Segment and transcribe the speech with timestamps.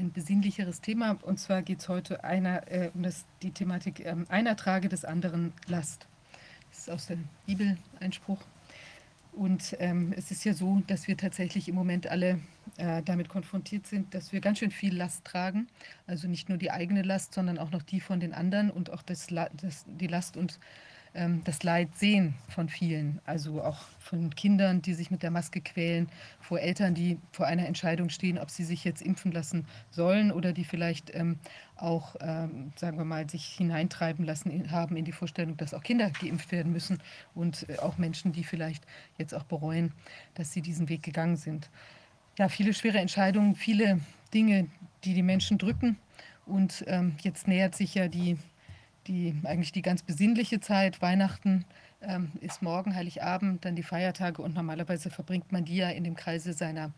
[0.00, 1.18] ein besinnlicheres Thema.
[1.22, 5.04] Und zwar geht es heute einer, äh, um das, die Thematik äh, einer trage des
[5.04, 6.06] anderen Last.
[6.70, 8.40] Das ist aus der Bibel ein Spruch.
[9.32, 12.40] Und ähm, es ist ja so, dass wir tatsächlich im Moment alle
[12.78, 15.68] äh, damit konfrontiert sind, dass wir ganz schön viel Last tragen.
[16.06, 19.02] Also nicht nur die eigene Last, sondern auch noch die von den anderen und auch
[19.02, 20.58] das, das, die Last und
[21.12, 26.08] das Leid sehen von vielen, also auch von Kindern, die sich mit der Maske quälen,
[26.40, 30.52] vor Eltern, die vor einer Entscheidung stehen, ob sie sich jetzt impfen lassen sollen oder
[30.52, 31.38] die vielleicht ähm,
[31.74, 36.10] auch, ähm, sagen wir mal, sich hineintreiben lassen haben in die Vorstellung, dass auch Kinder
[36.10, 36.98] geimpft werden müssen
[37.34, 38.84] und äh, auch Menschen, die vielleicht
[39.18, 39.92] jetzt auch bereuen,
[40.34, 41.70] dass sie diesen Weg gegangen sind.
[42.38, 43.98] Ja, viele schwere Entscheidungen, viele
[44.32, 44.68] Dinge,
[45.02, 45.98] die die Menschen drücken.
[46.46, 48.38] Und ähm, jetzt nähert sich ja die
[49.10, 51.02] die, eigentlich die ganz besinnliche Zeit.
[51.02, 51.64] Weihnachten
[52.00, 56.14] ähm, ist morgen, Heiligabend, dann die Feiertage und normalerweise verbringt man die ja in dem
[56.14, 56.92] Kreise seiner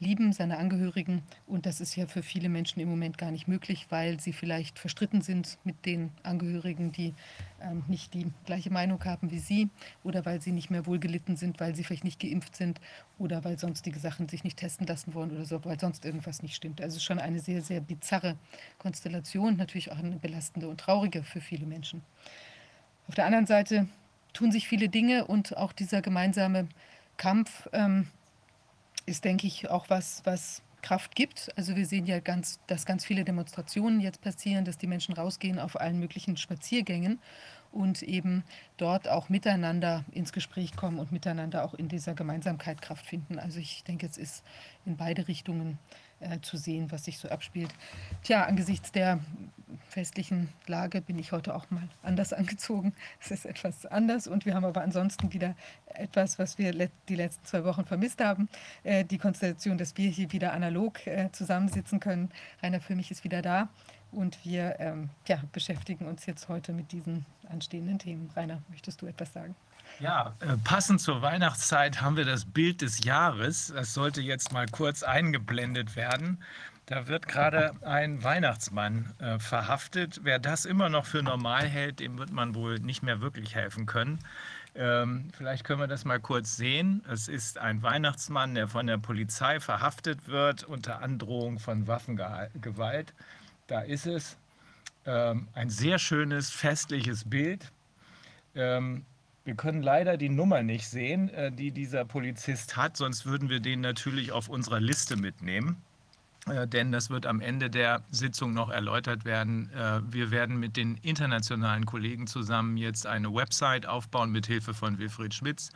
[0.00, 1.22] Lieben, seiner Angehörigen.
[1.46, 4.78] Und das ist ja für viele Menschen im Moment gar nicht möglich, weil sie vielleicht
[4.78, 7.14] verstritten sind mit den Angehörigen, die
[7.60, 9.70] ähm, nicht die gleiche Meinung haben wie sie
[10.02, 12.80] oder weil sie nicht mehr wohlgelitten sind, weil sie vielleicht nicht geimpft sind
[13.18, 16.56] oder weil sonstige Sachen sich nicht testen lassen wollen oder so, weil sonst irgendwas nicht
[16.56, 16.80] stimmt.
[16.80, 18.36] Also schon eine sehr, sehr bizarre
[18.78, 22.02] Konstellation, natürlich auch eine belastende und traurige für viele Menschen.
[23.06, 23.86] Auf der anderen Seite
[24.32, 26.68] tun sich viele Dinge und auch dieser gemeinsame
[27.16, 28.08] Kampf ähm,
[29.06, 31.50] ist, denke ich, auch was, was Kraft gibt.
[31.56, 35.58] Also wir sehen ja ganz, dass ganz viele Demonstrationen jetzt passieren, dass die Menschen rausgehen
[35.58, 37.20] auf allen möglichen Spaziergängen
[37.72, 38.44] und eben
[38.76, 43.38] dort auch miteinander ins Gespräch kommen und miteinander auch in dieser Gemeinsamkeit Kraft finden.
[43.38, 44.44] Also ich denke, es ist
[44.84, 45.78] in beide Richtungen
[46.24, 47.70] äh, zu sehen, was sich so abspielt.
[48.22, 49.20] Tja, angesichts der
[49.88, 52.94] festlichen Lage bin ich heute auch mal anders angezogen.
[53.20, 55.54] Es ist etwas anders und wir haben aber ansonsten wieder
[55.86, 58.48] etwas, was wir let die letzten zwei Wochen vermisst haben.
[58.82, 62.30] Äh, die Konstellation, dass wir hier wieder analog äh, zusammensitzen können.
[62.62, 63.68] Rainer für mich ist wieder da
[64.12, 68.30] und wir ähm, ja, beschäftigen uns jetzt heute mit diesen anstehenden Themen.
[68.34, 69.54] Rainer, möchtest du etwas sagen?
[70.00, 73.72] Ja, äh, passend zur Weihnachtszeit haben wir das Bild des Jahres.
[73.74, 76.42] Das sollte jetzt mal kurz eingeblendet werden.
[76.86, 80.20] Da wird gerade ein Weihnachtsmann äh, verhaftet.
[80.22, 83.86] Wer das immer noch für normal hält, dem wird man wohl nicht mehr wirklich helfen
[83.86, 84.18] können.
[84.74, 87.02] Ähm, vielleicht können wir das mal kurz sehen.
[87.08, 93.14] Es ist ein Weihnachtsmann, der von der Polizei verhaftet wird unter Androhung von Waffengewalt.
[93.68, 94.36] Da ist es.
[95.06, 97.70] Ähm, ein sehr schönes, festliches Bild.
[98.54, 99.04] Ähm,
[99.44, 103.60] wir können leider die Nummer nicht sehen, äh, die dieser Polizist hat, sonst würden wir
[103.60, 105.82] den natürlich auf unserer Liste mitnehmen.
[106.46, 109.70] Äh, denn das wird am Ende der Sitzung noch erläutert werden.
[109.72, 114.98] Äh, wir werden mit den internationalen Kollegen zusammen jetzt eine Website aufbauen mit Hilfe von
[114.98, 115.70] Wilfried Schmitz,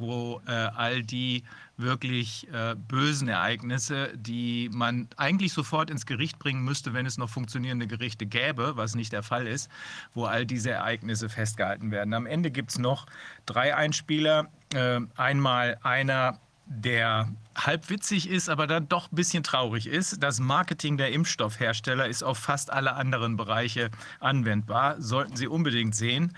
[0.00, 1.44] wo äh, all die
[1.76, 7.30] wirklich äh, bösen Ereignisse, die man eigentlich sofort ins Gericht bringen müsste, wenn es noch
[7.30, 9.70] funktionierende Gerichte gäbe, was nicht der Fall ist,
[10.14, 12.12] wo all diese Ereignisse festgehalten werden.
[12.14, 13.06] Am Ende gibt es noch
[13.46, 14.48] drei Einspieler.
[14.74, 20.22] Äh, einmal einer der halb witzig ist, aber dann doch ein bisschen traurig ist.
[20.22, 23.90] Das Marketing der Impfstoffhersteller ist auf fast alle anderen Bereiche
[24.20, 25.00] anwendbar.
[25.00, 26.36] Sollten Sie unbedingt sehen.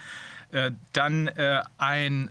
[0.51, 2.31] Äh, dann äh, ein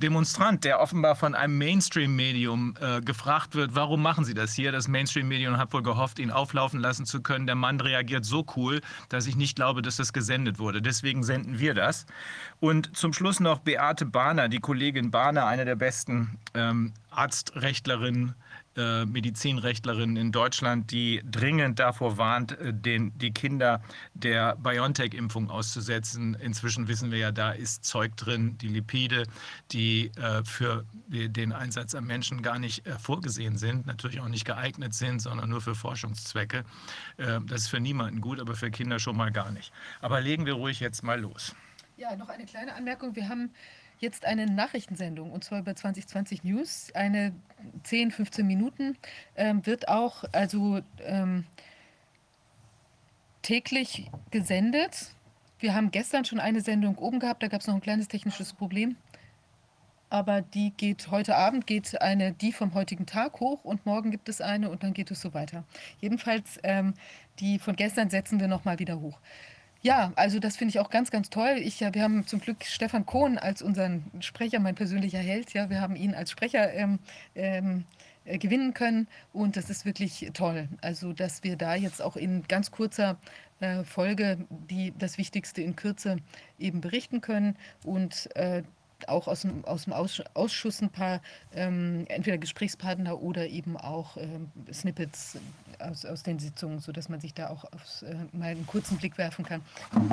[0.00, 4.72] Demonstrant, der offenbar von einem Mainstream-Medium äh, gefragt wird, warum machen Sie das hier?
[4.72, 7.46] Das Mainstream-Medium hat wohl gehofft, ihn auflaufen lassen zu können.
[7.46, 10.82] Der Mann reagiert so cool, dass ich nicht glaube, dass das gesendet wurde.
[10.82, 12.06] Deswegen senden wir das.
[12.58, 18.34] Und zum Schluss noch Beate Bahner, die Kollegin Bahner, eine der besten ähm, Arztrechtlerinnen
[18.76, 23.82] äh, Medizinrechtlerin in Deutschland, die dringend davor warnt, äh, den, die Kinder
[24.14, 26.34] der BioNTech-Impfung auszusetzen.
[26.34, 29.24] Inzwischen wissen wir ja, da ist Zeug drin, die Lipide,
[29.72, 34.44] die äh, für den Einsatz am Menschen gar nicht äh, vorgesehen sind, natürlich auch nicht
[34.44, 36.64] geeignet sind, sondern nur für Forschungszwecke.
[37.16, 39.72] Äh, das ist für niemanden gut, aber für Kinder schon mal gar nicht.
[40.00, 41.56] Aber legen wir ruhig jetzt mal los.
[41.96, 43.14] Ja, noch eine kleine Anmerkung.
[43.14, 43.50] Wir haben
[44.00, 46.90] jetzt eine Nachrichtensendung und zwar über 2020 News.
[46.94, 47.32] Eine
[47.84, 48.96] 10, 15 Minuten
[49.36, 51.44] ähm, wird auch also ähm,
[53.42, 55.14] täglich gesendet.
[55.58, 58.54] Wir haben gestern schon eine Sendung oben gehabt, da gab es noch ein kleines technisches
[58.54, 58.96] Problem.
[60.08, 64.28] Aber die geht heute Abend, geht eine, die vom heutigen Tag hoch und morgen gibt
[64.28, 65.62] es eine und dann geht es so weiter.
[66.00, 66.94] Jedenfalls, ähm,
[67.38, 69.20] die von gestern setzen wir nochmal wieder hoch.
[69.82, 71.56] Ja, also das finde ich auch ganz, ganz toll.
[71.58, 75.54] Ich, ja, wir haben zum Glück Stefan Kohn als unseren Sprecher, mein persönlicher Held.
[75.54, 76.98] Ja, wir haben ihn als Sprecher ähm,
[77.34, 77.84] ähm,
[78.26, 80.68] äh, gewinnen können und das ist wirklich toll.
[80.82, 83.16] Also, dass wir da jetzt auch in ganz kurzer
[83.60, 86.18] äh, Folge die, das Wichtigste in Kürze
[86.58, 88.62] eben berichten können und äh,
[89.08, 91.20] auch aus dem, aus dem Ausschuss ein paar
[91.54, 95.38] ähm, entweder Gesprächspartner oder eben auch ähm, Snippets
[95.78, 99.18] aus, aus den Sitzungen, sodass man sich da auch aufs, äh, mal einen kurzen Blick
[99.18, 99.62] werfen kann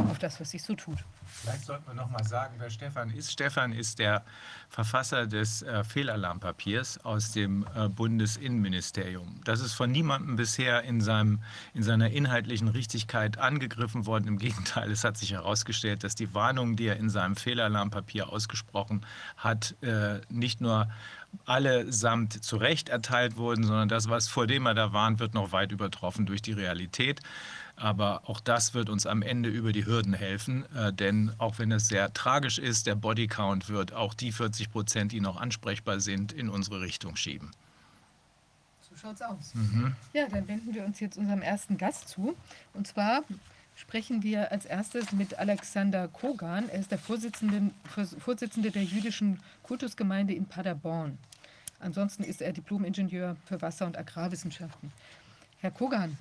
[0.10, 0.98] auf das, was sich so tut.
[1.28, 3.32] Vielleicht sollten wir noch mal sagen, wer Stefan ist.
[3.32, 4.24] Stefan ist der
[4.70, 9.42] Verfasser des äh, Fehlalarmpapiers aus dem äh, Bundesinnenministerium.
[9.46, 11.42] Das ist von niemandem bisher in, seinem,
[11.74, 14.28] in seiner inhaltlichen Richtigkeit angegriffen worden.
[14.28, 19.06] Im Gegenteil, es hat sich herausgestellt, dass die Warnungen, die er in seinem Fehlalarmpapier ausgesprochen
[19.38, 20.90] hat, äh, nicht nur
[21.46, 25.52] allesamt zu Recht erteilt wurden, sondern das, was vor dem er da warnt, wird noch
[25.52, 27.22] weit übertroffen durch die Realität.
[27.78, 31.72] Aber auch das wird uns am Ende über die Hürden helfen, äh, denn auch wenn
[31.72, 36.34] es sehr tragisch ist, der Bodycount wird auch die 40 Prozent, die noch ansprechbar sind,
[36.34, 37.52] in unsere Richtung schieben.
[38.82, 39.54] So schaut's aus.
[39.54, 39.96] Mhm.
[40.12, 42.36] Ja, dann wenden wir uns jetzt unserem ersten Gast zu.
[42.74, 43.24] Und zwar
[43.76, 46.70] sprechen wir als erstes mit Alexander Kogan.
[46.70, 47.70] Er ist der Vorsitzende,
[48.18, 51.20] Vorsitzende der jüdischen Kultusgemeinde in Paderborn.
[51.80, 54.92] Ansonsten ist er Diplom-Ingenieur für Wasser- und Agrarwissenschaften.
[55.60, 56.18] Herr Kogan,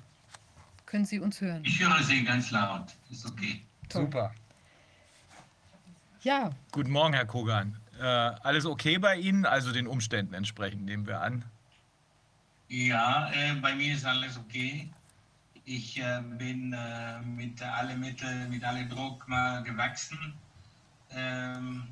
[0.87, 1.63] können Sie uns hören?
[1.63, 2.97] Ich höre Sie ganz laut.
[3.11, 3.61] Ist okay.
[3.89, 4.05] Toll.
[4.05, 4.33] Super.
[6.23, 6.49] Ja.
[6.71, 7.77] Guten Morgen, Herr Kogan.
[7.99, 9.45] Äh, alles okay bei Ihnen?
[9.45, 11.45] Also den Umständen entsprechend, nehmen wir an.
[12.69, 14.89] Ja, äh, bei mir ist alles okay.
[15.65, 20.33] Ich äh, bin äh, mit allen Mitteln, mit allem Druck mal gewachsen.
[21.11, 21.87] Ähm,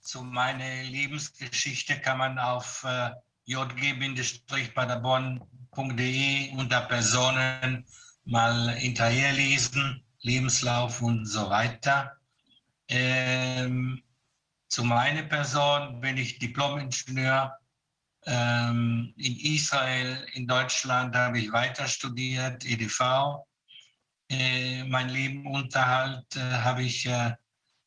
[0.00, 3.10] zu meiner Lebensgeschichte kann man auf äh,
[3.46, 7.84] jg-paderborn.de unter Personen
[8.24, 12.16] mal hinterherlesen, Lebenslauf und so weiter.
[12.88, 14.02] Ähm,
[14.68, 17.56] zu meiner Person bin ich Diplom-Ingenieur
[18.26, 23.44] ähm, in Israel, in Deutschland habe ich weiter studiert, EDV.
[24.28, 27.34] Äh, mein Lebenunterhalt äh, habe ich äh,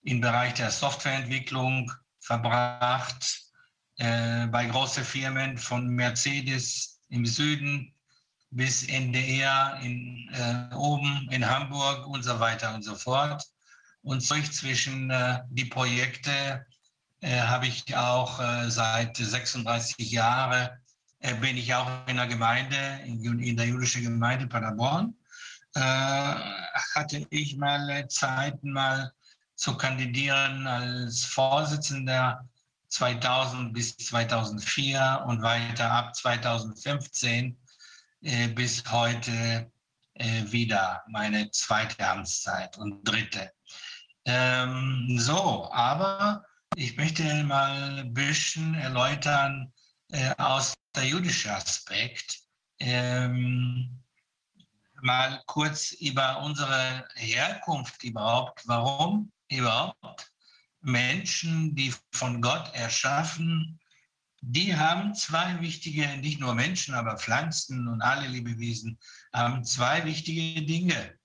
[0.04, 3.44] im Bereich der Softwareentwicklung verbracht,
[3.98, 7.94] äh, bei großen Firmen von Mercedes im Süden
[8.52, 13.44] bis NDR in, äh, oben in Hamburg und so weiter und so fort.
[14.02, 16.66] Und durch zwischen äh, die Projekte
[17.22, 20.70] äh, habe ich auch äh, seit 36 Jahren
[21.20, 25.16] äh, bin ich auch in der Gemeinde, in, in der jüdischen Gemeinde Paderborn.
[25.76, 29.12] Äh, hatte ich mal Zeiten mal
[29.56, 32.48] zu kandidieren als Vorsitzender
[32.94, 37.58] 2000 bis 2004 und weiter ab 2015
[38.22, 39.72] äh, bis heute
[40.14, 43.52] äh, wieder meine zweite Amtszeit und dritte.
[44.26, 46.46] Ähm, so, aber
[46.76, 49.74] ich möchte mal ein bisschen erläutern
[50.12, 52.42] äh, aus der jüdischen Aspekt.
[52.80, 54.04] Ähm,
[55.02, 58.62] mal kurz über unsere Herkunft überhaupt.
[58.68, 60.33] Warum überhaupt
[60.84, 63.80] Menschen, die von Gott erschaffen,
[64.42, 69.00] die haben zwei wichtige, nicht nur Menschen, aber Pflanzen und alle Lebewesen
[69.32, 71.18] haben zwei wichtige Dinge.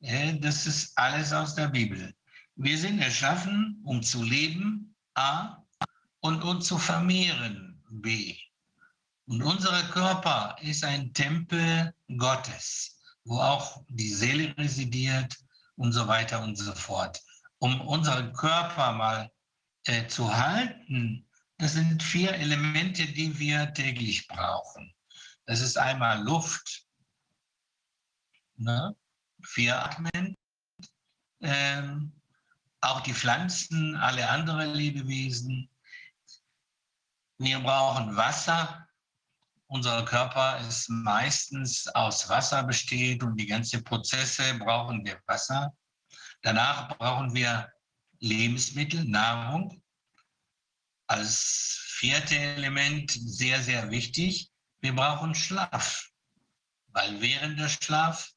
[0.00, 2.12] Äh, das ist alles aus der Bibel.
[2.56, 5.62] Wir sind erschaffen, um zu leben A
[6.20, 8.36] und uns zu vermehren B.
[9.26, 15.36] Und unser Körper ist ein Tempel Gottes, wo auch die Seele residiert
[15.76, 17.22] und so weiter und so fort.
[17.58, 19.30] Um unseren Körper mal
[19.86, 21.26] äh, zu halten,
[21.58, 24.92] das sind vier Elemente, die wir täglich brauchen.
[25.46, 26.84] Das ist einmal Luft,
[28.56, 28.96] ne?
[29.54, 30.36] wir atmen,
[31.40, 32.12] ähm,
[32.80, 35.68] auch die Pflanzen, alle anderen Lebewesen.
[37.38, 38.86] Wir brauchen Wasser.
[39.66, 45.74] Unser Körper ist meistens aus Wasser besteht und die ganzen Prozesse brauchen wir Wasser.
[46.44, 47.72] Danach brauchen wir
[48.18, 49.82] Lebensmittel, Nahrung.
[51.06, 56.10] Als vierte Element sehr, sehr wichtig, wir brauchen Schlaf,
[56.88, 58.30] weil während der Schlaf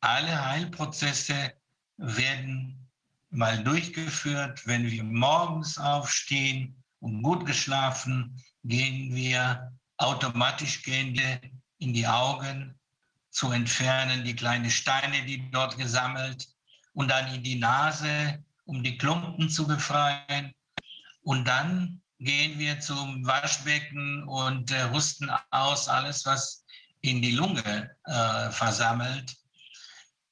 [0.00, 1.52] alle Heilprozesse
[1.98, 2.88] werden
[3.28, 4.66] mal durchgeführt.
[4.66, 11.40] Wenn wir morgens aufstehen und gut geschlafen, gehen wir automatisch gehen wir
[11.76, 12.78] in die Augen
[13.28, 16.53] zu entfernen, die kleinen Steine, die dort gesammelt
[16.94, 20.52] und dann in die Nase, um die Klumpen zu befreien.
[21.22, 26.64] Und dann gehen wir zum Waschbecken und äh, husten aus alles, was
[27.02, 29.36] in die Lunge äh, versammelt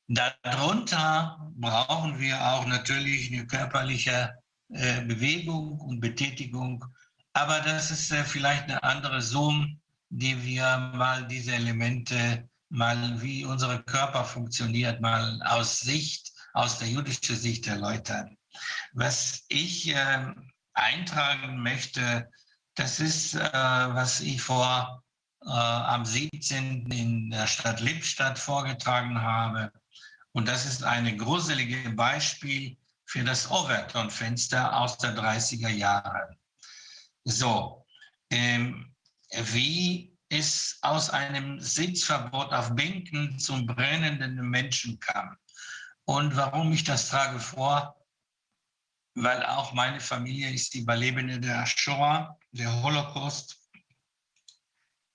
[0.09, 4.35] Darunter brauchen wir auch natürlich eine körperliche
[4.69, 6.85] äh, Bewegung und Betätigung.
[7.33, 13.47] Aber das ist äh, vielleicht eine andere Zoom, die wir mal diese Elemente, mal wie
[13.47, 18.37] unser Körper funktioniert, mal aus Sicht, aus der jüdischen Sicht erläutern.
[18.93, 20.35] Was ich äh,
[20.75, 22.31] eintragen möchte,
[22.75, 25.03] das ist, äh, was ich vor
[25.45, 26.91] äh, am 17.
[26.91, 29.73] in der Stadt Lippstadt vorgetragen habe.
[30.33, 36.37] Und das ist ein gruseliges Beispiel für das Overton-Fenster aus der 30er Jahre.
[37.25, 37.85] So,
[38.31, 38.95] ähm,
[39.53, 45.37] wie es aus einem Sitzverbot auf Bänken zum brennenden Menschen kam.
[46.05, 47.97] Und warum ich das trage vor?
[49.15, 53.59] Weil auch meine Familie ist Überlebende der Shoah, der Holocaust.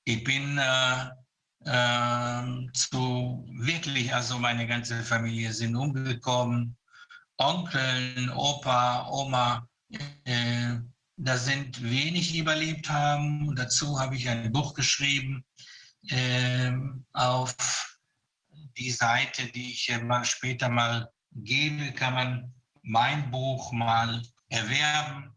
[0.06, 1.10] Ich bin äh,
[1.66, 6.78] äh, zu wirklich, also meine ganze Familie sind umgekommen.
[7.38, 9.68] Onkeln, Opa, Oma,
[10.24, 10.76] äh,
[11.18, 13.56] da sind wenig überlebt haben.
[13.56, 15.44] Dazu habe ich ein Buch geschrieben
[16.10, 16.72] äh,
[17.14, 17.97] auf
[18.78, 22.54] die Seite, die ich mal später mal gebe, kann man
[22.84, 25.36] mein Buch mal erwerben.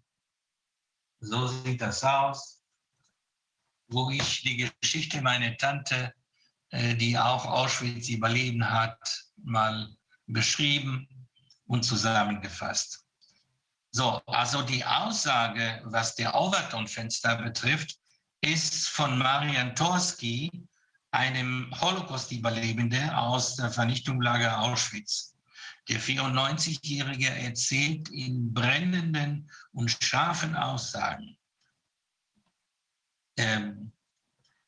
[1.20, 2.62] So sieht das aus,
[3.88, 6.14] wo ich die Geschichte meiner Tante,
[6.70, 8.98] äh, die auch Auschwitz überleben hat,
[9.36, 9.94] mal
[10.26, 11.08] beschrieben
[11.66, 13.04] und zusammengefasst.
[13.92, 17.98] So, also die Aussage, was der Overton-Fenster betrifft,
[18.40, 20.50] ist von Marian Torski,
[21.10, 25.34] einem Holocaust-Überlebende aus der Vernichtungslager Auschwitz.
[25.88, 31.36] Der 94-Jährige erzählt in brennenden und scharfen Aussagen,
[33.36, 33.92] ähm,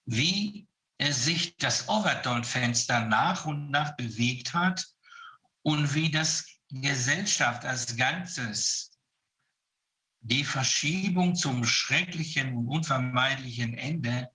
[0.04, 0.66] wie
[1.00, 4.86] sich das Overton-Fenster nach und nach bewegt hat
[5.62, 8.92] und wie das Gesellschaft als Ganzes
[10.20, 14.30] die Verschiebung zum schrecklichen und unvermeidlichen Ende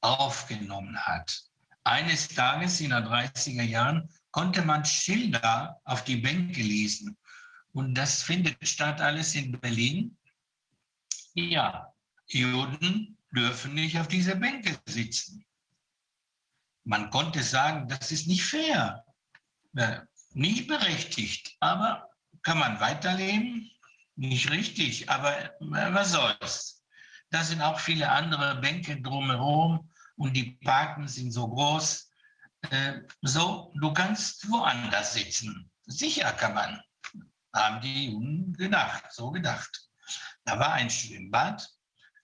[0.00, 1.42] aufgenommen hat.
[1.84, 7.16] Eines Tages in den 30er Jahren konnte man Schilder auf die Bänke lesen.
[7.72, 10.16] Und das findet statt alles in Berlin.
[11.34, 11.92] Ja,
[12.26, 15.44] Juden dürfen nicht auf diese Bänke sitzen.
[16.84, 19.04] Man konnte sagen, das ist nicht fair,
[20.32, 22.08] nicht berechtigt, aber
[22.42, 23.70] kann man weiterleben?
[24.20, 26.84] nicht richtig, aber äh, was soll's.
[27.30, 29.89] Da sind auch viele andere Bänke drumherum
[30.20, 32.10] und die Parken sind so groß.
[32.68, 35.70] Äh, so, du kannst woanders sitzen.
[35.86, 36.78] Sicher kann man,
[37.54, 39.88] haben die Juden gedacht, so gedacht.
[40.44, 41.66] Da war ein Schwimmbad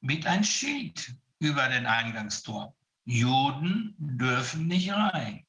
[0.00, 2.76] mit einem Schild über den Eingangstor.
[3.07, 5.47] Juden dürfen nicht rein.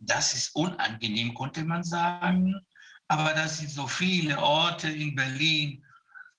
[0.00, 2.60] Das ist unangenehm, konnte man sagen.
[3.06, 5.84] Aber das sind so viele Orte in Berlin,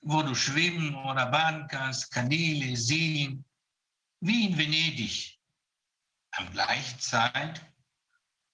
[0.01, 3.45] wo du schwimmen oder baden kannst, Kanäle, Seen,
[4.25, 5.37] wie in Venedig.
[6.31, 7.61] Am gleichen Zeit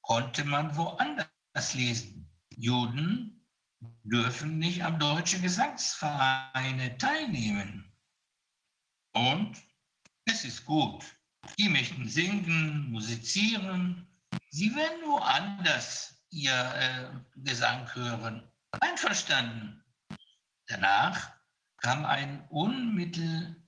[0.02, 2.28] konnte man woanders lesen.
[2.50, 3.46] Juden
[4.04, 7.96] dürfen nicht am deutschen Gesangsvereine teilnehmen.
[9.14, 9.58] Und
[10.26, 11.06] es ist gut.
[11.58, 14.08] Die möchten singen, musizieren.
[14.50, 18.52] Sie werden woanders ihr äh, Gesang hören.
[18.82, 19.84] Einverstanden.
[20.68, 21.32] Danach
[21.78, 23.59] kam ein unmittel,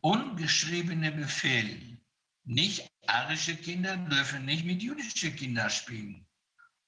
[0.00, 1.98] ungeschriebener Befehl.
[2.44, 6.26] Nicht arische Kinder dürfen nicht mit jüdischen Kindern spielen.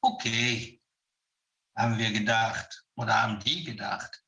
[0.00, 0.80] Okay,
[1.76, 4.22] haben wir gedacht oder haben die gedacht.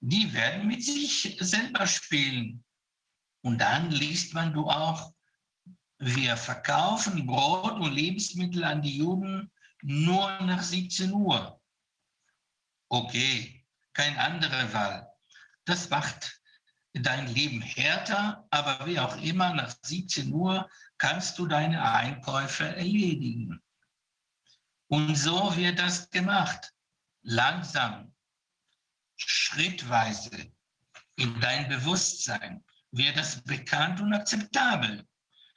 [0.00, 2.64] Die werden mit sich selber spielen.
[3.42, 5.14] Und dann liest man du auch,
[5.98, 9.50] wir verkaufen Brot und Lebensmittel an die Juden
[9.82, 11.60] nur nach 17 Uhr.
[12.88, 15.12] Okay, kein anderer Wahl.
[15.64, 16.40] Das macht
[17.02, 23.60] dein Leben härter, aber wie auch immer, nach 17 Uhr kannst du deine Einkäufe erledigen.
[24.88, 26.72] Und so wird das gemacht.
[27.22, 28.14] Langsam,
[29.16, 30.52] schrittweise
[31.16, 35.04] in dein Bewusstsein wird das bekannt und akzeptabel,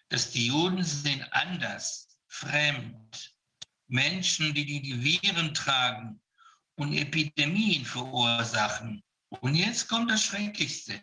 [0.10, 3.36] dass die Juden sind anders, fremd,
[3.88, 6.20] Menschen, die die Viren tragen
[6.76, 9.04] und Epidemien verursachen.
[9.30, 11.02] Und jetzt kommt das Schrecklichste.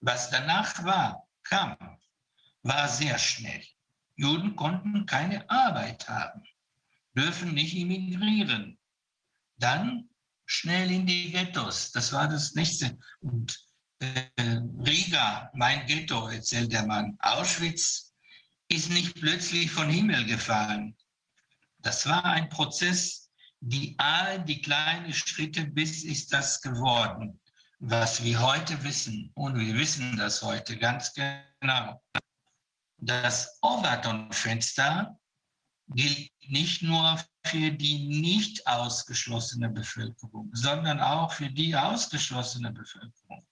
[0.00, 1.76] Was danach war, kam,
[2.62, 3.62] war sehr schnell.
[4.16, 6.42] Juden konnten keine Arbeit haben,
[7.14, 8.78] dürfen nicht immigrieren.
[9.56, 10.08] Dann
[10.46, 11.92] schnell in die Ghettos.
[11.92, 12.98] Das war das nächste.
[13.20, 13.58] Und
[13.98, 14.30] äh,
[14.86, 17.16] Riga, mein Ghetto, erzählt der Mann.
[17.20, 18.14] Auschwitz
[18.68, 20.96] ist nicht plötzlich von Himmel gefallen.
[21.78, 27.40] Das war ein Prozess, die all die kleinen Schritte, bis ist das geworden,
[27.86, 29.30] was wir heute wissen.
[29.34, 32.02] Und wir wissen das heute ganz genau.
[32.96, 35.18] Das Overton-Fenster
[35.88, 43.46] gilt nicht nur für die nicht ausgeschlossene Bevölkerung, sondern auch für die ausgeschlossene Bevölkerung,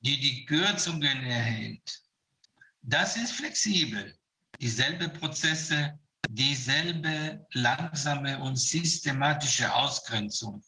[0.00, 2.02] die die Kürzungen erhält.
[2.82, 4.16] Das ist flexibel.
[4.60, 10.62] Dieselbe Prozesse, dieselbe langsame und systematische Ausgrenzung.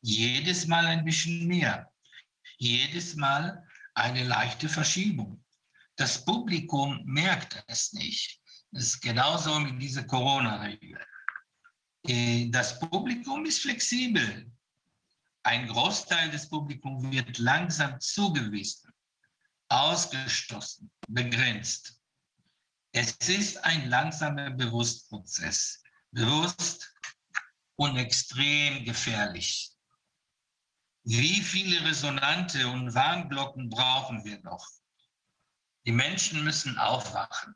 [0.00, 1.90] Jedes Mal ein bisschen mehr.
[2.58, 5.42] Jedes Mal eine leichte Verschiebung.
[5.96, 8.40] Das Publikum merkt es nicht.
[8.70, 10.98] Das ist genauso mit dieser Corona-Regel.
[12.06, 14.50] Äh, das Publikum ist flexibel.
[15.42, 18.92] Ein Großteil des Publikums wird langsam zugewiesen,
[19.68, 22.00] ausgestoßen, begrenzt.
[22.92, 26.92] Es ist ein langsamer Bewusstprozess, bewusst
[27.76, 29.75] und extrem gefährlich.
[31.08, 34.66] Wie viele Resonante und Warnglocken brauchen wir noch?
[35.86, 37.54] Die Menschen müssen aufwachen.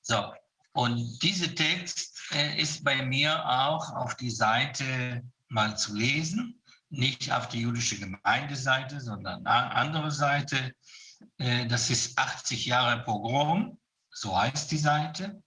[0.00, 0.34] So,
[0.72, 7.30] und dieser Text äh, ist bei mir auch auf die Seite mal zu lesen, nicht
[7.30, 10.74] auf die jüdische Gemeindeseite, sondern andere Seite.
[11.38, 13.78] Äh, das ist 80 Jahre Pogrom,
[14.10, 15.40] so heißt die Seite.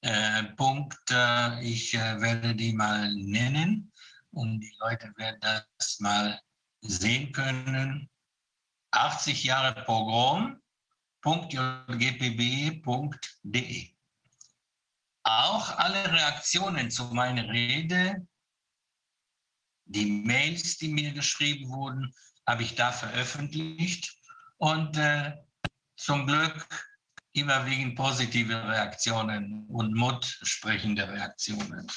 [0.00, 3.92] Äh, Punkt, äh, ich äh, werde die mal nennen
[4.36, 6.40] und die Leute werden das mal
[6.82, 8.10] sehen können.
[8.90, 10.60] 80 Jahre Pogrom
[11.22, 12.76] www.jgpb.de.
[15.24, 18.26] Auch alle Reaktionen zu meiner Rede,
[19.86, 22.14] die Mails, die mir geschrieben wurden,
[22.46, 24.16] habe ich da veröffentlicht
[24.58, 25.32] und äh,
[25.96, 26.68] zum Glück
[27.34, 31.90] überwiegend positive Reaktionen und mutsprechende Reaktionen.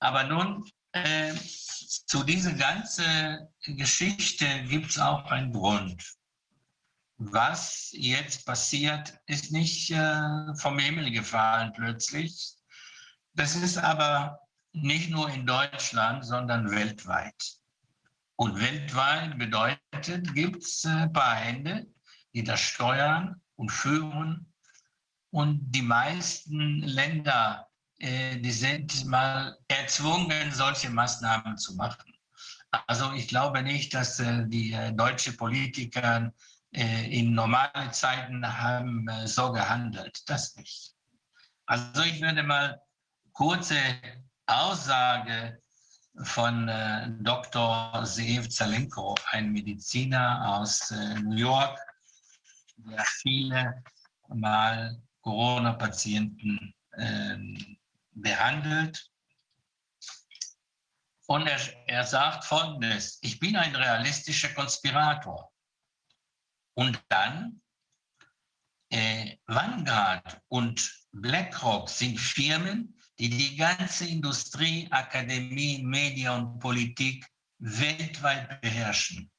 [0.00, 6.02] Aber nun äh, zu dieser ganzen Geschichte gibt es auch einen Grund
[7.30, 12.54] was jetzt passiert, ist nicht äh, vom Himmel gefallen plötzlich.
[13.34, 14.40] Das ist aber
[14.72, 17.58] nicht nur in Deutschland, sondern weltweit.
[18.36, 21.86] Und weltweit bedeutet, gibt es ein äh, paar Hände,
[22.34, 24.52] die das steuern und führen.
[25.30, 27.68] Und die meisten Länder,
[28.02, 32.12] die sind mal erzwungen, solche Maßnahmen zu machen.
[32.86, 36.32] Also ich glaube nicht, dass äh, die äh, deutsche Politiker
[36.72, 40.22] äh, in normalen Zeiten haben äh, so gehandelt.
[40.26, 40.94] Das nicht.
[41.66, 42.80] Also ich würde mal
[43.32, 43.76] kurze
[44.46, 45.60] Aussage
[46.22, 48.04] von äh, Dr.
[48.04, 50.90] Zeev Zalenko, ein Mediziner aus
[51.22, 51.78] New York,
[52.76, 53.82] der viele
[54.28, 57.76] Mal Corona-Patienten ähm,
[58.12, 59.10] behandelt.
[61.26, 65.50] Und er, er sagt Folgendes, ich bin ein realistischer Konspirator.
[66.74, 67.60] Und dann
[68.90, 77.26] äh, Vanguard und BlackRock sind Firmen, die die ganze Industrie, Akademie, Media und Politik
[77.58, 79.30] weltweit beherrschen.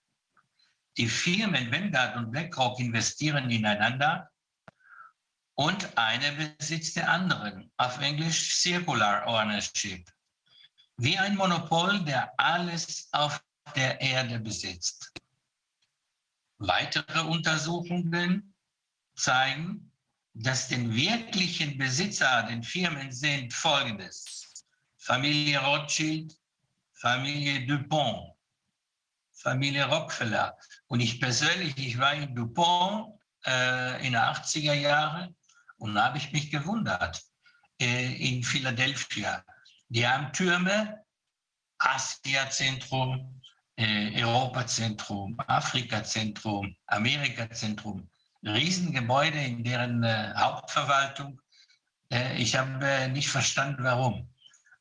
[0.97, 4.29] Die Firmen Vanguard und BlackRock investieren ineinander
[5.55, 7.71] und eine besitzt der anderen.
[7.77, 10.09] Auf Englisch Circular Ownership.
[10.97, 13.43] Wie ein Monopol, der alles auf
[13.75, 15.11] der Erde besitzt.
[16.57, 18.53] Weitere Untersuchungen
[19.15, 19.91] zeigen,
[20.33, 24.65] dass den wirklichen Besitzer den Firmen sind folgendes.
[24.97, 26.35] Familie Rothschild,
[26.93, 28.33] Familie Dupont,
[29.33, 30.57] Familie Rockefeller.
[30.87, 35.35] Und ich persönlich, ich war in Dupont äh, in den 80er Jahren
[35.83, 37.21] und da habe ich mich gewundert
[37.81, 39.43] äh, in Philadelphia.
[39.89, 41.03] Die haben Türme,
[41.77, 43.41] Asia-Zentrum,
[43.75, 48.09] äh, Europazentrum, Afrikazentrum, Amerikazentrum,
[48.43, 51.41] Riesengebäude in deren äh, Hauptverwaltung.
[52.09, 54.33] Äh, ich habe äh, nicht verstanden, warum.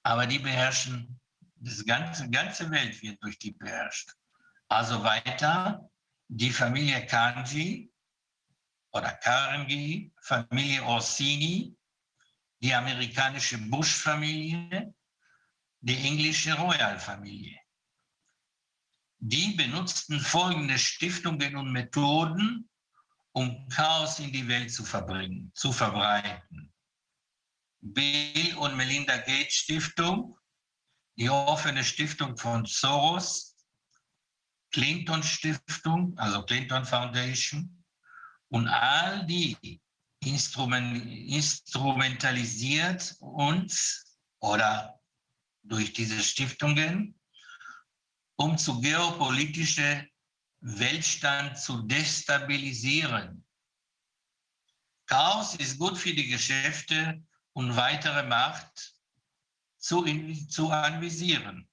[0.04, 1.20] Aber die beherrschen,
[1.56, 4.12] das ganze, ganze Welt wird durch die beherrscht.
[4.68, 5.90] Also weiter,
[6.28, 7.91] die Familie Kanji
[8.92, 11.76] oder Karengi, Familie Orsini,
[12.60, 14.94] die amerikanische Bush-Familie,
[15.80, 17.58] die englische Royal-Familie.
[19.18, 22.68] Die benutzten folgende Stiftungen und Methoden,
[23.32, 26.72] um Chaos in die Welt zu, verbringen, zu verbreiten.
[27.80, 30.38] Bill und Melinda Gates Stiftung,
[31.16, 33.56] die offene Stiftung von Soros,
[34.70, 37.81] Clinton Stiftung, also Clinton Foundation
[38.52, 39.80] und all die
[40.20, 45.00] Instrument, instrumentalisiert uns oder
[45.62, 47.18] durch diese Stiftungen
[48.36, 50.08] um zu geopolitische
[50.60, 53.44] Weltstand zu destabilisieren.
[55.06, 58.94] Chaos ist gut für die Geschäfte und weitere Macht
[59.78, 60.04] zu,
[60.48, 61.68] zu anvisieren.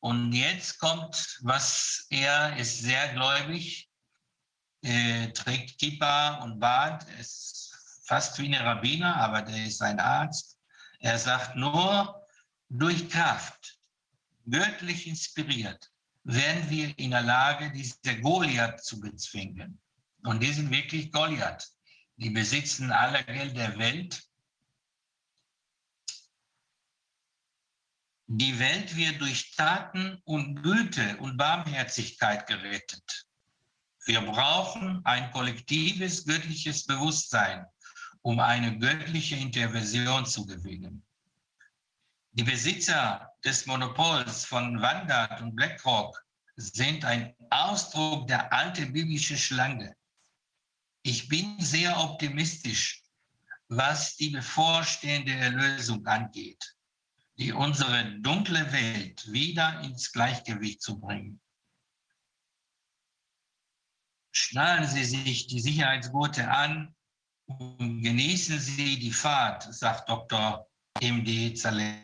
[0.00, 3.90] Und jetzt kommt, was er ist sehr gläubig,
[4.84, 10.58] äh, trägt Kippa und Bart, ist fast wie ein Rabbiner, aber der ist ein Arzt.
[11.00, 12.22] Er sagt nur,
[12.68, 13.78] durch Kraft,
[14.46, 15.90] göttlich inspiriert,
[16.24, 19.80] werden wir in der Lage, diese Goliath zu bezwingen.
[20.22, 21.66] Und die sind wirklich Goliath.
[22.16, 24.22] Die besitzen alle Geld der Welt.
[28.26, 33.26] Die Welt wird durch Taten und Güte und Barmherzigkeit gerettet.
[34.06, 37.64] Wir brauchen ein kollektives göttliches Bewusstsein,
[38.20, 41.02] um eine göttliche Intervention zu gewinnen.
[42.32, 46.22] Die Besitzer des Monopols von Vanguard und BlackRock
[46.56, 49.96] sind ein Ausdruck der alten biblischen Schlange.
[51.02, 53.02] Ich bin sehr optimistisch,
[53.68, 56.76] was die bevorstehende Erlösung angeht,
[57.38, 61.40] die unsere dunkle Welt wieder ins Gleichgewicht zu bringen.
[64.36, 66.92] Schnallen Sie sich die Sicherheitsgurte an
[67.46, 70.68] und genießen Sie die Fahrt, sagt Dr.
[71.00, 72.02] MD Zalenko.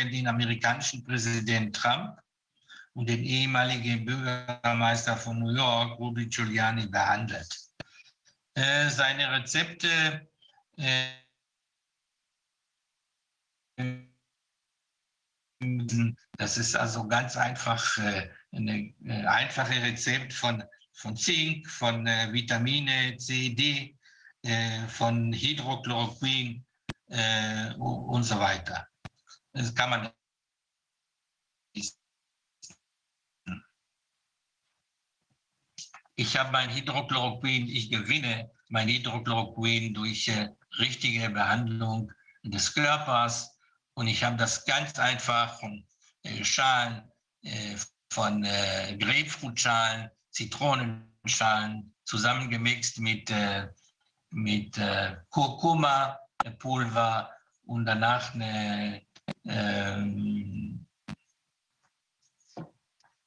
[0.00, 2.18] Den amerikanischen Präsident Trump
[2.94, 7.54] und den ehemaligen Bürgermeister von New York, Rudy Giuliani, behandelt.
[8.54, 10.28] Äh, seine Rezepte
[10.78, 11.24] äh,
[16.36, 22.32] das ist also ganz einfach äh, ein äh, einfache Rezept von, von Zink, von äh,
[22.32, 23.96] Vitamine C, D,
[24.42, 26.64] äh, von Hydrochloroquin
[27.08, 28.86] äh, und so weiter.
[29.52, 30.10] Das kann man
[36.16, 43.58] ich habe mein Hydrochloroquin, ich gewinne mein Hydrochloroquin durch äh, richtige Behandlung des Körpers
[43.94, 45.82] und ich habe das ganz einfach äh,
[46.44, 47.10] Schalen,
[47.42, 47.76] äh,
[48.10, 53.68] von äh, Grapefruitschalen, Zitronenschalen zusammengemixt mit, äh,
[54.30, 57.30] mit äh, Kurkuma-Pulver
[57.66, 59.02] und danach eine
[59.44, 60.86] ähm,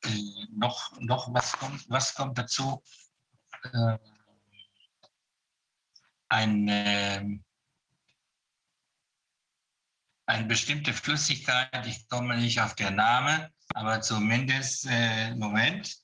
[0.04, 0.10] äh,
[0.54, 2.84] noch, noch was, kommt, was kommt dazu?
[3.64, 3.98] Äh,
[6.30, 7.40] ein, äh,
[10.28, 15.96] eine bestimmte Flüssigkeit, ich komme nicht auf den Namen, aber zumindest, äh, Moment,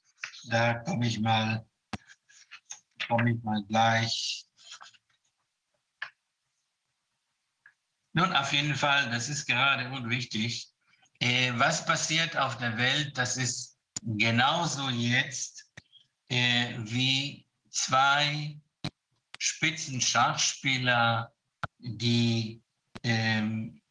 [0.45, 1.65] da komme ich mal,
[2.97, 4.45] ich mal gleich.
[8.13, 10.69] Nun, auf jeden Fall, das ist gerade unwichtig.
[11.19, 15.69] Äh, was passiert auf der Welt, das ist genauso jetzt
[16.29, 18.57] äh, wie zwei
[19.37, 21.33] Spitzenschachspieler,
[21.79, 22.61] die
[23.03, 23.82] ähm,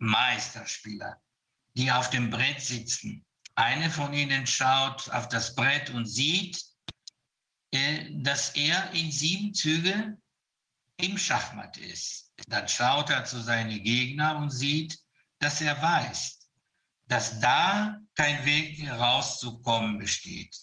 [0.00, 1.20] Meisterspieler,
[1.74, 3.24] die auf dem Brett sitzen.
[3.54, 6.64] Eine von ihnen schaut auf das Brett und sieht,
[7.70, 10.18] äh, dass er in sieben Züge
[10.96, 12.32] im Schachmatt ist.
[12.48, 14.98] Dann schaut er zu seinen Gegnern und sieht,
[15.38, 16.40] dass er weiß,
[17.06, 20.56] dass da kein Weg rauszukommen besteht.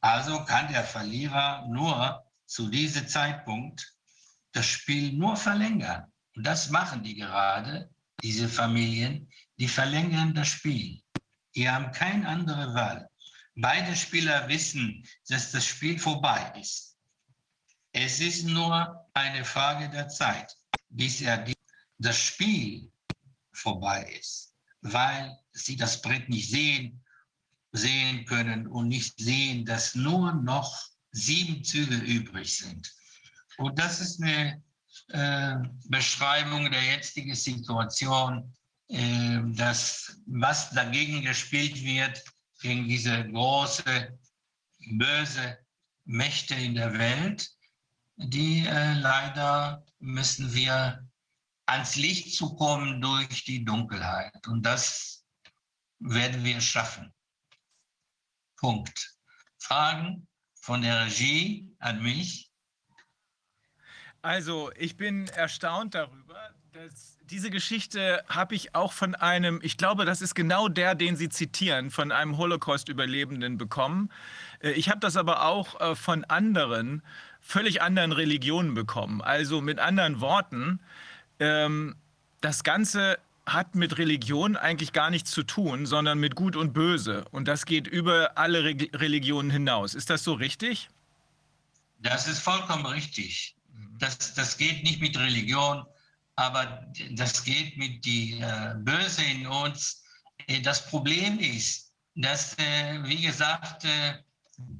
[0.00, 3.94] Also kann der Verlierer nur zu diesem Zeitpunkt
[4.52, 6.10] das Spiel nur verlängern.
[6.34, 7.90] Und das machen die gerade,
[8.22, 11.00] diese Familien, die verlängern das Spiel.
[11.54, 13.08] Die haben keine andere Wahl.
[13.56, 16.96] Beide Spieler wissen, dass das Spiel vorbei ist.
[17.92, 20.56] Es ist nur eine Frage der Zeit,
[20.90, 21.44] bis er
[21.98, 22.92] das Spiel
[23.52, 27.04] vorbei ist, weil sie das Brett nicht sehen,
[27.72, 32.92] sehen können und nicht sehen, dass nur noch sieben Züge übrig sind.
[33.56, 34.62] Und das ist eine
[35.88, 38.54] Beschreibung der jetzigen Situation,
[38.88, 42.22] äh, dass was dagegen gespielt wird,
[42.60, 44.18] gegen diese große,
[44.92, 45.58] böse
[46.04, 47.48] Mächte in der Welt,
[48.16, 51.06] die äh, leider müssen wir
[51.66, 54.46] ans Licht zu kommen durch die Dunkelheit.
[54.46, 55.24] Und das
[55.98, 57.12] werden wir schaffen.
[58.56, 59.14] Punkt.
[59.58, 60.26] Fragen
[60.60, 62.47] von der Regie an mich?
[64.22, 70.04] Also, ich bin erstaunt darüber, dass diese Geschichte habe ich auch von einem, ich glaube,
[70.04, 74.10] das ist genau der, den Sie zitieren, von einem Holocaust-Überlebenden bekommen.
[74.60, 77.02] Äh, ich habe das aber auch äh, von anderen,
[77.40, 79.20] völlig anderen Religionen bekommen.
[79.20, 80.80] Also mit anderen Worten,
[81.38, 81.96] ähm,
[82.40, 87.24] das Ganze hat mit Religion eigentlich gar nichts zu tun, sondern mit Gut und Böse.
[87.30, 89.94] Und das geht über alle Re Religionen hinaus.
[89.94, 90.88] Ist das so richtig?
[92.00, 93.57] Das ist vollkommen richtig.
[93.98, 95.84] Das, das geht nicht mit Religion,
[96.36, 100.04] aber das geht mit die äh, Böse in uns.
[100.46, 104.18] Äh, das Problem ist, dass, äh, wie gesagt, äh,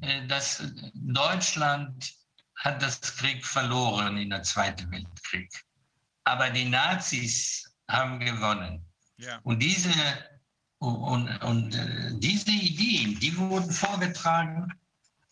[0.01, 0.63] äh, dass
[0.95, 2.15] Deutschland
[2.57, 5.51] hat das Krieg verloren in der Zweiten Weltkrieg.
[6.25, 8.85] Aber die Nazis haben gewonnen.
[9.17, 9.39] Ja.
[9.43, 9.91] Und diese
[10.79, 14.73] und, und äh, diese Ideen, die wurden vorgetragen,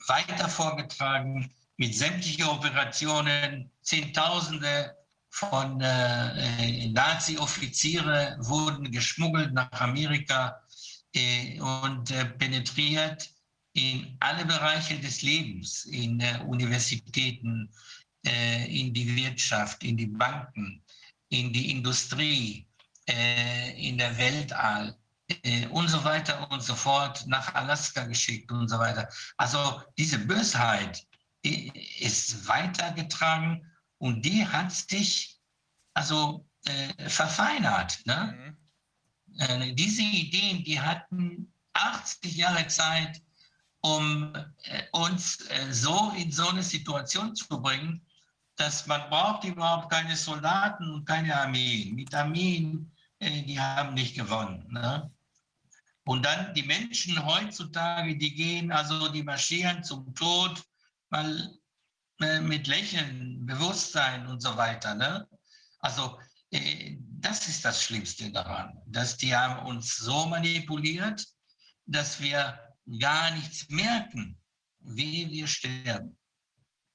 [0.08, 4.96] weiter vorgetragen, mit sämtlichen Operationen, Zehntausende
[5.30, 10.60] von äh, Nazi-Offiziere wurden geschmuggelt nach Amerika
[11.14, 13.28] äh, und äh, penetriert
[13.74, 17.70] in alle Bereiche des Lebens, in äh, Universitäten,
[18.26, 20.82] äh, in die Wirtschaft, in die Banken,
[21.28, 22.66] in die Industrie,
[23.06, 24.96] äh, in der Weltall
[25.28, 29.08] äh, und so weiter und so fort, nach Alaska geschickt und so weiter.
[29.36, 31.15] Also diese Bösheit äh,
[32.00, 35.38] ist weitergetragen und die hat sich
[35.94, 38.04] also äh, verfeinert.
[38.06, 38.56] Ne?
[39.28, 39.38] Mhm.
[39.38, 43.22] Äh, diese Ideen, die hatten 80 Jahre Zeit,
[43.80, 48.04] um äh, uns äh, so in so eine Situation zu bringen,
[48.56, 51.94] dass man braucht überhaupt keine Soldaten und keine Armeen.
[51.94, 54.66] Mit Armeen, die haben nicht gewonnen.
[54.70, 55.10] Ne?
[56.06, 60.64] Und dann die Menschen heutzutage, die gehen, also die marschieren zum Tod,
[61.10, 61.50] weil
[62.20, 64.94] äh, mit Lächeln, Bewusstsein und so weiter.
[64.94, 65.28] Ne?
[65.80, 66.18] Also
[66.50, 71.24] äh, das ist das Schlimmste daran, dass die haben uns so manipuliert,
[71.86, 72.58] dass wir
[72.98, 74.40] gar nichts merken,
[74.80, 76.18] wie wir sterben.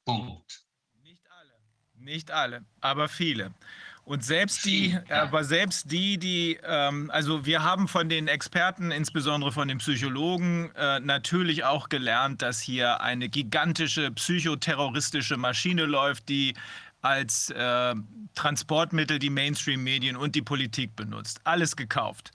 [0.05, 0.65] Punkt.
[1.01, 1.53] Nicht alle,
[1.93, 3.53] nicht alle, aber viele.
[4.03, 9.51] Und selbst die, aber selbst die, die, ähm, also wir haben von den Experten, insbesondere
[9.51, 16.55] von den Psychologen, äh, natürlich auch gelernt, dass hier eine gigantische psychoterroristische Maschine läuft, die
[17.01, 17.95] als äh,
[18.35, 21.39] Transportmittel die Mainstream-Medien und die Politik benutzt.
[21.43, 22.31] Alles gekauft.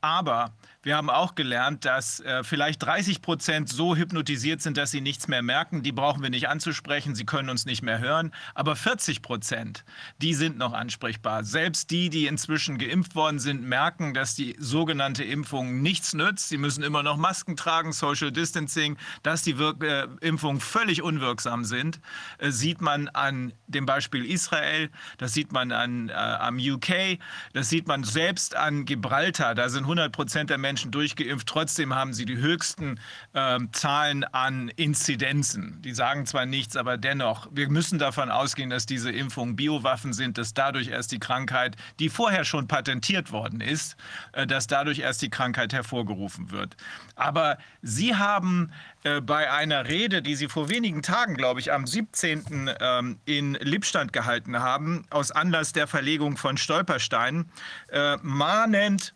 [0.00, 5.02] Aber wir haben auch gelernt, dass äh, vielleicht 30 Prozent so hypnotisiert sind, dass sie
[5.02, 5.82] nichts mehr merken.
[5.82, 8.32] Die brauchen wir nicht anzusprechen, sie können uns nicht mehr hören.
[8.54, 9.84] Aber 40 Prozent,
[10.22, 11.44] die sind noch ansprechbar.
[11.44, 16.48] Selbst die, die inzwischen geimpft worden sind, merken, dass die sogenannte Impfung nichts nützt.
[16.48, 21.66] Sie müssen immer noch Masken tragen, Social Distancing, dass die Wirk äh, Impfungen völlig unwirksam
[21.66, 22.00] sind.
[22.38, 24.88] Äh, sieht man an dem Beispiel Israel,
[25.18, 27.18] das sieht man an, äh, am UK,
[27.52, 29.54] das sieht man selbst an Gibraltar.
[29.54, 31.48] Da sind 100 Prozent der Menschen Menschen durchgeimpft.
[31.48, 33.00] Trotzdem haben sie die höchsten
[33.32, 35.82] äh, Zahlen an Inzidenzen.
[35.82, 40.38] Die sagen zwar nichts, aber dennoch, wir müssen davon ausgehen, dass diese Impfungen Biowaffen sind,
[40.38, 43.96] dass dadurch erst die Krankheit, die vorher schon patentiert worden ist,
[44.30, 46.76] äh, dass dadurch erst die Krankheit hervorgerufen wird.
[47.16, 48.70] Aber Sie haben
[49.02, 52.70] äh, bei einer Rede, die Sie vor wenigen Tagen, glaube ich, am 17.
[52.78, 57.50] Ähm, in Lippstadt gehalten haben, aus Anlass der Verlegung von Stolpersteinen,
[57.88, 59.14] äh, mahnend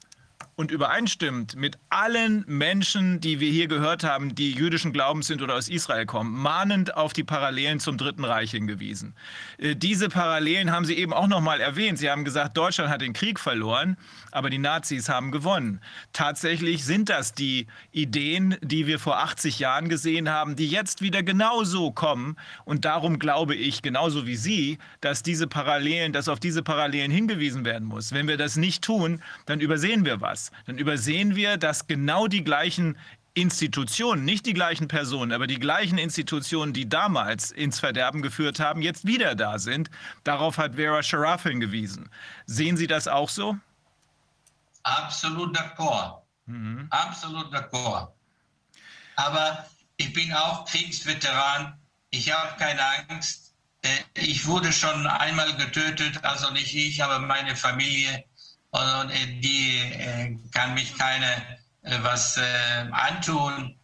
[0.57, 5.55] und übereinstimmt mit allen Menschen, die wir hier gehört haben, die jüdischen Glaubens sind oder
[5.55, 9.14] aus Israel kommen, mahnend auf die Parallelen zum Dritten Reich hingewiesen.
[9.59, 11.99] Äh, diese Parallelen haben Sie eben auch noch mal erwähnt.
[11.99, 13.97] Sie haben gesagt, Deutschland hat den Krieg verloren,
[14.31, 15.81] aber die Nazis haben gewonnen.
[16.12, 21.23] Tatsächlich sind das die Ideen, die wir vor 80 Jahren gesehen haben, die jetzt wieder
[21.23, 22.37] genauso kommen.
[22.64, 27.64] Und darum glaube ich, genauso wie Sie, dass diese Parallelen, dass auf diese Parallelen hingewiesen
[27.64, 28.12] werden muss.
[28.12, 32.44] Wenn wir das nicht tun, dann übersehen wir was dann übersehen wir, dass genau die
[32.44, 32.96] gleichen
[33.35, 38.80] Institutionen, nicht die gleichen Personen, aber die gleichen Institutionen, die damals ins Verderben geführt haben,
[38.80, 39.90] jetzt wieder da sind.
[40.22, 42.09] Darauf hat Vera Sharaf hingewiesen.
[42.46, 43.57] Sehen Sie das auch so?
[44.85, 46.22] Absolut d'accord.
[46.46, 46.87] Mhm.
[46.90, 48.12] Absolut d'accord.
[49.16, 51.76] Aber ich bin auch Kriegsveteran.
[52.11, 53.54] Ich habe keine Angst.
[53.83, 58.24] Äh, ich wurde schon einmal getötet, also nicht ich, aber meine Familie
[58.75, 61.31] und äh, die äh, kann mich keine
[61.83, 62.41] äh, was
[62.91, 63.77] antun.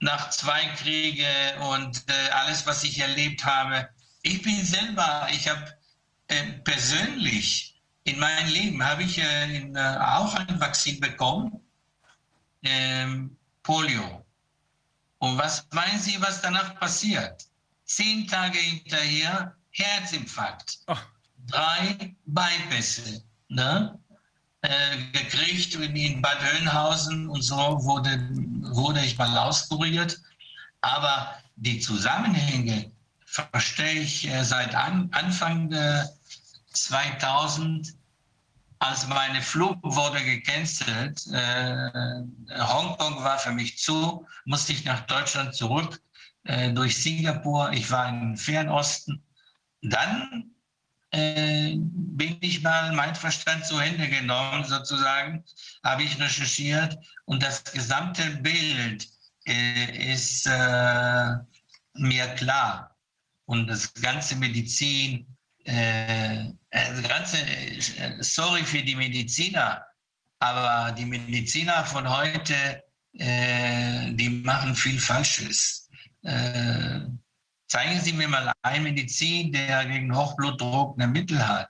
[0.00, 1.26] nach zwei Kriege
[1.72, 3.88] und alles, was ich erlebt habe.
[4.22, 5.72] Ich bin selber, ich habe
[6.64, 11.60] persönlich in meinem Leben habe ich auch ein Vakzin bekommen,
[12.64, 14.26] ähm, Polio.
[15.18, 17.46] Und was meinen Sie, was danach passiert?
[17.84, 20.80] Zehn Tage hinterher Herzinfarkt.
[20.88, 20.98] Oh
[21.46, 23.98] drei Bypässe ne,
[24.62, 28.18] äh, gekriegt in Bad Oeynhausen und so wurde,
[28.74, 30.20] wurde ich mal auskuriert.
[30.80, 32.90] Aber die Zusammenhänge
[33.26, 36.04] verstehe ich äh, seit an, Anfang äh,
[36.72, 37.94] 2000,
[38.78, 41.26] als meine Flug wurde gecancelt.
[41.32, 42.22] Äh,
[42.58, 46.00] Hongkong war für mich zu, musste ich nach Deutschland zurück
[46.44, 47.70] äh, durch Singapur.
[47.72, 49.22] Ich war im Fernosten.
[49.82, 50.53] Dann
[51.14, 55.44] bin ich mal mein Verstand zu Ende genommen, sozusagen,
[55.82, 59.08] habe ich recherchiert und das gesamte Bild
[59.46, 61.34] äh, ist äh,
[61.94, 62.96] mir klar.
[63.46, 65.26] Und das ganze Medizin,
[65.64, 69.84] äh, das ganze, äh, sorry für die Mediziner,
[70.38, 75.88] aber die Mediziner von heute, äh, die machen viel Falsches.
[77.74, 81.68] Zeigen Sie mir mal einen Medizin, der gegen Hochblutdruck ein Mittel hat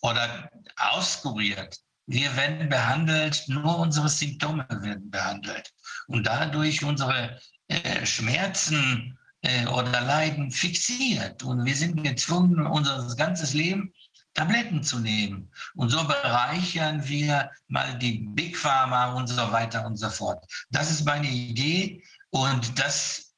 [0.00, 1.80] oder auskuriert.
[2.06, 5.68] Wir werden behandelt, nur unsere Symptome werden behandelt.
[6.06, 11.42] Und dadurch unsere äh, Schmerzen äh, oder Leiden fixiert.
[11.42, 13.92] Und wir sind gezwungen, unser ganzes Leben
[14.34, 15.50] Tabletten zu nehmen.
[15.74, 20.44] Und so bereichern wir mal die Big Pharma und so weiter und so fort.
[20.70, 22.00] Das ist meine Idee
[22.30, 23.31] und das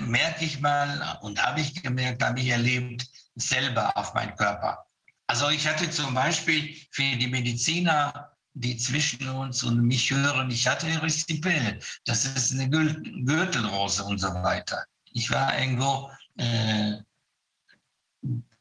[0.00, 4.86] merke ich mal und habe ich gemerkt, habe ich erlebt, selber auf meinen Körper.
[5.26, 10.66] Also ich hatte zum Beispiel für die Mediziner, die zwischen uns und mich hören, ich
[10.66, 14.84] hatte Erythritol, das ist eine Gürtelrose und so weiter.
[15.12, 16.96] Ich war irgendwo, äh,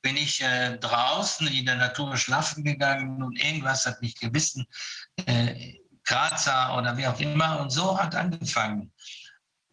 [0.02, 4.66] bin ich äh, draußen in der Natur schlafen gegangen und irgendwas hat mich gebissen,
[5.26, 8.92] äh, Grazer oder wie auch immer und so hat angefangen.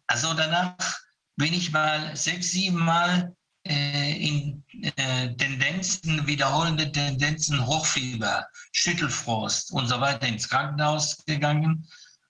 [0.07, 0.99] Also danach
[1.37, 9.87] bin ich mal sechs, sieben Mal äh, in äh, Tendenzen, wiederholende Tendenzen, Hochfieber, Schüttelfrost und
[9.87, 11.87] so weiter ins Krankenhaus gegangen.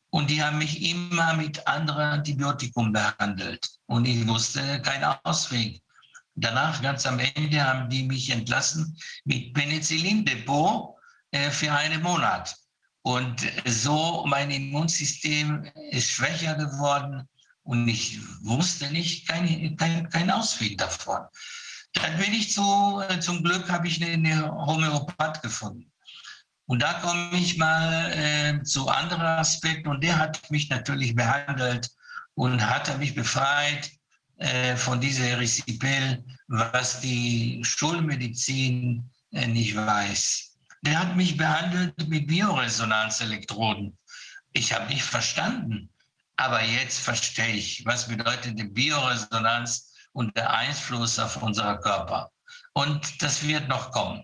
[0.10, 3.68] Und die haben mich immer mit anderen Antibiotikum behandelt.
[3.88, 5.82] Und ich wusste keinen Ausweg.
[6.36, 10.96] Danach, ganz am Ende, haben die mich entlassen mit Penicillin-Depot
[11.32, 12.56] äh, für einen Monat.
[13.04, 17.28] Und so mein Immunsystem ist schwächer geworden
[17.68, 21.20] und ich wusste nicht, kein, kein, kein Ausweg davon.
[21.94, 25.92] Dann bin ich zu, äh, zum Glück habe ich eine Homöopath gefunden.
[26.66, 31.90] Und da komme ich mal äh, zu anderen Aspekten und der hat mich natürlich behandelt
[32.36, 33.92] und hat mich befreit
[34.38, 40.58] äh, von dieser Risipel, was die Schulmedizin äh, nicht weiß.
[40.84, 43.98] Der hat mich behandelt mit Bioresonanzelektroden.
[44.54, 45.90] Ich habe nicht verstanden.
[46.38, 52.32] Aber jetzt verstehe ich, was bedeutet die Bioresonanz und der Einfluss auf unser Körper.
[52.74, 54.24] Und das wird noch kommen.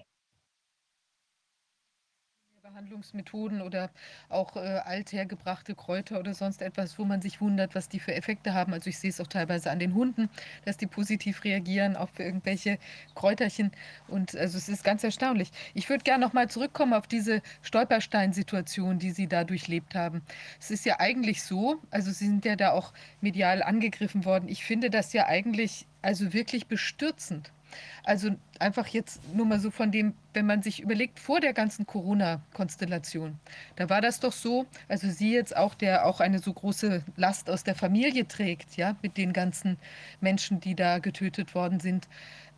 [2.83, 3.89] Behandlungsmethoden oder
[4.29, 8.53] auch äh, althergebrachte Kräuter oder sonst etwas, wo man sich wundert, was die für Effekte
[8.53, 8.73] haben.
[8.73, 10.29] Also ich sehe es auch teilweise an den Hunden,
[10.65, 12.77] dass die positiv reagieren auf irgendwelche
[13.15, 13.71] Kräuterchen.
[14.07, 15.51] Und also es ist ganz erstaunlich.
[15.73, 20.21] Ich würde gerne noch mal zurückkommen auf diese Stolperstein-Situation, die Sie da durchlebt haben.
[20.59, 24.49] Es ist ja eigentlich so, also Sie sind ja da auch medial angegriffen worden.
[24.49, 27.53] Ich finde das ja eigentlich also wirklich bestürzend.
[28.03, 31.85] Also einfach jetzt nur mal so von dem, wenn man sich überlegt, vor der ganzen
[31.85, 33.39] Corona-Konstellation,
[33.75, 37.49] da war das doch so, also Sie jetzt auch, der auch eine so große Last
[37.49, 39.77] aus der Familie trägt, ja, mit den ganzen
[40.21, 42.07] Menschen, die da getötet worden sind.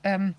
[0.04, 0.36] Ähm,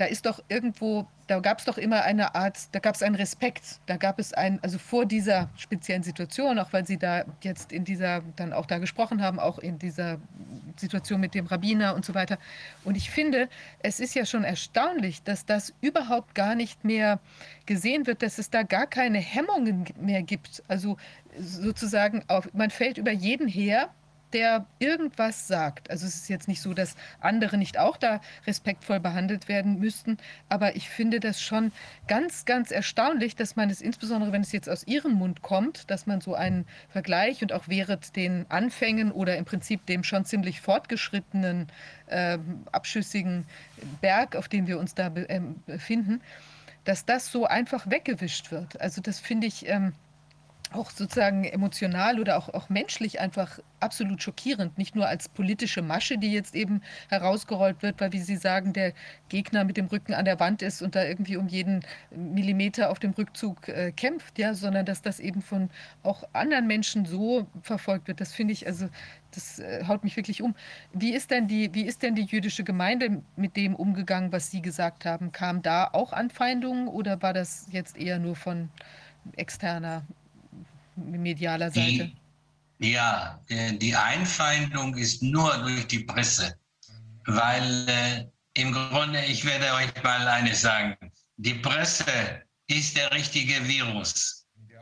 [0.00, 3.16] da ist doch irgendwo, da gab es doch immer eine Art, da gab es einen
[3.16, 7.70] Respekt, da gab es ein, also vor dieser speziellen Situation, auch weil Sie da jetzt
[7.70, 10.16] in dieser, dann auch da gesprochen haben, auch in dieser
[10.78, 12.38] Situation mit dem Rabbiner und so weiter.
[12.82, 13.50] Und ich finde,
[13.82, 17.20] es ist ja schon erstaunlich, dass das überhaupt gar nicht mehr
[17.66, 20.62] gesehen wird, dass es da gar keine Hemmungen mehr gibt.
[20.66, 20.96] Also
[21.38, 23.90] sozusagen, auf, man fällt über jeden her,
[24.32, 25.90] der irgendwas sagt.
[25.90, 30.18] Also es ist jetzt nicht so, dass andere nicht auch da respektvoll behandelt werden müssten,
[30.48, 31.72] aber ich finde das schon
[32.08, 36.06] ganz, ganz erstaunlich, dass man es insbesondere, wenn es jetzt aus Ihrem Mund kommt, dass
[36.06, 40.60] man so einen Vergleich und auch während den Anfängen oder im Prinzip dem schon ziemlich
[40.60, 41.68] fortgeschrittenen,
[42.06, 42.38] äh,
[42.72, 43.46] abschüssigen
[44.00, 46.20] Berg, auf dem wir uns da äh, befinden,
[46.84, 48.80] dass das so einfach weggewischt wird.
[48.80, 49.68] Also das finde ich...
[49.68, 49.92] Ähm,
[50.72, 54.78] auch sozusagen emotional oder auch, auch menschlich einfach absolut schockierend.
[54.78, 58.92] Nicht nur als politische Masche, die jetzt eben herausgerollt wird, weil, wie Sie sagen, der
[59.28, 62.98] Gegner mit dem Rücken an der Wand ist und da irgendwie um jeden Millimeter auf
[62.98, 65.70] dem Rückzug äh, kämpft, ja, sondern dass das eben von
[66.02, 68.20] auch anderen Menschen so verfolgt wird.
[68.20, 68.88] Das finde ich, also
[69.32, 70.54] das äh, haut mich wirklich um.
[70.92, 74.62] Wie ist denn die, wie ist denn die jüdische Gemeinde mit dem umgegangen, was Sie
[74.62, 75.32] gesagt haben?
[75.32, 78.70] Kam da auch Anfeindungen oder war das jetzt eher nur von
[79.36, 80.04] externer
[80.96, 82.12] medialer Seite?
[82.78, 86.58] Die, ja, die Einfeindung ist nur durch die Presse,
[87.26, 90.96] weil äh, im Grunde, ich werde euch mal eines sagen,
[91.36, 94.46] die Presse ist der richtige Virus.
[94.68, 94.80] Ja.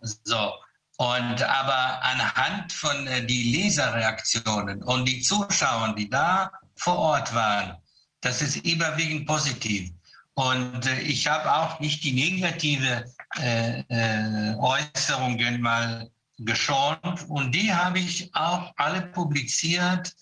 [0.00, 0.54] So,
[1.00, 7.76] und aber anhand von äh, die Leserreaktionen und die Zuschauer, die da vor Ort waren,
[8.20, 9.90] das ist überwiegend positiv.
[10.34, 13.04] Und äh, ich habe auch nicht die negative
[13.38, 20.14] äh, äh, Äußerungen mal geschont und die habe ich auch alle publiziert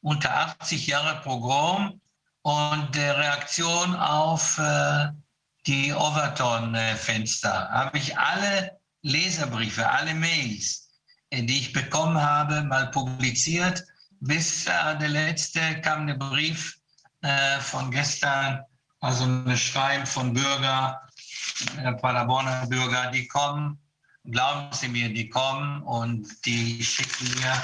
[0.00, 2.00] unter 80 Jahre Programm
[2.42, 5.08] und der Reaktion auf äh,
[5.66, 10.88] die Overton-Fenster habe ich alle Leserbriefe, alle Mails,
[11.30, 13.84] äh, die ich bekommen habe, mal publiziert.
[14.20, 16.78] Bis äh, der letzte kam der Brief
[17.60, 18.62] von gestern,
[19.00, 21.00] also ein Schreiben von Bürger,
[22.00, 23.78] Paderborner Bürger, die kommen,
[24.24, 27.62] glauben Sie mir, die kommen und die schicken mir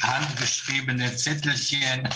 [0.00, 2.08] handgeschriebene Zettelchen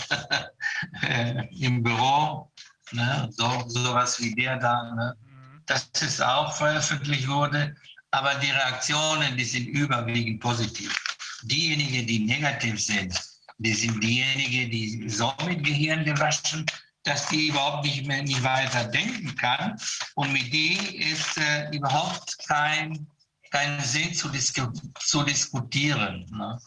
[1.59, 2.51] im Büro,
[2.91, 3.29] ne?
[3.31, 4.93] so sowas wie der da.
[4.93, 5.17] Ne?
[5.21, 5.61] Mhm.
[5.65, 7.75] Das ist auch veröffentlicht wurde,
[8.11, 10.97] aber die Reaktionen, die sind überwiegend positiv.
[11.43, 13.19] Diejenigen, die negativ sind,
[13.59, 16.65] die sind diejenigen, die so mit Gehirn gewaschen,
[17.07, 19.79] dass die überhaupt nicht mehr nicht weiter denken kann.
[20.15, 23.07] Und mit denen ist äh, überhaupt kein,
[23.51, 24.67] kein Sinn zu, disku
[24.99, 26.25] zu diskutieren.
[26.31, 26.59] Ne?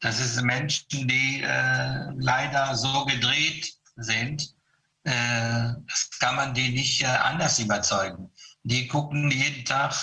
[0.00, 4.54] Das sind Menschen, die äh, leider so gedreht sind.
[5.04, 8.30] Äh, das kann man die nicht äh, anders überzeugen.
[8.64, 9.94] Die gucken jeden Tag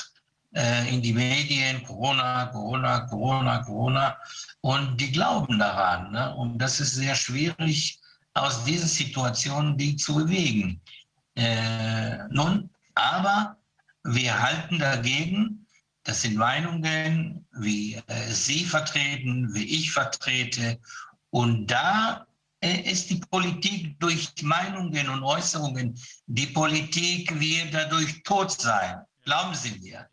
[0.53, 4.17] äh, in die Medien, Corona, Corona, Corona, Corona,
[4.61, 6.11] und die glauben daran.
[6.11, 6.33] Ne?
[6.35, 8.00] Und das ist sehr schwierig,
[8.33, 10.81] aus dieser Situation die zu bewegen.
[11.35, 13.57] Äh, nun, aber
[14.03, 15.65] wir halten dagegen,
[16.03, 20.79] das sind Meinungen, wie äh, Sie vertreten, wie ich vertrete.
[21.29, 22.25] Und da
[22.61, 29.01] äh, ist die Politik durch Meinungen und Äußerungen, die Politik wird dadurch tot sein.
[29.23, 30.07] Glauben Sie mir.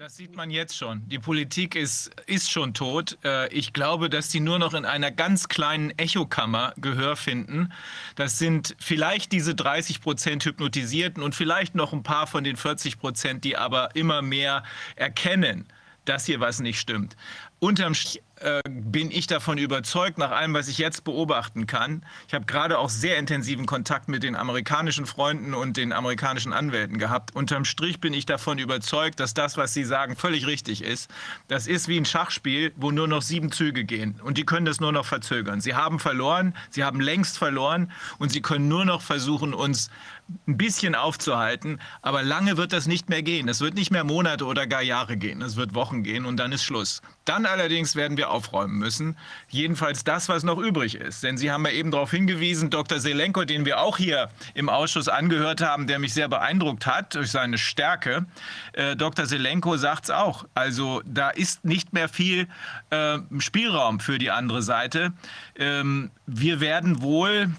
[0.00, 1.06] Das sieht man jetzt schon.
[1.10, 3.18] Die Politik ist, ist schon tot.
[3.22, 7.70] Äh, ich glaube, dass sie nur noch in einer ganz kleinen Echokammer Gehör finden.
[8.14, 12.98] Das sind vielleicht diese 30 Prozent Hypnotisierten und vielleicht noch ein paar von den 40
[12.98, 14.62] Prozent, die aber immer mehr
[14.96, 15.66] erkennen,
[16.06, 17.14] dass hier was nicht stimmt.
[17.60, 22.06] Unterm Strich äh, bin ich davon überzeugt, nach allem, was ich jetzt beobachten kann.
[22.26, 26.96] Ich habe gerade auch sehr intensiven Kontakt mit den amerikanischen Freunden und den amerikanischen Anwälten
[26.96, 27.36] gehabt.
[27.36, 31.10] Unterm Strich bin ich davon überzeugt, dass das, was Sie sagen, völlig richtig ist.
[31.48, 34.80] Das ist wie ein Schachspiel, wo nur noch sieben Züge gehen und die können das
[34.80, 35.60] nur noch verzögern.
[35.60, 39.90] Sie haben verloren, sie haben längst verloren und sie können nur noch versuchen, uns
[40.46, 43.48] ein bisschen aufzuhalten, aber lange wird das nicht mehr gehen.
[43.48, 45.42] Es wird nicht mehr Monate oder gar Jahre gehen.
[45.42, 47.02] Es wird Wochen gehen und dann ist Schluss.
[47.24, 49.16] Dann allerdings werden wir aufräumen müssen.
[49.48, 51.22] Jedenfalls das, was noch übrig ist.
[51.22, 52.98] Denn Sie haben ja eben darauf hingewiesen, Dr.
[52.98, 57.30] Selenko, den wir auch hier im Ausschuss angehört haben, der mich sehr beeindruckt hat durch
[57.30, 58.26] seine Stärke.
[58.72, 59.26] Äh, Dr.
[59.26, 60.46] Selenko sagt es auch.
[60.54, 62.48] Also da ist nicht mehr viel
[62.90, 65.12] äh, Spielraum für die andere Seite.
[65.56, 67.50] Ähm, wir werden wohl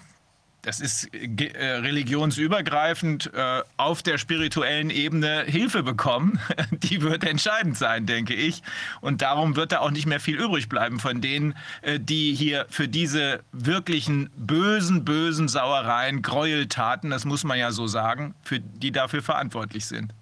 [0.61, 6.39] das ist äh, religionsübergreifend äh, auf der spirituellen Ebene Hilfe bekommen.
[6.71, 8.61] Die wird entscheidend sein, denke ich.
[9.01, 12.67] Und darum wird da auch nicht mehr viel übrig bleiben von denen, äh, die hier
[12.69, 18.91] für diese wirklichen bösen, bösen Sauereien, Gräueltaten, das muss man ja so sagen, für die
[18.91, 20.13] dafür verantwortlich sind.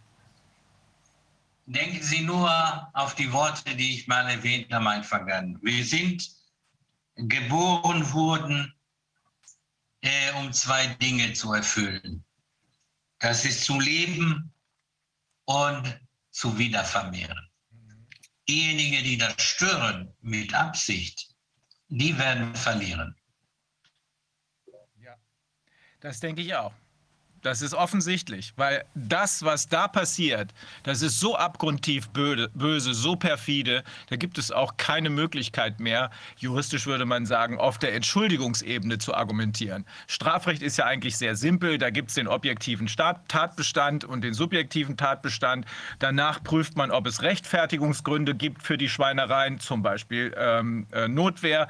[1.65, 2.49] Denken Sie nur
[2.93, 5.59] auf die Worte, die ich mal erwähnt habe, mein Vergangen.
[5.61, 6.27] Wir sind
[7.15, 8.73] geboren worden
[10.01, 12.25] äh, um zwei Dinge zu erfüllen.
[13.19, 14.53] Das ist zu leben
[15.45, 15.99] und
[16.31, 17.49] zu wiedervermehren.
[18.47, 21.35] Diejenigen, die das stören mit Absicht,
[21.89, 23.15] die werden verlieren.
[24.99, 25.15] Ja,
[25.99, 26.73] das denke ich auch.
[27.41, 33.83] Das ist offensichtlich, weil das, was da passiert, das ist so abgrundtief böse, so perfide,
[34.09, 39.13] da gibt es auch keine Möglichkeit mehr, juristisch würde man sagen, auf der Entschuldigungsebene zu
[39.13, 39.85] argumentieren.
[40.07, 44.97] Strafrecht ist ja eigentlich sehr simpel, da gibt es den objektiven Tatbestand und den subjektiven
[44.97, 45.65] Tatbestand.
[45.99, 51.69] Danach prüft man, ob es Rechtfertigungsgründe gibt für die Schweinereien, zum Beispiel ähm, äh, Notwehr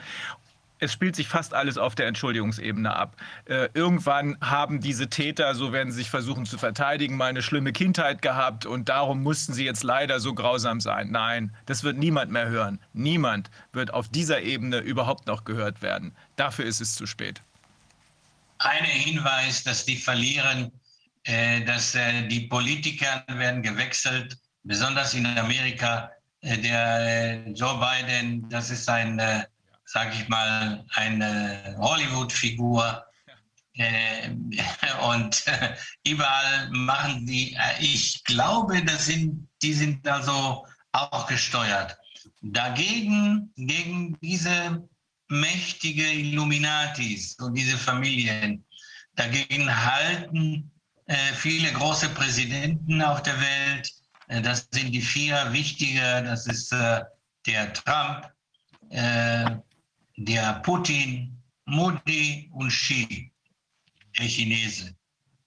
[0.79, 3.15] es spielt sich fast alles auf der Entschuldigungsebene ab.
[3.45, 7.73] Äh, irgendwann haben diese Täter, so werden sie sich versuchen zu verteidigen, mal eine schlimme
[7.73, 11.11] Kindheit gehabt und darum mussten sie jetzt leider so grausam sein.
[11.11, 12.79] Nein, das wird niemand mehr hören.
[12.93, 16.15] Niemand wird auf dieser Ebene überhaupt noch gehört werden.
[16.37, 17.41] Dafür ist es zu spät.
[18.59, 20.71] Ein Hinweis, dass die verlieren,
[21.23, 26.11] äh, dass äh, die Politiker werden gewechselt, besonders in Amerika.
[26.41, 29.43] Äh, der äh, Joe Biden, das ist ein äh,
[29.91, 33.03] sage ich mal, eine Hollywood-Figur.
[33.73, 34.29] Äh,
[35.09, 35.75] und äh,
[36.05, 41.97] überall machen die, äh, ich glaube, das sind, die sind also auch gesteuert.
[42.41, 44.87] Dagegen, gegen diese
[45.27, 48.63] mächtige Illuminatis und diese Familien,
[49.15, 50.71] dagegen halten
[51.33, 53.91] viele große Präsidenten auf der Welt.
[54.43, 56.01] Das sind die vier wichtige.
[56.23, 58.31] Das ist der Trump,
[60.19, 63.31] der Putin, Modi und Xi,
[64.17, 64.93] der Chinese.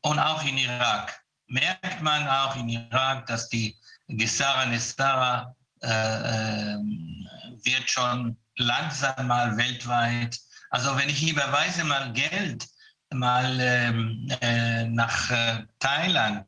[0.01, 3.77] Und auch in Irak merkt man auch in Irak, dass die
[4.09, 7.29] Gesara Nestara äh, ähm,
[7.64, 10.39] wird schon langsam mal weltweit.
[10.70, 12.66] Also wenn ich überweise mal Geld
[13.12, 16.47] mal ähm, äh, nach äh, Thailand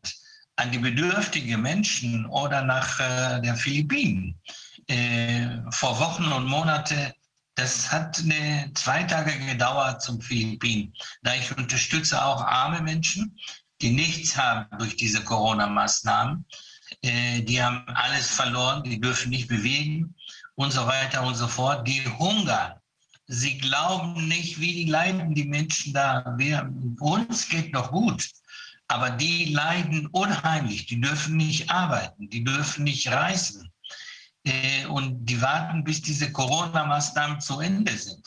[0.56, 4.40] an die bedürftigen Menschen oder nach äh, der Philippinen
[4.86, 7.12] äh, vor Wochen und Monaten,
[7.54, 10.92] das hat eine, zwei Tage gedauert zum Philippinen.
[11.22, 13.38] Da ich unterstütze auch arme Menschen,
[13.80, 16.44] die nichts haben durch diese Corona-Maßnahmen.
[17.02, 20.14] Äh, die haben alles verloren, die dürfen nicht bewegen
[20.54, 21.86] und so weiter und so fort.
[21.86, 22.74] Die hungern.
[23.26, 26.34] Sie glauben nicht, wie die leiden die Menschen da.
[26.36, 28.28] Wir, uns geht noch gut,
[28.88, 30.86] aber die leiden unheimlich.
[30.86, 33.70] Die dürfen nicht arbeiten, die dürfen nicht reisen.
[34.44, 38.26] Äh, und die warten, bis diese Corona-Maßnahmen zu Ende sind.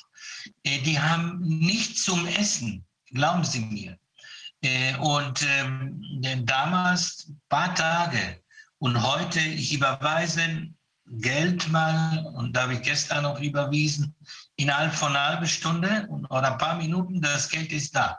[0.64, 3.98] Äh, die haben nichts zum Essen, glauben Sie mir.
[4.62, 6.02] Äh, und ähm,
[6.46, 8.42] damals ein paar Tage
[8.80, 10.68] und heute, ich überweise
[11.10, 14.14] Geld mal, und da habe ich gestern noch überwiesen,
[14.58, 18.18] innerhalb von einer halben Stunde oder ein paar Minuten, das Geld ist da.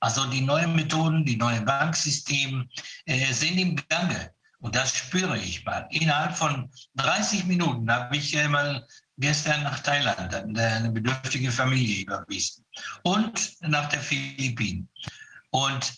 [0.00, 2.68] Also die neuen Methoden, die neuen Banksysteme
[3.06, 4.32] äh, sind im Gange.
[4.60, 5.86] Und das spüre ich mal.
[5.90, 8.86] Innerhalb von 30 Minuten habe ich äh, mal
[9.16, 12.64] gestern nach Thailand eine bedürftige Familie überwiesen.
[13.02, 14.88] Und nach der Philippinen.
[15.50, 15.92] Und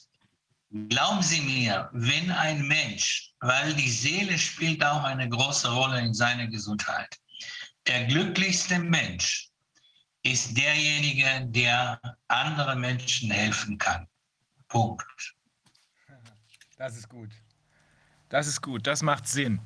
[0.72, 6.14] Glauben Sie mir, wenn ein Mensch, weil die Seele spielt auch eine große Rolle in
[6.14, 7.18] seiner Gesundheit,
[7.88, 9.50] der glücklichste Mensch
[10.22, 14.06] ist derjenige, der anderen Menschen helfen kann.
[14.68, 15.34] Punkt.
[16.76, 17.30] Das ist gut.
[18.30, 18.86] Das ist gut.
[18.86, 19.60] Das macht Sinn.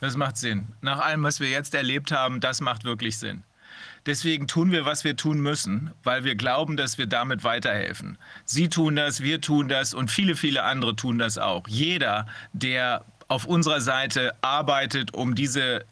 [0.00, 0.66] Das macht Sinn.
[0.80, 3.44] Nach allem, was wir jetzt erlebt haben, das macht wirklich Sinn.
[4.06, 8.16] Deswegen tun wir, was wir tun müssen, weil wir glauben, dass wir damit weiterhelfen.
[8.44, 11.68] Sie tun das, wir tun das und viele, viele andere tun das auch.
[11.68, 15.84] Jeder, der auf unserer Seite arbeitet, um diese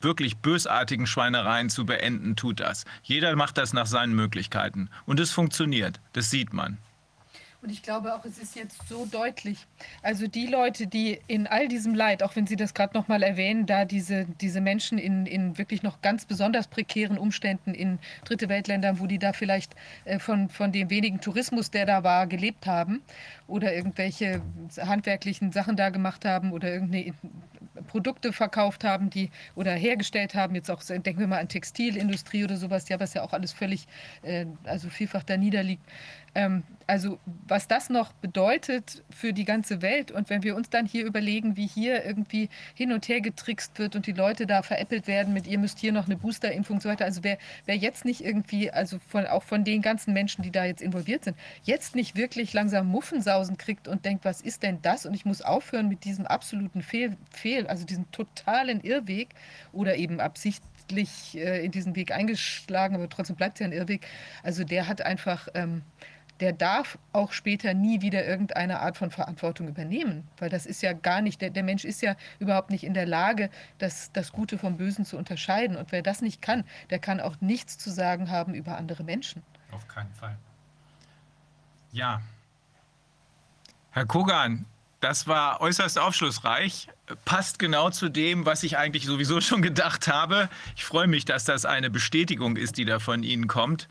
[0.00, 2.84] wirklich bösartigen Schweinereien zu beenden, tut das.
[3.02, 4.90] Jeder macht das nach seinen Möglichkeiten.
[5.06, 6.00] Und es funktioniert.
[6.12, 6.78] Das sieht man.
[7.60, 9.66] Und ich glaube auch, es ist jetzt so deutlich.
[10.02, 13.66] Also die Leute, die in all diesem Leid, auch wenn Sie das gerade nochmal erwähnen,
[13.66, 19.00] da diese, diese Menschen in, in wirklich noch ganz besonders prekären Umständen in Dritte Weltländern,
[19.00, 23.02] wo die da vielleicht äh, von, von dem wenigen Tourismus, der da war, gelebt haben
[23.48, 24.42] oder irgendwelche
[24.78, 27.12] handwerklichen Sachen da gemacht haben oder irgendeine
[27.86, 32.56] Produkte verkauft haben, die oder hergestellt haben, jetzt auch, denken wir mal an Textilindustrie oder
[32.56, 33.86] sowas, ja, was ja auch alles völlig,
[34.22, 35.82] äh, also vielfach da niederliegt.
[36.34, 40.86] Ähm, also was das noch bedeutet für die ganze Welt und wenn wir uns dann
[40.86, 45.06] hier überlegen, wie hier irgendwie hin und her getrickst wird und die Leute da veräppelt
[45.06, 47.04] werden mit, ihr müsst hier noch eine Boosterimpfung und so weiter.
[47.04, 50.64] Also wer, wer jetzt nicht irgendwie, also von, auch von den ganzen Menschen, die da
[50.64, 52.86] jetzt involviert sind, jetzt nicht wirklich langsam
[53.38, 55.06] Muffensausen kriegt und denkt, was ist denn das?
[55.06, 59.28] Und ich muss aufhören mit diesem absoluten Fehl, Fehl also diesem totalen Irrweg
[59.72, 64.06] oder eben absichtlich äh, in diesen Weg eingeschlagen, aber trotzdem bleibt es ja ein Irrweg.
[64.42, 65.48] Also der hat einfach...
[65.54, 65.82] Ähm,
[66.40, 70.28] der darf auch später nie wieder irgendeine Art von Verantwortung übernehmen.
[70.36, 73.06] Weil das ist ja gar nicht, der, der Mensch ist ja überhaupt nicht in der
[73.06, 75.76] Lage, das, das Gute vom Bösen zu unterscheiden.
[75.76, 79.42] Und wer das nicht kann, der kann auch nichts zu sagen haben über andere Menschen.
[79.72, 80.36] Auf keinen Fall.
[81.90, 82.20] Ja.
[83.90, 84.66] Herr Kogan,
[85.00, 86.88] das war äußerst aufschlussreich.
[87.24, 90.48] Passt genau zu dem, was ich eigentlich sowieso schon gedacht habe.
[90.76, 93.88] Ich freue mich, dass das eine Bestätigung ist, die da von Ihnen kommt.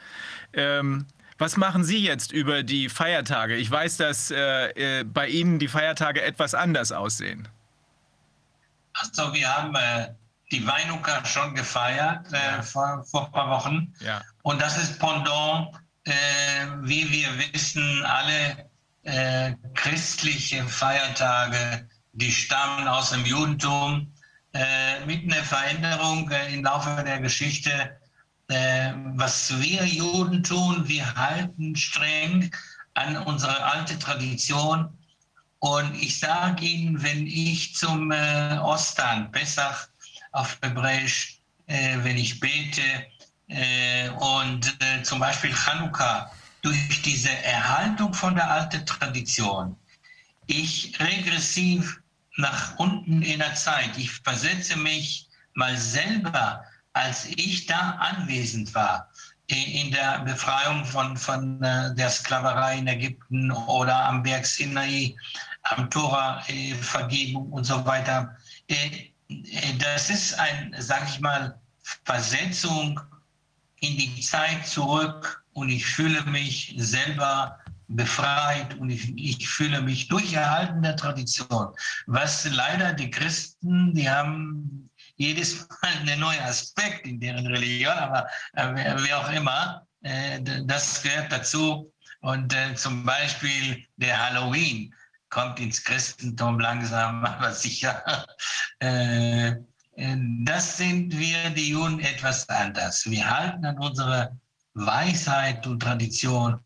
[0.53, 1.05] Ähm,
[1.37, 3.55] was machen Sie jetzt über die Feiertage?
[3.55, 7.47] Ich weiß, dass äh, äh, bei Ihnen die Feiertage etwas anders aussehen.
[8.93, 10.09] Also wir haben äh,
[10.51, 12.61] die Weinuka schon gefeiert äh, ja.
[12.63, 13.93] vor, vor ein paar Wochen.
[13.99, 14.21] Ja.
[14.41, 15.75] Und das ist Pendant,
[16.05, 16.11] äh,
[16.81, 18.67] wie wir wissen, alle
[19.07, 24.13] äh, christliche Feiertage, die stammen aus dem Judentum,
[25.05, 27.91] mit einer Veränderung im Laufe der Geschichte
[28.49, 32.49] äh, was wir Juden tun, wir halten streng
[32.93, 34.89] an unsere alte Tradition.
[35.59, 39.87] Und ich sage Ihnen, wenn ich zum äh, Ostern, Pessach
[40.31, 42.81] auf Hebräisch, äh, wenn ich bete
[43.47, 46.31] äh, und äh, zum Beispiel Chanukka,
[46.67, 49.77] durch diese Erhaltung von der alten Tradition,
[50.47, 52.01] ich regressiv
[52.35, 59.09] nach unten in der Zeit, ich versetze mich mal selber als ich da anwesend war,
[59.47, 65.15] in der Befreiung von, von äh, der Sklaverei in Ägypten oder am Berg Sinai,
[65.61, 68.35] am Tora-Vergebung und so weiter.
[69.79, 71.57] Das ist ein, sag ich mal,
[72.03, 72.99] Versetzung
[73.79, 80.07] in die Zeit zurück und ich fühle mich selber befreit und ich, ich fühle mich
[80.07, 81.73] durch Erhalten der Tradition.
[82.05, 88.27] Was leider die Christen, die haben jedes Mal einen neuen Aspekt in deren Religion, aber
[88.53, 91.91] äh, wie auch immer, äh, das gehört dazu.
[92.21, 94.93] Und äh, zum Beispiel der Halloween
[95.29, 98.03] kommt ins Christentum langsam, aber sicher.
[98.79, 103.09] Äh, äh, das sind wir, die Juden, etwas anders.
[103.09, 104.37] Wir halten an unsere
[104.77, 106.59] Weisheit und Tradition.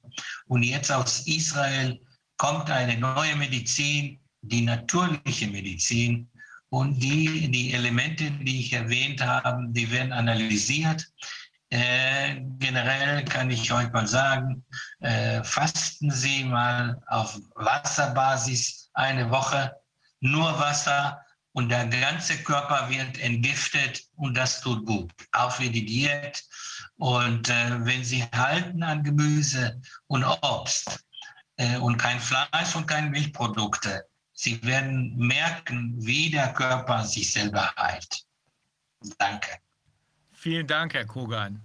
[0.48, 2.00] Und jetzt aus Israel
[2.38, 6.30] kommt eine neue Medizin, die natürliche Medizin.
[6.70, 11.06] Und die, die Elemente, die ich erwähnt habe, die werden analysiert.
[11.70, 14.64] Äh, generell kann ich euch mal sagen,
[15.00, 19.74] äh, fasten Sie mal auf Wasserbasis eine Woche,
[20.20, 21.22] nur Wasser
[21.54, 26.44] und der ganze Körper wird entgiftet und das tut gut, auch für die Diät.
[27.02, 31.04] Und äh, wenn Sie halten an Gemüse und Obst
[31.56, 37.74] äh, und kein Fleisch und keine Milchprodukte, Sie werden merken, wie der Körper sich selber
[37.76, 38.24] heilt.
[39.18, 39.50] Danke.
[40.32, 41.64] Vielen Dank, Herr Kogan.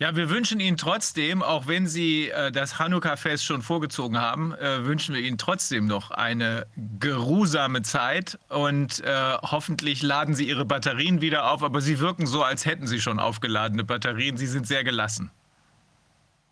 [0.00, 4.84] Ja, wir wünschen Ihnen trotzdem, auch wenn Sie äh, das Hanukkah-Fest schon vorgezogen haben, äh,
[4.84, 6.68] wünschen wir Ihnen trotzdem noch eine
[7.00, 11.64] geruhsame Zeit und äh, hoffentlich laden Sie Ihre Batterien wieder auf.
[11.64, 14.36] Aber Sie wirken so, als hätten Sie schon aufgeladene Batterien.
[14.36, 15.32] Sie sind sehr gelassen.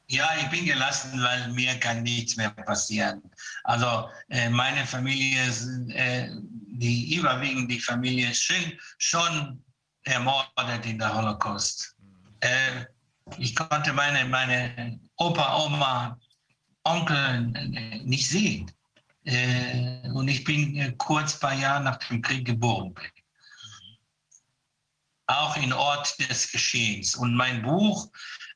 [0.09, 3.23] Ja, ich bin gelassen, weil mir kann nichts mehr passieren.
[3.63, 5.41] Also äh, meine Familie,
[5.91, 6.31] äh,
[6.67, 8.53] die überwiegend die Familie ist
[8.99, 9.63] schon
[10.03, 11.95] ermordet in der Holocaust.
[12.41, 12.87] Äh,
[13.39, 16.19] ich konnte meine, meine Opa, Oma,
[16.85, 17.47] Onkel
[18.05, 18.71] nicht sehen.
[19.25, 22.95] Äh, und ich bin äh, kurz paar Jahre nach dem Krieg geboren.
[25.27, 27.17] Auch in Ort des Geschehens.
[27.17, 28.09] Und mein Buch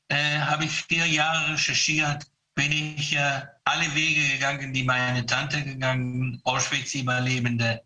[0.08, 5.64] äh, habe ich vier Jahre recherchiert, bin ich äh, alle Wege gegangen, die meine Tante
[5.64, 7.82] gegangen, Auschwitz-Überlebende,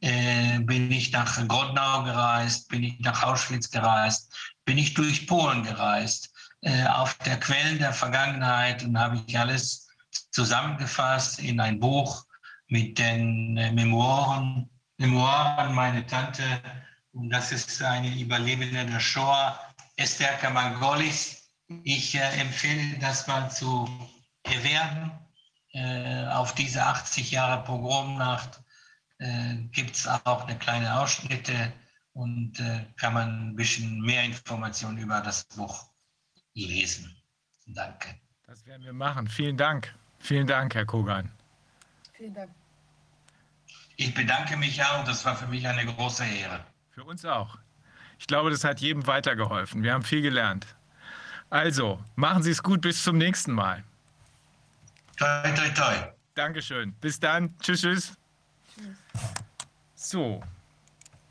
[0.00, 4.34] äh, bin ich nach Grodnau gereist, bin ich nach Auschwitz gereist,
[4.64, 6.32] bin ich durch Polen gereist,
[6.62, 9.88] äh, auf der Quellen der Vergangenheit und habe ich alles
[10.30, 12.24] zusammengefasst in ein Buch
[12.68, 16.44] mit den äh, Memoiren, Memoiren meiner Tante.
[17.12, 19.58] Und das ist eine Überlebende der Shoah,
[19.96, 21.50] Esther Kamangolis.
[21.84, 23.88] Ich äh, empfehle das mal zu
[24.44, 25.12] erwerben.
[25.74, 28.60] Äh, auf diese 80 Jahre Pogromnacht
[29.18, 31.72] äh, gibt es auch eine kleine Ausschnitte
[32.14, 35.90] und äh, kann man ein bisschen mehr Informationen über das Buch
[36.54, 37.14] lesen.
[37.66, 38.14] Danke.
[38.46, 39.28] Das werden wir machen.
[39.28, 39.94] Vielen Dank.
[40.18, 41.30] Vielen Dank, Herr Kogan.
[42.12, 42.50] Vielen Dank.
[43.96, 45.04] Ich bedanke mich auch.
[45.04, 46.64] Das war für mich eine große Ehre.
[46.90, 47.58] Für uns auch.
[48.18, 49.82] Ich glaube, das hat jedem weitergeholfen.
[49.82, 50.66] Wir haben viel gelernt.
[51.50, 52.80] Also, machen Sie es gut.
[52.80, 53.84] Bis zum nächsten Mal.
[55.16, 55.94] Toi, toi, toi.
[56.34, 56.92] Dankeschön.
[56.94, 57.56] Bis dann.
[57.58, 58.16] Tschüss, tschüss.
[58.74, 58.96] Tschüss.
[59.94, 60.42] So,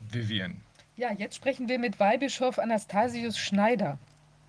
[0.00, 0.60] Vivian.
[0.96, 3.98] Ja, jetzt sprechen wir mit Weihbischof Anastasius Schneider.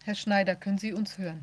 [0.04, 1.42] Herr Schneider, können Sie uns hören?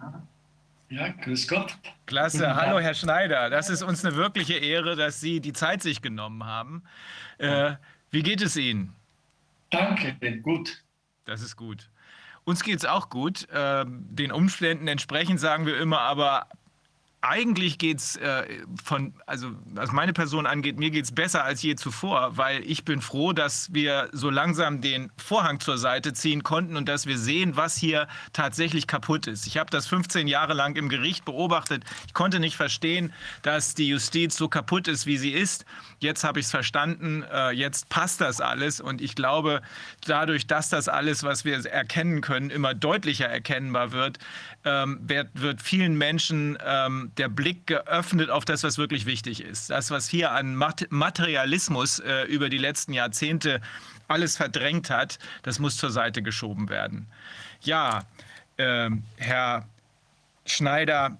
[0.90, 1.78] Ja, grüß Gott.
[2.04, 2.54] Klasse.
[2.54, 3.48] Hallo, Herr Schneider.
[3.48, 6.82] Das ist uns eine wirkliche Ehre, dass Sie die Zeit sich genommen haben.
[7.38, 7.76] Äh,
[8.10, 8.94] wie geht es Ihnen?
[9.70, 10.82] Danke, gut.
[11.24, 11.88] Das ist gut.
[12.44, 13.48] Uns geht es auch gut.
[13.50, 16.48] Äh, den Umständen entsprechend sagen wir immer, aber
[17.22, 18.44] eigentlich geht es äh,
[18.82, 22.84] von, also was meine Person angeht, mir geht es besser als je zuvor, weil ich
[22.84, 27.18] bin froh, dass wir so langsam den Vorhang zur Seite ziehen konnten und dass wir
[27.18, 29.46] sehen, was hier tatsächlich kaputt ist.
[29.46, 31.84] Ich habe das 15 Jahre lang im Gericht beobachtet.
[32.06, 33.12] Ich konnte nicht verstehen,
[33.42, 35.66] dass die Justiz so kaputt ist, wie sie ist.
[35.98, 39.60] Jetzt habe ich es verstanden, äh, jetzt passt das alles und ich glaube,
[40.06, 44.18] dadurch, dass das alles, was wir erkennen können, immer deutlicher erkennbar wird,
[44.64, 49.70] ähm, wird, wird, vielen Menschen ähm, der Blick geöffnet auf das, was wirklich wichtig ist.
[49.70, 53.60] Das, was hier an Materialismus äh, über die letzten Jahrzehnte
[54.08, 57.06] alles verdrängt hat, das muss zur Seite geschoben werden.
[57.62, 58.04] Ja,
[58.56, 59.66] äh, Herr
[60.46, 61.18] Schneider,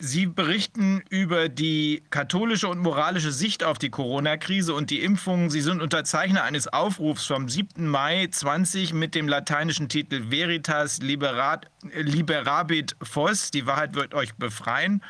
[0.00, 5.50] Sie berichten über die katholische und moralische Sicht auf die Corona-Krise und die Impfungen.
[5.50, 7.88] Sie sind Unterzeichner eines Aufrufs vom 7.
[7.88, 13.50] Mai 20 mit dem lateinischen Titel Veritas Liberat, Liberabit Vos.
[13.50, 15.02] Die Wahrheit wird euch befreien.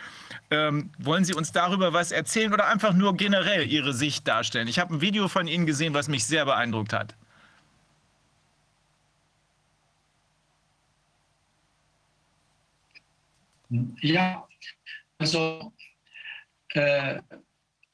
[0.50, 4.68] Ähm, wollen Sie uns darüber was erzählen oder einfach nur generell Ihre Sicht darstellen?
[4.68, 7.14] Ich habe ein Video von Ihnen gesehen, was mich sehr beeindruckt hat.
[14.00, 14.47] Ja,
[15.18, 15.72] also
[16.74, 17.20] äh,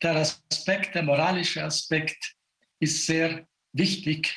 [0.02, 2.34] der Aspekt, der moralische Aspekt
[2.78, 4.36] ist sehr wichtig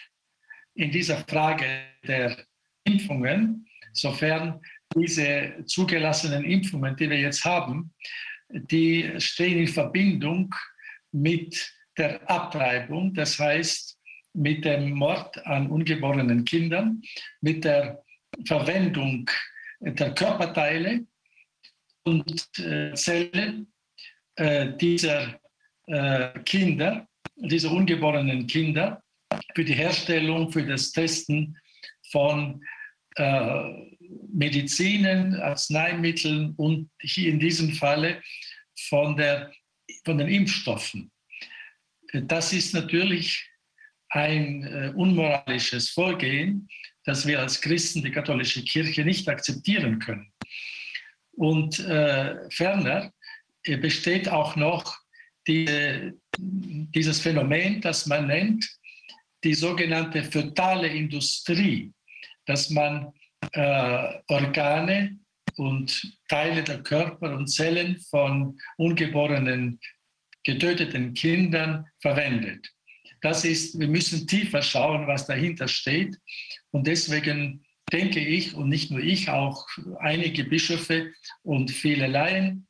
[0.75, 1.65] in dieser Frage
[2.07, 2.45] der
[2.85, 4.61] Impfungen, sofern
[4.95, 7.93] diese zugelassenen Impfungen, die wir jetzt haben,
[8.49, 10.53] die stehen in Verbindung
[11.11, 13.97] mit der Abtreibung, das heißt
[14.33, 17.01] mit dem Mord an ungeborenen Kindern,
[17.41, 18.03] mit der
[18.45, 19.29] Verwendung
[19.79, 21.05] der Körperteile
[22.07, 23.67] und äh, Zellen
[24.35, 25.39] äh, dieser
[25.87, 29.03] äh, Kinder, dieser ungeborenen Kinder,
[29.53, 31.57] für die Herstellung, für das Testen
[32.11, 32.63] von
[34.31, 38.21] Medizinen, Arzneimitteln und hier in diesem Falle
[38.89, 39.51] von, der,
[40.05, 41.11] von den Impfstoffen.
[42.13, 43.49] Das ist natürlich
[44.09, 46.69] ein unmoralisches Vorgehen,
[47.05, 50.31] das wir als Christen, die katholische Kirche, nicht akzeptieren können.
[51.37, 53.13] Und äh, ferner
[53.63, 54.97] äh, besteht auch noch
[55.47, 58.65] die, dieses Phänomen, das man nennt
[59.43, 61.93] die sogenannte fötale Industrie,
[62.45, 63.13] dass man
[63.53, 65.19] äh, Organe
[65.55, 69.79] und Teile der Körper und Zellen von ungeborenen,
[70.43, 72.67] getöteten Kindern verwendet.
[73.21, 76.17] Das ist, wir müssen tiefer schauen, was dahinter steht.
[76.71, 79.65] Und deswegen denke ich, und nicht nur ich, auch
[79.99, 81.13] einige Bischöfe
[81.43, 82.67] und viele Laien,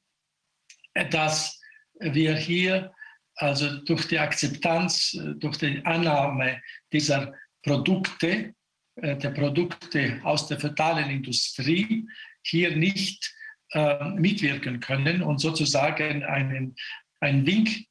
[1.11, 1.59] dass
[1.99, 2.93] wir hier
[3.35, 6.61] also durch die Akzeptanz, durch die Annahme
[6.91, 8.53] dieser Produkte,
[8.95, 12.07] äh, der Produkte aus der fetalen Industrie
[12.43, 13.33] hier nicht
[13.71, 16.75] äh, mitwirken können und sozusagen einen,
[17.19, 17.85] einen Wink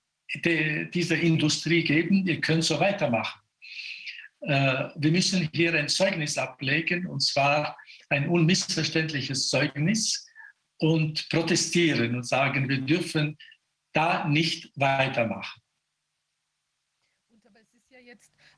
[0.93, 3.41] dieser Industrie geben, ihr könnt so weitermachen.
[4.41, 7.77] Äh, wir müssen hier ein Zeugnis ablegen, und zwar
[8.09, 10.27] ein unmissverständliches Zeugnis
[10.79, 13.37] und protestieren und sagen, wir dürfen
[13.93, 15.61] da nicht weitermachen.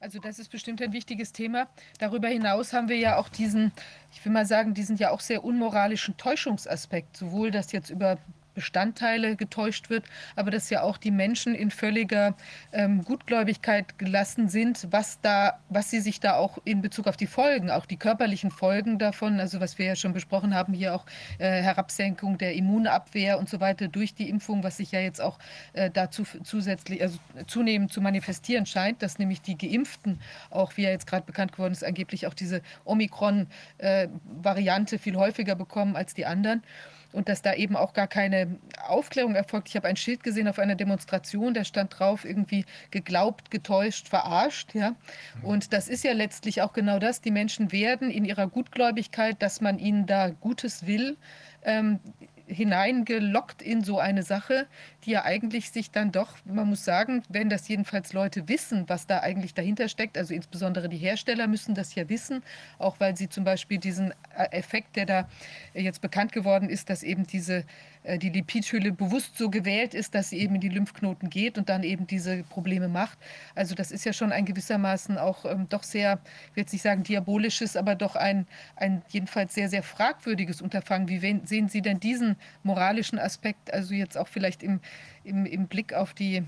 [0.01, 1.69] also das ist bestimmt ein wichtiges Thema.
[1.99, 3.73] Darüber hinaus haben wir ja auch diesen,
[4.13, 8.19] ich will mal sagen, diesen ja auch sehr unmoralischen Täuschungsaspekt, sowohl das jetzt über
[8.59, 12.35] Bestandteile getäuscht wird, aber dass ja auch die Menschen in völliger
[12.73, 17.29] ähm, Gutgläubigkeit gelassen sind, was da, was sie sich da auch in Bezug auf die
[17.29, 21.07] Folgen, auch die körperlichen Folgen davon, also was wir ja schon besprochen haben, hier auch
[21.39, 25.39] äh, Herabsenkung der Immunabwehr und so weiter durch die Impfung, was sich ja jetzt auch
[25.75, 30.19] äh, dazu zusätzlich, also zunehmend zu manifestieren scheint, dass nämlich die Geimpften
[30.51, 35.55] auch, wie ja jetzt gerade bekannt geworden ist, angeblich auch diese Omikron-Variante äh, viel häufiger
[35.55, 36.65] bekommen als die anderen
[37.13, 39.69] und dass da eben auch gar keine Aufklärung erfolgt.
[39.69, 44.75] Ich habe ein Schild gesehen auf einer Demonstration, da stand drauf irgendwie geglaubt, getäuscht, verarscht.
[44.75, 44.95] Ja?
[45.43, 47.21] Und das ist ja letztlich auch genau das.
[47.21, 51.17] Die Menschen werden in ihrer Gutgläubigkeit, dass man ihnen da Gutes will,
[51.63, 52.01] ähm,
[52.47, 54.67] hineingelockt in so eine Sache,
[55.05, 59.07] die ja eigentlich sich dann doch, man muss sagen, wenn das jedenfalls Leute wissen, was
[59.07, 62.43] da eigentlich dahinter steckt, also insbesondere die Hersteller müssen das ja wissen,
[62.79, 65.29] auch weil sie zum Beispiel diesen äh, Effekt, der da
[65.75, 67.65] jetzt bekannt geworden ist, dass eben diese
[68.09, 71.69] äh, die Lipidhülle bewusst so gewählt ist, dass sie eben in die Lymphknoten geht und
[71.69, 73.19] dann eben diese Probleme macht.
[73.55, 76.21] Also das ist ja schon ein gewissermaßen auch ähm, doch sehr,
[76.51, 78.47] ich will jetzt nicht sagen diabolisches, aber doch ein,
[78.77, 81.09] ein jedenfalls sehr, sehr fragwürdiges Unterfangen.
[81.09, 84.81] Wie sehen Sie denn diesen moralischen Aspekt, also jetzt auch vielleicht im,
[85.29, 86.43] im, im Blick auf die,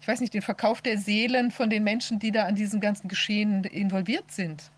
[0.00, 3.08] ich weiß nicht, den Verkauf der Seelen von den Menschen, die da an diesem ganzen
[3.08, 4.70] Geschehen involviert sind?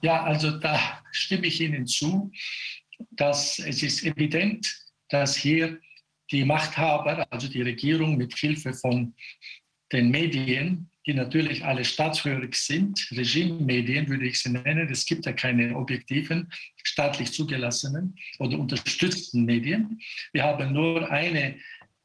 [0.00, 0.78] Ja, also da
[1.10, 2.30] stimme ich Ihnen zu,
[3.10, 4.66] dass es ist evident,
[5.08, 5.78] dass hier
[6.30, 9.14] die Machthaber, also die Regierung mit Hilfe von
[9.92, 15.32] den Medien, die natürlich alle staatshörig sind, Regimemedien würde ich sie nennen, es gibt ja
[15.32, 16.50] keine objektiven,
[16.84, 19.98] staatlich zugelassenen oder unterstützten Medien.
[20.32, 21.56] Wir haben nur eine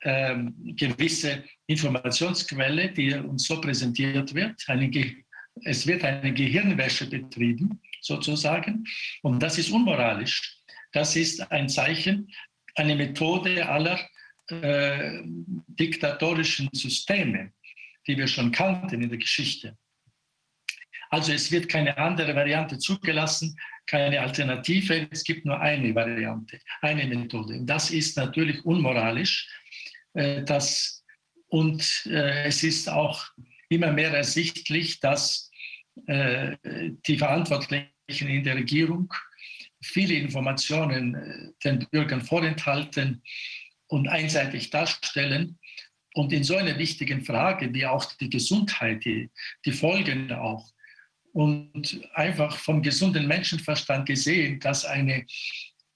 [0.04, 4.62] ähm, gewisse Informationsquelle, die uns so präsentiert wird.
[5.66, 8.86] es wird eine Gehirnwäsche betrieben, sozusagen,
[9.22, 10.58] und das ist unmoralisch.
[10.92, 12.28] Das ist ein Zeichen
[12.76, 14.00] eine Methode aller
[14.50, 17.52] äh, diktatorischen Systeme,
[18.08, 19.78] die wir schon kannten in der Geschichte.
[21.10, 25.08] Also es wird keine andere Variante zugelassen, keine Alternative.
[25.12, 27.60] Es gibt nur eine Variante, eine Methode.
[27.60, 29.48] Und das ist natürlich unmoralisch.
[30.14, 31.04] Äh, das,
[31.48, 33.26] und äh, es ist auch
[33.70, 35.50] immer mehr ersichtlich, dass
[36.08, 36.58] äh,
[37.08, 37.92] die Verantwortlichen
[38.28, 39.14] in der Regierung
[39.82, 43.22] viele Informationen den Bürgern vorenthalten
[43.88, 45.60] und einseitig darstellen.
[46.14, 49.30] Und in so einer wichtigen Frage wie auch die Gesundheit, die,
[49.66, 50.72] die Folgen auch,
[51.34, 55.26] und einfach vom gesunden Menschenverstand gesehen, dass eine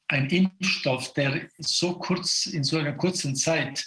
[0.07, 3.86] ein Impfstoff, der so kurz, in so einer kurzen Zeit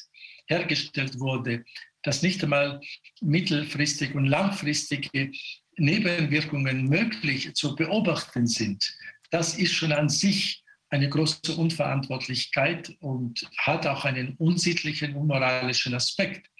[0.51, 1.65] hergestellt wurde,
[2.03, 2.81] dass nicht einmal
[3.21, 5.31] mittelfristig und langfristige
[5.77, 8.93] Nebenwirkungen möglich zu beobachten sind,
[9.31, 16.51] das ist schon an sich eine große Unverantwortlichkeit und hat auch einen unsittlichen, unmoralischen Aspekt.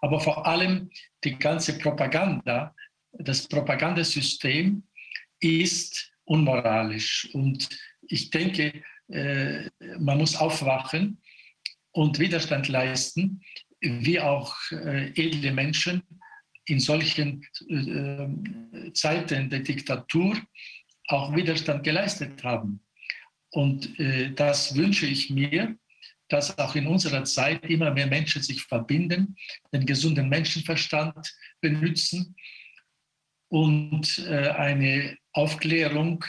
[0.00, 0.90] Aber vor allem
[1.22, 2.74] die ganze Propaganda,
[3.12, 4.82] das Propagandasystem
[5.38, 7.28] ist unmoralisch.
[7.32, 7.68] Und
[8.02, 11.22] ich denke, äh, man muss aufwachen
[11.94, 13.40] und Widerstand leisten,
[13.80, 16.02] wie auch äh, edle Menschen
[16.66, 20.36] in solchen äh, Zeiten der Diktatur
[21.08, 22.80] auch Widerstand geleistet haben.
[23.50, 23.90] Und
[24.34, 25.76] das wünsche ich mir,
[26.28, 29.36] dass auch in unserer Zeit immer mehr Menschen sich verbinden,
[29.72, 32.34] den gesunden Menschenverstand benutzen
[33.48, 36.24] und eine Aufklärung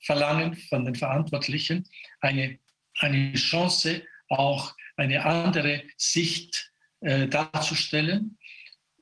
[0.00, 1.88] verlangen von den Verantwortlichen,
[2.20, 2.58] eine,
[2.98, 8.38] eine Chance, auch eine andere Sicht äh, darzustellen.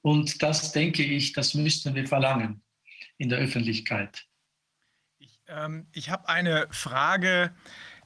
[0.02, 2.62] Und das denke ich, das müssten wir verlangen
[3.18, 4.24] in der Öffentlichkeit.
[5.18, 7.54] Ich, ähm, ich habe eine Frage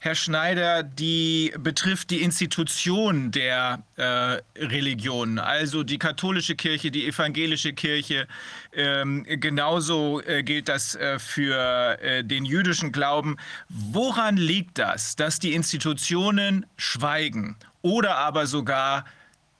[0.03, 7.73] Herr Schneider, die betrifft die Institution der äh, Religionen, also die katholische Kirche, die evangelische
[7.73, 8.27] Kirche.
[8.73, 13.37] Ähm, genauso äh, gilt das äh, für äh, den jüdischen Glauben.
[13.69, 19.05] Woran liegt das, dass die Institutionen schweigen oder aber sogar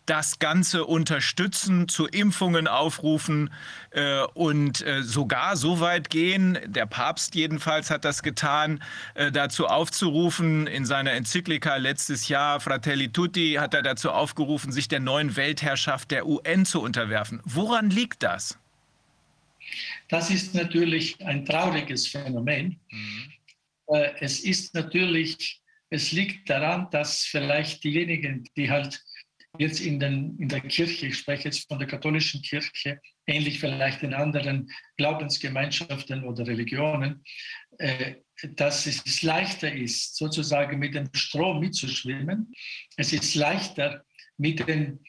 [0.06, 3.52] das Ganze unterstützen, zu Impfungen aufrufen
[3.92, 8.84] äh, und äh, sogar so weit gehen, der Papst jedenfalls hat das getan,
[9.14, 14.88] äh, dazu aufzurufen, in seiner Enzyklika letztes Jahr, Fratelli Tutti, hat er dazu aufgerufen, sich
[14.88, 17.42] der neuen Weltherrschaft der UN zu unterwerfen.
[17.46, 18.58] Woran liegt das?
[20.10, 22.80] Das ist natürlich ein trauriges Phänomen.
[22.90, 23.32] Mhm.
[23.88, 29.02] Äh, es ist natürlich, es liegt daran, dass vielleicht diejenigen, die halt
[29.58, 34.14] jetzt in, in der Kirche, ich spreche jetzt von der katholischen Kirche, ähnlich vielleicht in
[34.14, 37.24] anderen Glaubensgemeinschaften oder Religionen,
[37.78, 38.16] äh,
[38.56, 42.54] dass es leichter ist, sozusagen mit dem Strom mitzuschwimmen.
[42.98, 44.04] Es ist leichter,
[44.38, 45.00] mit den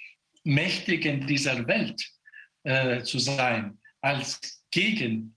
[0.44, 2.06] Mächtigen dieser Welt
[2.64, 5.36] äh, zu sein, als gegen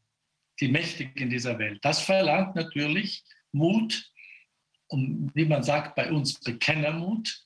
[0.59, 1.79] die Mächtigen dieser Welt.
[1.83, 4.11] Das verlangt natürlich Mut
[4.87, 7.44] und wie man sagt bei uns Bekennermut,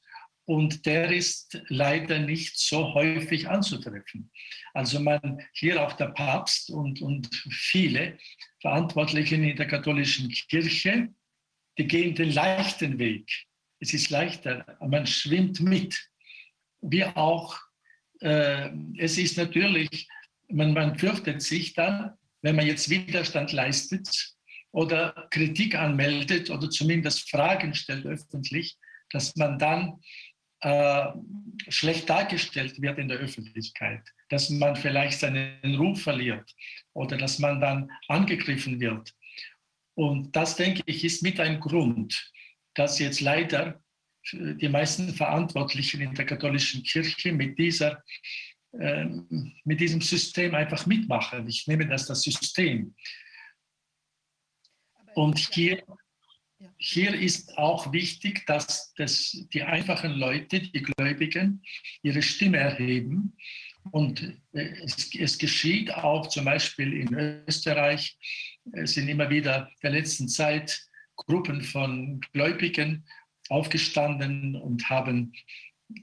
[0.50, 4.32] und der ist leider nicht so häufig anzutreffen.
[4.74, 8.18] Also man hier auch der Papst und, und viele
[8.60, 11.10] Verantwortlichen in der katholischen Kirche,
[11.78, 13.32] die gehen den leichten Weg.
[13.80, 16.10] Es ist leichter, man schwimmt mit.
[16.82, 17.56] Wie auch,
[18.22, 20.08] äh, es ist natürlich,
[20.48, 24.34] man, man fürchtet sich dann, wenn man jetzt Widerstand leistet
[24.72, 28.80] oder Kritik anmeldet oder zumindest Fragen stellt öffentlich,
[29.12, 30.00] dass man dann
[30.62, 31.06] äh,
[31.70, 36.54] schlecht dargestellt wird in der Öffentlichkeit, dass man vielleicht seinen Ruf verliert
[36.94, 39.14] oder dass man dann angegriffen wird.
[39.96, 42.32] Und das, denke ich, ist mit ein Grund,
[42.74, 43.82] dass jetzt leider
[44.34, 48.04] die meisten Verantwortlichen in der katholischen Kirche mit, dieser,
[48.74, 49.06] äh,
[49.64, 51.48] mit diesem System einfach mitmachen.
[51.48, 52.96] Ich nehme das das System.
[55.16, 55.84] Und hier
[56.78, 61.64] hier ist auch wichtig, dass das, die einfachen Leute, die Gläubigen,
[62.02, 63.36] ihre Stimme erheben.
[63.92, 64.22] Und
[64.54, 68.18] äh, es, es geschieht auch zum Beispiel in Österreich,
[68.74, 70.86] es sind immer wieder der letzten Zeit
[71.16, 73.06] Gruppen von Gläubigen
[73.50, 75.34] aufgestanden und haben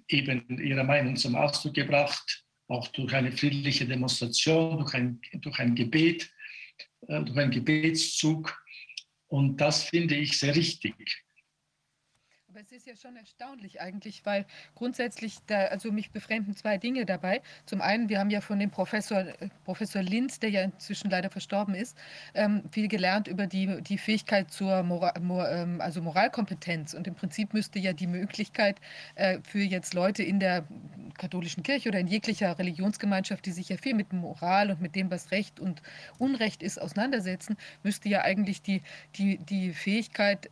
[0.09, 5.75] eben ihre Meinung zum Ausdruck gebracht, auch durch eine friedliche Demonstration, durch ein, durch ein
[5.75, 6.31] Gebet,
[7.09, 8.57] äh, durch einen Gebetszug.
[9.29, 11.26] Und das finde ich sehr richtig.
[12.57, 14.47] Aber es ist ja schon erstaunlich eigentlich, weil
[14.77, 17.43] grundsätzlich, da, also mich befremden zwei Dinge dabei.
[17.67, 21.29] Zum einen, wir haben ja von dem Professor, äh, Professor Linz, der ja inzwischen leider
[21.29, 21.99] verstorben ist,
[22.33, 26.95] ähm, viel gelernt über die, die Fähigkeit zur Moral, Mor, ähm, also Moralkompetenz.
[26.95, 28.81] Und im Prinzip müsste ja die Möglichkeit
[29.17, 30.67] äh, für jetzt Leute in der
[31.19, 35.11] katholischen Kirche oder in jeglicher Religionsgemeinschaft, die sich ja viel mit Moral und mit dem,
[35.11, 35.83] was Recht und
[36.17, 38.81] Unrecht ist, auseinandersetzen, müsste ja eigentlich die,
[39.17, 40.49] die, die Fähigkeit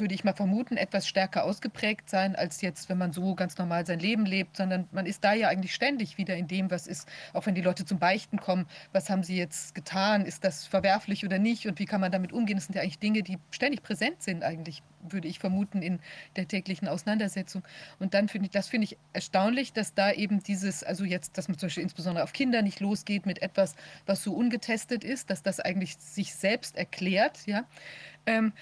[0.00, 3.86] würde ich mal vermuten, etwas stärker ausgeprägt sein, als jetzt, wenn man so ganz normal
[3.86, 7.08] sein Leben lebt, sondern man ist da ja eigentlich ständig wieder in dem, was ist,
[7.32, 11.24] auch wenn die Leute zum Beichten kommen, was haben sie jetzt getan, ist das verwerflich
[11.24, 11.66] oder nicht?
[11.66, 12.56] Und wie kann man damit umgehen?
[12.56, 14.82] Das sind ja eigentlich Dinge, die ständig präsent sind, eigentlich,
[15.12, 16.00] würde ich vermuten, in
[16.36, 17.62] der täglichen Auseinandersetzung.
[17.98, 21.48] Und dann finde ich, das finde ich erstaunlich, dass da eben dieses, also jetzt, dass
[21.48, 23.74] man zum Beispiel insbesondere auf Kinder nicht losgeht mit etwas,
[24.06, 27.64] was so ungetestet ist, dass das eigentlich sich selbst erklärt, ja.
[28.26, 28.52] ähm,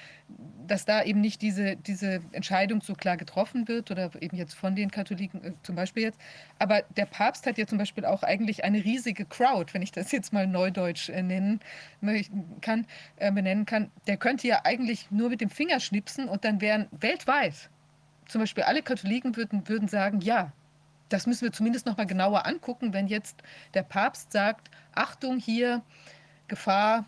[0.66, 4.74] dass da eben nicht diese, diese Entscheidung so klar getroffen wird oder eben jetzt von
[4.74, 6.18] den Katholiken äh, zum Beispiel jetzt.
[6.58, 10.12] Aber der Papst hat ja zum Beispiel auch eigentlich eine riesige Crowd, wenn ich das
[10.12, 11.60] jetzt mal neudeutsch äh, nennen
[12.62, 12.86] kann,
[13.16, 13.90] äh, benennen kann.
[14.06, 17.70] Der könnte ja eigentlich nur mit dem Finger schnipsen und dann wären weltweit
[18.26, 20.50] zum Beispiel alle Katholiken würden, würden sagen, ja,
[21.10, 25.80] das müssen wir zumindest noch mal genauer angucken, wenn jetzt der Papst sagt, Achtung hier,
[26.48, 27.04] Gefahr,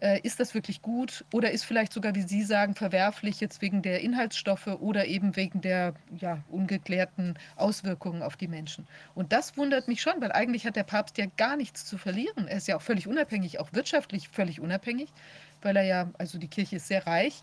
[0.00, 3.82] äh, ist das wirklich gut oder ist vielleicht sogar, wie Sie sagen, verwerflich jetzt wegen
[3.82, 8.86] der Inhaltsstoffe oder eben wegen der ja, ungeklärten Auswirkungen auf die Menschen.
[9.14, 12.48] Und das wundert mich schon, weil eigentlich hat der Papst ja gar nichts zu verlieren.
[12.48, 15.10] Er ist ja auch völlig unabhängig, auch wirtschaftlich völlig unabhängig,
[15.60, 17.42] weil er ja, also die Kirche ist sehr reich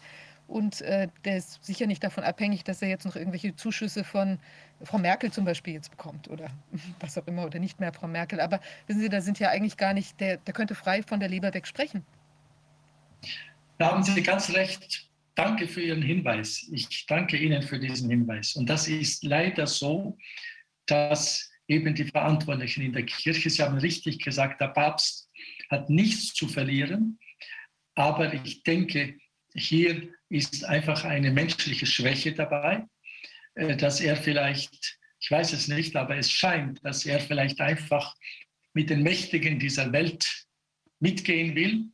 [0.49, 4.39] und äh, der ist sicher nicht davon abhängig, dass er jetzt noch irgendwelche Zuschüsse von
[4.83, 6.49] Frau Merkel zum Beispiel jetzt bekommt oder
[6.99, 8.39] was auch immer oder nicht mehr Frau Merkel.
[8.39, 11.29] Aber wissen Sie, da sind ja eigentlich gar nicht, der, der könnte frei von der
[11.29, 12.03] Leber weg sprechen.
[13.77, 15.07] Da haben Sie ganz recht.
[15.35, 16.67] Danke für Ihren Hinweis.
[16.71, 18.55] Ich danke Ihnen für diesen Hinweis.
[18.55, 20.17] Und das ist leider so,
[20.87, 25.29] dass eben die Verantwortlichen in der Kirche, Sie haben richtig gesagt, der Papst
[25.69, 27.19] hat nichts zu verlieren.
[27.95, 29.17] Aber ich denke,
[29.59, 32.85] hier ist einfach eine menschliche Schwäche dabei,
[33.55, 38.15] äh, dass er vielleicht, ich weiß es nicht, aber es scheint, dass er vielleicht einfach
[38.73, 40.45] mit den Mächtigen dieser Welt
[40.99, 41.85] mitgehen will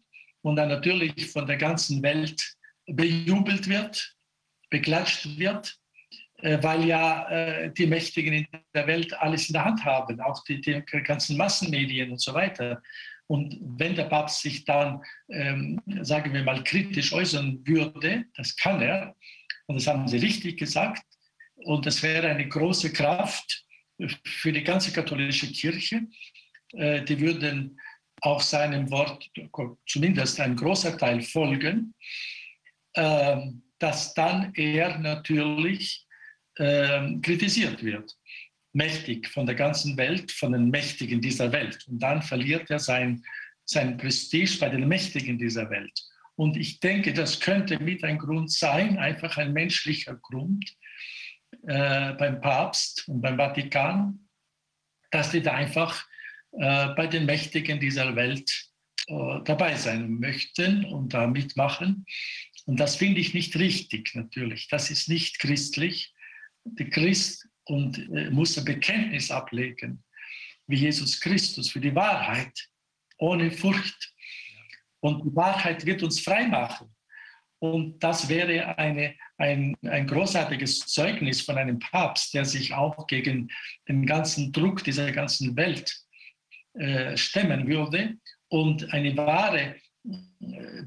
[0.41, 2.55] und dann natürlich von der ganzen Welt
[2.86, 4.16] bejubelt wird,
[4.70, 5.78] beklatscht wird,
[6.38, 10.43] äh, weil ja äh, die Mächtigen in der Welt alles in der Hand haben, auch
[10.43, 12.82] die, die ganzen Massenmedien und so weiter.
[13.28, 18.82] Und wenn der Papst sich dann, ähm, sagen wir mal, kritisch äußern würde, das kann
[18.82, 19.15] er,
[19.67, 21.03] und das haben Sie richtig gesagt,
[21.55, 23.65] und das wäre eine große Kraft
[24.23, 26.01] für die ganze katholische Kirche,
[26.73, 27.80] äh, die würden
[28.21, 29.30] auch seinem Wort
[29.88, 31.93] zumindest ein großer Teil folgen,
[32.93, 33.38] äh,
[33.80, 36.05] dass dann er natürlich
[36.55, 38.15] äh, kritisiert wird.
[38.76, 41.88] Mächtig von der ganzen Welt, von den Mächtigen dieser Welt.
[41.88, 43.23] Und dann verliert er sein,
[43.63, 45.97] sein Prestige bei den Mächtigen dieser Welt.
[46.36, 50.76] Und ich denke, das könnte mit ein Grund sein, einfach ein menschlicher Grund
[51.67, 54.28] äh, beim Papst und beim Vatikan,
[55.11, 56.05] dass die da einfach
[56.51, 58.51] äh, bei den Mächtigen dieser Welt
[59.07, 62.05] äh, dabei sein möchten und da mitmachen.
[62.65, 64.67] Und das finde ich nicht richtig, natürlich.
[64.67, 66.13] Das ist nicht christlich.
[66.65, 70.03] Der Christ und, äh, muss ein Bekenntnis ablegen,
[70.68, 72.53] wie Jesus Christus, für die Wahrheit,
[73.18, 74.13] ohne Furcht.
[74.99, 76.95] Und die Wahrheit wird uns frei machen.
[77.59, 83.49] Und das wäre eine, ein, ein großartiges Zeugnis von einem Papst, der sich auch gegen
[83.88, 85.95] den ganzen Druck dieser ganzen Welt
[86.74, 88.18] äh, stemmen würde
[88.49, 89.76] und eine wahre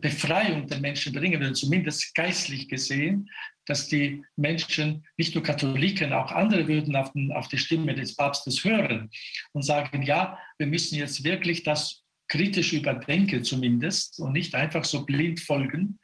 [0.01, 3.29] Befreiung der Menschen bringen würde, zumindest geistlich gesehen,
[3.67, 8.17] dass die Menschen, nicht nur Katholiken, auch andere würden auf, den, auf die Stimme des
[8.17, 9.11] Papstes hören
[9.53, 15.05] und sagen, ja, wir müssen jetzt wirklich das kritisch überdenken zumindest und nicht einfach so
[15.05, 15.99] blind folgen.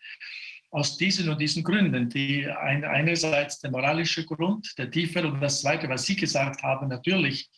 [0.71, 5.61] Aus diesen und diesen Gründen, die ein, einerseits der moralische Grund, der tiefer und das
[5.61, 7.49] zweite, was Sie gesagt haben, natürlich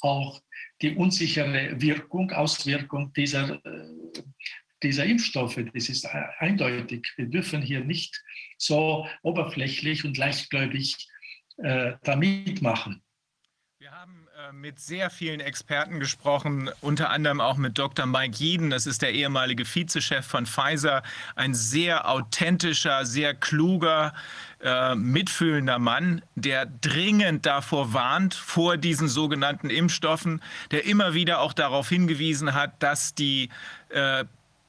[0.00, 0.40] auch
[0.82, 4.22] die unsichere Wirkung, Auswirkung dieser, äh,
[4.82, 5.58] dieser Impfstoffe.
[5.74, 6.06] Das ist
[6.38, 7.12] eindeutig.
[7.16, 8.22] Wir dürfen hier nicht
[8.58, 11.08] so oberflächlich und leichtgläubig
[11.58, 13.02] äh, da mitmachen.
[13.78, 18.06] Wir haben äh, mit sehr vielen Experten gesprochen, unter anderem auch mit Dr.
[18.06, 21.02] Mike Jeden, das ist der ehemalige Vizechef von Pfizer,
[21.34, 24.14] ein sehr authentischer, sehr kluger,
[24.60, 31.52] äh, mitfühlender Mann, der dringend davor warnt, vor diesen sogenannten Impfstoffen, der immer wieder auch
[31.52, 33.50] darauf hingewiesen hat, dass die
[33.90, 34.24] äh,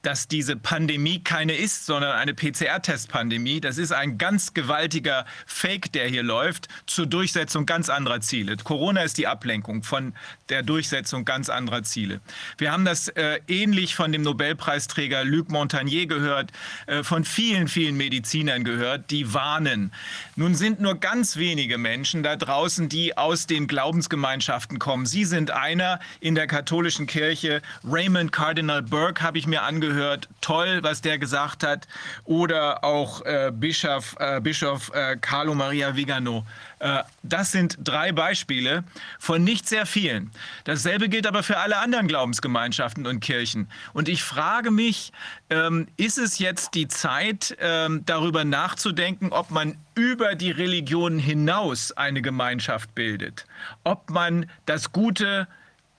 [0.07, 3.59] dass diese Pandemie keine ist, sondern eine PCR-Test-Pandemie.
[3.59, 8.55] Das ist ein ganz gewaltiger Fake, der hier läuft, zur Durchsetzung ganz anderer Ziele.
[8.55, 10.13] Corona ist die Ablenkung von
[10.47, 12.21] der Durchsetzung ganz anderer Ziele.
[12.57, 16.53] Wir haben das äh, ähnlich von dem Nobelpreisträger Luc Montagnier gehört,
[16.85, 19.91] äh, von vielen, vielen Medizinern gehört, die warnen.
[20.37, 25.05] Nun sind nur ganz wenige Menschen da draußen, die aus den Glaubensgemeinschaften kommen.
[25.05, 27.61] Sie sind einer in der katholischen Kirche.
[27.83, 31.87] Raymond Cardinal Burke habe ich mir angehört gehört, toll, was der gesagt hat.
[32.23, 36.45] Oder auch äh, Bischof, äh, Bischof äh, Carlo Maria Vigano.
[36.79, 38.83] Äh, das sind drei Beispiele
[39.19, 40.31] von nicht sehr vielen.
[40.65, 43.69] Dasselbe gilt aber für alle anderen Glaubensgemeinschaften und Kirchen.
[43.93, 45.11] Und ich frage mich,
[45.49, 51.91] ähm, ist es jetzt die Zeit, ähm, darüber nachzudenken, ob man über die Religion hinaus
[51.91, 53.45] eine Gemeinschaft bildet?
[53.83, 55.47] Ob man das Gute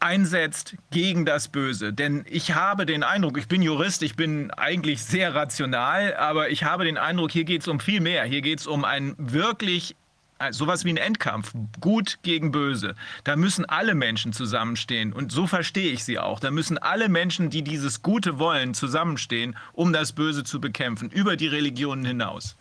[0.01, 1.92] einsetzt gegen das Böse.
[1.92, 6.64] Denn ich habe den Eindruck, ich bin Jurist, ich bin eigentlich sehr rational, aber ich
[6.64, 8.24] habe den Eindruck, hier geht es um viel mehr.
[8.24, 9.96] Hier geht es um einen wirklich
[10.51, 12.94] sowas wie ein Endkampf, gut gegen böse.
[13.24, 16.40] Da müssen alle Menschen zusammenstehen und so verstehe ich sie auch.
[16.40, 21.36] Da müssen alle Menschen, die dieses Gute wollen, zusammenstehen, um das Böse zu bekämpfen, über
[21.36, 22.57] die Religionen hinaus.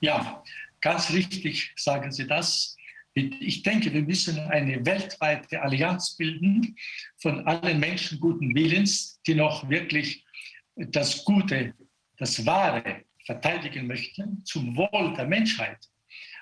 [0.00, 0.42] Ja,
[0.80, 2.76] ganz richtig sagen Sie das.
[3.14, 6.76] Ich denke, wir müssen eine weltweite Allianz bilden
[7.18, 10.24] von allen Menschen guten Willens, die noch wirklich
[10.76, 11.74] das Gute,
[12.16, 15.78] das Wahre verteidigen möchten, zum Wohl der Menschheit.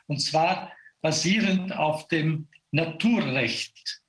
[0.06, 4.00] Und zwar basierend auf dem Naturrecht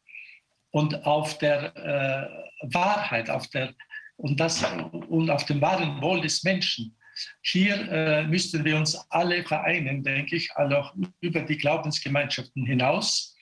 [0.69, 3.73] und auf der äh, Wahrheit auf der,
[4.17, 6.95] und, das, und auf dem wahren Wohl des Menschen.
[7.41, 13.35] Hier äh, müssten wir uns alle vereinen, denke ich, auch über die Glaubensgemeinschaften hinaus,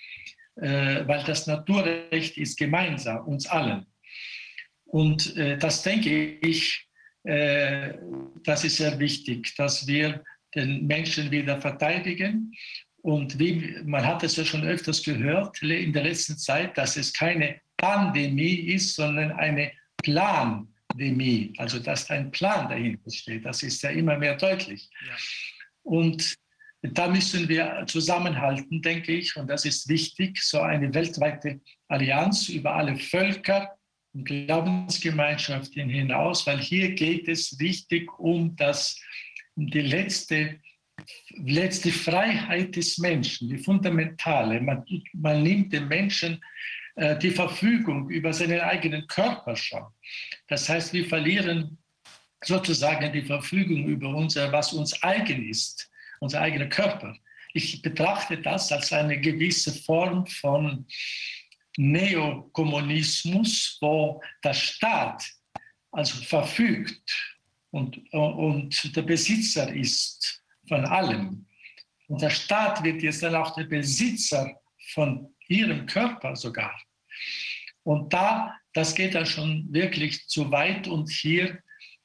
[0.55, 3.85] äh, weil das Naturrecht ist gemeinsam, uns allen.
[4.85, 6.87] Und äh, das denke ich,
[7.23, 7.93] äh,
[8.43, 10.23] das ist sehr wichtig, dass wir
[10.55, 12.53] den Menschen wieder verteidigen.
[13.01, 17.13] Und wie, man hat es ja schon öfters gehört in der letzten Zeit, dass es
[17.13, 19.71] keine Pandemie ist, sondern eine
[20.03, 20.67] Plan.
[20.89, 23.45] Pandemie, also dass ein Plan dahinter steht.
[23.45, 24.89] Das ist ja immer mehr deutlich.
[25.07, 25.15] Ja.
[25.83, 26.35] Und
[26.81, 32.75] da müssen wir zusammenhalten, denke ich, und das ist wichtig, so eine weltweite Allianz über
[32.75, 33.75] alle Völker
[34.13, 38.99] und Glaubensgemeinschaften hinaus, weil hier geht es wichtig um das,
[39.55, 40.59] um die letzte,
[41.31, 44.61] letzte Freiheit des Menschen, die fundamentale.
[44.61, 46.41] Man, man nimmt den Menschen
[47.21, 49.85] die Verfügung über seinen eigenen Körper schon.
[50.47, 51.77] Das heißt, wir verlieren
[52.43, 55.89] sozusagen die Verfügung über unser, was uns eigen ist,
[56.19, 57.15] unser eigener Körper.
[57.53, 60.85] Ich betrachte das als eine gewisse Form von
[61.77, 65.23] Neokommunismus, wo der Staat
[65.91, 67.37] also verfügt
[67.71, 71.45] und, und der Besitzer ist von allem.
[72.07, 74.51] Und der Staat wird jetzt dann auch der Besitzer
[74.93, 76.75] von ihrem Körper sogar.
[77.83, 81.59] Und da, das geht dann schon wirklich zu weit und hier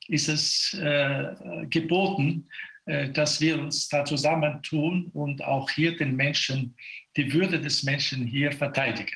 [0.09, 2.49] ist es äh, geboten,
[2.87, 6.77] äh, dass wir uns da zusammentun und auch hier den Menschen,
[7.17, 9.13] die Würde des Menschen hier verteidigen.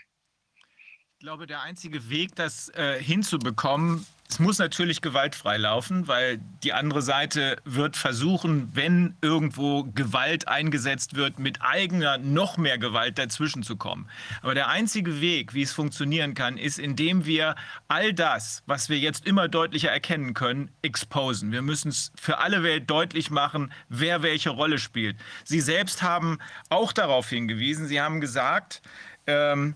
[1.13, 6.75] Ich glaube, der einzige Weg, das äh, hinzubekommen, es muss natürlich gewaltfrei laufen, weil die
[6.75, 13.63] andere Seite wird versuchen, wenn irgendwo Gewalt eingesetzt wird, mit eigener noch mehr Gewalt dazwischen
[13.63, 14.07] zu kommen.
[14.43, 17.55] Aber der einzige Weg, wie es funktionieren kann, ist, indem wir
[17.89, 21.51] all das, was wir jetzt immer deutlicher erkennen können, exposen.
[21.51, 25.17] Wir müssen es für alle Welt deutlich machen, wer welche Rolle spielt.
[25.45, 27.87] Sie selbst haben auch darauf hingewiesen.
[27.87, 28.83] Sie haben gesagt,
[29.27, 29.75] ähm,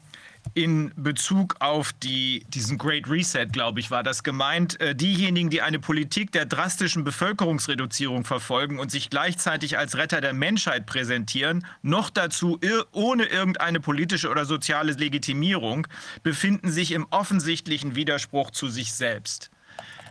[0.55, 5.63] in Bezug auf die, diesen Great Reset, glaube ich, war das gemeint, äh, diejenigen, die
[5.63, 12.11] eine Politik der drastischen Bevölkerungsreduzierung verfolgen und sich gleichzeitig als Retter der Menschheit präsentieren, noch
[12.11, 12.61] dazu
[12.93, 15.87] ohne irgendeine politische oder soziale Legitimierung,
[16.23, 19.51] befinden sich im offensichtlichen Widerspruch zu sich selbst.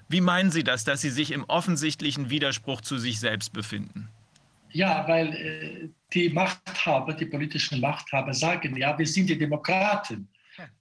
[0.10, 4.10] Wie meinen Sie das, dass Sie sich im offensichtlichen Widerspruch zu sich selbst befinden?
[4.72, 10.28] Ja, weil äh, die Machthaber, die politischen Machthaber sagen, ja, wir sind die Demokraten.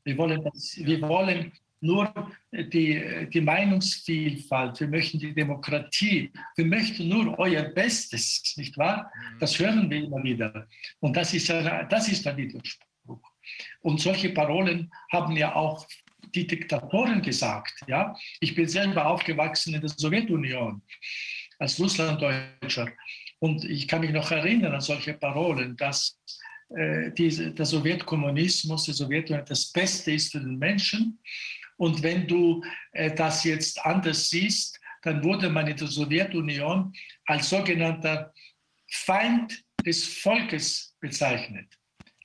[0.04, 2.12] Wir wollen, das, wir wollen nur
[2.52, 9.10] die, die Meinungsvielfalt, wir möchten die Demokratie, wir möchten nur euer Bestes, nicht wahr?
[9.14, 9.38] Mhm.
[9.38, 10.66] Das hören wir immer wieder.
[11.00, 13.32] Und das ist, das ist der Widerspruch.
[13.80, 15.86] Und solche Parolen haben ja auch
[16.34, 17.80] die Diktatoren gesagt.
[17.86, 18.14] Ja?
[18.40, 20.82] Ich bin selber aufgewachsen in der Sowjetunion
[21.58, 22.88] als Russlanddeutscher.
[23.40, 26.18] Und ich kann mich noch erinnern an solche Parolen, dass
[26.76, 31.18] äh, diese, der Sowjetkommunismus, die Sowjetunion das Beste ist für den Menschen.
[31.76, 32.62] Und wenn du
[32.92, 36.92] äh, das jetzt anders siehst, dann wurde man in der Sowjetunion
[37.26, 38.32] als sogenannter
[38.90, 41.66] Feind des Volkes bezeichnet.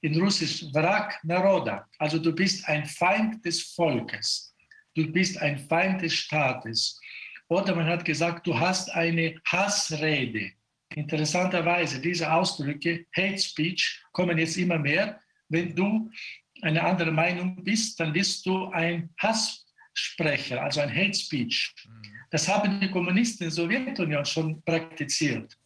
[0.02, 1.88] In Russisch Vrak Naroda.
[1.98, 4.54] Also du bist ein Feind des Volkes.
[4.94, 7.00] Du bist ein Feind des Staates.
[7.48, 10.52] Oder man hat gesagt, du hast eine Hassrede.
[10.94, 15.20] Interessanterweise, diese Ausdrücke, Hate Speech, kommen jetzt immer mehr.
[15.50, 16.10] Wenn du
[16.62, 21.74] eine andere Meinung bist, dann bist du ein Hasssprecher, also ein Hate Speech.
[21.86, 22.16] Mhm.
[22.32, 25.58] Das haben die Kommunisten in der Sowjetunion schon praktiziert.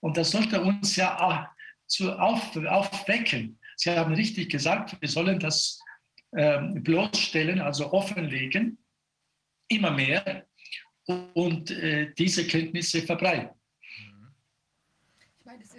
[0.00, 1.46] Und das sollte uns ja auch
[1.86, 3.58] zu auf, aufwecken.
[3.76, 5.80] Sie haben richtig gesagt, wir sollen das
[6.32, 8.78] äh, bloßstellen, also offenlegen,
[9.68, 10.46] immer mehr
[11.34, 13.55] und äh, diese Kenntnisse verbreiten.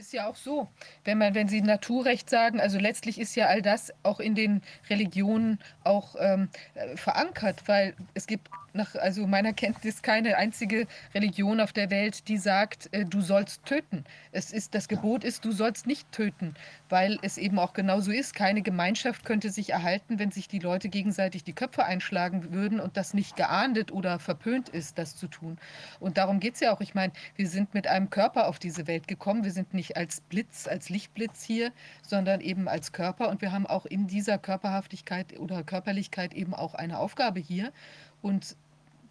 [0.07, 0.69] Ist ja auch so,
[1.03, 4.61] wenn man, wenn Sie Naturrecht sagen, also letztlich ist ja all das auch in den
[4.89, 11.59] Religionen auch ähm, äh, verankert, weil es gibt nach also meiner Kenntnis keine einzige Religion
[11.59, 14.05] auf der Welt, die sagt, äh, du sollst töten.
[14.31, 16.55] Es ist das Gebot ist, du sollst nicht töten,
[16.87, 18.33] weil es eben auch genauso ist.
[18.33, 22.95] Keine Gemeinschaft könnte sich erhalten, wenn sich die Leute gegenseitig die Köpfe einschlagen würden und
[22.95, 25.57] das nicht geahndet oder verpönt ist, das zu tun.
[25.99, 26.79] Und darum geht es ja auch.
[26.79, 29.43] Ich meine, wir sind mit einem Körper auf diese Welt gekommen.
[29.43, 31.71] Wir sind nicht als Blitz, als Lichtblitz hier,
[32.07, 33.29] sondern eben als Körper.
[33.29, 37.73] Und wir haben auch in dieser Körperhaftigkeit oder Körperlichkeit eben auch eine Aufgabe hier.
[38.21, 38.55] Und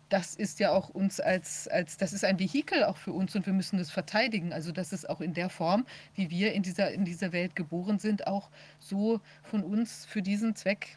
[0.08, 3.44] das ist ja auch uns als, als, das ist ein Vehikel auch für uns und
[3.46, 4.52] wir müssen es verteidigen.
[4.52, 5.84] Also dass es auch in der Form,
[6.14, 8.48] wie wir in dieser, in dieser Welt geboren sind, auch
[8.78, 10.96] so von uns für diesen Zweck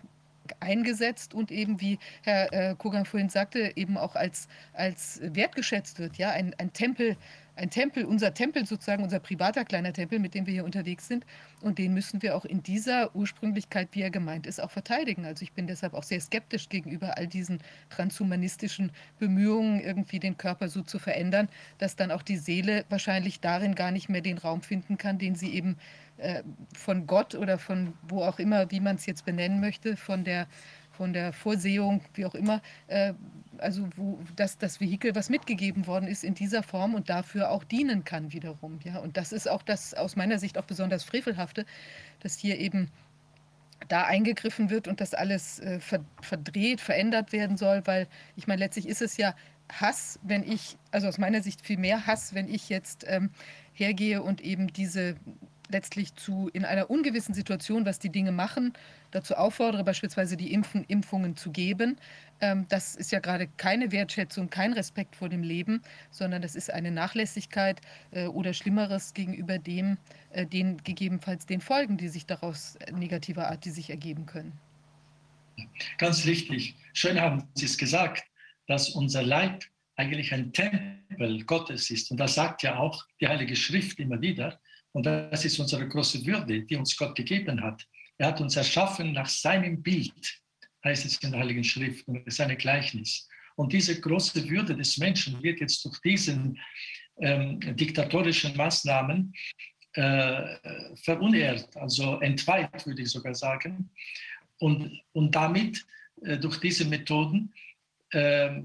[0.60, 6.18] eingesetzt und eben, wie Herr äh, Kogan vorhin sagte, eben auch als, als wertgeschätzt wird.
[6.18, 7.18] Ja, ein, ein Tempel,
[7.60, 11.26] ein Tempel, unser Tempel sozusagen, unser privater kleiner Tempel, mit dem wir hier unterwegs sind.
[11.62, 15.26] Und den müssen wir auch in dieser Ursprünglichkeit, wie er gemeint ist, auch verteidigen.
[15.26, 17.60] Also ich bin deshalb auch sehr skeptisch gegenüber all diesen
[17.90, 23.76] transhumanistischen Bemühungen, irgendwie den Körper so zu verändern, dass dann auch die Seele wahrscheinlich darin
[23.76, 25.78] gar nicht mehr den Raum finden kann, den sie eben
[26.18, 30.24] äh, von Gott oder von wo auch immer, wie man es jetzt benennen möchte, von
[30.24, 30.48] der
[31.00, 33.14] von der Vorsehung, wie auch immer, äh,
[33.58, 37.64] also wo das, das Vehikel, was mitgegeben worden ist in dieser Form und dafür auch
[37.64, 38.80] dienen kann wiederum.
[38.84, 38.98] Ja?
[38.98, 41.66] Und das ist auch das aus meiner Sicht auch besonders Frevelhafte,
[42.20, 42.92] dass hier eben
[43.88, 45.80] da eingegriffen wird und das alles äh,
[46.22, 48.06] verdreht, verändert werden soll, weil
[48.36, 49.34] ich meine, letztlich ist es ja
[49.72, 53.30] Hass, wenn ich, also aus meiner Sicht viel mehr Hass, wenn ich jetzt ähm,
[53.72, 55.16] hergehe und eben diese
[55.70, 58.74] letztlich zu in einer ungewissen Situation, was die Dinge machen,
[59.12, 61.98] dazu auffordere, beispielsweise die Impfen, Impfungen zu geben.
[62.42, 65.82] Ähm, das ist ja gerade keine Wertschätzung, kein Respekt vor dem Leben,
[66.12, 67.82] sondern das ist eine Nachlässigkeit
[68.12, 69.98] äh, oder Schlimmeres gegenüber dem,
[70.32, 74.54] äh, den gegebenenfalls den Folgen, die sich daraus äh, negativer Art, die sich ergeben können.
[75.98, 76.76] Ganz richtig.
[76.94, 78.24] Schön haben Sie es gesagt,
[78.68, 79.66] dass unser Leib
[79.96, 82.10] eigentlich ein Tempel Gottes ist.
[82.12, 84.60] Und das sagt ja auch die Heilige Schrift immer wieder.
[84.92, 87.86] Und das ist unsere große Würde, die uns Gott gegeben hat.
[88.18, 90.42] Er hat uns erschaffen nach seinem Bild,
[90.84, 93.28] heißt es in der Heiligen Schrift, und seine Gleichnis.
[93.56, 96.60] Und diese große Würde des Menschen wird jetzt durch diesen
[97.22, 99.34] ähm, diktatorischen Maßnahmen
[99.94, 103.90] äh, verunehrt, also entweiht, würde ich sogar sagen.
[104.60, 105.86] Und, und damit,
[106.24, 107.54] äh, durch diese Methoden,
[108.12, 108.62] äh,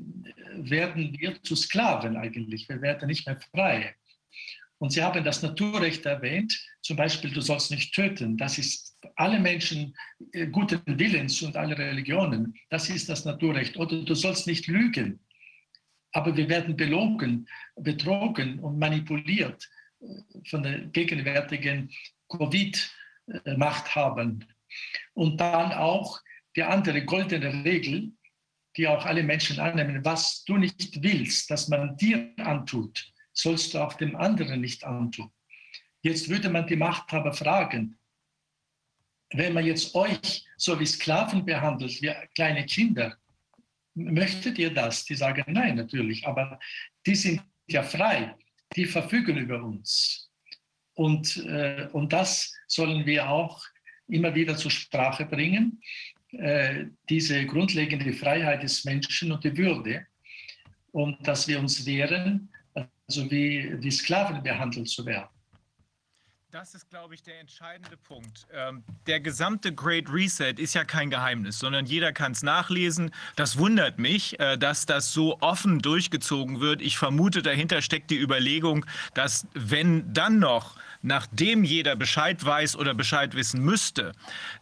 [0.55, 2.68] werden wir zu Sklaven eigentlich.
[2.68, 3.94] Wir werden nicht mehr frei.
[4.78, 8.36] Und Sie haben das Naturrecht erwähnt, zum Beispiel, du sollst nicht töten.
[8.36, 9.96] Das ist alle Menschen
[10.32, 12.55] äh, guten Willens und alle Religionen.
[12.70, 13.76] Das ist das Naturrecht.
[13.76, 15.20] Oder du sollst nicht lügen.
[16.12, 19.68] Aber wir werden belogen, betrogen und manipuliert
[20.01, 20.06] äh,
[20.48, 21.90] von der gegenwärtigen
[22.28, 24.44] Covid-Machthabern.
[25.14, 26.20] Und dann auch
[26.56, 28.12] die andere goldene Regel,
[28.76, 33.78] die auch alle Menschen annehmen, was du nicht willst, dass man dir antut, sollst du
[33.78, 35.31] auch dem anderen nicht antun.
[36.02, 37.98] Jetzt würde man die Machthaber fragen,
[39.32, 43.16] wenn man jetzt euch so wie Sklaven behandelt, wie kleine Kinder,
[43.94, 45.05] möchtet ihr das?
[45.05, 46.59] Die sagen nein, natürlich, aber
[47.06, 48.36] die sind ja frei,
[48.77, 50.31] die verfügen über uns.
[50.94, 53.65] Und, äh, und das sollen wir auch
[54.06, 55.81] immer wieder zur Sprache bringen,
[56.32, 60.06] äh, diese grundlegende Freiheit des Menschen und die Würde
[60.93, 62.53] und dass wir uns wehren
[63.09, 65.28] also wie, wie Sklaven behandelt zu werden.
[66.55, 68.47] Das ist, glaube ich, der entscheidende Punkt.
[68.52, 73.10] Ähm, der gesamte Great Reset ist ja kein Geheimnis, sondern jeder kann es nachlesen.
[73.35, 76.81] Das wundert mich, äh, dass das so offen durchgezogen wird.
[76.81, 82.94] Ich vermute, dahinter steckt die Überlegung, dass wenn dann noch nachdem jeder Bescheid weiß oder
[82.94, 84.12] Bescheid wissen müsste,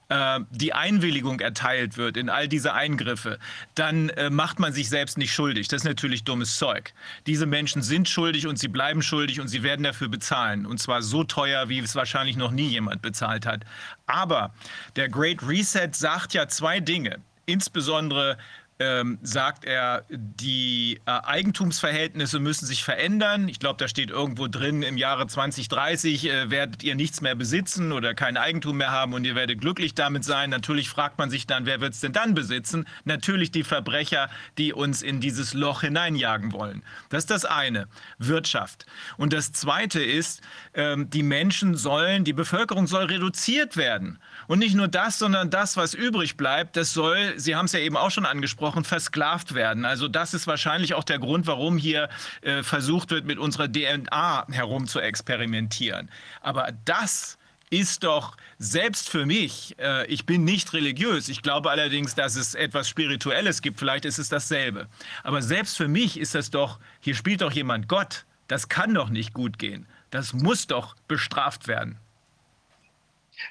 [0.09, 3.39] äh, die Einwilligung erteilt wird in all diese Eingriffe,
[3.77, 5.69] dann äh, macht man sich selbst nicht schuldig.
[5.69, 6.93] Das ist natürlich dummes Zeug.
[7.27, 10.67] Diese Menschen sind schuldig und sie bleiben schuldig und sie werden dafür bezahlen.
[10.67, 13.65] Und zwar so teuer, wie es wahrscheinlich noch nie jemand bezahlt hat.
[14.07, 14.53] Aber
[14.97, 17.19] der Great Reset sagt ja zwei Dinge.
[17.47, 18.37] Insbesondere
[18.83, 23.49] ähm, sagt er, die äh, Eigentumsverhältnisse müssen sich verändern.
[23.49, 27.93] Ich glaube, da steht irgendwo drin, im Jahre 2030 äh, werdet ihr nichts mehr besitzen
[27.93, 30.51] oder kein Eigentum mehr haben und ihr werdet glücklich damit sein.
[30.51, 32.87] Natürlich fragt man sich dann, wer wird es denn dann besitzen?
[33.05, 34.29] Natürlich die Verbrecher,
[34.59, 36.83] die uns in dieses Loch hineinjagen wollen.
[37.09, 37.87] Das ist das eine,
[38.19, 38.87] Wirtschaft.
[39.17, 40.41] Und das zweite ist,
[40.75, 44.19] ähm, die Menschen sollen, die Bevölkerung soll reduziert werden.
[44.53, 47.81] Und nicht nur das, sondern das, was übrig bleibt, das soll, Sie haben es ja
[47.81, 49.87] eben auch schon angesprochen, versklavt werden.
[49.87, 52.11] Also das ist wahrscheinlich auch der Grund, warum hier
[52.43, 56.11] äh, versucht wird, mit unserer DNA herum zu experimentieren.
[56.43, 57.39] Aber das
[57.71, 62.55] ist doch selbst für mich, äh, ich bin nicht religiös, ich glaube allerdings, dass es
[62.55, 64.87] etwas Spirituelles gibt, vielleicht ist es dasselbe.
[65.23, 68.27] Aber selbst für mich ist das doch, hier spielt doch jemand Gott.
[68.49, 69.87] Das kann doch nicht gut gehen.
[70.11, 72.02] Das muss doch bestraft werden.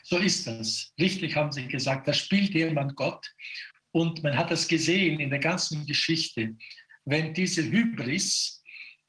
[0.04, 0.94] So ist das.
[1.00, 3.26] Richtig haben Sie gesagt, da spielt jemand Gott.
[3.92, 6.56] Und man hat das gesehen in der ganzen Geschichte.
[7.06, 8.64] Wenn diese Hybris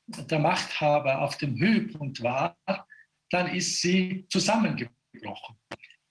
[0.06, 2.56] der Machthaber auf dem Höhepunkt war,
[3.30, 5.56] dann ist sie zusammengebrochen.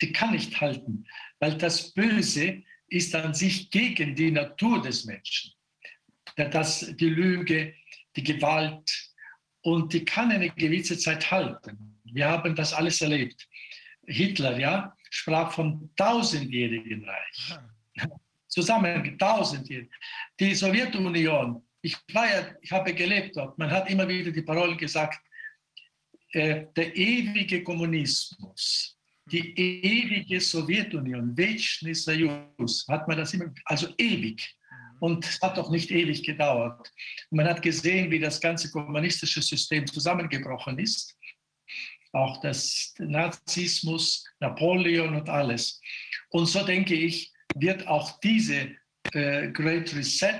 [0.01, 1.05] Die kann nicht halten,
[1.39, 5.51] weil das Böse ist an sich gegen die Natur des Menschen.
[6.35, 7.75] Das, die Lüge,
[8.15, 9.11] die Gewalt,
[9.63, 11.99] und die kann eine gewisse Zeit halten.
[12.03, 13.47] Wir haben das alles erlebt.
[14.10, 17.58] Hitler, ja, sprach vom tausendjährigen Reich.
[18.48, 19.90] Zusammen tausendjährig.
[20.38, 24.76] Die Sowjetunion, ich war ja, ich habe gelebt dort, man hat immer wieder die Parolen
[24.76, 25.20] gesagt,
[26.32, 34.56] äh, der ewige Kommunismus, die ewige Sowjetunion, Вечный Союз, hat man das immer, also ewig.
[35.00, 36.90] Und es hat auch nicht ewig gedauert.
[37.30, 41.16] Und man hat gesehen, wie das ganze kommunistische System zusammengebrochen ist.
[42.13, 45.79] Auch das Nazismus, Napoleon und alles.
[46.29, 48.75] Und so denke ich, wird auch diese
[49.13, 50.39] äh, Great Reset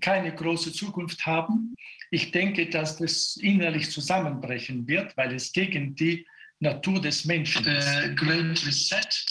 [0.00, 1.74] keine große Zukunft haben.
[2.10, 6.26] Ich denke, dass das innerlich zusammenbrechen wird, weil es gegen die
[6.60, 7.86] Natur des Menschen ist.
[7.86, 9.26] Äh, Great Reset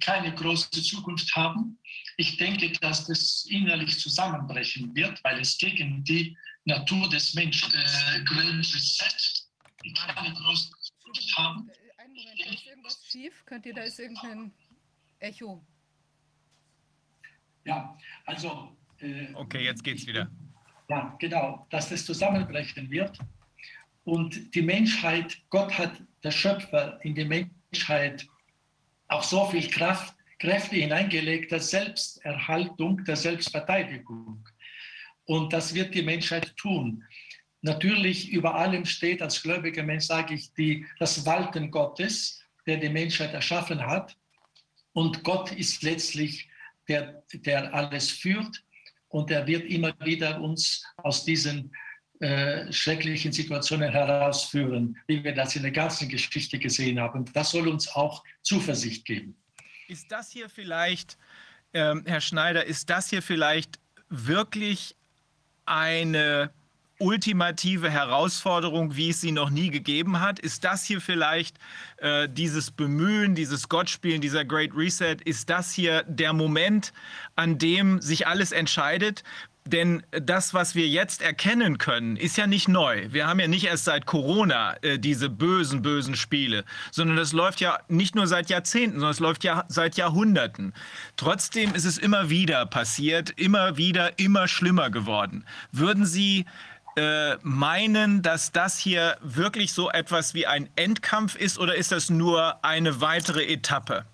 [0.00, 1.78] keine große Zukunft haben.
[2.18, 8.24] Ich denke, dass das innerlich zusammenbrechen wird, weil es gegen die Natur des Menschen äh,
[8.24, 9.48] Great Reset
[9.94, 10.77] keine große Zukunft
[11.36, 11.70] haben.
[11.98, 13.44] Ein Moment, da ist irgendwas schief.
[13.46, 14.52] Könnt ihr, da ist irgendein
[15.18, 15.64] Echo.
[17.64, 18.76] Ja, also.
[19.00, 20.30] Äh, okay, jetzt geht's wieder.
[20.88, 23.18] Ja, genau, dass das zusammenbrechen wird.
[24.04, 28.26] Und die Menschheit, Gott hat, der Schöpfer, in die Menschheit
[29.08, 34.48] auch so viel Kraft, Kräfte hineingelegt, der Selbsterhaltung, der Selbstverteidigung.
[35.26, 37.04] Und das wird die Menschheit tun.
[37.62, 42.88] Natürlich über allem steht als gläubiger Mensch, sage ich, die, das Walten Gottes, der die
[42.88, 44.16] Menschheit erschaffen hat.
[44.92, 46.48] Und Gott ist letztlich
[46.86, 48.62] der, der alles führt.
[49.08, 51.72] Und er wird immer wieder uns aus diesen
[52.20, 57.24] äh, schrecklichen Situationen herausführen, wie wir das in der ganzen Geschichte gesehen haben.
[57.32, 59.36] Das soll uns auch Zuversicht geben.
[59.88, 61.16] Ist das hier vielleicht,
[61.72, 63.78] ähm, Herr Schneider, ist das hier vielleicht
[64.08, 64.96] wirklich
[65.64, 66.50] eine
[66.98, 70.38] ultimative Herausforderung, wie es sie noch nie gegeben hat?
[70.38, 71.56] Ist das hier vielleicht
[71.98, 76.92] äh, dieses Bemühen, dieses Gottspielen, dieser Great Reset, ist das hier der Moment,
[77.36, 79.22] an dem sich alles entscheidet?
[79.68, 83.06] Denn das, was wir jetzt erkennen können, ist ja nicht neu.
[83.10, 87.60] Wir haben ja nicht erst seit Corona äh, diese bösen, bösen Spiele, sondern das läuft
[87.60, 90.72] ja nicht nur seit Jahrzehnten, sondern es läuft ja seit Jahrhunderten.
[91.16, 95.44] Trotzdem ist es immer wieder passiert, immer wieder, immer schlimmer geworden.
[95.70, 96.46] Würden Sie
[96.98, 102.10] äh, meinen, dass das hier wirklich so etwas wie ein Endkampf ist oder ist das
[102.10, 104.04] nur eine weitere Etappe?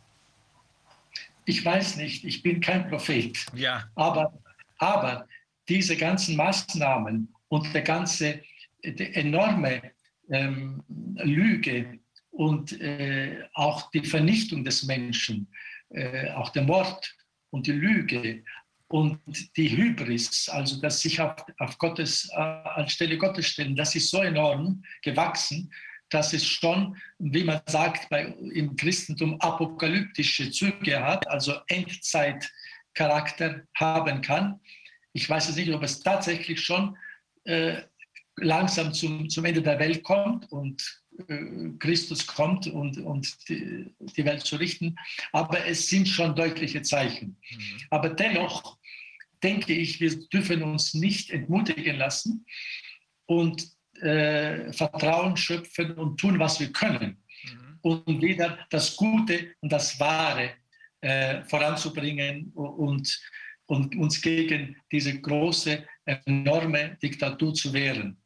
[1.47, 3.37] Ich weiß nicht, ich bin kein Prophet.
[3.55, 3.85] Ja.
[3.97, 4.33] Aber,
[4.79, 5.27] aber
[5.69, 8.41] diese ganzen Maßnahmen und der ganze
[8.85, 9.83] die enorme
[10.31, 10.83] ähm,
[11.23, 11.99] Lüge
[12.31, 15.49] und äh, auch die Vernichtung des Menschen,
[15.91, 17.15] äh, auch der Mord
[17.51, 18.43] und die Lüge
[18.89, 19.19] und
[19.57, 24.23] die Hybris, also das sich auf, auf Gottes, äh, anstelle Gottes stellen, das ist so
[24.23, 25.73] enorm gewachsen,
[26.11, 34.21] dass es schon, wie man sagt, bei, im Christentum apokalyptische Züge hat, also Endzeitcharakter haben
[34.21, 34.61] kann.
[35.13, 36.97] Ich weiß jetzt nicht, ob es tatsächlich schon
[37.45, 37.83] äh,
[38.37, 41.04] langsam zum, zum Ende der Welt kommt und
[41.79, 44.97] Christus kommt und, und die, die, Welt zu richten,
[45.33, 47.37] aber es sind schon deutliche Zeichen.
[47.51, 47.81] Mhm.
[47.91, 48.79] Aber dennoch
[49.43, 52.45] denke ich, wir dürfen uns nicht entmutigen lassen
[53.27, 53.69] und
[54.01, 57.79] äh, Vertrauen schöpfen und tun, was wir können, mhm.
[57.83, 60.51] um wieder das Gute und das Wahre
[61.01, 63.21] äh, voranzubringen und
[63.67, 68.17] und uns gegen diese große, enorme Diktatur zu wehren.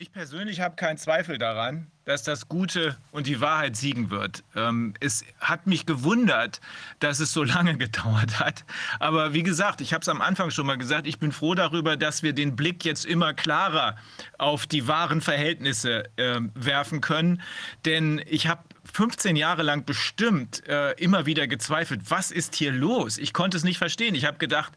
[0.00, 4.44] Ich persönlich habe keinen Zweifel daran, dass das Gute und die Wahrheit siegen wird.
[4.54, 6.60] Ähm, es hat mich gewundert,
[7.00, 8.64] dass es so lange gedauert hat.
[9.00, 11.96] Aber wie gesagt, ich habe es am Anfang schon mal gesagt, ich bin froh darüber,
[11.96, 13.96] dass wir den Blick jetzt immer klarer
[14.38, 17.42] auf die wahren Verhältnisse äh, werfen können.
[17.84, 18.62] Denn ich habe
[18.92, 23.18] 15 Jahre lang bestimmt äh, immer wieder gezweifelt, was ist hier los?
[23.18, 24.14] Ich konnte es nicht verstehen.
[24.14, 24.72] Ich habe gedacht,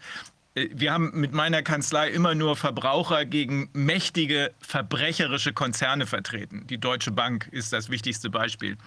[0.53, 6.67] wir haben mit meiner Kanzlei immer nur Verbraucher gegen mächtige verbrecherische Konzerne vertreten.
[6.67, 8.77] Die Deutsche Bank ist das wichtigste Beispiel.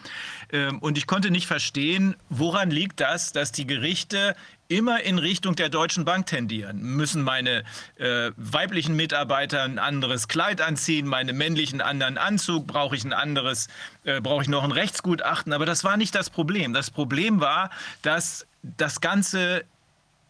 [0.53, 4.37] Ähm, und ich konnte nicht verstehen, woran liegt das, dass die Gerichte
[4.69, 6.83] immer in Richtung der Deutschen Bank tendieren.
[6.83, 7.65] Müssen meine
[7.97, 13.69] äh, weiblichen Mitarbeiter ein anderes Kleid anziehen, meine männlichen anderen Anzug, brauche ich ein anderes,
[14.05, 15.55] äh, brauche ich noch ein Rechtsgutachten.
[15.55, 16.75] Aber das war nicht das Problem.
[16.75, 17.71] Das Problem war,
[18.03, 19.65] dass das Ganze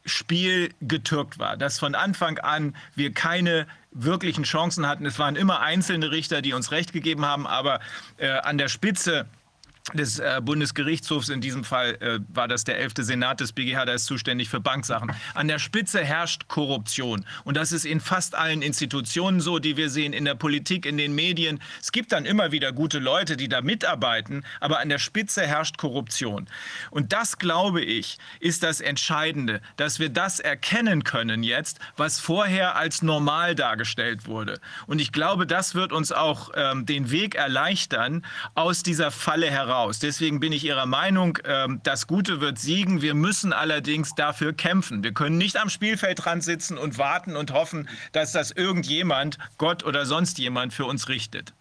[0.05, 5.07] Spiel getürkt war, dass von Anfang an wir keine wirklichen Chancen hatten.
[5.07, 7.81] Es waren immer einzelne Richter, die uns Recht gegeben haben, aber
[8.19, 9.27] äh, an der Spitze
[9.93, 12.95] des äh, Bundesgerichtshofs, in diesem Fall äh, war das der 11.
[13.01, 15.13] Senat des BGH, der ist zuständig für Banksachen.
[15.35, 17.27] An der Spitze herrscht Korruption.
[17.45, 20.97] Und das ist in fast allen Institutionen so, die wir sehen, in der Politik, in
[20.97, 21.61] den Medien.
[21.83, 25.77] Es gibt dann immer wieder gute Leute, die da mitarbeiten, aber an der Spitze herrscht
[25.77, 26.49] Korruption.
[26.91, 32.77] Und das, glaube ich, ist das Entscheidende, dass wir das erkennen können jetzt, was vorher
[32.77, 34.61] als normal dargestellt wurde.
[34.87, 38.25] Und ich glaube, das wird uns auch ähm, den Weg erleichtern,
[38.55, 39.99] aus dieser Falle heraus raus.
[39.99, 43.03] Deswegen bin ich Ihrer Meinung, ähm, das Gute wird siegen.
[43.03, 45.03] Wir müssen allerdings dafür kämpfen.
[45.03, 50.07] Wir können nicht am Spielfeldrand sitzen und warten und hoffen, dass das irgendjemand, Gott oder
[50.07, 51.53] sonst jemand, für uns richtet.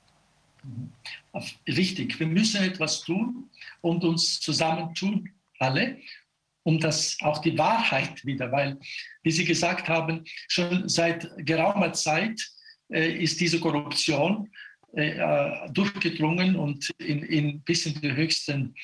[1.68, 3.49] Richtig, wir müssen etwas tun
[3.81, 5.30] und uns zusammentun,
[5.60, 5.98] alle,
[6.64, 8.77] um das auch die Wahrheit wieder, weil,
[9.23, 12.40] wie Sie gesagt haben, schon seit geraumer Zeit
[12.90, 14.49] äh, ist diese Korruption
[14.94, 18.76] äh, durchgedrungen und in, in bis in die höchsten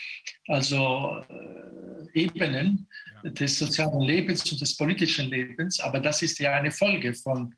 [0.48, 2.88] also, äh, Ebenen
[3.24, 3.30] ja.
[3.30, 5.80] des sozialen Lebens und des politischen Lebens.
[5.80, 7.54] Aber das ist ja eine Folge von,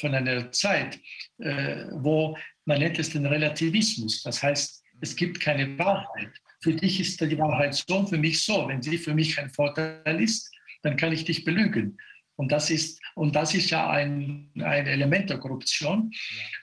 [0.00, 0.98] von einer Zeit,
[1.38, 4.22] äh, wo man nennt es den Relativismus.
[4.22, 6.30] Das heißt, es gibt keine Wahrheit.
[6.60, 8.68] Für dich ist die Wahrheit so, für mich so.
[8.68, 10.50] Wenn sie für mich ein Vorteil ist,
[10.82, 11.96] dann kann ich dich belügen.
[12.36, 16.12] Und das ist, und das ist ja ein, ein Element der Korruption.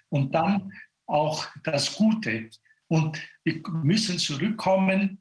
[0.09, 0.71] Und dann
[1.07, 2.49] auch das Gute.
[2.87, 5.19] Und wir müssen zurückkommen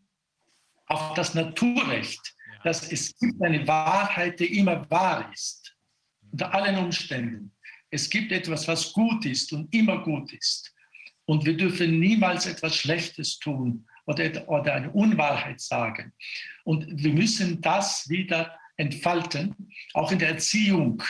[0.86, 5.74] auf das Naturrecht, dass es gibt eine Wahrheit, die immer wahr ist,
[6.30, 7.52] unter allen Umständen.
[7.90, 10.74] Es gibt etwas, was gut ist und immer gut ist.
[11.26, 16.12] Und wir dürfen niemals etwas Schlechtes tun oder, oder eine Unwahrheit sagen.
[16.64, 21.02] Und wir müssen das wieder entfalten, auch in der Erziehung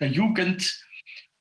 [0.00, 0.85] der Jugend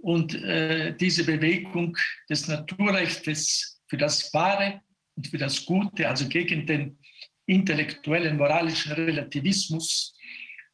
[0.06, 1.98] und äh, diese Bewegung
[2.30, 4.82] des Naturrechts für das Wahre
[5.16, 7.00] und für das Gute, also gegen den
[7.48, 10.16] intellektuellen, moralischen Relativismus,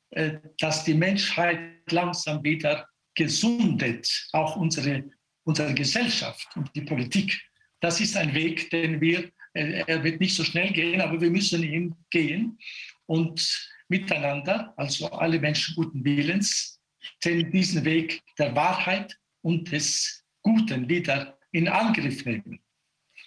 [0.10, 1.60] äh, dass die Menschheit
[1.90, 2.86] langsam wieder
[3.16, 5.10] gesundet, auch unsere,
[5.46, 7.42] unsere Gesellschaft und die Politik.
[7.80, 11.32] Das ist ein Weg, den wir, äh, er wird nicht so schnell gehen, aber wir
[11.32, 12.60] müssen ihn gehen
[13.06, 16.82] und miteinander, also alle Menschen guten Willens,
[17.24, 22.60] diesen Weg der Wahrheit und des Guten wieder in Angriff nehmen.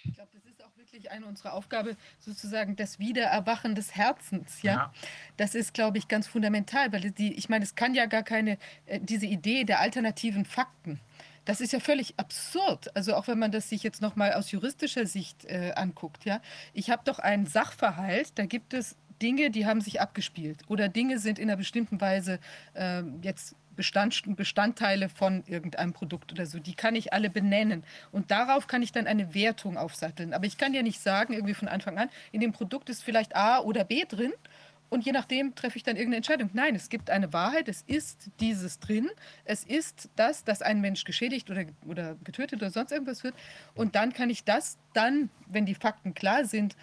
[0.03, 4.61] Ich glaube, das ist auch wirklich eine unserer Aufgaben, sozusagen das Wiedererwachen des Herzens.
[4.61, 4.93] Ja, ja.
[5.37, 8.57] das ist, glaube ich, ganz fundamental, weil die, ich meine, es kann ja gar keine
[8.85, 10.99] äh, diese Idee der alternativen Fakten.
[11.45, 12.95] Das ist ja völlig absurd.
[12.95, 16.41] Also auch wenn man das sich jetzt noch mal aus juristischer Sicht äh, anguckt, ja.
[16.73, 21.19] Ich habe doch einen Sachverhalt, da gibt es Dinge, die haben sich abgespielt oder Dinge
[21.19, 22.39] sind in einer bestimmten Weise
[22.73, 26.59] äh, jetzt Bestand, Bestandteile von irgendeinem Produkt oder so.
[26.59, 27.83] Die kann ich alle benennen.
[28.11, 30.33] Und darauf kann ich dann eine Wertung aufsatteln.
[30.33, 33.35] Aber ich kann ja nicht sagen, irgendwie von Anfang an, in dem Produkt ist vielleicht
[33.35, 34.33] A oder B drin.
[34.89, 36.49] Und je nachdem treffe ich dann irgendeine Entscheidung.
[36.53, 39.09] Nein, es gibt eine Wahrheit, es ist dieses drin.
[39.43, 43.35] Es ist das, dass ein Mensch geschädigt oder, oder getötet oder sonst irgendwas wird.
[43.73, 46.75] Und dann kann ich das dann, wenn die Fakten klar sind,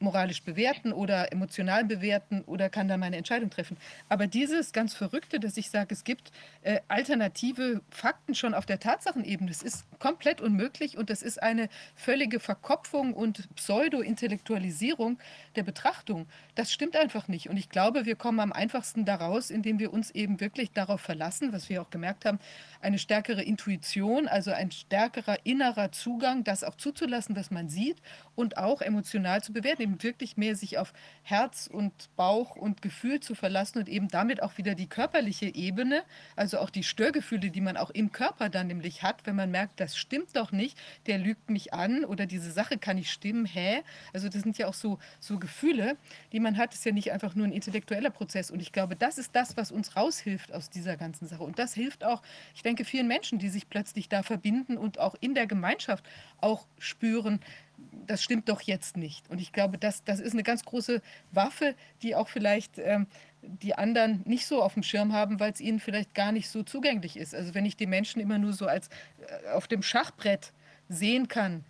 [0.00, 3.76] moralisch bewerten oder emotional bewerten oder kann da meine Entscheidung treffen.
[4.08, 8.80] Aber dieses ganz Verrückte, dass ich sage, es gibt äh, alternative Fakten schon auf der
[8.80, 15.18] Tatsachenebene, das ist komplett unmöglich und das ist eine völlige Verkopfung und Pseudo-Intellektualisierung
[15.56, 16.26] der Betrachtung.
[16.58, 17.48] Das stimmt einfach nicht.
[17.48, 21.52] Und ich glaube, wir kommen am einfachsten daraus, indem wir uns eben wirklich darauf verlassen,
[21.52, 22.40] was wir auch gemerkt haben,
[22.80, 27.98] eine stärkere Intuition, also ein stärkerer innerer Zugang, das auch zuzulassen, was man sieht
[28.34, 33.20] und auch emotional zu bewerten eben wirklich mehr sich auf Herz und Bauch und Gefühl
[33.20, 36.02] zu verlassen und eben damit auch wieder die körperliche Ebene,
[36.34, 39.78] also auch die Störgefühle, die man auch im Körper dann nämlich hat, wenn man merkt,
[39.78, 40.76] das stimmt doch nicht,
[41.06, 43.82] der lügt mich an oder diese Sache kann nicht stimmen, hä?
[44.12, 45.96] Also das sind ja auch so, so Gefühle,
[46.32, 48.96] die man hat, das ist ja nicht einfach nur ein intellektueller Prozess und ich glaube,
[48.96, 52.22] das ist das, was uns raushilft aus dieser ganzen Sache und das hilft auch,
[52.54, 56.08] ich denke, vielen Menschen, die sich plötzlich da verbinden und auch in der Gemeinschaft
[56.40, 57.40] auch spüren,
[58.06, 59.28] das stimmt doch jetzt nicht.
[59.30, 61.00] Und ich glaube, das, das ist eine ganz große
[61.30, 63.06] Waffe, die auch vielleicht ähm,
[63.42, 66.62] die anderen nicht so auf dem Schirm haben, weil es ihnen vielleicht gar nicht so
[66.62, 67.34] zugänglich ist.
[67.34, 70.52] Also wenn ich die Menschen immer nur so als äh, auf dem Schachbrett
[70.88, 71.64] sehen kann,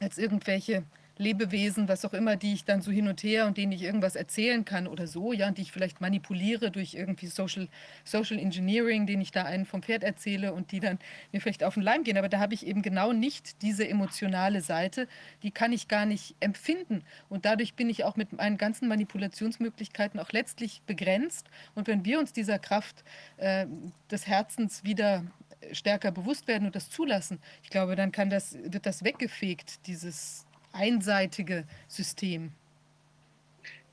[0.00, 0.84] als irgendwelche
[1.22, 4.16] Lebewesen, was auch immer, die ich dann so hin und her und denen ich irgendwas
[4.16, 7.68] erzählen kann oder so, ja, die ich vielleicht manipuliere durch irgendwie Social,
[8.04, 10.98] Social Engineering, den ich da einen vom Pferd erzähle und die dann
[11.30, 12.18] mir vielleicht auf den Leim gehen.
[12.18, 15.08] Aber da habe ich eben genau nicht diese emotionale Seite,
[15.42, 17.02] die kann ich gar nicht empfinden.
[17.28, 21.48] Und dadurch bin ich auch mit meinen ganzen Manipulationsmöglichkeiten auch letztlich begrenzt.
[21.74, 23.04] Und wenn wir uns dieser Kraft
[23.36, 23.66] äh,
[24.10, 25.24] des Herzens wieder
[25.70, 30.44] stärker bewusst werden und das zulassen, ich glaube, dann kann das, wird das weggefegt, dieses
[30.72, 32.52] einseitige System.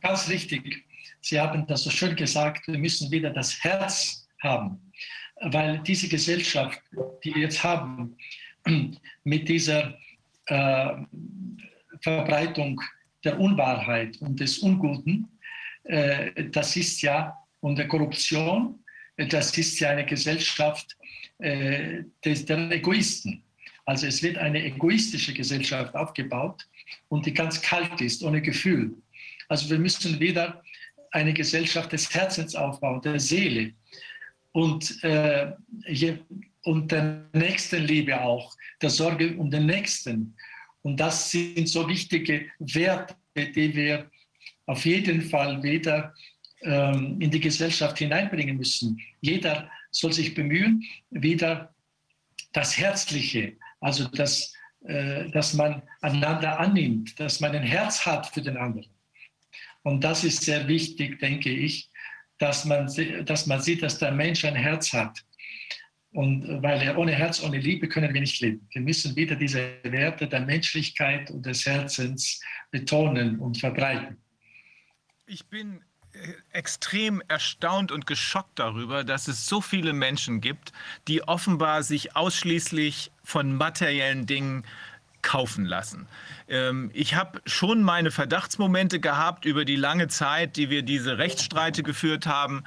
[0.01, 0.85] Ganz richtig.
[1.22, 4.80] Sie haben das so schön gesagt, wir müssen wieder das Herz haben,
[5.41, 6.81] weil diese Gesellschaft,
[7.23, 8.15] die wir jetzt haben,
[9.23, 9.97] mit dieser
[10.45, 10.89] äh,
[12.01, 12.81] Verbreitung
[13.23, 15.27] der Unwahrheit und des Unguten,
[15.84, 18.80] äh, das ist ja, und der Korruption,
[19.18, 20.95] das ist ja eine Gesellschaft
[21.39, 23.43] äh, des, der Egoisten.
[23.90, 26.68] Also es wird eine egoistische Gesellschaft aufgebaut
[27.07, 28.95] und die ganz kalt ist, ohne Gefühl.
[29.48, 30.61] Also wir müssen wieder
[31.10, 33.74] eine Gesellschaft des Herzens aufbauen, der Seele
[34.52, 35.53] und, äh,
[35.88, 36.20] je,
[36.66, 40.36] und der Nächstenliebe auch, der Sorge um den Nächsten.
[40.84, 44.07] Und das sind so wichtige Werte, die wir
[44.68, 46.14] auf jeden Fall wieder
[46.61, 49.02] ähm, in die Gesellschaft hineinbringen müssen.
[49.20, 51.74] Jeder soll sich bemühen, wieder
[52.53, 54.53] das Herzliche, also das,
[54.85, 58.89] äh, dass man einander annimmt, dass man ein Herz hat für den anderen.
[59.84, 61.89] Und das ist sehr wichtig, denke ich,
[62.38, 62.91] dass man,
[63.26, 65.23] dass man sieht, dass der Mensch ein Herz hat.
[66.11, 68.68] Und weil er ohne Herz, ohne Liebe können wir nicht leben.
[68.72, 72.41] Wir müssen wieder diese Werte der Menschlichkeit und des Herzens
[72.72, 74.18] betonen und verbreiten.
[75.27, 75.81] Ich bin
[76.52, 80.74] extrem erstaunt und geschockt darüber, dass es so viele Menschen gibt,
[81.08, 84.64] die offenbar sich ausschließlich von materiellen Dingen
[85.22, 86.08] kaufen lassen.
[86.48, 91.84] Ähm, ich habe schon meine Verdachtsmomente gehabt über die lange Zeit, die wir diese Rechtsstreite
[91.84, 92.64] geführt haben.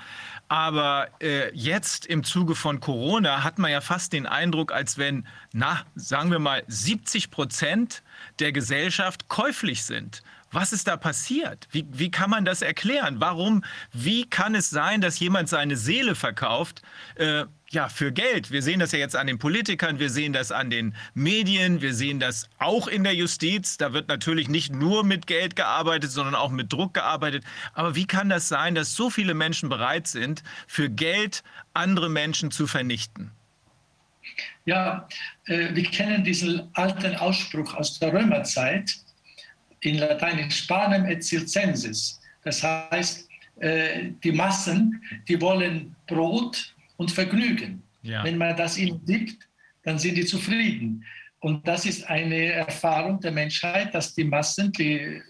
[0.49, 5.27] Aber äh, jetzt im Zuge von Corona hat man ja fast den Eindruck, als wenn,
[5.53, 8.03] na, sagen wir mal, 70 Prozent
[8.39, 10.23] der Gesellschaft käuflich sind.
[10.53, 11.67] Was ist da passiert?
[11.71, 13.17] Wie, wie kann man das erklären?
[13.21, 16.83] Warum, wie kann es sein, dass jemand seine Seele verkauft?
[17.15, 18.51] Äh, ja, für Geld.
[18.51, 21.95] Wir sehen das ja jetzt an den Politikern, wir sehen das an den Medien, wir
[21.95, 23.79] sehen das auch in der Justiz.
[23.79, 27.45] Da wird natürlich nicht nur mit Geld gearbeitet, sondern auch mit Druck gearbeitet.
[27.73, 31.43] Aber wie kann das sein, dass so viele Menschen bereit sind, für Geld
[31.73, 33.31] andere Menschen zu vernichten?
[34.67, 35.09] Ja,
[35.47, 39.02] äh, wir kennen diesen alten Ausspruch aus der Römerzeit
[39.83, 42.21] in Lateinisch panem et circenses.
[42.45, 43.29] Das heißt,
[43.61, 47.83] äh, die Massen, die wollen Brot und Vergnügen.
[48.03, 48.25] Ja.
[48.25, 49.49] Wenn man das ihnen gibt,
[49.85, 51.05] dann sind die zufrieden.
[51.41, 55.21] Und das ist eine Erfahrung der Menschheit, dass die Massen, die,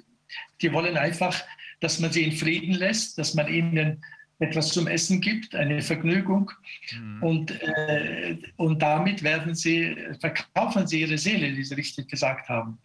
[0.60, 1.42] die wollen einfach,
[1.80, 4.02] dass man sie in Frieden lässt, dass man ihnen
[4.38, 6.50] etwas zum Essen gibt, eine Vergnügung.
[6.92, 7.22] Mhm.
[7.22, 12.78] Und, äh, und damit werden sie, verkaufen sie ihre Seele, wie Sie richtig gesagt haben.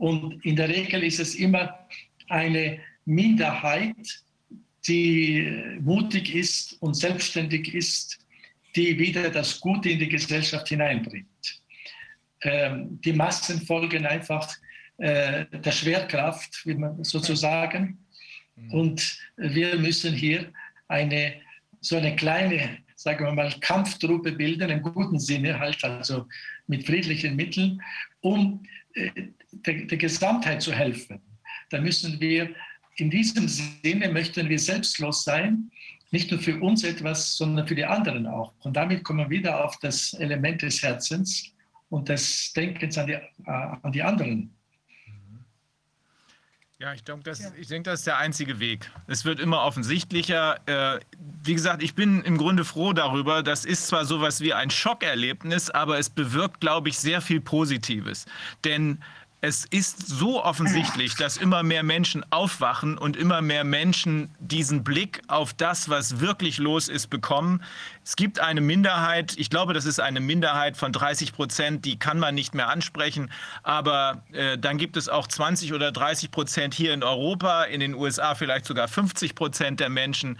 [0.00, 1.78] Und in der Regel ist es immer
[2.30, 4.22] eine Minderheit,
[4.88, 8.18] die mutig ist und selbstständig ist,
[8.74, 11.60] die wieder das Gute in die Gesellschaft hineinbringt.
[12.40, 14.48] Ähm, die Massen folgen einfach
[14.96, 17.98] äh, der Schwerkraft, wie man sozusagen.
[18.56, 18.72] Mhm.
[18.72, 20.50] Und wir müssen hier
[20.88, 21.34] eine
[21.82, 26.26] so eine kleine, sagen wir mal, Kampftruppe bilden, im guten Sinne halt, also
[26.66, 27.82] mit friedlichen Mitteln,
[28.22, 28.62] um
[28.94, 29.10] äh,
[29.52, 31.20] der, der Gesamtheit zu helfen.
[31.70, 32.54] Da müssen wir,
[32.96, 35.70] in diesem Sinne möchten wir selbstlos sein,
[36.10, 38.52] nicht nur für uns etwas, sondern für die anderen auch.
[38.60, 41.52] Und damit kommen wir wieder auf das Element des Herzens
[41.88, 44.54] und des Denkens an die, äh, an die anderen.
[46.80, 47.50] Ja, ich denke, das, ja.
[47.58, 48.90] ich denke, das ist der einzige Weg.
[49.06, 50.58] Es wird immer offensichtlicher.
[50.64, 51.00] Äh,
[51.42, 53.42] wie gesagt, ich bin im Grunde froh darüber.
[53.42, 58.24] Das ist zwar sowas wie ein Schockerlebnis, aber es bewirkt, glaube ich, sehr viel Positives.
[58.64, 58.98] Denn
[59.42, 65.22] es ist so offensichtlich, dass immer mehr Menschen aufwachen und immer mehr Menschen diesen Blick
[65.28, 67.62] auf das, was wirklich los ist, bekommen.
[68.04, 72.18] Es gibt eine Minderheit, ich glaube, das ist eine Minderheit von 30 Prozent, die kann
[72.18, 73.30] man nicht mehr ansprechen.
[73.62, 77.94] Aber äh, dann gibt es auch 20 oder 30 Prozent hier in Europa, in den
[77.94, 80.38] USA vielleicht sogar 50 Prozent der Menschen.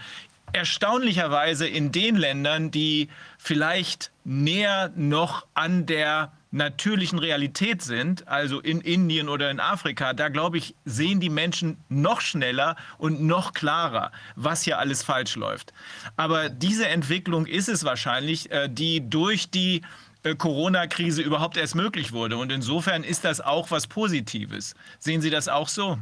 [0.53, 3.09] Erstaunlicherweise in den Ländern, die
[3.39, 10.27] vielleicht näher noch an der natürlichen Realität sind, also in Indien oder in Afrika, da
[10.27, 15.73] glaube ich, sehen die Menschen noch schneller und noch klarer, was hier alles falsch läuft.
[16.17, 19.81] Aber diese Entwicklung ist es wahrscheinlich, äh, die durch die
[20.23, 22.37] äh, Corona-Krise überhaupt erst möglich wurde.
[22.37, 24.75] Und insofern ist das auch was Positives.
[24.99, 25.97] Sehen Sie das auch so?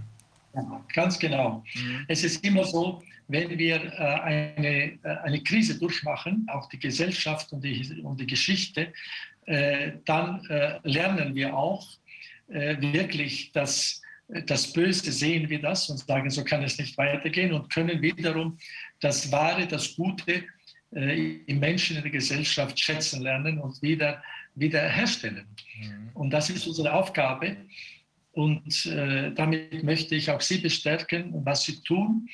[0.56, 1.64] Ja, ganz genau.
[1.76, 2.06] Mhm.
[2.08, 7.64] Es ist immer so, wenn wir äh, eine, eine Krise durchmachen, auch die Gesellschaft und
[7.64, 8.92] die, und die Geschichte,
[10.06, 11.88] dann äh, lernen wir auch
[12.50, 14.02] äh, wirklich, dass
[14.46, 18.60] das Böse sehen wir das und sagen, so kann es nicht weitergehen und können wiederum
[19.00, 20.44] das Wahre, das Gute
[20.92, 24.24] im Menschen, in der Gesellschaft schätzen lernen und wieder,
[24.54, 25.48] wieder herstellen.
[25.80, 26.10] Mhm.
[26.14, 27.58] Und das ist unsere Aufgabe.
[28.34, 32.30] Und äh, damit möchte ich auch Sie bestärken, was Sie tun.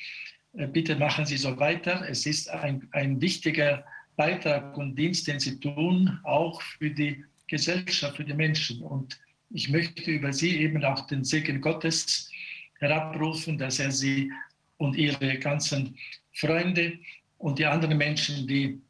[0.52, 2.06] Äh, bitte machen Sie so weiter.
[2.08, 3.84] Es ist ein, ein wichtiger
[4.16, 8.82] Beitrag und Dienst, den sie tun, auch für die Gesellschaft, für die Menschen.
[8.82, 9.18] Und
[9.50, 12.30] ich möchte über sie eben auch den Segen Gottes
[12.78, 14.32] herabrufen, dass er sie
[14.78, 15.96] und ihre ganzen
[16.34, 16.98] Freunde
[17.38, 18.80] und die anderen Menschen, die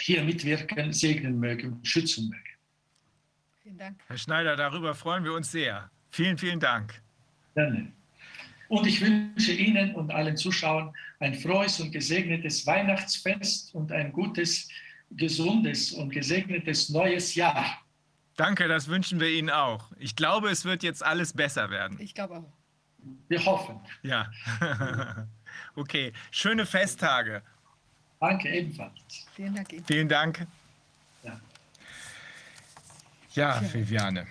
[0.00, 2.42] hier mitwirken, segnen möge schützen möge.
[3.62, 4.00] Vielen Dank.
[4.06, 5.90] Herr Schneider, darüber freuen wir uns sehr.
[6.10, 7.00] Vielen, vielen Dank.
[7.54, 7.92] Gerne.
[8.68, 14.68] Und ich wünsche Ihnen und allen Zuschauern ein frohes und gesegnetes Weihnachtsfest und ein gutes,
[15.10, 17.80] gesundes und gesegnetes neues Jahr.
[18.36, 19.90] Danke, das wünschen wir Ihnen auch.
[19.98, 21.98] Ich glaube, es wird jetzt alles besser werden.
[22.00, 22.52] Ich glaube auch.
[23.28, 23.80] Wir hoffen.
[24.02, 24.30] Ja.
[25.74, 27.42] okay, schöne Festtage.
[28.20, 28.92] Danke ebenfalls.
[29.34, 29.68] Vielen Dank.
[29.86, 30.46] Vielen Dank.
[31.22, 31.40] Ja,
[33.32, 34.26] ja Viviane.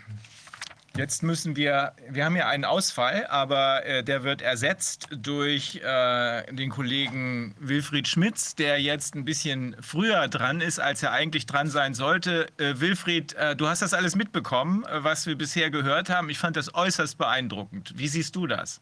[0.97, 6.51] Jetzt müssen wir, wir haben ja einen Ausfall, aber äh, der wird ersetzt durch äh,
[6.51, 11.69] den Kollegen Wilfried Schmitz, der jetzt ein bisschen früher dran ist, als er eigentlich dran
[11.69, 12.47] sein sollte.
[12.57, 16.31] Äh, Wilfried, äh, du hast das alles mitbekommen, äh, was wir bisher gehört haben.
[16.31, 17.93] Ich fand das äußerst beeindruckend.
[17.95, 18.79] Wie siehst du das?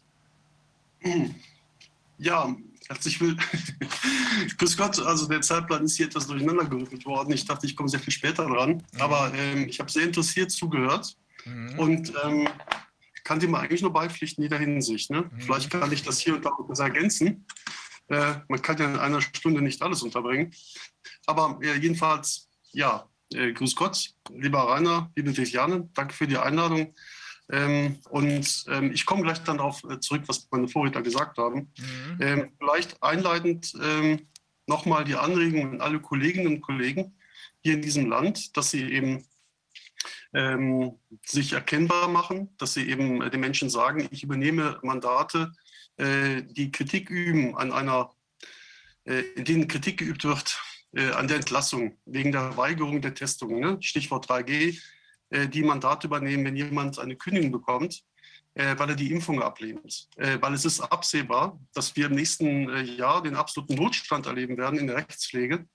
[2.17, 2.55] Ja,
[2.87, 3.35] herzlich will.
[4.57, 7.33] Grüß Gott, also der Zeitplan ist hier etwas durcheinander gerückt worden.
[7.33, 9.01] Ich dachte, ich komme sehr viel später dran, mhm.
[9.01, 11.17] aber ähm, ich habe sehr interessiert zugehört.
[11.45, 11.79] Mhm.
[11.79, 12.47] Und ähm,
[13.23, 15.09] kann dem eigentlich nur beipflichten in jeder Hinsicht.
[15.09, 15.23] Ne?
[15.23, 15.41] Mhm.
[15.41, 17.45] Vielleicht kann ich das hier und da etwas ergänzen.
[18.07, 20.53] Äh, man kann ja in einer Stunde nicht alles unterbringen.
[21.25, 26.93] Aber äh, jedenfalls, ja, äh, grüß Gott, lieber Rainer, liebe Viviane, danke für die Einladung.
[27.51, 31.71] Ähm, und ähm, ich komme gleich dann darauf äh, zurück, was meine Vorredner gesagt haben.
[31.77, 32.17] Mhm.
[32.21, 34.27] Ähm, vielleicht einleitend ähm,
[34.67, 37.15] nochmal die Anregung an alle Kolleginnen und Kollegen
[37.61, 39.23] hier in diesem Land, dass sie eben
[40.33, 45.51] ähm, sich erkennbar machen, dass sie eben den Menschen sagen, ich übernehme Mandate,
[45.97, 48.11] äh, die Kritik üben an einer,
[49.05, 50.59] äh, in denen Kritik geübt wird
[50.93, 53.59] äh, an der Entlassung wegen der Weigerung der Testung.
[53.59, 53.77] Ne?
[53.81, 54.79] Stichwort 3G,
[55.29, 58.03] äh, die Mandate übernehmen, wenn jemand eine Kündigung bekommt,
[58.55, 60.07] äh, weil er die Impfung ablehnt.
[60.15, 64.79] Äh, weil es ist absehbar, dass wir im nächsten Jahr den absoluten Notstand erleben werden
[64.79, 65.65] in der Rechtspflege,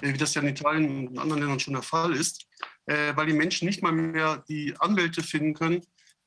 [0.00, 2.46] wie das ja in Italien und in anderen Ländern schon der Fall ist
[2.86, 5.80] äh, weil die Menschen nicht mal mehr die Anwälte finden können,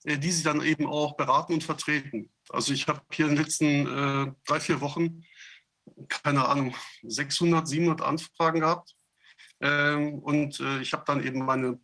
[0.04, 2.30] äh, die sie dann eben auch beraten und vertreten.
[2.50, 5.24] Also ich habe hier in den letzten äh, drei, vier Wochen,
[6.08, 8.96] keine Ahnung, 600, 700 Anfragen gehabt.
[9.60, 11.80] Ähm, und äh, ich habe dann eben meine,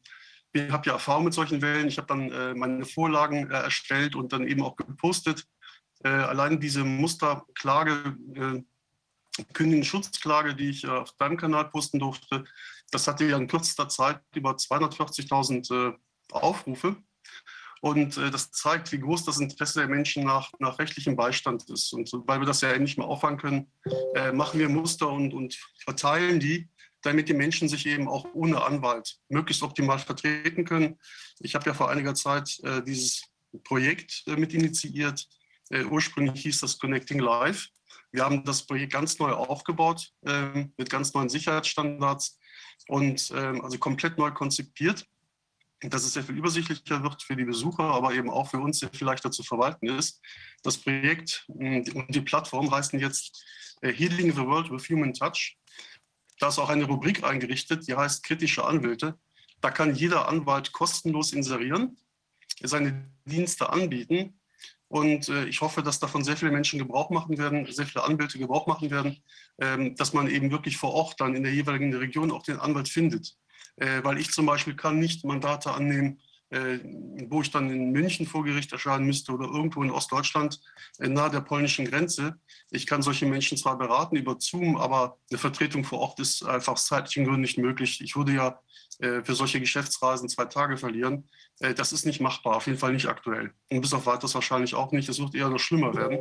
[0.54, 4.16] ich habe ja Erfahrung mit solchen Wellen, ich habe dann äh, meine Vorlagen äh, erstellt
[4.16, 5.46] und dann eben auch gepostet.
[6.04, 8.18] allein diese Musterklage,
[9.54, 12.44] Kündigen Schutzklage, die ich auf deinem Kanal posten durfte,
[12.92, 15.98] das hatte ja in kürzester Zeit über 240.000 äh,
[16.32, 16.98] Aufrufe.
[17.82, 21.92] Und äh, das zeigt, wie groß das Interesse der Menschen nach, nach rechtlichem Beistand ist.
[21.92, 23.72] Und weil wir das ja nicht mehr auffangen können,
[24.16, 26.70] äh, machen wir Muster und, und verteilen die,
[27.02, 30.98] damit die Menschen sich eben auch ohne Anwalt möglichst optimal vertreten können.
[31.40, 33.24] Ich habe ja vor einiger Zeit äh, dieses
[33.66, 35.28] Projekt äh, mit initiiert.
[35.70, 37.68] Äh, ursprünglich hieß das Connecting Life.
[38.12, 42.40] Wir haben das Projekt ganz neu aufgebaut ähm, mit ganz neuen Sicherheitsstandards
[42.88, 45.06] und ähm, also komplett neu konzipiert,
[45.82, 48.90] dass es sehr viel übersichtlicher wird für die Besucher, aber eben auch für uns sehr
[48.90, 50.22] viel leichter zu verwalten ist.
[50.64, 53.44] Das Projekt hm, und die Plattform heißen jetzt
[53.82, 55.58] äh, Healing the World with Human Touch.
[56.40, 59.18] Da ist auch eine Rubrik eingerichtet, die heißt kritische Anwälte.
[59.62, 61.98] Da kann jeder Anwalt kostenlos inserieren.
[62.62, 64.40] seine Dienste anbieten.
[64.88, 68.38] Und äh, ich hoffe, dass davon sehr viele Menschen Gebrauch machen werden, sehr viele Anwälte
[68.38, 69.18] Gebrauch machen werden,
[69.60, 72.90] ähm, dass man eben wirklich vor Ort dann in der jeweiligen Region auch den Anwalt
[72.90, 73.36] findet.
[73.78, 76.20] Äh, weil ich zum Beispiel kann nicht Mandate annehmen,
[77.30, 80.60] wo ich dann in München vor Gericht erscheinen müsste oder irgendwo in Ostdeutschland
[81.00, 82.36] äh, nahe der polnischen Grenze.
[82.70, 86.74] Ich kann solche Menschen zwar beraten über Zoom, aber eine Vertretung vor Ort ist einfach
[86.74, 88.02] aus zeitlichen Gründen nicht möglich.
[88.02, 88.60] Ich würde ja
[89.00, 91.28] äh, für solche Geschäftsreisen zwei Tage verlieren.
[91.60, 93.52] Äh, das ist nicht machbar, auf jeden Fall nicht aktuell.
[93.72, 95.10] Und bis auf weiteres wahrscheinlich auch nicht.
[95.10, 96.20] Es wird eher noch schlimmer werden.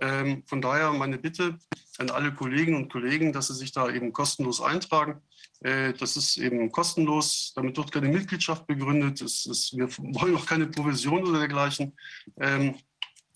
[0.00, 1.58] Ähm, von daher meine Bitte
[1.98, 5.22] an alle Kolleginnen und Kollegen, dass sie sich da eben kostenlos eintragen.
[5.60, 9.20] Äh, das ist eben kostenlos, damit wird keine Mitgliedschaft begründet.
[9.20, 11.96] Ist, wir wollen auch keine Provision oder dergleichen.
[12.38, 12.76] Ähm,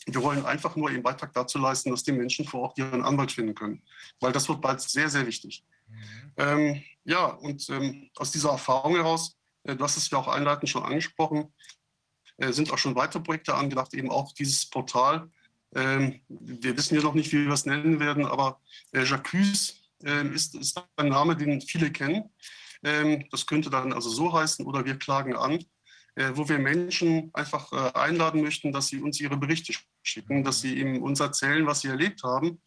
[0.07, 3.33] wir wollen einfach nur ihren Beitrag dazu leisten, dass die Menschen vor Ort ihren Anwalt
[3.33, 3.83] finden können,
[4.19, 5.65] weil das wird bald sehr, sehr wichtig.
[5.89, 5.95] Mhm.
[6.37, 10.69] Ähm, ja, und ähm, aus dieser Erfahrung heraus, äh, du hast es ja auch einleitend
[10.69, 11.53] schon angesprochen,
[12.39, 15.31] äh, sind auch schon weitere Projekte angedacht, eben auch dieses Portal.
[15.75, 18.61] Ähm, wir wissen ja noch nicht, wie wir es nennen werden, aber
[18.93, 22.31] äh, Jacques äh, ist, ist ein Name, den viele kennen.
[22.83, 25.65] Ähm, das könnte dann also so heißen oder wir klagen an,
[26.17, 29.73] äh, wo wir Menschen einfach äh, einladen möchten, dass sie uns ihre Berichte
[30.03, 32.61] schicken, dass sie eben uns erzählen, was sie erlebt haben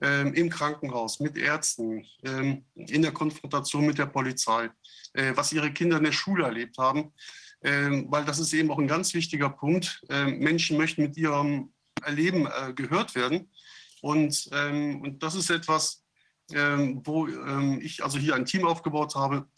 [0.00, 4.70] ähm, im Krankenhaus, mit Ärzten, ähm, in der Konfrontation mit der Polizei,
[5.14, 7.12] äh, was ihre Kinder in der Schule erlebt haben.
[7.62, 10.02] Ähm, weil das ist eben auch ein ganz wichtiger Punkt.
[10.10, 11.72] Ähm, Menschen möchten mit ihrem
[12.04, 13.50] Erleben äh, gehört werden.
[14.00, 16.04] Und, ähm, und das ist etwas,
[16.52, 17.26] ähm, wo
[17.80, 19.48] ich also hier ein Team aufgebaut habe,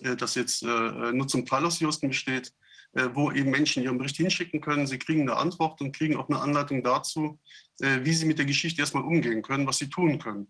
[0.00, 2.52] äh, das jetzt äh, nur zum Teil aus Juristen besteht,
[2.94, 4.86] äh, wo eben Menschen ihren Bericht hinschicken können.
[4.86, 7.40] Sie kriegen eine Antwort und kriegen auch eine Anleitung dazu,
[7.80, 10.48] äh, wie sie mit der Geschichte erstmal umgehen können, was sie tun können.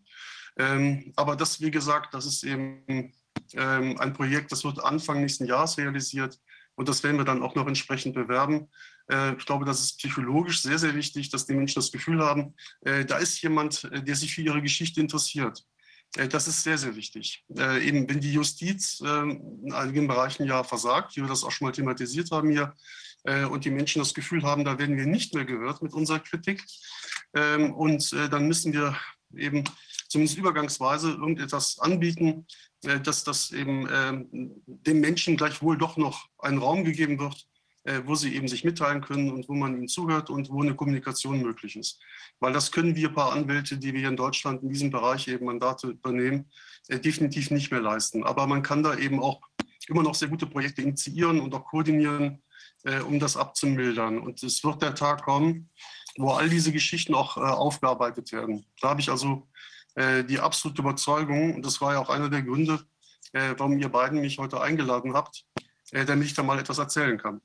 [0.57, 3.13] Ähm, aber das, wie gesagt, das ist eben
[3.55, 6.39] ähm, ein Projekt, das wird Anfang nächsten Jahres realisiert
[6.75, 8.69] und das werden wir dann auch noch entsprechend bewerben.
[9.11, 12.55] Äh, ich glaube, das ist psychologisch sehr, sehr wichtig, dass die Menschen das Gefühl haben,
[12.83, 15.65] da ist jemand, der sich für ihre Geschichte interessiert.
[16.17, 17.45] Äh, das ist sehr, sehr wichtig.
[17.57, 21.51] Äh, eben, wenn die Justiz äh, in einigen Bereichen ja versagt, wie wir das auch
[21.51, 22.75] schon mal thematisiert haben hier,
[23.25, 26.21] äh, und die Menschen das Gefühl haben, da werden wir nicht mehr gehört mit unserer
[26.21, 26.63] Kritik.
[27.35, 28.97] Ähm, und äh, dann müssen wir
[29.37, 29.65] eben
[30.09, 32.47] zumindest übergangsweise irgendetwas anbieten,
[32.85, 37.54] äh, dass das eben ähm, den Menschen gleichwohl doch noch einen Raum gegeben wird, äh,
[38.07, 41.43] wo sie eben sich mitteilen können und wo man ihnen zuhört und wo eine Kommunikation
[41.43, 42.01] möglich ist.
[42.41, 45.29] Weil das können wir ein paar Anwälte, die wir hier in Deutschland in diesem Bereich
[45.29, 46.51] eben Mandate übernehmen,
[46.89, 48.25] äh, definitiv nicht mehr leisten.
[48.25, 49.43] Aber man kann da eben auch
[49.89, 52.43] immer noch sehr gute Projekte initiieren und auch koordinieren,
[52.85, 54.19] äh, um das abzumildern.
[54.19, 55.69] Und es wird der Tag kommen,
[56.17, 58.65] wo all diese Geschichten auch aufgearbeitet werden.
[58.81, 59.49] Da habe ich also
[59.97, 62.81] die absolute Überzeugung, und das war ja auch einer der Gründe,
[63.33, 65.45] warum ihr beiden mich heute eingeladen habt,
[65.93, 67.41] damit ich da mal etwas erzählen kann.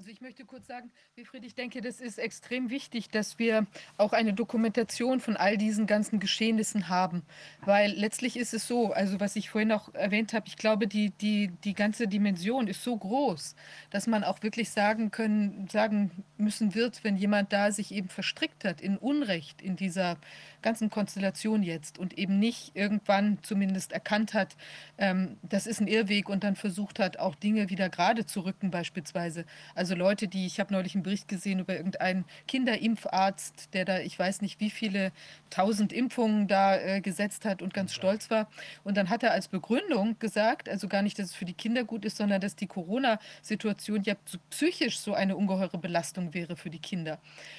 [0.00, 3.66] Also ich möchte kurz sagen, Wilfried, ich denke, das ist extrem wichtig, dass wir
[3.98, 7.22] auch eine Dokumentation von all diesen ganzen Geschehnissen haben.
[7.66, 11.10] Weil letztlich ist es so, also was ich vorhin auch erwähnt habe, ich glaube, die,
[11.10, 13.54] die, die ganze Dimension ist so groß,
[13.90, 18.64] dass man auch wirklich sagen können, sagen müssen wird, wenn jemand da sich eben verstrickt
[18.64, 20.16] hat in Unrecht in dieser
[20.62, 24.56] ganzen Konstellation jetzt und eben nicht irgendwann zumindest erkannt hat,
[24.98, 28.70] ähm, das ist ein Irrweg und dann versucht hat, auch Dinge wieder gerade zu rücken
[28.70, 29.44] beispielsweise.
[29.74, 34.18] Also Leute, die, ich habe neulich einen Bericht gesehen über irgendeinen Kinderimpfarzt, der da, ich
[34.18, 35.12] weiß nicht wie viele
[35.50, 38.48] tausend Impfungen da äh, gesetzt hat und ganz stolz war.
[38.84, 41.84] Und dann hat er als Begründung gesagt, also gar nicht, dass es für die Kinder
[41.84, 44.14] gut ist, sondern dass die Corona-Situation ja
[44.50, 47.18] psychisch so eine ungeheure Belastung wäre für die Kinder.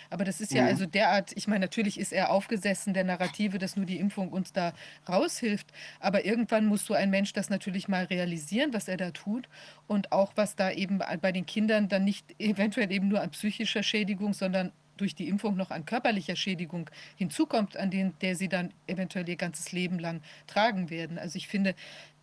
[0.09, 0.67] Aber das ist ja mhm.
[0.69, 4.53] also derart, ich meine, natürlich ist er aufgesessen der Narrative, dass nur die Impfung uns
[4.53, 4.73] da
[5.07, 5.67] raushilft.
[5.99, 9.47] Aber irgendwann muss so ein Mensch das natürlich mal realisieren, was er da tut.
[9.87, 13.83] Und auch was da eben bei den Kindern dann nicht eventuell eben nur an psychischer
[13.83, 18.71] Schädigung, sondern durch die Impfung noch an körperlicher Schädigung hinzukommt, an den, der sie dann
[18.87, 21.17] eventuell ihr ganzes Leben lang tragen werden.
[21.17, 21.73] Also ich finde,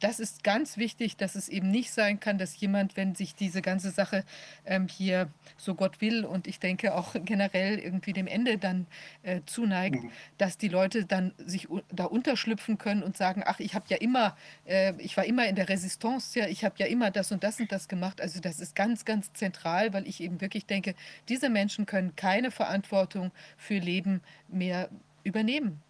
[0.01, 3.63] das ist ganz wichtig, dass es eben nicht sein kann, dass jemand, wenn sich diese
[3.63, 4.25] ganze Sache
[4.65, 8.87] ähm, hier so Gott will und ich denke auch generell irgendwie dem Ende dann
[9.23, 10.11] äh, zuneigt, mhm.
[10.39, 14.37] dass die Leute dann sich da unterschlüpfen können und sagen, ach, ich habe ja immer,
[14.67, 17.61] äh, ich war immer in der Resistance, ja, ich habe ja immer das und das
[17.61, 18.21] und das gemacht.
[18.21, 20.95] Also das ist ganz, ganz zentral, weil ich eben wirklich denke,
[21.29, 24.89] diese Menschen können keine Verantwortung für Leben mehr
[25.25, 25.83] übernehmen.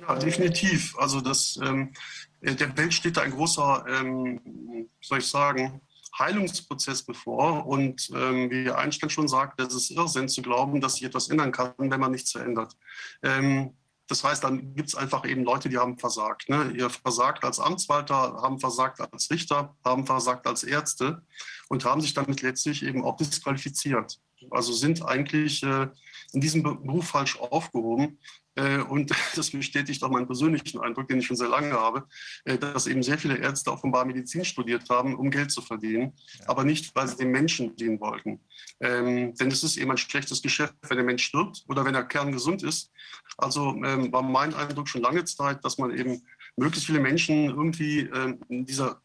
[0.00, 0.96] Ja, definitiv.
[0.98, 5.80] Also das, ähm, äh, der Welt steht da ein großer, ähm, soll ich sagen,
[6.18, 7.66] Heilungsprozess bevor.
[7.66, 11.52] Und ähm, wie Einstein schon sagt, es ist Irrsinn zu glauben, dass sich etwas ändern
[11.52, 12.76] kann, wenn man nichts verändert.
[13.22, 13.74] Ähm,
[14.08, 16.48] das heißt, dann gibt es einfach eben Leute, die haben versagt.
[16.48, 16.72] Ne?
[16.76, 21.22] Ihr versagt als Amtswalter, haben versagt als Richter, haben versagt als Ärzte
[21.68, 24.20] und haben sich damit letztlich eben auch disqualifiziert.
[24.50, 25.88] Also sind eigentlich äh,
[26.32, 28.18] in diesem Beruf falsch aufgehoben.
[28.54, 32.06] Äh, und das bestätigt auch meinen persönlichen Eindruck, den ich schon sehr lange habe,
[32.44, 36.12] äh, dass eben sehr viele Ärzte offenbar Medizin studiert haben, um Geld zu verdienen,
[36.46, 38.40] aber nicht, weil sie den Menschen dienen wollten.
[38.80, 42.04] Ähm, denn es ist eben ein schlechtes Geschäft, wenn der Mensch stirbt oder wenn er
[42.04, 42.90] kerngesund ist.
[43.38, 46.22] Also ähm, war mein Eindruck schon lange Zeit, dass man eben
[46.56, 49.00] möglichst viele Menschen irgendwie ähm, in dieser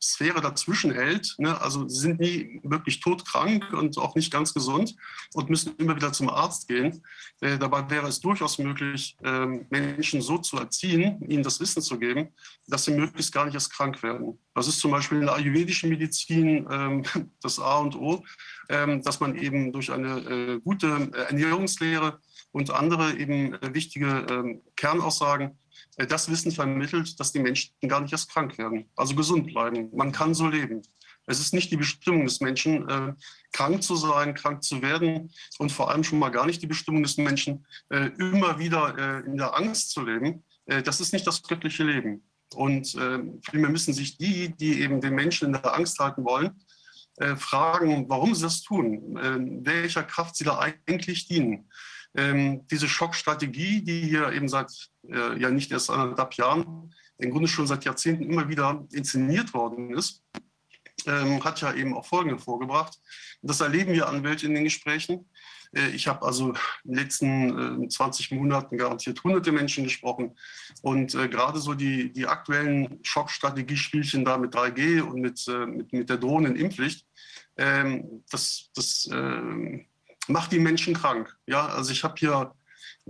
[0.00, 1.34] Sphäre dazwischen hält.
[1.38, 1.60] Ne?
[1.60, 4.94] Also sie sind nie wirklich todkrank und auch nicht ganz gesund
[5.34, 7.02] und müssen immer wieder zum Arzt gehen.
[7.40, 11.98] Äh, dabei wäre es durchaus möglich, äh, Menschen so zu erziehen, ihnen das Wissen zu
[11.98, 12.28] geben,
[12.66, 14.38] dass sie möglichst gar nicht erst krank werden.
[14.54, 17.02] Das ist zum Beispiel in der ayurvedischen Medizin äh,
[17.42, 18.24] das A und O,
[18.68, 22.20] ähm, dass man eben durch eine äh, gute Ernährungslehre
[22.52, 25.67] und andere eben äh, wichtige ähm, Kernaussagen äh,
[26.06, 29.90] das Wissen vermittelt, dass die Menschen gar nicht erst krank werden, also gesund bleiben.
[29.94, 30.82] Man kann so leben.
[31.28, 33.12] Es ist nicht die Bestimmung des Menschen, äh,
[33.52, 37.02] krank zu sein, krank zu werden und vor allem schon mal gar nicht die Bestimmung
[37.02, 40.42] des Menschen, äh, immer wieder äh, in der Angst zu leben.
[40.64, 42.22] Äh, das ist nicht das göttliche Leben.
[42.54, 43.18] Und äh,
[43.50, 46.50] vielmehr müssen sich die, die eben den Menschen in der Angst halten wollen,
[47.36, 49.18] fragen, warum sie das tun,
[49.64, 51.68] welcher Kraft sie da eigentlich dienen.
[52.18, 57.46] Ähm, diese Schockstrategie, die hier eben seit äh, ja nicht erst anderthalb Jahren, im Grunde
[57.46, 60.24] schon seit Jahrzehnten immer wieder inszeniert worden ist,
[61.06, 62.98] ähm, hat ja eben auch Folgen hervorgebracht.
[63.42, 65.26] Das erleben wir Anwälte in den Gesprächen.
[65.72, 70.36] Äh, ich habe also in den letzten äh, 20 Monaten garantiert hunderte Menschen gesprochen.
[70.82, 75.92] Und äh, gerade so die, die aktuellen Schockstrategiespielchen da mit 3G und mit, äh, mit,
[75.92, 77.06] mit der drohenden Impfpflicht,
[77.56, 79.86] ähm, das, das ähm,
[80.28, 81.36] macht die Menschen krank.
[81.46, 82.52] Ja, also ich habe hier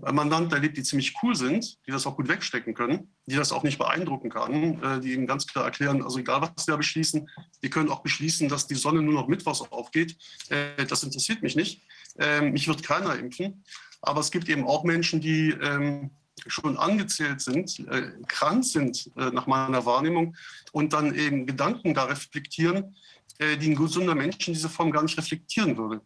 [0.00, 3.62] Mandanten erlebt, die ziemlich cool sind, die das auch gut wegstecken können, die das auch
[3.62, 7.28] nicht beeindrucken kann, äh, die ihnen ganz klar erklären, also egal was sie da beschließen,
[7.62, 10.16] die können auch beschließen, dass die Sonne nur noch mittwochs aufgeht.
[10.48, 11.82] Äh, das interessiert mich nicht.
[12.18, 13.64] Ähm, mich wird keiner impfen.
[14.00, 16.10] Aber es gibt eben auch Menschen, die ähm,
[16.46, 20.36] schon angezählt sind, äh, krank sind nach meiner Wahrnehmung
[20.70, 22.94] und dann eben Gedanken da reflektieren,
[23.40, 26.00] die ein gesunder Mensch in dieser Form gar nicht reflektieren würde.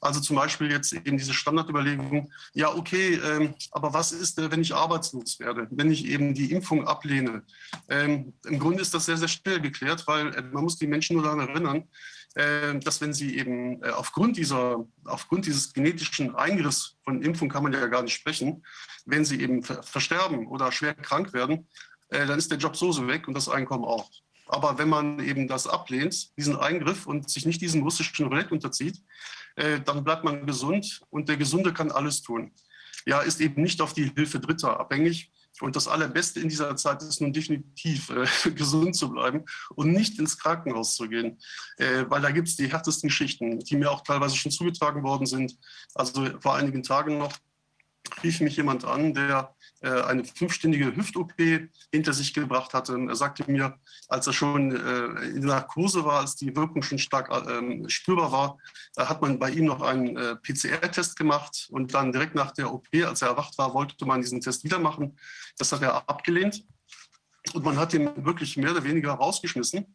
[0.00, 4.60] Also zum Beispiel jetzt eben diese Standardüberlegung, ja okay, ähm, aber was ist, äh, wenn
[4.60, 7.42] ich arbeitslos werde, wenn ich eben die Impfung ablehne?
[7.88, 11.16] Ähm, Im Grunde ist das sehr, sehr schnell geklärt, weil äh, man muss die Menschen
[11.16, 11.84] nur daran erinnern,
[12.34, 17.64] äh, dass wenn sie eben äh, aufgrund, dieser, aufgrund dieses genetischen Eingriffs von Impfung kann
[17.64, 18.64] man ja gar nicht sprechen,
[19.04, 21.66] wenn sie eben versterben oder schwer krank werden,
[22.10, 24.08] äh, dann ist der Job so, so weg und das Einkommen auch.
[24.48, 29.02] Aber wenn man eben das ablehnt, diesen Eingriff und sich nicht diesem russischen Roulette unterzieht,
[29.56, 32.52] äh, dann bleibt man gesund und der Gesunde kann alles tun.
[33.06, 35.30] Ja, ist eben nicht auf die Hilfe Dritter abhängig.
[35.60, 39.44] Und das Allerbeste in dieser Zeit ist nun definitiv äh, gesund zu bleiben
[39.74, 41.38] und nicht ins Krankenhaus zu gehen,
[41.78, 45.26] äh, weil da gibt es die härtesten Geschichten, die mir auch teilweise schon zugetragen worden
[45.26, 45.56] sind.
[45.94, 47.32] Also vor einigen Tagen noch
[48.22, 51.34] rief mich jemand an, der eine fünfstündige Hüft-OP
[51.92, 52.98] hinter sich gebracht hatte.
[53.08, 53.78] Er sagte mir,
[54.08, 58.32] als er schon äh, in der Narkose war, als die Wirkung schon stark ähm, spürbar
[58.32, 58.58] war,
[58.94, 62.72] da hat man bei ihm noch einen äh, PCR-Test gemacht und dann direkt nach der
[62.72, 65.16] OP, als er erwacht war, wollte man diesen Test wieder machen.
[65.58, 66.64] Das hat er abgelehnt
[67.52, 69.94] und man hat ihn wirklich mehr oder weniger rausgeschmissen.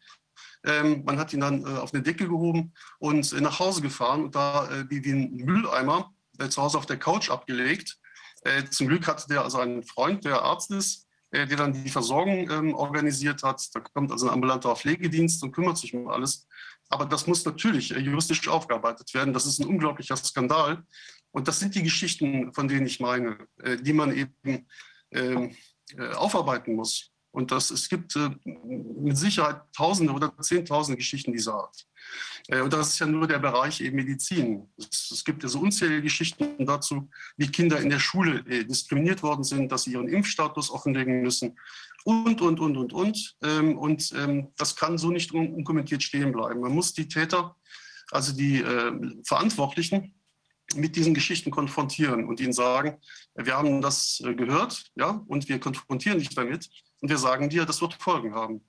[0.66, 4.24] Ähm, man hat ihn dann äh, auf eine Decke gehoben und äh, nach Hause gefahren
[4.24, 6.14] und da äh, wie, wie ein Mülleimer
[6.50, 8.00] zu Hause auf der Couch abgelegt
[8.44, 11.90] äh, zum Glück hatte der also einen Freund, der Arzt ist, äh, der dann die
[11.90, 13.64] Versorgung ähm, organisiert hat.
[13.74, 16.48] Da kommt also ein ambulanter Pflegedienst und kümmert sich um alles.
[16.90, 19.34] Aber das muss natürlich äh, juristisch aufgearbeitet werden.
[19.34, 20.84] Das ist ein unglaublicher Skandal.
[21.32, 24.68] Und das sind die Geschichten, von denen ich meine, äh, die man eben
[25.12, 25.56] ähm,
[25.98, 27.13] äh, aufarbeiten muss.
[27.34, 31.76] Und das, es gibt äh, mit Sicherheit Tausende oder Zehntausende Geschichten dieser Art.
[32.48, 34.70] Äh, und das ist ja nur der Bereich eben Medizin.
[34.78, 39.24] Es, es gibt ja so unzählige Geschichten dazu, wie Kinder in der Schule äh, diskriminiert
[39.24, 41.58] worden sind, dass sie ihren Impfstatus offenlegen müssen
[42.04, 43.36] und, und, und, und, und.
[43.42, 46.62] Ähm, und ähm, das kann so nicht unkommentiert stehen bleiben.
[46.62, 47.56] Man muss die Täter,
[48.12, 48.92] also die äh,
[49.26, 50.14] Verantwortlichen,
[50.76, 52.98] mit diesen Geschichten konfrontieren und ihnen sagen,
[53.36, 56.70] wir haben das gehört, ja, und wir konfrontieren dich damit
[57.04, 58.62] und wir sagen dir, das wird Folgen haben.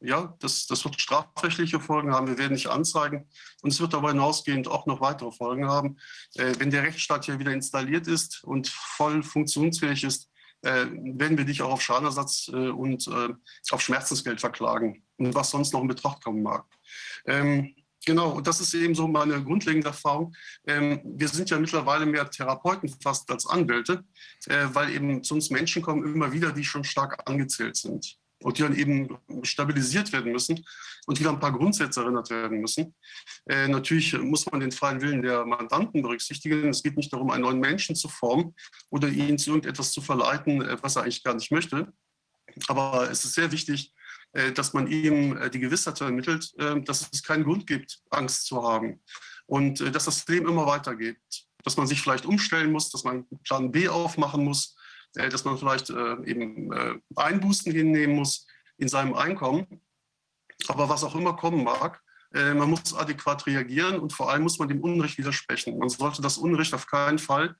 [0.00, 2.26] Ja, das, das wird strafrechtliche Folgen haben.
[2.26, 3.28] Wir werden nicht anzeigen.
[3.60, 5.98] Und es wird darüber hinausgehend auch noch weitere Folgen haben.
[6.36, 10.30] Äh, wenn der Rechtsstaat hier wieder installiert ist und voll funktionsfähig ist,
[10.62, 13.28] äh, werden wir dich auch auf Schadenersatz äh, und äh,
[13.70, 16.64] auf Schmerzensgeld verklagen und was sonst noch in Betracht kommen mag.
[17.26, 17.74] Ähm,
[18.04, 20.34] Genau, und das ist eben so meine grundlegende Erfahrung.
[20.66, 24.04] Ähm, wir sind ja mittlerweile mehr Therapeuten fast als Anwälte,
[24.46, 28.58] äh, weil eben zu uns Menschen kommen immer wieder, die schon stark angezählt sind und
[28.58, 30.64] die dann eben stabilisiert werden müssen
[31.06, 32.94] und wieder ein paar Grundsätze erinnert werden müssen.
[33.46, 36.70] Äh, natürlich muss man den freien Willen der Mandanten berücksichtigen.
[36.70, 38.54] Es geht nicht darum, einen neuen Menschen zu formen
[38.90, 41.92] oder ihn zu irgendetwas zu verleiten, äh, was er eigentlich gar nicht möchte.
[42.68, 43.92] Aber es ist sehr wichtig,
[44.54, 48.62] dass man ihm äh, die Gewissheit vermittelt, äh, dass es keinen Grund gibt, Angst zu
[48.62, 49.00] haben
[49.46, 51.18] und dass das Leben immer weitergeht.
[51.64, 54.74] Dass man sich vielleicht umstellen muss, dass man Plan B aufmachen muss,
[55.14, 56.72] dass man vielleicht eben
[57.14, 58.46] Einbußen hinnehmen muss
[58.78, 59.80] in seinem Einkommen.
[60.68, 62.02] Aber was auch immer kommen mag,
[62.32, 65.78] man muss adäquat reagieren und vor allem muss man dem Unrecht widersprechen.
[65.78, 67.54] Man sollte das Unrecht auf keinen Fall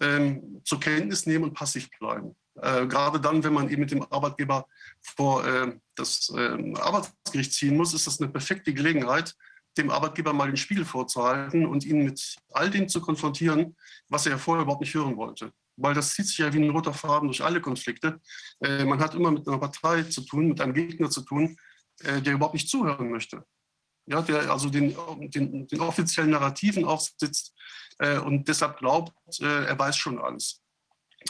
[0.00, 2.34] ähm, zur Kenntnis nehmen und passiv bleiben.
[2.60, 4.66] Äh, gerade dann, wenn man eben mit dem Arbeitgeber
[5.00, 9.34] vor äh, das äh, Arbeitsgericht ziehen muss, ist das eine perfekte Gelegenheit,
[9.76, 13.76] dem Arbeitgeber mal den Spiegel vorzuhalten und ihn mit all dem zu konfrontieren,
[14.08, 15.52] was er ja vorher überhaupt nicht hören wollte.
[15.76, 18.20] Weil das zieht sich ja wie ein roter Faden durch alle Konflikte.
[18.60, 21.56] Äh, man hat immer mit einer Partei zu tun, mit einem Gegner zu tun,
[22.00, 23.44] äh, der überhaupt nicht zuhören möchte.
[24.06, 24.94] Ja, der also den,
[25.30, 27.54] den, den offiziellen Narrativen aufsitzt
[28.26, 30.63] und deshalb glaubt, er weiß schon alles.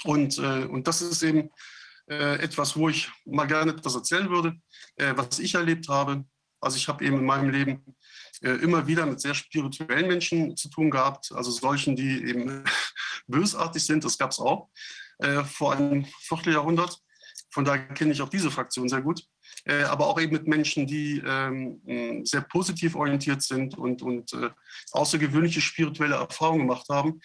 [0.03, 1.51] Und, äh, und das ist eben
[2.09, 4.57] äh, etwas, wo ich mal gerne etwas erzählen würde,
[4.97, 6.25] äh, was ich erlebt habe.
[6.61, 7.85] Also ich habe eben in meinem Leben
[8.43, 12.65] äh, immer wieder mit sehr spirituellen Menschen zu tun gehabt, also solchen, die eben
[13.27, 14.69] bösartig sind, das gab es auch
[15.19, 16.99] äh, vor einem Vierteljahrhundert.
[17.51, 19.23] Von daher kenne ich auch diese Fraktion sehr gut.
[19.65, 24.37] Äh, aber auch eben mit Menschen, die ähm, sehr positiv orientiert sind und, und
[24.93, 27.21] außergewöhnliche spirituelle Erfahrungen gemacht haben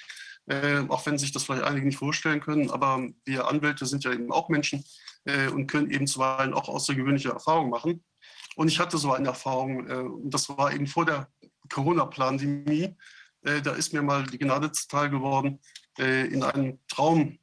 [0.49, 2.69] äh, auch wenn sich das vielleicht einige nicht vorstellen können.
[2.71, 4.84] Aber wir Anwälte sind ja eben auch Menschen
[5.26, 8.03] äh, und können eben zuweilen auch außergewöhnliche Erfahrungen machen.
[8.55, 11.30] Und ich hatte so eine Erfahrung, äh, und das war eben vor der
[11.71, 12.95] Corona-Pandemie.
[13.43, 15.59] Äh, da ist mir mal die Gnade zuteil geworden,
[15.97, 17.38] äh, in einem Traum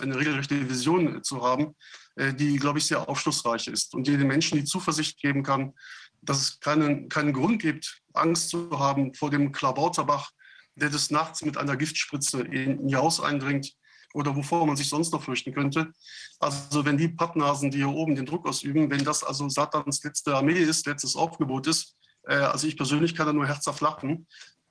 [0.00, 1.76] eine regelrechte Vision zu haben,
[2.16, 5.72] äh, die, glaube ich, sehr aufschlussreich ist und die den Menschen die Zuversicht geben kann,
[6.20, 10.32] dass es keinen, keinen Grund gibt, Angst zu haben vor dem Klabauterbach,
[10.74, 13.74] der des Nachts mit einer Giftspritze in ihr Haus eindringt
[14.14, 15.92] oder wovor man sich sonst noch fürchten könnte.
[16.38, 20.34] Also wenn die Pappnasen, die hier oben den Druck ausüben, wenn das also Satans letzte
[20.34, 24.26] Armee ist, letztes Aufgebot ist, äh, also ich persönlich kann da nur herzhaft lachen,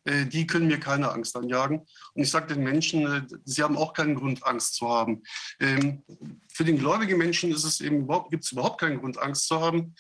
[0.06, 1.80] äh, die können mir keine Angst anjagen.
[2.14, 5.24] Und ich sage den Menschen, äh, sie haben auch keinen Grund, Angst zu haben.
[5.60, 6.04] Ähm,
[6.52, 9.96] für den gläubigen Menschen ist es eben gibt es überhaupt keinen Grund, Angst zu haben,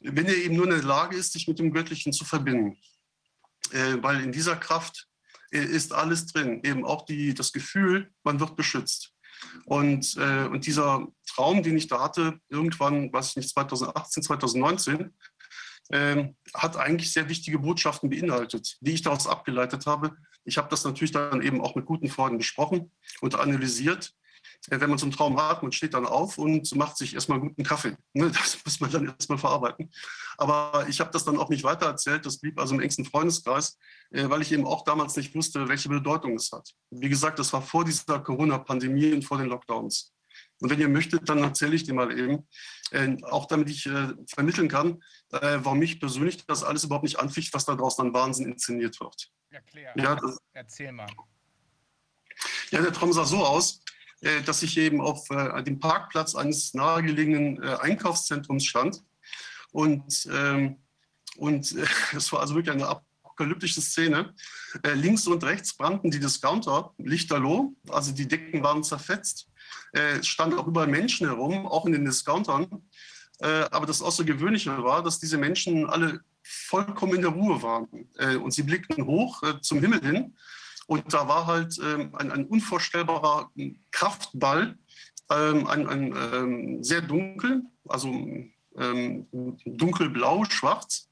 [0.00, 2.78] wenn er eben nur in der Lage ist, sich mit dem Göttlichen zu verbinden.
[3.70, 5.08] Äh, weil in dieser Kraft
[5.58, 6.60] ist alles drin.
[6.64, 9.12] Eben auch die, das Gefühl, man wird beschützt.
[9.66, 15.14] Und, äh, und dieser Traum, den ich da hatte, irgendwann, weiß ich nicht, 2018, 2019,
[15.90, 20.16] äh, hat eigentlich sehr wichtige Botschaften beinhaltet, die ich daraus abgeleitet habe.
[20.44, 22.90] Ich habe das natürlich dann eben auch mit guten Freunden besprochen
[23.20, 24.14] und analysiert
[24.70, 27.64] wenn man so einen Traum hat, man steht dann auf und macht sich erstmal guten
[27.64, 27.96] Kaffee.
[28.12, 28.30] Ne?
[28.30, 29.90] Das muss man dann erstmal verarbeiten.
[30.36, 32.24] Aber ich habe das dann auch nicht weiter erzählt.
[32.26, 33.78] Das blieb also im engsten Freundeskreis,
[34.10, 36.70] äh, weil ich eben auch damals nicht wusste, welche Bedeutung es hat.
[36.90, 40.12] Wie gesagt, das war vor dieser Corona-Pandemie und vor den Lockdowns.
[40.60, 42.48] Und wenn ihr möchtet, dann erzähle ich dir mal eben,
[42.90, 47.52] äh, auch damit ich äh, vermitteln kann, warum mich persönlich das alles überhaupt nicht anficht,
[47.54, 49.32] was da draußen an Wahnsinn inszeniert wird.
[49.50, 49.92] Erklär.
[49.96, 51.08] Ja, das, Erzähl mal.
[52.70, 53.83] Ja, der Traum sah so aus.
[54.24, 59.02] Äh, dass ich eben auf äh, dem Parkplatz eines nahegelegenen äh, Einkaufszentrums stand.
[59.70, 60.76] Und, ähm,
[61.36, 61.74] und
[62.16, 64.34] es war also wirklich eine apokalyptische Szene.
[64.94, 69.48] links und rechts brannten die Discounter lichterloh, also die Decken waren zerfetzt.
[69.92, 72.68] es standen auch überall Menschen herum, auch in den Discountern.
[73.40, 77.88] aber das Außergewöhnliche war, dass diese Menschen alle vollkommen in der Ruhe waren.
[78.40, 80.36] und sie blickten hoch zum Himmel hin
[80.86, 83.50] und da war halt ähm, ein, ein, unvorstellbarer
[83.90, 84.76] Kraftball,
[85.30, 88.08] ähm, ein, ein ähm, sehr dunkel, also
[88.76, 89.26] ähm,
[89.64, 91.08] dunkelblau, schwarz.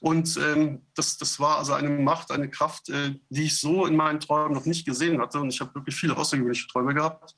[0.00, 3.96] Und ähm, das, das war also eine Macht, eine Kraft, äh, die ich so in
[3.96, 5.40] meinen Träumen noch nicht gesehen hatte.
[5.40, 7.34] Und ich habe wirklich viele außergewöhnliche Träume gehabt.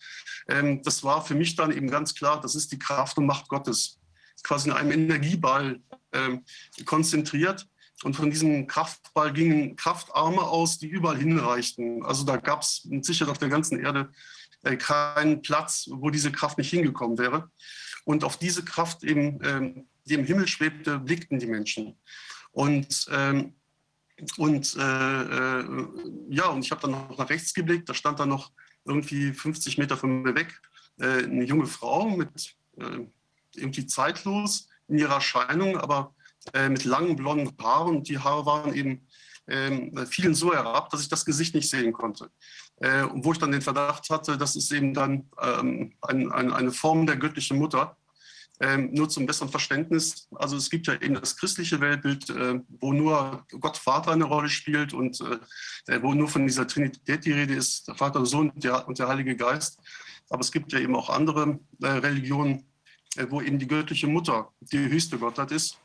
[0.83, 4.01] Das war für mich dann eben ganz klar, das ist die Kraft und Macht Gottes.
[4.43, 5.83] Quasi in einem Energieball
[6.87, 7.69] konzentriert.
[8.05, 12.05] Und von diesem Kraftball gingen Kraftarme aus, die überall hinreichten.
[12.05, 14.11] Also da gab es sicher auf der ganzen Erde
[14.63, 17.51] äh, keinen Platz, wo diese Kraft nicht hingekommen wäre.
[18.05, 21.97] Und auf diese Kraft, eben, ähm, die im Himmel schwebte, blickten die Menschen.
[22.53, 23.55] Und, ähm,
[24.37, 25.23] und äh,
[25.61, 25.65] äh,
[26.31, 28.53] ja, und ich habe dann noch nach rechts geblickt, da stand dann noch
[28.85, 30.61] irgendwie 50 Meter von mir weg
[30.99, 33.07] äh, eine junge Frau mit äh,
[33.55, 36.15] irgendwie zeitlos in ihrer Erscheinung, aber
[36.53, 38.03] äh, mit langen blonden Haaren.
[38.03, 39.07] Die Haare waren eben
[39.49, 42.31] ähm, fielen so herab, dass ich das Gesicht nicht sehen konnte.
[42.81, 46.71] Äh, wo ich dann den Verdacht hatte, das ist eben dann ähm, ein, ein, eine
[46.71, 47.97] Form der göttlichen Mutter.
[48.61, 52.93] Ähm, nur zum besseren Verständnis, also es gibt ja eben das christliche Weltbild, äh, wo
[52.93, 55.21] nur Gott Vater eine Rolle spielt und
[55.87, 58.99] äh, wo nur von dieser Trinität die Rede ist, der Vater, Sohn und der, und
[58.99, 59.79] der Heilige Geist.
[60.29, 62.65] Aber es gibt ja eben auch andere äh, Religionen,
[63.17, 65.79] äh, wo eben die göttliche Mutter die höchste Gottheit ist.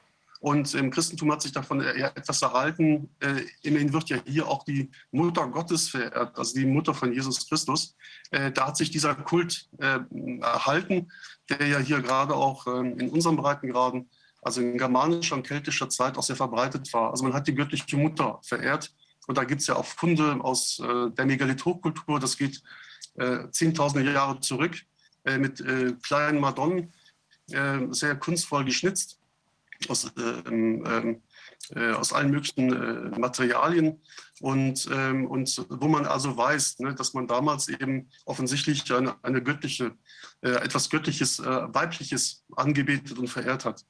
[0.44, 3.10] Und im Christentum hat sich davon etwas erhalten.
[3.22, 7.48] Äh, immerhin wird ja hier auch die Mutter Gottes verehrt, also die Mutter von Jesus
[7.48, 7.96] Christus.
[8.30, 10.00] Äh, da hat sich dieser Kult äh,
[10.42, 11.10] erhalten,
[11.50, 14.10] der ja hier gerade auch ähm, in unseren Breitengraden,
[14.42, 17.12] also in germanischer und keltischer Zeit auch sehr verbreitet war.
[17.12, 18.94] Also man hat die göttliche Mutter verehrt.
[19.28, 22.62] Und da gibt es ja auch Funde aus äh, der Megalithotkultur, das geht
[23.16, 24.76] äh, zehntausende Jahre zurück,
[25.24, 25.64] äh, mit
[26.04, 26.92] kleinen Madonnen,
[27.46, 29.20] sehr kunstvoll geschnitzt
[29.90, 31.22] aus, ähm,
[31.76, 34.02] äh, aus allen möglichen äh, Materialien
[34.42, 39.42] und, ähm, und wo man also weiß, ne, dass man damals eben offensichtlich eine, eine
[39.42, 39.96] göttliche,
[40.42, 43.86] äh, etwas Göttliches, äh, Weibliches angebetet und verehrt hat.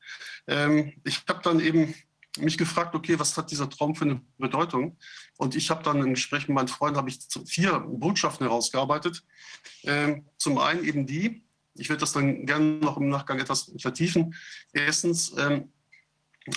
[0.48, 1.96] Ähm, ich habe dann eben
[2.38, 4.98] mich gefragt, okay, was hat dieser Traum für eine Bedeutung?
[5.38, 9.24] Und ich habe dann Gespräch mit meinen Freunden ich vier Botschaften herausgearbeitet.
[10.38, 11.44] Zum einen eben die,
[11.76, 14.34] ich werde das dann gerne noch im Nachgang etwas vertiefen.
[14.74, 15.32] Erstens,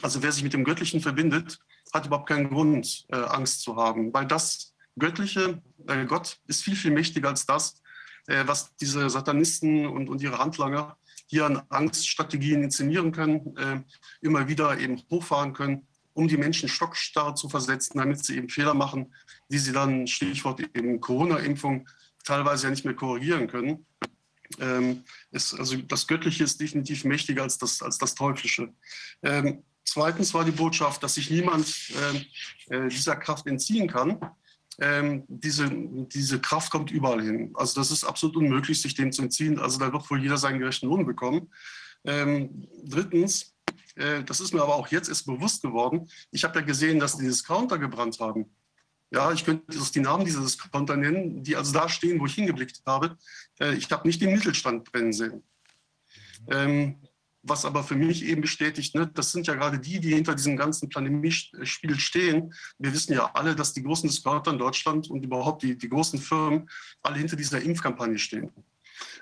[0.03, 1.59] also wer sich mit dem Göttlichen verbindet,
[1.93, 6.77] hat überhaupt keinen Grund, äh, Angst zu haben, weil das Göttliche, äh, Gott ist viel,
[6.77, 7.83] viel mächtiger als das,
[8.27, 10.97] äh, was diese Satanisten und, und ihre Handlanger
[11.27, 13.81] hier an Angststrategien inszenieren können, äh,
[14.21, 18.75] immer wieder eben hochfahren können, um die Menschen stockstarr zu versetzen, damit sie eben Fehler
[18.75, 19.15] machen,
[19.51, 21.89] die sie dann, Stichwort eben Corona-Impfung,
[22.25, 23.87] teilweise ja nicht mehr korrigieren können.
[24.61, 28.73] Ähm, ist, also das Göttliche ist definitiv mächtiger als das, als das Teuflische.
[29.23, 31.93] Ähm, Zweitens war die Botschaft, dass sich niemand
[32.71, 34.19] äh, äh, dieser Kraft entziehen kann.
[34.79, 37.53] Ähm, diese, diese Kraft kommt überall hin.
[37.55, 39.59] Also das ist absolut unmöglich, sich dem zu entziehen.
[39.59, 41.51] Also da wird wohl jeder seinen gerechten Lohn bekommen.
[42.05, 43.55] Ähm, drittens,
[43.95, 47.17] äh, das ist mir aber auch jetzt erst bewusst geworden, ich habe ja gesehen, dass
[47.17, 48.47] die Discounter gebrannt haben.
[49.11, 49.65] Ja, ich könnte
[49.95, 53.17] die Namen dieser Discounter nennen, die also da stehen, wo ich hingeblickt habe.
[53.61, 55.43] Äh, ich habe nicht den Mittelstand brennen sehen.
[56.51, 56.97] Ähm,
[57.49, 60.57] was aber für mich eben bestätigt, ne, das sind ja gerade die, die hinter diesem
[60.57, 62.53] ganzen Pandemie-Spiel stehen.
[62.79, 66.19] Wir wissen ja alle, dass die großen Discounter in Deutschland und überhaupt die, die großen
[66.19, 66.69] Firmen
[67.03, 68.51] alle hinter dieser Impfkampagne stehen.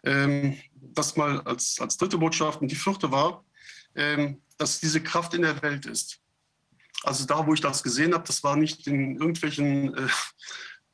[0.05, 2.61] Ähm, das mal als, als dritte Botschaft.
[2.61, 3.45] Und die vierte war,
[3.95, 6.21] ähm, dass diese Kraft in der Welt ist.
[7.03, 10.09] Also da, wo ich das gesehen habe, das war nicht in irgendwelchen äh,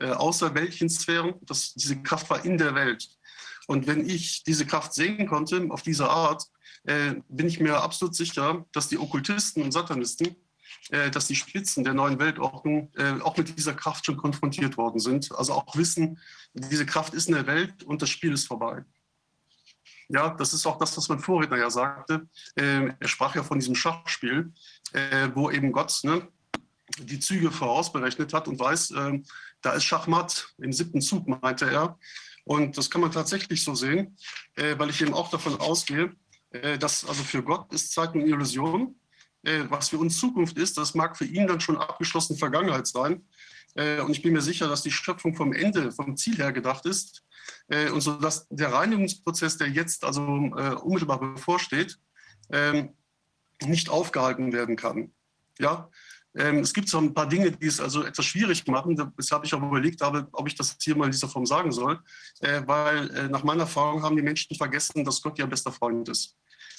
[0.00, 3.08] äh, außerweltlichen Sphären, das, diese Kraft war in der Welt.
[3.66, 6.44] Und wenn ich diese Kraft sehen konnte auf diese Art,
[6.84, 10.36] äh, bin ich mir absolut sicher, dass die Okkultisten und Satanisten,
[10.90, 14.98] äh, dass die Spitzen der neuen Weltordnung äh, auch mit dieser Kraft schon konfrontiert worden
[14.98, 15.30] sind.
[15.32, 16.18] Also auch wissen,
[16.54, 18.84] diese Kraft ist in der Welt und das Spiel ist vorbei.
[20.12, 22.28] Ja, das ist auch das, was mein Vorredner ja sagte.
[22.56, 24.52] Äh, er sprach ja von diesem Schachspiel,
[24.92, 26.26] äh, wo eben Gott ne,
[26.98, 29.20] die Züge vorausberechnet hat und weiß, äh,
[29.62, 31.96] da ist Schachmatt im siebten Zug, meinte er.
[32.44, 34.16] Und das kann man tatsächlich so sehen,
[34.56, 36.16] weil ich eben auch davon ausgehe,
[36.50, 38.96] äh, das also für Gott ist Zeit eine Illusion.
[39.42, 43.26] Äh, was für uns Zukunft ist, das mag für ihn dann schon abgeschlossene Vergangenheit sein.
[43.74, 46.86] Äh, und ich bin mir sicher, dass die Schöpfung vom Ende, vom Ziel her gedacht
[46.86, 47.24] ist.
[47.92, 51.98] Und so dass der Reinigungsprozess, der jetzt also unmittelbar bevorsteht,
[52.52, 52.90] ähm,
[53.62, 55.12] nicht aufgehalten werden kann.
[55.58, 55.90] Ja,
[56.32, 58.94] es gibt so ein paar Dinge, die es also etwas schwierig machen.
[59.18, 61.98] Deshalb habe ich auch überlegt, ob ich das hier mal in dieser Form sagen soll.
[62.40, 66.36] Weil nach meiner Erfahrung haben die Menschen vergessen, dass Gott ihr bester Freund ist.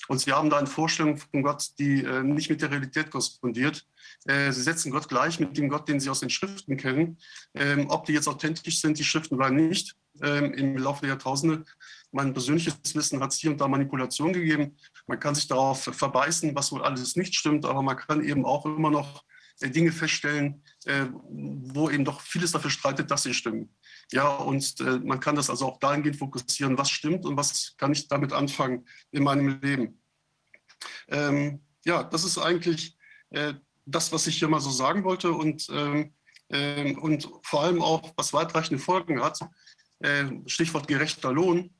[0.08, 3.86] Und sie haben da eine Vorstellung von Gott, die äh, nicht mit der Realität korrespondiert.
[4.26, 7.18] Äh, sie setzen Gott gleich mit dem Gott, den sie aus den Schriften kennen.
[7.54, 11.64] Ähm, ob die jetzt authentisch sind, die Schriften oder nicht, ähm, im Laufe der Jahrtausende.
[12.12, 14.76] Mein persönliches Wissen hat es hier und da Manipulation gegeben.
[15.08, 18.66] Man kann sich darauf verbeißen, was wohl alles nicht stimmt, aber man kann eben auch
[18.66, 19.31] immer noch äh,
[19.70, 23.74] Dinge feststellen, äh, wo eben doch vieles dafür streitet, dass sie stimmen.
[24.12, 27.92] Ja, und äh, man kann das also auch dahingehend fokussieren, was stimmt und was kann
[27.92, 30.02] ich damit anfangen in meinem Leben.
[31.08, 32.98] Ähm, ja, das ist eigentlich
[33.30, 33.54] äh,
[33.86, 36.14] das, was ich hier mal so sagen wollte und, ähm,
[36.50, 39.40] äh, und vor allem auch, was weitreichende Folgen hat.
[40.00, 41.74] Äh, Stichwort gerechter Lohn,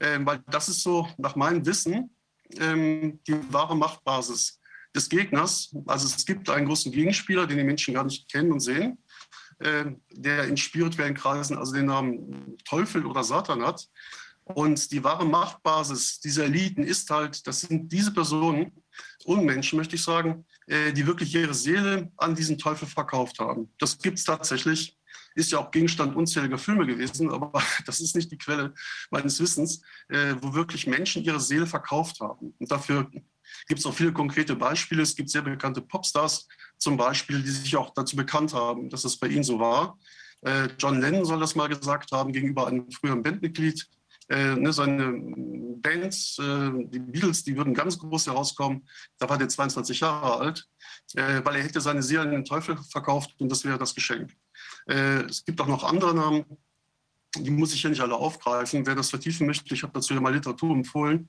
[0.00, 2.16] ähm, weil das ist so nach meinem Wissen
[2.58, 4.57] ähm, die wahre Machtbasis
[4.98, 5.74] des Gegners.
[5.86, 8.98] Also es gibt einen großen Gegenspieler, den die Menschen gar nicht kennen und sehen.
[9.60, 13.88] Ähm, der in spirituellen Kreisen also den Namen Teufel oder Satan hat.
[14.44, 18.72] Und die wahre Machtbasis dieser Eliten ist halt, das sind diese Personen,
[19.24, 23.72] Unmenschen, möchte ich sagen, äh, die wirklich ihre Seele an diesen Teufel verkauft haben.
[23.78, 24.96] Das gibt es tatsächlich,
[25.34, 27.52] ist ja auch Gegenstand unzähliger Filme gewesen, aber
[27.84, 28.72] das ist nicht die Quelle
[29.10, 32.54] meines Wissens, äh, wo wirklich Menschen ihre Seele verkauft haben.
[32.58, 33.10] Und dafür
[33.66, 35.02] gibt es auch viele konkrete Beispiele.
[35.02, 36.46] Es gibt sehr bekannte Popstars
[36.78, 39.98] zum Beispiel, die sich auch dazu bekannt haben, dass es bei ihnen so war.
[40.42, 43.88] Äh, John Lennon soll das mal gesagt haben gegenüber einem früheren Bandmitglied.
[44.28, 45.14] Äh, ne, seine
[45.80, 48.86] Bands, äh, die Beatles, die würden ganz groß herauskommen.
[49.18, 50.68] Da war der 22 Jahre alt,
[51.14, 54.36] äh, weil er hätte seine Seele an den Teufel verkauft und das wäre das Geschenk.
[54.86, 56.44] Äh, es gibt auch noch andere Namen,
[57.36, 58.86] die muss ich hier nicht alle aufgreifen.
[58.86, 61.28] Wer das vertiefen möchte, ich habe dazu ja mal Literatur empfohlen.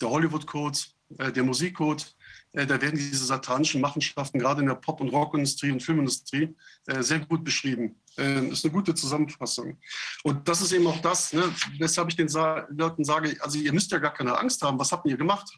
[0.00, 0.78] Der Hollywood Code,
[1.10, 2.14] der Musikcode,
[2.52, 6.54] äh, da werden diese satanischen Machenschaften gerade in der Pop- und Rockindustrie und Filmindustrie
[6.86, 7.96] äh, sehr gut beschrieben.
[8.16, 9.78] Das ist eine gute Zusammenfassung.
[10.24, 11.42] Und das ist eben auch das, ne,
[11.78, 14.78] weshalb ich den Leuten sage, also ihr müsst ja gar keine Angst haben.
[14.78, 15.48] Was habt ihr gemacht?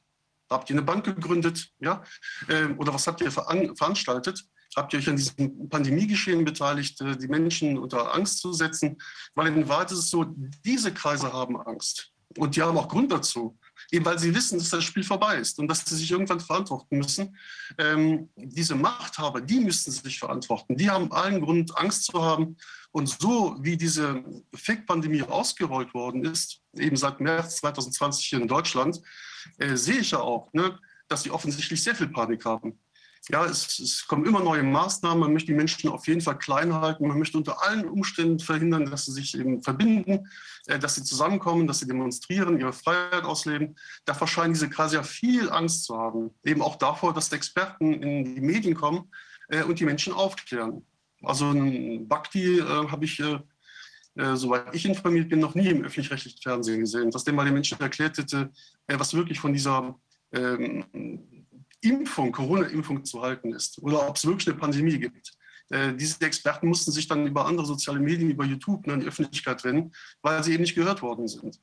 [0.49, 1.71] Habt ihr eine Bank gegründet?
[1.81, 2.05] Ja?
[2.49, 4.45] Ähm, oder was habt ihr veranstaltet?
[4.77, 9.01] Habt ihr euch an diesem Pandemiegeschehen beteiligt, die Menschen unter Angst zu setzen?
[9.35, 10.25] Weil in Wahrheit ist es so,
[10.65, 12.13] diese Kreise haben Angst.
[12.37, 13.59] Und die haben auch Grund dazu
[13.91, 16.99] eben weil sie wissen, dass das Spiel vorbei ist und dass sie sich irgendwann verantworten
[16.99, 17.37] müssen.
[17.79, 20.77] Ähm, diese Machthaber, die müssen sich verantworten.
[20.77, 22.57] Die haben allen Grund, Angst zu haben.
[22.91, 24.23] Und so wie diese
[24.55, 29.01] Fake-Pandemie ausgerollt worden ist, eben seit März 2020 hier in Deutschland,
[29.59, 30.79] äh, sehe ich ja auch, ne,
[31.09, 32.79] dass sie offensichtlich sehr viel Panik haben.
[33.29, 35.21] Ja, es, es, kommen immer neue Maßnahmen.
[35.21, 37.07] Man möchte die Menschen auf jeden Fall klein halten.
[37.07, 40.29] Man möchte unter allen Umständen verhindern, dass sie sich eben verbinden,
[40.67, 43.77] äh, dass sie zusammenkommen, dass sie demonstrieren, ihre Freiheit ausleben.
[44.05, 46.31] Da scheinen diese Kreise ja viel Angst zu haben.
[46.45, 49.09] Eben auch davor, dass Experten in die Medien kommen
[49.49, 50.85] äh, und die Menschen aufklären.
[51.23, 53.39] Also ein Bhakti äh, habe ich, äh,
[54.17, 57.55] äh, soweit ich informiert bin, noch nie im öffentlich-rechtlichen Fernsehen gesehen, dass der mal den
[57.55, 58.51] Menschen erklärt hätte,
[58.89, 59.95] äh, was wirklich von dieser
[60.33, 61.42] ähm,
[61.83, 65.33] Impfung, Corona-Impfung zu halten ist oder ob es wirklich eine Pandemie gibt.
[65.69, 69.07] Äh, diese Experten mussten sich dann über andere soziale Medien, über YouTube ne, in die
[69.07, 69.93] Öffentlichkeit wenden,
[70.23, 71.61] weil sie eben nicht gehört worden sind.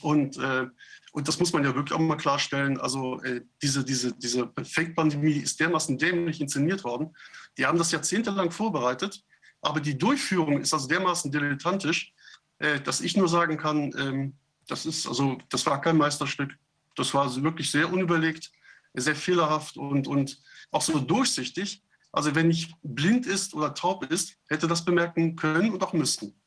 [0.00, 0.66] Und, äh,
[1.12, 2.78] und das muss man ja wirklich auch mal klarstellen.
[2.78, 7.14] Also äh, diese, diese, diese Fake-Pandemie ist dermaßen dämlich inszeniert worden.
[7.58, 9.22] Die haben das jahrzehntelang vorbereitet,
[9.60, 12.12] aber die Durchführung ist also dermaßen dilettantisch,
[12.58, 14.34] äh, dass ich nur sagen kann, ähm,
[14.68, 16.56] das ist also, das war kein Meisterstück.
[16.96, 18.52] Das war wirklich sehr unüberlegt
[18.94, 20.40] sehr fehlerhaft und, und
[20.70, 21.82] auch so durchsichtig.
[22.12, 26.38] Also wenn nicht blind ist oder taub ist, hätte das bemerken können und auch müssen.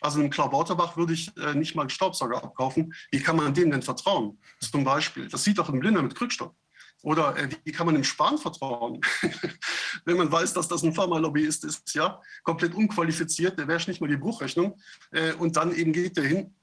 [0.00, 2.94] Also einem Klau Lauterbach würde ich äh, nicht mal einen Staubsauger abkaufen.
[3.10, 4.38] Wie kann man dem denn vertrauen?
[4.60, 5.28] Zum Beispiel.
[5.28, 6.54] Das sieht doch ein Blinder mit Krückstock.
[7.02, 9.00] Oder äh, wie kann man dem Spahn vertrauen?
[10.04, 14.08] Wenn man weiß, dass das ein Pharmalobbyist ist, ja, komplett unqualifiziert, der wäre nicht mal
[14.08, 14.78] die Bruchrechnung.
[15.10, 16.54] Äh, und dann eben geht der hin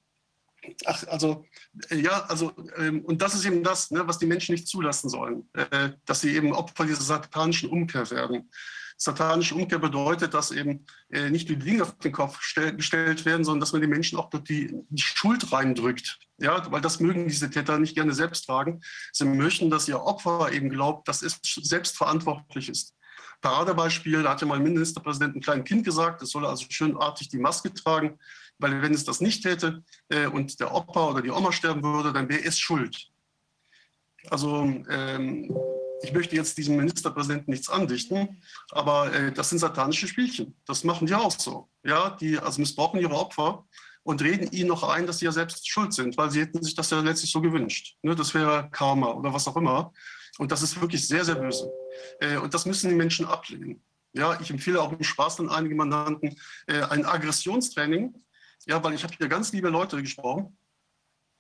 [0.86, 1.46] Ach, also,
[1.90, 5.10] äh, ja, also, ähm, und das ist eben das, ne, was die Menschen nicht zulassen
[5.10, 8.50] sollen, äh, dass sie eben Opfer dieser satanischen Umkehr werden.
[9.00, 13.44] Satanische Umkehr bedeutet, dass eben äh, nicht die Dinge auf den Kopf stell, gestellt werden,
[13.44, 16.18] sondern dass man den Menschen auch die, die Schuld reindrückt.
[16.40, 18.82] Ja, weil das mögen diese Täter nicht gerne selbst tragen.
[19.12, 22.96] Sie möchten, dass ihr Opfer eben glaubt, dass es selbstverantwortlich ist.
[23.42, 27.30] Paradebeispiel, da hat ja mal ein Ministerpräsident einem kleinen Kind gesagt, es solle also schönartig
[27.30, 28.18] die Maske tragen
[28.60, 32.14] weil wenn es das nicht hätte äh, und der Opa oder die Oma sterben würde,
[32.14, 33.10] dann wäre es schuld.
[34.30, 35.56] Also ähm,
[36.02, 40.56] ich möchte jetzt diesem Ministerpräsidenten nichts andichten, aber äh, das sind satanische Spielchen.
[40.66, 41.70] Das machen die auch so.
[41.84, 43.66] Ja, die also missbrauchen ihre Opfer
[44.04, 46.76] und reden ihnen noch ein, dass sie ja selbst schuld sind, weil sie hätten sich
[46.76, 47.98] das ja letztlich so gewünscht.
[48.04, 49.92] Ne, das wäre Karma oder was auch immer.
[50.38, 51.70] Und das ist wirklich sehr, sehr böse.
[52.20, 53.84] Äh, und das müssen die Menschen ablehnen.
[54.14, 56.36] Ja, ich empfehle auch im Spaß an einige Mandanten
[56.68, 58.14] äh, ein Aggressionstraining,
[58.68, 60.58] ja, weil ich habe hier ganz liebe Leute gesprochen,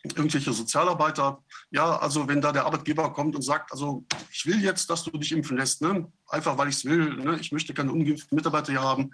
[0.03, 1.43] irgendwelche Sozialarbeiter.
[1.71, 5.11] Ja, also wenn da der Arbeitgeber kommt und sagt, also ich will jetzt, dass du
[5.11, 6.11] dich impfen lässt, ne?
[6.27, 7.37] einfach weil ich es will, ne?
[7.39, 9.11] ich möchte keine ungeimpften Mitarbeiter hier haben.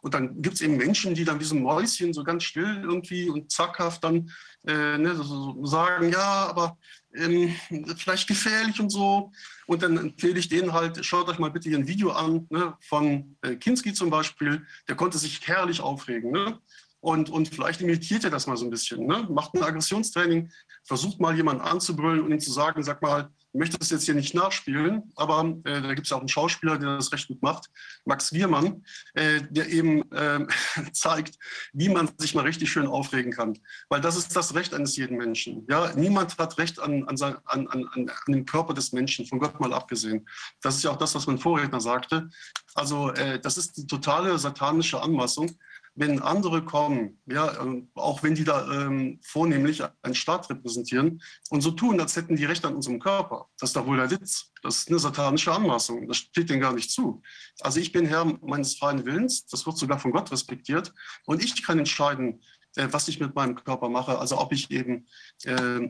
[0.00, 2.82] Und dann gibt es eben Menschen, die dann wie so ein Mäuschen so ganz still
[2.82, 4.30] irgendwie und zackhaft dann
[4.66, 6.78] äh, ne, so sagen, ja, aber
[7.14, 7.54] ähm,
[7.96, 9.32] vielleicht gefährlich und so.
[9.66, 12.74] Und dann empfehle ich denen halt, schaut euch mal bitte hier ein Video an ne,
[12.80, 14.66] von äh, Kinski zum Beispiel.
[14.88, 16.30] Der konnte sich herrlich aufregen.
[16.30, 16.58] Ne?
[17.02, 19.06] Und, und vielleicht imitiert ihr das mal so ein bisschen.
[19.06, 19.26] Ne?
[19.28, 20.50] Macht ein Aggressionstraining,
[20.84, 24.14] versucht mal jemanden anzubrüllen und ihm zu sagen, sag mal, ich möchte das jetzt hier
[24.14, 27.42] nicht nachspielen, aber äh, da gibt es ja auch einen Schauspieler, der das recht gut
[27.42, 27.68] macht,
[28.04, 28.84] Max Giermann,
[29.14, 30.46] äh, der eben äh,
[30.92, 31.38] zeigt,
[31.72, 33.58] wie man sich mal richtig schön aufregen kann.
[33.88, 35.66] Weil das ist das Recht eines jeden Menschen.
[35.68, 35.92] Ja?
[35.96, 39.58] Niemand hat Recht an, an, sein, an, an, an dem Körper des Menschen, von Gott
[39.58, 40.26] mal abgesehen.
[40.62, 42.30] Das ist ja auch das, was mein Vorredner sagte.
[42.74, 45.50] Also äh, das ist die totale satanische Anmaßung.
[45.94, 47.54] Wenn andere kommen, ja,
[47.94, 52.46] auch wenn die da ähm, vornehmlich einen Staat repräsentieren und so tun, als hätten die
[52.46, 53.48] Recht an unserem Körper.
[53.58, 54.52] Das ist doch wohl der Witz.
[54.62, 56.08] Das ist eine satanische Anmaßung.
[56.08, 57.22] Das steht denen gar nicht zu.
[57.60, 59.46] Also ich bin Herr meines freien Willens.
[59.46, 60.94] Das wird sogar von Gott respektiert.
[61.26, 62.42] Und ich kann entscheiden,
[62.76, 64.18] äh, was ich mit meinem Körper mache.
[64.18, 65.06] Also ob ich eben
[65.44, 65.88] äh,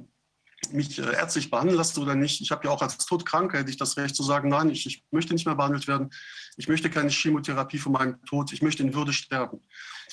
[0.71, 2.41] mich ärztlich behandeln lasse oder nicht.
[2.41, 5.05] Ich habe ja auch als Todkranker hätte ich das Recht zu sagen, nein, ich, ich
[5.11, 6.11] möchte nicht mehr behandelt werden.
[6.57, 8.53] Ich möchte keine Chemotherapie von meinem Tod.
[8.53, 9.61] Ich möchte in Würde sterben.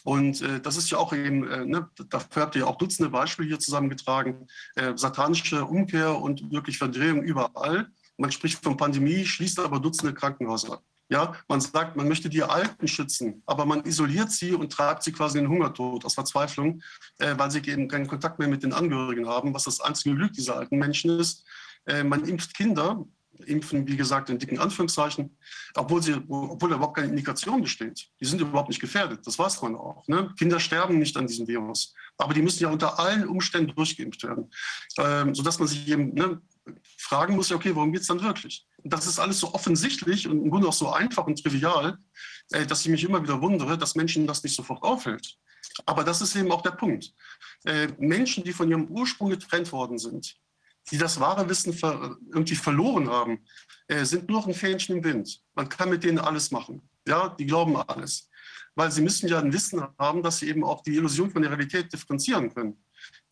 [0.04, 3.50] Und äh, das ist ja auch eben, äh, ne, dafür habt ihr auch Dutzende Beispiele
[3.50, 7.92] hier zusammengetragen, äh, satanische Umkehr und wirklich Verdrehung überall.
[8.18, 10.82] Man spricht von Pandemie, schließt aber Dutzende Krankenhäuser.
[11.12, 15.12] Ja, man sagt, man möchte die Alten schützen, aber man isoliert sie und treibt sie
[15.12, 16.84] quasi in den Hungertod aus Verzweiflung,
[17.18, 20.34] äh, weil sie eben keinen Kontakt mehr mit den Angehörigen haben, was das einzige Glück
[20.34, 21.44] dieser alten Menschen ist.
[21.88, 23.06] Äh, man impft Kinder,
[23.46, 25.36] impfen, wie gesagt, in dicken Anführungszeichen,
[25.76, 28.10] obwohl, sie, obwohl da überhaupt keine Indikation besteht.
[28.20, 30.08] Die sind überhaupt nicht gefährdet, das weiß man auch.
[30.08, 30.32] Ne?
[30.38, 34.52] Kinder sterben nicht an diesem Virus, aber die müssen ja unter allen Umständen durchgeimpft werden,
[34.98, 36.40] ähm, sodass man sich eben ne,
[36.98, 38.66] fragen muss, okay, worum geht es dann wirklich?
[38.84, 41.98] Und das ist alles so offensichtlich und im Grunde auch so einfach und trivial,
[42.52, 45.38] äh, dass ich mich immer wieder wundere, dass Menschen das nicht sofort auffällt.
[45.86, 47.14] Aber das ist eben auch der Punkt.
[47.66, 50.38] Äh, Menschen, die von ihrem Ursprung getrennt worden sind,
[50.92, 51.74] die das wahre Wissen
[52.34, 53.46] irgendwie verloren haben,
[53.88, 55.42] äh, sind nur ein Fähnchen im Wind.
[55.54, 56.82] Man kann mit denen alles machen.
[57.08, 58.30] Ja, die glauben alles.
[58.76, 61.52] Weil sie müssen ja ein Wissen haben, dass sie eben auch die Illusion von der
[61.52, 62.84] Realität differenzieren können.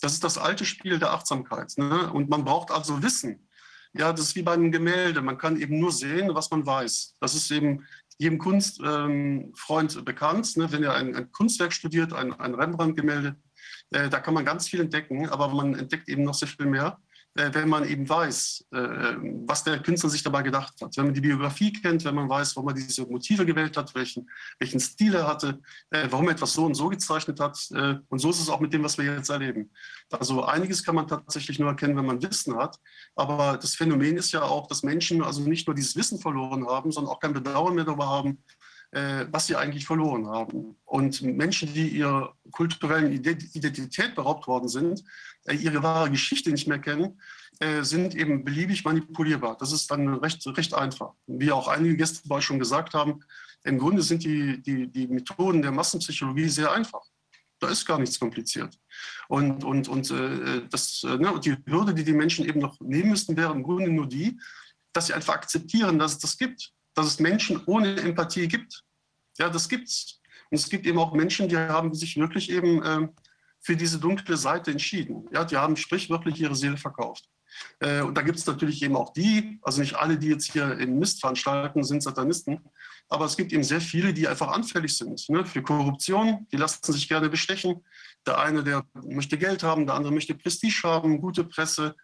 [0.02, 1.74] Das ist das alte Spiel der Achtsamkeit.
[1.78, 2.12] Ne?
[2.12, 3.48] Und man braucht also Wissen.
[3.94, 5.22] Ja, das ist wie bei einem Gemälde.
[5.22, 7.16] Man kann eben nur sehen, was man weiß.
[7.20, 7.86] Das ist eben
[8.20, 10.58] jedem Kunstfreund ähm, bekannt.
[10.58, 10.72] Ne?
[10.72, 13.36] Wenn er ein, ein, Kunstwerk studiert, ein, ein Rembrandt-Gemälde,
[13.92, 17.00] äh, da kann man ganz viel entdecken, aber man entdeckt eben noch sehr viel mehr.
[17.38, 18.78] Äh, wenn man eben weiß, äh,
[19.46, 20.98] was der Künstler sich dabei gedacht hat.
[20.98, 24.28] Wenn man die Biografie kennt, wenn man weiß, warum er diese Motive gewählt hat, welchen,
[24.58, 25.60] welchen Stil er hatte,
[25.92, 27.58] äh, warum er etwas so und so gezeichnet hat.
[28.10, 29.70] Und so ist es auch mit dem, was wir jetzt erleben.
[30.12, 32.80] Also einiges kann man tatsächlich nur erkennen, wenn man Wissen hat.
[33.16, 36.92] Aber das Phänomen ist ja auch, dass Menschen also nicht nur dieses Wissen verloren haben,
[36.92, 38.44] sondern auch kein Bedauern mehr darüber haben,
[39.32, 40.76] was sie eigentlich verloren haben.
[40.86, 45.04] Und Menschen, die ihrer kulturellen Identität beraubt worden sind,
[45.52, 47.20] ihre wahre Geschichte nicht mehr kennen,
[47.60, 49.58] äh, sind eben beliebig manipulierbar.
[49.58, 51.14] Das ist dann recht, recht einfach.
[51.26, 53.22] Wie auch einige Gäste bei schon gesagt haben,
[53.64, 57.02] im Grunde sind die, die, die Methoden der Massenpsychologie sehr einfach.
[57.60, 58.78] Da ist gar nichts kompliziert.
[59.28, 62.80] Und, und, und, äh, das, äh, ne, und die Hürde, die die Menschen eben noch
[62.80, 64.40] nehmen müssten, wäre im Grunde nur die,
[64.94, 66.74] dass sie einfach akzeptieren, dass es das gibt.
[66.94, 68.84] Dass es Menschen ohne Empathie gibt.
[69.38, 70.20] Ja, das gibt's.
[70.50, 73.08] Und es gibt eben auch Menschen, die haben sich wirklich eben äh,
[73.60, 75.28] für diese dunkle Seite entschieden.
[75.34, 77.30] Ja, die haben sprichwörtlich ihre Seele verkauft.
[77.80, 80.78] Äh, und da gibt es natürlich eben auch die, also nicht alle, die jetzt hier
[80.80, 82.60] in Mist veranstalten, sind Satanisten,
[83.10, 86.92] aber es gibt eben sehr viele, die einfach anfällig sind ne, für Korruption, die lassen
[86.92, 87.84] sich gerne bestechen.
[88.26, 91.96] Der eine, der möchte Geld haben, der andere möchte Prestige haben, gute Presse,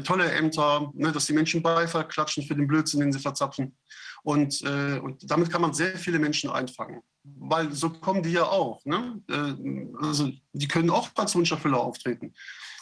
[0.00, 3.76] tolle Ämter, ne, dass die Menschen Beifall klatschen für den Blödsinn, den sie verzapfen.
[4.22, 8.44] Und, äh, und damit kann man sehr viele Menschen einfangen weil so kommen die ja
[8.44, 8.84] auch.
[8.84, 9.20] Ne?
[9.28, 12.34] Äh, also die können auch als Wunscherfüller auftreten.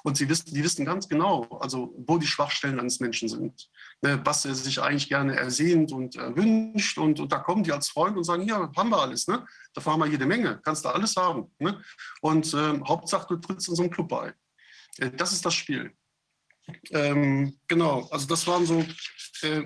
[0.03, 3.69] Und sie wissen, die wissen ganz genau, also wo die Schwachstellen eines Menschen sind,
[4.01, 4.19] ne?
[4.25, 6.97] was er sich eigentlich gerne ersehnt und wünscht.
[6.97, 9.29] Und, und da kommen die als Freund und sagen, ja, haben wir alles.
[9.29, 9.47] Ne?
[9.75, 11.51] Davon haben wir jede Menge, kannst du alles haben.
[11.59, 11.83] Ne?
[12.23, 14.33] Und äh, Hauptsache, du trittst in so einen Club bei.
[14.99, 15.93] Äh, das ist das Spiel.
[16.91, 18.85] Ähm, genau, also das waren so
[19.43, 19.63] äh,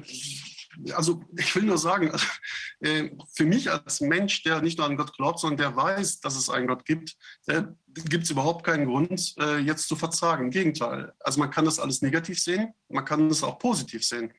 [0.94, 2.12] also ich will nur sagen,
[2.80, 6.36] äh, für mich als Mensch, der nicht nur an Gott glaubt, sondern der weiß, dass
[6.36, 7.16] es einen Gott gibt,
[7.46, 10.46] äh, gibt es überhaupt keinen Grund, äh, jetzt zu verzagen.
[10.46, 11.12] Im Gegenteil.
[11.20, 14.32] Also man kann das alles negativ sehen, man kann es auch positiv sehen.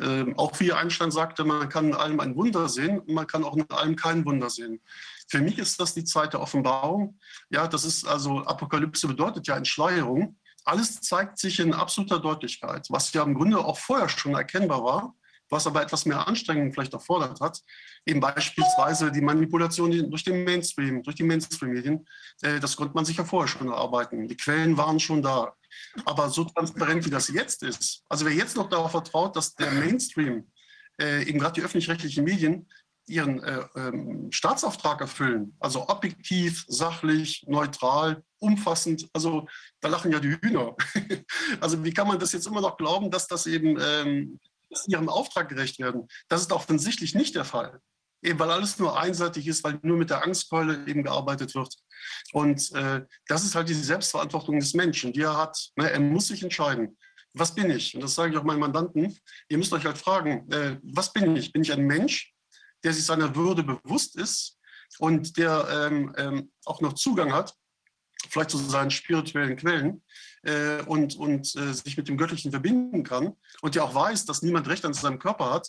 [0.00, 3.56] Ähm, auch wie Einstein sagte, man kann in allem ein Wunder sehen man kann auch
[3.56, 4.80] in allem kein Wunder sehen.
[5.26, 7.18] Für mich ist das die Zeit der Offenbarung.
[7.50, 10.36] Ja, das ist also Apokalypse bedeutet ja Entschleierung.
[10.64, 15.14] Alles zeigt sich in absoluter Deutlichkeit, was ja im Grunde auch vorher schon erkennbar war
[15.50, 17.60] was aber etwas mehr Anstrengung vielleicht erfordert hat.
[18.06, 22.06] Eben beispielsweise die Manipulation durch den Mainstream, durch die Mainstream-Medien.
[22.42, 24.28] Äh, das konnte man sich ja vorher schon erarbeiten.
[24.28, 25.54] Die Quellen waren schon da.
[26.04, 29.70] Aber so transparent, wie das jetzt ist, also wer jetzt noch darauf vertraut, dass der
[29.70, 30.50] Mainstream,
[31.00, 32.68] äh, eben gerade die öffentlich-rechtlichen Medien,
[33.06, 39.46] ihren äh, ähm, Staatsauftrag erfüllen, also objektiv, sachlich, neutral, umfassend, also
[39.80, 40.76] da lachen ja die Hühner.
[41.60, 44.40] also wie kann man das jetzt immer noch glauben, dass das eben ähm,
[44.86, 46.08] ihrem Auftrag gerecht werden.
[46.28, 47.80] Das ist offensichtlich nicht der Fall.
[48.22, 51.74] Eben weil alles nur einseitig ist, weil nur mit der Angstkeule eben gearbeitet wird.
[52.32, 55.70] Und äh, das ist halt die Selbstverantwortung des Menschen, die er hat.
[55.76, 55.90] Ne?
[55.90, 56.98] Er muss sich entscheiden.
[57.32, 57.94] Was bin ich?
[57.94, 59.16] Und das sage ich auch meinen Mandanten.
[59.48, 61.52] Ihr müsst euch halt fragen, äh, was bin ich?
[61.52, 62.34] Bin ich ein Mensch,
[62.82, 64.58] der sich seiner Würde bewusst ist,
[64.98, 67.54] und der ähm, ähm, auch noch Zugang hat,
[68.28, 70.02] vielleicht zu seinen spirituellen Quellen
[70.42, 74.42] äh, und, und äh, sich mit dem Göttlichen verbinden kann und der auch weiß, dass
[74.42, 75.68] niemand Recht an seinem Körper hat,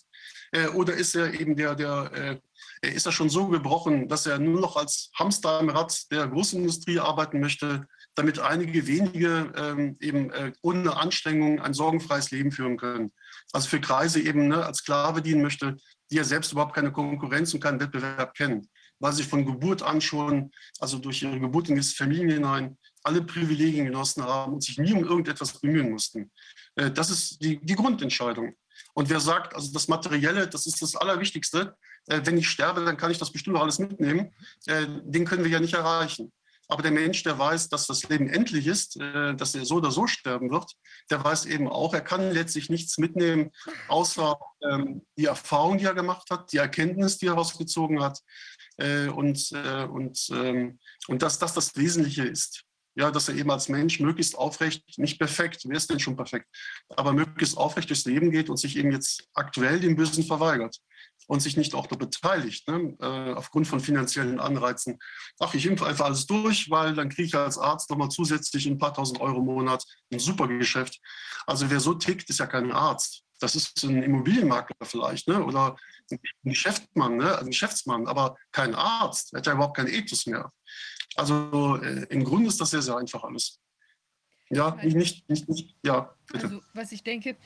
[0.51, 2.39] äh, oder ist er eben der, der
[2.81, 6.27] äh, ist er schon so gebrochen, dass er nur noch als Hamster im Rad der
[6.27, 7.85] Großindustrie arbeiten möchte,
[8.15, 13.11] damit einige wenige ähm, eben äh, ohne Anstrengung ein sorgenfreies Leben führen können.
[13.53, 15.77] Also für Kreise eben ne, als Sklave dienen möchte,
[16.11, 18.67] die ja selbst überhaupt keine Konkurrenz und keinen Wettbewerb kennen,
[18.99, 23.21] weil sie von Geburt an schon, also durch ihre Geburt in diese Familie hinein, alle
[23.21, 26.31] Privilegien genossen haben und sich nie um irgendetwas bemühen mussten.
[26.75, 28.55] Äh, das ist die, die Grundentscheidung.
[28.93, 31.75] Und wer sagt, also das Materielle, das ist das Allerwichtigste,
[32.07, 34.33] äh, wenn ich sterbe, dann kann ich das bestimmt alles mitnehmen,
[34.67, 36.31] äh, den können wir ja nicht erreichen.
[36.71, 40.05] Aber der Mensch, der weiß, dass das Leben endlich ist, dass er so oder so
[40.05, 40.71] sterben wird,
[41.09, 43.49] der weiß eben auch, er kann letztlich nichts mitnehmen,
[43.87, 44.37] außer
[44.69, 48.19] ähm, die Erfahrung, die er gemacht hat, die Erkenntnis, die er rausgezogen hat
[49.09, 52.63] und, äh, und, ähm, und dass das das Wesentliche ist.
[52.95, 56.47] Ja, dass er eben als Mensch möglichst aufrecht, nicht perfekt, wer ist denn schon perfekt,
[56.89, 60.75] aber möglichst aufrecht durchs Leben geht und sich eben jetzt aktuell dem Bösen verweigert
[61.27, 64.97] und sich nicht auch noch beteiligt, ne, äh, aufgrund von finanziellen Anreizen.
[65.39, 68.79] Ach, ich impfe einfach alles durch, weil dann kriege ich als Arzt nochmal zusätzlich ein
[68.79, 70.99] paar tausend Euro im Monat ein super Geschäft.
[71.45, 73.23] Also wer so tickt, ist ja kein Arzt.
[73.39, 75.75] Das ist ein Immobilienmakler vielleicht ne, oder
[76.11, 79.33] ein Geschäftsmann, ne, ein Geschäftsmann, aber kein Arzt.
[79.33, 80.51] Hat ja überhaupt keinen Ethos mehr.
[81.15, 83.59] Also äh, im Grunde ist das sehr, sehr einfach alles.
[84.49, 86.47] Ja, nicht, nicht, nicht, ja, bitte.
[86.47, 87.37] Also was ich denke,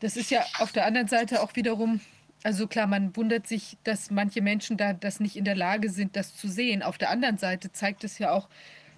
[0.00, 2.00] das ist ja auf der anderen Seite auch wiederum
[2.42, 6.16] also klar, man wundert sich, dass manche Menschen da das nicht in der Lage sind,
[6.16, 6.82] das zu sehen.
[6.82, 8.48] Auf der anderen Seite zeigt es ja auch,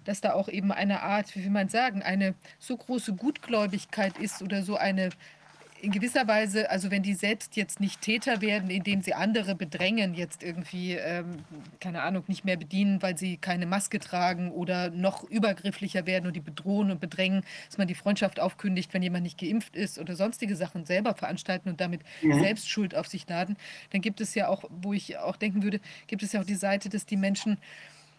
[0.04, 4.42] dass da auch eben eine Art, wie will man sagen, eine so große Gutgläubigkeit ist
[4.42, 5.10] oder so eine
[5.82, 10.14] in gewisser Weise, also wenn die selbst jetzt nicht Täter werden, indem sie andere bedrängen,
[10.14, 11.38] jetzt irgendwie, ähm,
[11.80, 16.36] keine Ahnung, nicht mehr bedienen, weil sie keine Maske tragen oder noch übergrifflicher werden und
[16.36, 20.14] die bedrohen und bedrängen, dass man die Freundschaft aufkündigt, wenn jemand nicht geimpft ist oder
[20.14, 22.40] sonstige Sachen selber veranstalten und damit mhm.
[22.40, 23.56] selbst Schuld auf sich laden,
[23.90, 26.54] dann gibt es ja auch, wo ich auch denken würde, gibt es ja auch die
[26.54, 27.58] Seite, dass die Menschen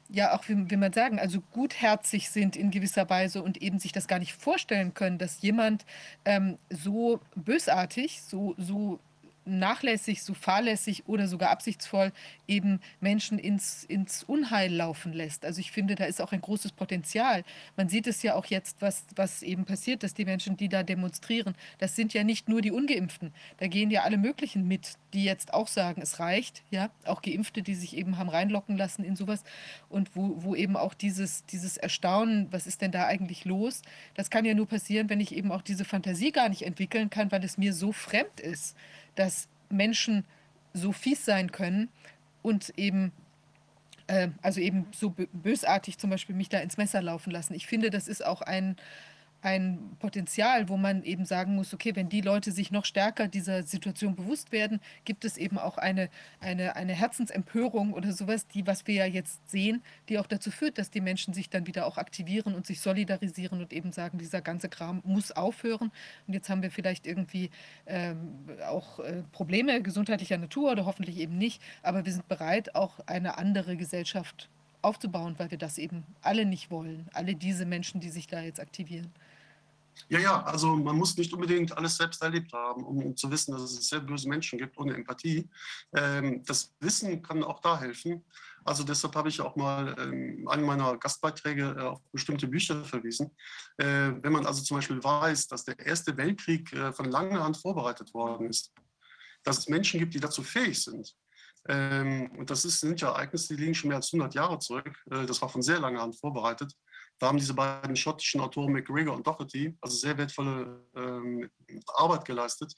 [0.10, 3.92] ja auch, wie, wie man sagen, also gutherzig sind in gewisser Weise und eben sich
[3.92, 5.86] das gar nicht vorstellen können, dass jemand
[6.26, 9.00] ähm, so bösartig, so, so
[9.45, 12.11] nachlässig, so fahrlässig oder sogar absichtsvoll
[12.48, 15.45] eben Menschen ins, ins Unheil laufen lässt.
[15.45, 17.44] Also ich finde, da ist auch ein großes Potenzial.
[17.76, 20.84] Man sieht es ja auch jetzt, was, was eben passiert, dass die Menschen, die da
[20.84, 23.34] demonstrieren, das sind ja nicht nur die Ungeimpften.
[23.57, 26.64] Da gehen ja alle möglichen mit, die jetzt auch sagen, es reicht.
[26.72, 29.44] Ja, auch Geimpfte, die sich eben haben reinlocken lassen in sowas.
[29.90, 33.82] Und wo, wo eben auch dieses, dieses Erstaunen, was ist denn da eigentlich los?
[34.15, 37.32] Das kann ja nur passieren, wenn ich eben auch diese Fantasie gar nicht entwickeln kann,
[37.32, 38.76] weil es mir so fremd ist
[39.15, 40.26] dass Menschen
[40.73, 41.90] so fies sein können
[42.41, 43.11] und eben,
[44.07, 47.53] äh, also eben so bösartig zum Beispiel mich da ins Messer laufen lassen.
[47.53, 48.76] Ich finde, das ist auch ein,
[49.44, 53.64] ein Potenzial, wo man eben sagen muss, okay, wenn die Leute sich noch stärker dieser
[53.64, 56.10] Situation bewusst werden, gibt es eben auch eine,
[56.40, 60.78] eine, eine Herzensempörung oder sowas, die, was wir ja jetzt sehen, die auch dazu führt,
[60.78, 64.41] dass die Menschen sich dann wieder auch aktivieren und sich solidarisieren und eben sagen, dieser
[64.41, 65.91] ganze Kram muss aufhören.
[66.28, 67.49] Und jetzt haben wir vielleicht irgendwie
[67.86, 72.99] ähm, auch äh, Probleme gesundheitlicher Natur oder hoffentlich eben nicht, aber wir sind bereit, auch
[73.07, 74.49] eine andere Gesellschaft
[74.84, 77.07] aufzubauen, weil wir das eben alle nicht wollen.
[77.14, 79.11] Alle diese Menschen, die sich da jetzt aktivieren.
[80.10, 83.52] Ja, ja, also man muss nicht unbedingt alles selbst erlebt haben, um, um zu wissen,
[83.52, 85.49] dass es sehr böse Menschen gibt ohne Empathie.
[85.95, 88.24] Ähm, das Wissen kann auch da helfen.
[88.65, 93.32] Also deshalb habe ich auch mal ähm, einen meiner Gastbeiträge äh, auf bestimmte Bücher verwiesen.
[93.78, 97.57] Äh, wenn man also zum Beispiel weiß, dass der Erste Weltkrieg äh, von langer Hand
[97.57, 98.72] vorbereitet worden ist,
[99.44, 101.14] dass es Menschen gibt, die dazu fähig sind.
[101.68, 105.02] Ähm, und das ist, sind ja Ereignisse, die liegen schon mehr als 100 Jahre zurück.
[105.10, 106.74] Äh, das war von sehr langer Hand vorbereitet.
[107.19, 111.49] Da haben diese beiden schottischen Autoren McGregor und Doherty also sehr wertvolle ähm,
[111.95, 112.73] Arbeit geleistet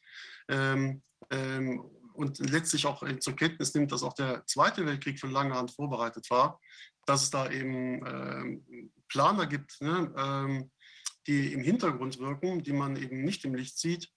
[0.49, 1.01] ähm,
[1.31, 1.83] ähm,
[2.13, 6.29] und letztlich auch zur Kenntnis nimmt, dass auch der Zweite Weltkrieg von langer Hand vorbereitet
[6.29, 6.59] war,
[7.05, 10.71] dass es da eben ähm, Planer gibt, ne, ähm,
[11.27, 14.09] die im Hintergrund wirken, die man eben nicht im Licht sieht.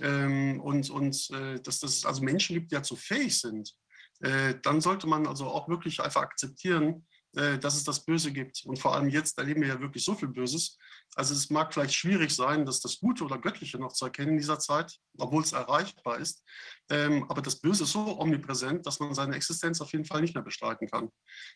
[0.00, 3.74] Ähm, und und äh, dass es also Menschen gibt, die dazu fähig sind,
[4.20, 8.64] äh, dann sollte man also auch wirklich einfach akzeptieren, äh, dass es das Böse gibt.
[8.64, 10.78] Und vor allem jetzt erleben wir ja wirklich so viel Böses.
[11.16, 14.38] Also es mag vielleicht schwierig sein, dass das Gute oder Göttliche noch zu erkennen in
[14.38, 16.42] dieser Zeit, obwohl es erreichbar ist.
[16.90, 20.34] Ähm, aber das Böse ist so omnipräsent, dass man seine Existenz auf jeden Fall nicht
[20.34, 21.08] mehr bestreiten kann.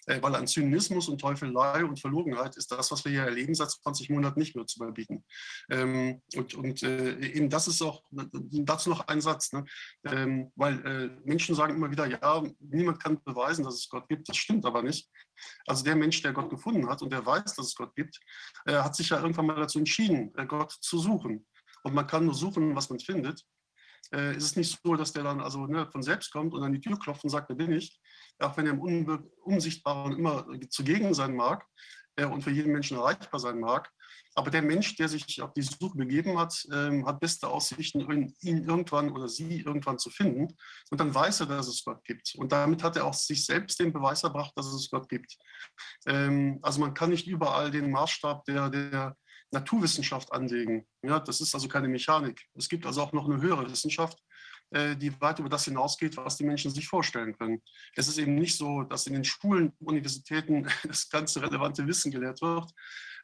[0.07, 3.71] Äh, weil an Zynismus und Teufelei und Verlogenheit ist das, was wir hier erleben, seit
[3.71, 5.25] 20 Monaten nicht mehr zu überbieten.
[5.71, 9.65] Ähm, und und äh, eben das ist auch, dazu noch ein Satz, ne?
[10.05, 14.29] ähm, weil äh, Menschen sagen immer wieder, ja, niemand kann beweisen, dass es Gott gibt.
[14.29, 15.09] Das stimmt aber nicht.
[15.67, 18.19] Also der Mensch, der Gott gefunden hat und der weiß, dass es Gott gibt,
[18.67, 21.47] äh, hat sich ja irgendwann mal dazu entschieden, äh, Gott zu suchen.
[21.83, 23.45] Und man kann nur suchen, was man findet.
[24.13, 26.73] Äh, ist es nicht so, dass der dann also ne, von selbst kommt und an
[26.73, 28.01] die Tür klopft und sagt, wer bin ich?
[28.39, 31.67] Auch wenn er im Un Unsichtbaren immer zugegen sein mag
[32.17, 33.91] äh, und für jeden Menschen erreichbar sein mag.
[34.39, 38.01] Aber der Mensch, der sich auf die Suche begeben hat, ähm, hat beste Aussichten,
[38.41, 40.57] ihn irgendwann oder sie irgendwann zu finden.
[40.91, 42.37] Und dann weiß er, dass es Gott gibt.
[42.37, 45.37] Und damit hat er auch sich selbst den Beweis erbracht, dass es Gott gibt.
[46.07, 49.17] Ähm, also man kann nicht überall den Maßstab der, der
[49.51, 50.87] Naturwissenschaft anlegen.
[51.03, 52.41] Ja, das ist also keine Mechanik.
[52.55, 54.23] Es gibt also auch noch eine höhere Wissenschaft,
[54.71, 57.61] äh, die weit über das hinausgeht, was die Menschen sich vorstellen können.
[57.97, 62.41] Es ist eben nicht so, dass in den Schulen, Universitäten das ganze relevante Wissen gelehrt
[62.41, 62.71] wird.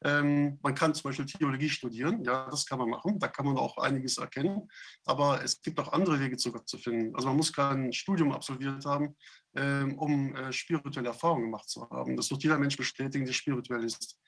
[0.03, 3.57] Ähm, man kann zum Beispiel Theologie studieren, ja, das kann man machen, da kann man
[3.57, 4.69] auch einiges erkennen,
[5.05, 7.15] aber es gibt auch andere Wege zu Gott zu finden.
[7.15, 9.16] Also man muss kein Studium absolviert haben,
[9.55, 12.16] ähm, um äh, spirituelle Erfahrungen gemacht zu haben.
[12.16, 14.19] Das wird jeder Mensch bestätigen, der spirituell ist.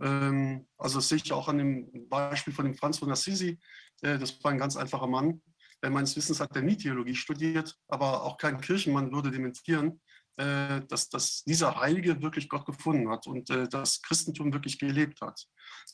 [0.00, 3.58] Ähm, also das sehe ich auch an dem Beispiel von dem Franz von Assisi.
[4.02, 5.42] Äh, das war ein ganz einfacher Mann.
[5.82, 9.98] Meines Wissens hat er nie Theologie studiert, aber auch kein Kirchenmann würde dementieren,
[10.36, 15.46] dass, dass dieser Heilige wirklich Gott gefunden hat und das Christentum wirklich gelebt hat.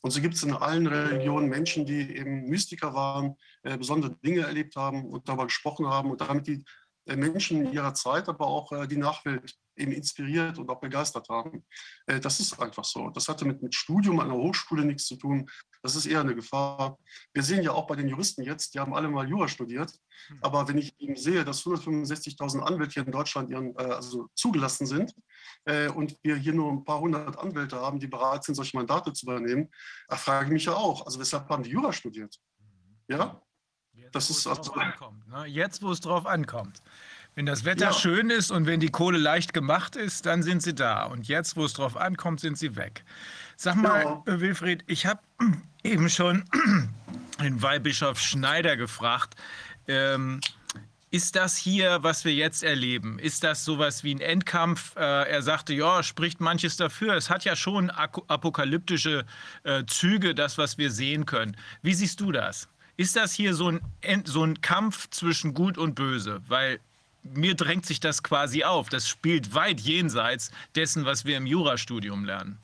[0.03, 4.77] Und so gibt es in allen Religionen Menschen, die eben Mystiker waren, besondere Dinge erlebt
[4.77, 6.65] haben und darüber gesprochen haben und damit die
[7.07, 11.65] Menschen ihrer Zeit, aber auch die Nachwelt eben inspiriert und auch begeistert haben.
[12.07, 13.11] Äh, das ist einfach so.
[13.11, 15.49] Das hatte mit, mit Studium an der Hochschule nichts zu tun.
[15.83, 16.99] Das ist eher eine Gefahr.
[17.33, 19.93] Wir sehen ja auch bei den Juristen jetzt, die haben alle mal Jura studiert.
[20.29, 20.39] Hm.
[20.41, 24.87] Aber wenn ich eben sehe, dass 165.000 Anwälte hier in Deutschland ihren, äh, also zugelassen
[24.87, 25.15] sind
[25.65, 29.13] äh, und wir hier nur ein paar hundert Anwälte haben, die bereit sind, solche Mandate
[29.13, 29.71] zu übernehmen,
[30.09, 32.37] da frage ich mich ja auch, also weshalb haben die Jura studiert?
[33.09, 33.41] Ja?
[34.01, 35.47] Jetzt, das ist also, ankommt, ne?
[35.47, 36.83] Jetzt, wo es drauf ankommt.
[37.35, 37.93] Wenn das Wetter ja.
[37.93, 41.05] schön ist und wenn die Kohle leicht gemacht ist, dann sind sie da.
[41.05, 43.05] Und jetzt, wo es drauf ankommt, sind sie weg.
[43.57, 44.23] Sag mal, ja.
[44.33, 45.21] Äh, Wilfried, ich habe
[45.83, 46.45] eben schon
[47.41, 49.35] den Weihbischof Schneider gefragt.
[49.87, 50.41] Ähm,
[51.11, 54.97] ist das hier, was wir jetzt erleben, ist das sowas wie ein Endkampf?
[54.97, 57.15] Äh, er sagte, ja, spricht manches dafür.
[57.15, 59.25] Es hat ja schon apokalyptische
[59.63, 61.57] äh, Züge, das, was wir sehen können.
[61.83, 62.69] Wie siehst du das?
[62.97, 63.81] Ist das hier so ein,
[64.25, 66.43] so ein Kampf zwischen Gut und Böse?
[66.49, 66.81] Weil
[67.23, 68.89] mir drängt sich das quasi auf.
[68.89, 72.59] Das spielt weit jenseits dessen, was wir im Jurastudium lernen.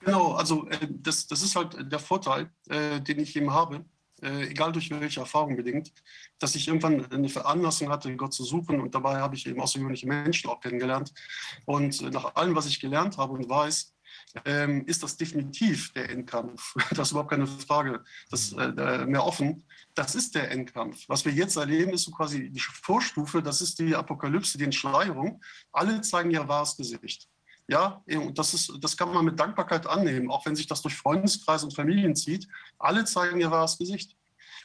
[0.00, 3.84] Genau, also äh, das, das ist halt der Vorteil, äh, den ich eben habe,
[4.20, 5.92] äh, egal durch welche Erfahrung bedingt,
[6.38, 10.06] dass ich irgendwann eine Veranlassung hatte, Gott zu suchen und dabei habe ich eben außergewöhnliche
[10.06, 11.12] Menschen auch kennengelernt.
[11.66, 13.94] Und nach allem, was ich gelernt habe und weiß,
[14.44, 16.74] ähm, ist das definitiv der Endkampf.
[16.90, 18.04] Das ist überhaupt keine Frage.
[18.30, 19.64] Das äh, mehr offen.
[19.94, 21.04] Das ist der Endkampf.
[21.08, 23.42] Was wir jetzt erleben, ist so quasi die Vorstufe.
[23.42, 25.42] Das ist die Apokalypse, die Entschleierung.
[25.72, 27.28] Alle zeigen ihr wahres Gesicht.
[27.68, 30.96] Ja, und das, ist, das kann man mit Dankbarkeit annehmen, auch wenn sich das durch
[30.96, 32.48] Freundeskreis und Familien zieht.
[32.78, 34.16] Alle zeigen ihr wahres Gesicht.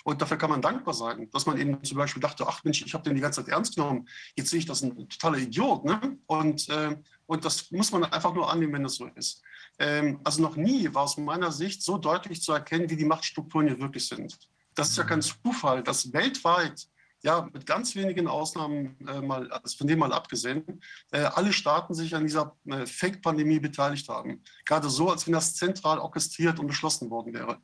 [0.03, 2.93] Und dafür kann man dankbar sein, dass man eben zum Beispiel dachte, ach Mensch, ich
[2.93, 4.07] habe den die ganze Zeit ernst genommen.
[4.37, 5.83] Jetzt sehe ich, das ein totaler Idiot.
[5.83, 6.17] Ne?
[6.27, 6.95] Und, äh,
[7.25, 9.41] und das muss man einfach nur annehmen, wenn es so ist.
[9.79, 13.67] Ähm, also noch nie war aus meiner Sicht so deutlich zu erkennen, wie die Machtstrukturen
[13.67, 14.37] hier wirklich sind.
[14.75, 16.87] Das ist ja kein Zufall, dass weltweit
[17.23, 20.81] ja, mit ganz wenigen Ausnahmen äh, mal, also von dem mal abgesehen,
[21.11, 24.43] äh, alle Staaten sich an dieser äh, Fake-Pandemie beteiligt haben.
[24.65, 27.57] Gerade so, als wenn das zentral orchestriert und beschlossen worden wäre.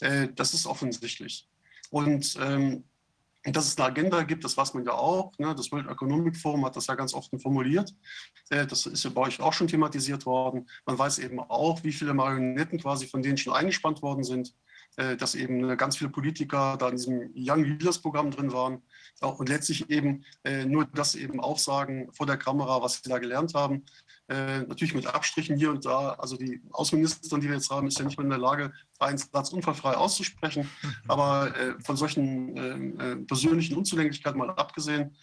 [0.00, 1.48] Äh, das ist offensichtlich.
[1.90, 2.84] Und ähm,
[3.44, 5.32] dass es eine Agenda gibt, das weiß man ja auch.
[5.38, 5.54] Ne?
[5.54, 7.94] Das World Economic Forum hat das ja ganz oft formuliert.
[8.50, 10.68] Äh, das ist ja bei euch auch schon thematisiert worden.
[10.84, 14.54] Man weiß eben auch, wie viele Marionetten quasi von denen schon eingespannt worden sind.
[14.96, 18.82] Äh, dass eben äh, ganz viele Politiker da in diesem Young Leaders Programm drin waren
[19.20, 20.24] und letztlich eben
[20.64, 23.84] nur das eben aufsagen vor der Kamera, was sie da gelernt haben.
[24.28, 26.14] Natürlich mit Abstrichen hier und da.
[26.14, 29.18] Also die Außenministerin, die wir jetzt haben, ist ja nicht mehr in der Lage, einen
[29.18, 30.70] Satz unfallfrei auszusprechen.
[30.82, 30.94] Mhm.
[31.08, 31.52] Aber
[31.84, 35.14] von solchen persönlichen Unzulänglichkeiten mal abgesehen,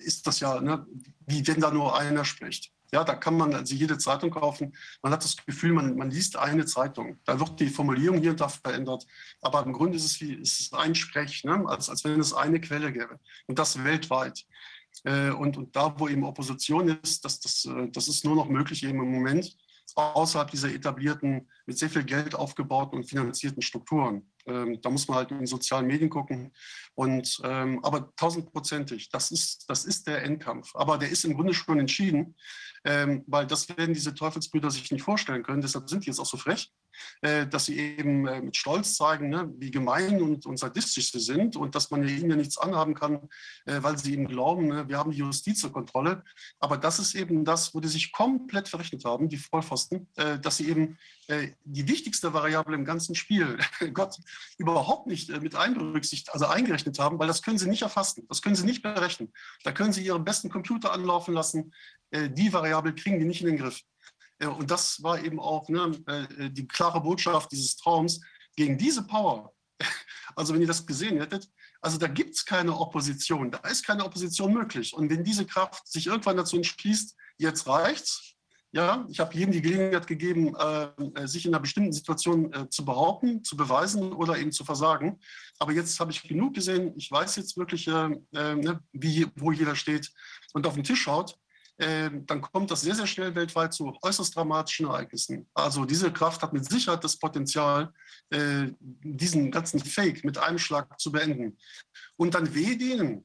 [0.00, 0.86] ist das ja, ne,
[1.26, 2.75] wie wenn da nur einer spricht.
[2.92, 4.76] Ja, da kann man also jede Zeitung kaufen.
[5.02, 7.18] Man hat das Gefühl, man, man liest eine Zeitung.
[7.24, 9.06] Da wird die Formulierung hier und da verändert.
[9.40, 11.64] Aber im Grunde ist es wie ist es ein Sprech, ne?
[11.66, 13.18] als, als wenn es eine Quelle gäbe.
[13.46, 14.44] Und das weltweit.
[15.04, 18.48] Äh, und, und da, wo eben Opposition ist, das, das, äh, das ist nur noch
[18.48, 19.56] möglich eben im Moment
[19.94, 24.30] außerhalb dieser etablierten, mit sehr viel Geld aufgebauten und finanzierten Strukturen.
[24.46, 26.52] Ähm, da muss man halt in sozialen Medien gucken.
[26.96, 30.74] Und, ähm, aber tausendprozentig, das ist, das ist der Endkampf.
[30.74, 32.34] Aber der ist im Grunde schon entschieden,
[32.86, 35.60] ähm, weil das werden diese Teufelsbrüder sich nicht vorstellen können.
[35.60, 36.72] Deshalb sind die jetzt auch so frech,
[37.20, 41.20] äh, dass sie eben äh, mit Stolz zeigen, ne, wie gemein und, und, sadistisch sie
[41.20, 43.28] sind und dass man ihnen ja nichts anhaben kann,
[43.66, 46.22] äh, weil sie eben glauben, ne, wir haben die Justiz zur Kontrolle.
[46.60, 50.58] Aber das ist eben das, wo die sich komplett verrechnet haben, die Vollpfosten, äh, dass
[50.58, 50.96] sie eben
[51.28, 53.58] äh, die wichtigste Variable im ganzen Spiel,
[53.92, 54.16] Gott,
[54.58, 58.42] überhaupt nicht äh, mit einberücksichtigt, also eingerechnet haben, weil das können sie nicht erfassen, das
[58.42, 59.32] können sie nicht berechnen.
[59.64, 61.72] Da können sie ihren besten Computer anlaufen lassen,
[62.12, 63.80] die Variable kriegen die nicht in den Griff.
[64.38, 65.90] Und das war eben auch ne,
[66.50, 68.20] die klare Botschaft dieses Traums
[68.56, 69.52] gegen diese Power.
[70.34, 71.48] Also wenn ihr das gesehen hättet,
[71.80, 74.92] also da gibt es keine Opposition, da ist keine Opposition möglich.
[74.92, 78.34] Und wenn diese Kraft sich irgendwann dazu entschließt, jetzt reicht's,
[78.76, 82.84] ja, ich habe jedem die Gelegenheit gegeben, äh, sich in einer bestimmten Situation äh, zu
[82.84, 85.18] behaupten, zu beweisen oder eben zu versagen.
[85.58, 86.92] Aber jetzt habe ich genug gesehen.
[86.94, 90.12] Ich weiß jetzt wirklich, äh, äh ne, wie, wo jeder steht
[90.52, 91.38] und auf den Tisch schaut.
[91.78, 95.46] Ähm, dann kommt das sehr, sehr schnell weltweit zu äußerst dramatischen Ereignissen.
[95.54, 97.94] Also diese Kraft hat mit Sicherheit das Potenzial,
[98.28, 101.56] äh, diesen ganzen Fake mit einem Schlag zu beenden.
[102.16, 103.24] Und dann weh denen,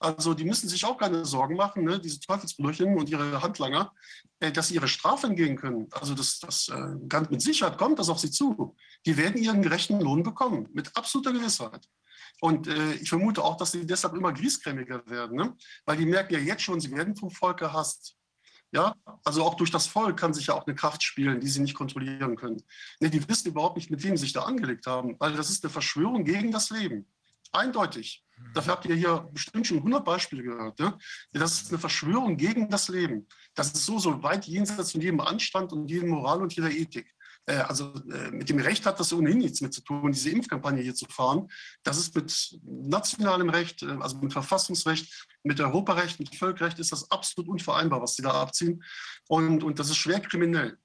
[0.00, 3.92] also die müssen sich auch keine Sorgen machen, ne, diese Teufelsbrüchen und ihre Handlanger,
[4.40, 5.88] äh, dass sie ihre Strafe entgehen können.
[5.92, 8.74] Also das, das äh, ganz mit Sicherheit kommt das auf sie zu.
[9.04, 11.86] Die werden ihren gerechten Lohn bekommen, mit absoluter Gewissheit.
[12.40, 15.54] Und äh, ich vermute auch, dass sie deshalb immer griesgrämiger werden, ne?
[15.84, 18.16] weil die merken ja jetzt schon, sie werden vom Volk gehasst.
[18.72, 18.94] Ja,
[19.24, 21.74] also auch durch das Volk kann sich ja auch eine Kraft spielen, die sie nicht
[21.74, 22.62] kontrollieren können.
[23.00, 25.64] Nee, die wissen überhaupt nicht, mit wem sie sich da angelegt haben, weil das ist
[25.64, 27.06] eine Verschwörung gegen das Leben.
[27.52, 28.24] Eindeutig.
[28.54, 30.78] Dafür habt ihr hier bestimmt schon 100 Beispiele gehört.
[30.78, 30.96] Ne?
[31.32, 33.26] Das ist eine Verschwörung gegen das Leben.
[33.54, 37.12] Das ist so, so weit jenseits von jedem Anstand und jedem Moral und jeder Ethik.
[37.46, 40.82] Äh, also äh, mit dem Recht hat das ohnehin nichts mit zu tun, diese Impfkampagne
[40.82, 41.48] hier zu fahren.
[41.82, 47.10] Das ist mit nationalem Recht, äh, also mit Verfassungsrecht, mit Europarecht, mit Völkerrecht ist das
[47.10, 48.84] absolut unvereinbar, was sie da abziehen.
[49.28, 50.76] Und, und das ist schwer kriminell.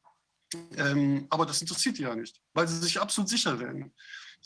[0.78, 3.94] Ähm, aber das interessiert die ja nicht, weil sie sich absolut sicher werden.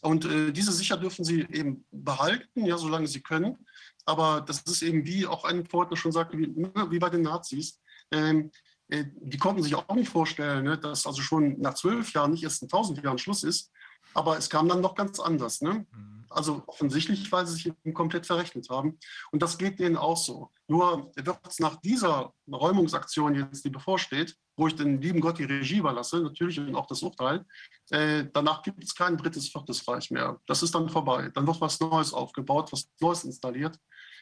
[0.01, 3.57] Und äh, diese sicher dürfen sie eben behalten, ja, solange sie können.
[4.05, 7.21] Aber das ist eben, wie auch ein Vorredner schon sagte, wie, ne, wie bei den
[7.21, 7.79] Nazis.
[8.11, 8.51] Ähm,
[8.87, 12.43] äh, die konnten sich auch nicht vorstellen, ne, dass also schon nach zwölf Jahren nicht
[12.43, 13.71] erst in tausend Jahren Schluss ist.
[14.13, 15.61] Aber es kam dann noch ganz anders.
[15.61, 15.85] Ne?
[15.91, 16.18] Mhm.
[16.29, 18.99] Also offensichtlich, weil sie sich eben komplett verrechnet haben.
[19.31, 20.51] Und das geht denen auch so.
[20.67, 25.45] Nur wird es nach dieser Räumungsaktion jetzt, die bevorsteht, wo ich den lieben Gott die
[25.45, 27.45] Regie überlasse, natürlich und auch das Urteil,
[27.91, 30.39] äh, danach gibt es kein drittes, viertes Reich mehr.
[30.45, 31.29] Das ist dann vorbei.
[31.33, 33.79] Dann wird was Neues aufgebaut, was Neues installiert,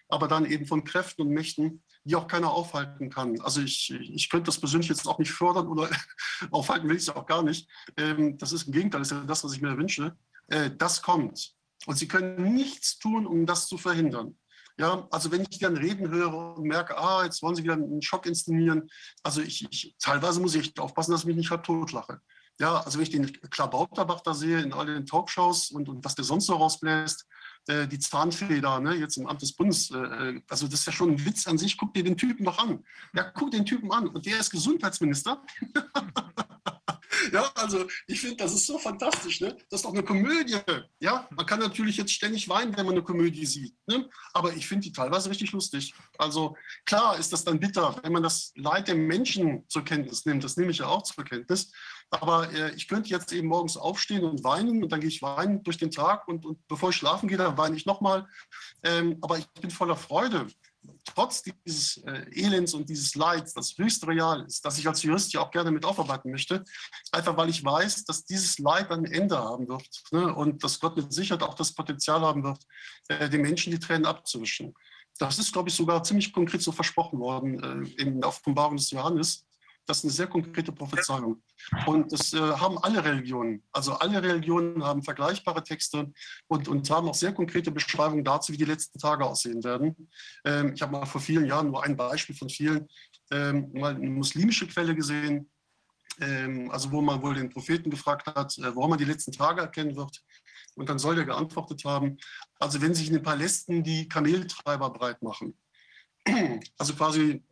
[0.10, 3.42] aber dann eben von Kräften und Mächten, die auch keiner aufhalten kann.
[3.42, 5.90] Also ich, ich könnte das persönlich jetzt auch nicht fördern oder
[6.52, 7.70] aufhalten will ich es auch gar nicht.
[7.98, 10.16] Ähm, das ist im Gegenteil, das ist ja das, was ich mir wünsche.
[10.48, 11.57] Äh, das kommt.
[11.88, 14.38] Und sie können nichts tun, um das zu verhindern.
[14.77, 18.01] Ja, also wenn ich dann reden höre und merke, ah, jetzt wollen sie wieder einen
[18.01, 18.89] Schock inszenieren,
[19.23, 22.19] also ich, ich teilweise muss ich aufpassen, dass ich mich nicht halb totlache.
[22.59, 26.15] Ja, also wenn ich den Klabauterbach da sehe in all den Talkshows und, und was
[26.15, 27.26] der sonst so rausbläst,
[27.68, 30.91] äh, die Zahnfeder, ne, jetzt im Amt des Bundes, äh, äh, also das ist ja
[30.91, 31.77] schon ein Witz an sich.
[31.77, 32.84] Guck dir den Typen doch an.
[33.14, 34.07] Ja, guck den Typen an.
[34.07, 35.41] Und der ist Gesundheitsminister.
[37.31, 39.41] Ja, also ich finde, das ist so fantastisch.
[39.41, 39.56] Ne?
[39.69, 40.57] Das ist doch eine Komödie.
[40.99, 43.76] Ja, man kann natürlich jetzt ständig weinen, wenn man eine Komödie sieht.
[43.88, 44.10] Ne?
[44.34, 45.94] Aber ich finde die teilweise richtig lustig.
[46.18, 50.44] Also klar ist das dann bitter, wenn man das Leid der Menschen zur Kenntnis nimmt.
[50.44, 51.72] Das nehme ich ja auch zur Kenntnis.
[52.10, 55.64] Aber äh, ich könnte jetzt eben morgens aufstehen und weinen und dann gehe ich weinen
[55.64, 58.27] durch den Tag und, und bevor ich schlafen gehe, dann weine ich nochmal.
[58.83, 60.48] Ähm, aber ich bin voller Freude,
[61.06, 65.33] trotz dieses äh, Elends und dieses Leids, das höchst real ist, das ich als Jurist
[65.33, 66.64] ja auch gerne mit aufarbeiten möchte,
[67.11, 70.98] einfach weil ich weiß, dass dieses Leid ein Ende haben wird ne, und dass Gott
[70.98, 72.64] mit Sicherheit auch das Potenzial haben wird,
[73.07, 74.74] äh, den Menschen die Tränen abzuwischen.
[75.19, 78.91] Das ist, glaube ich, sogar ziemlich konkret so versprochen worden äh, in der Offenbarung des
[78.91, 79.47] Johannes.
[79.88, 81.41] Das ist eine sehr konkrete Prophezeiung.
[81.85, 83.64] Und das äh, haben alle Religionen.
[83.72, 86.11] Also alle Religionen haben vergleichbare Texte
[86.48, 90.09] und, und haben auch sehr konkrete Beschreibungen dazu, wie die letzten Tage aussehen werden.
[90.45, 92.88] Ähm, ich habe mal vor vielen Jahren nur ein Beispiel von vielen,
[93.32, 95.49] ähm, mal eine muslimische Quelle gesehen,
[96.19, 99.61] ähm, also wo man wohl den Propheten gefragt hat, äh, woran man die letzten Tage
[99.61, 100.22] erkennen wird.
[100.75, 102.17] Und dann soll der geantwortet haben,
[102.59, 105.57] also wenn sich in den Palästen die Kameltreiber breit machen,
[106.77, 107.43] also quasi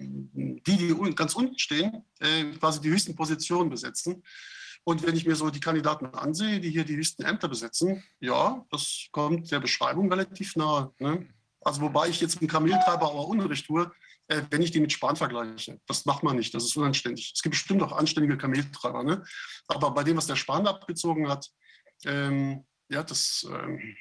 [0.00, 4.22] die, die ganz unten stehen, äh, quasi die höchsten Positionen besetzen.
[4.84, 8.64] Und wenn ich mir so die Kandidaten ansehe, die hier die höchsten Ämter besetzen, ja,
[8.70, 10.92] das kommt der Beschreibung relativ nahe.
[10.98, 11.28] Ne?
[11.60, 13.90] Also wobei ich jetzt einen Kameltreiber aber Unrecht tue,
[14.28, 15.78] äh, wenn ich die mit Spahn vergleiche.
[15.86, 17.32] Das macht man nicht, das ist unanständig.
[17.34, 19.02] Es gibt bestimmt auch anständige Kameltreiber.
[19.02, 19.22] Ne?
[19.68, 21.50] Aber bei dem, was der Spahn abgezogen hat,
[22.06, 23.96] ähm, ja, das, ähm,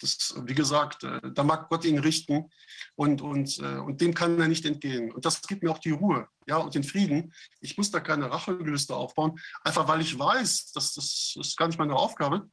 [0.00, 2.50] das, wie gesagt, äh, da mag Gott ihn richten
[2.94, 5.12] und, und, äh, und dem kann er nicht entgehen.
[5.12, 7.32] Und das gibt mir auch die Ruhe ja, und den Frieden.
[7.60, 11.78] Ich muss da keine Rachegelüste aufbauen, einfach weil ich weiß, dass das ist gar nicht
[11.78, 12.48] meine Aufgabe.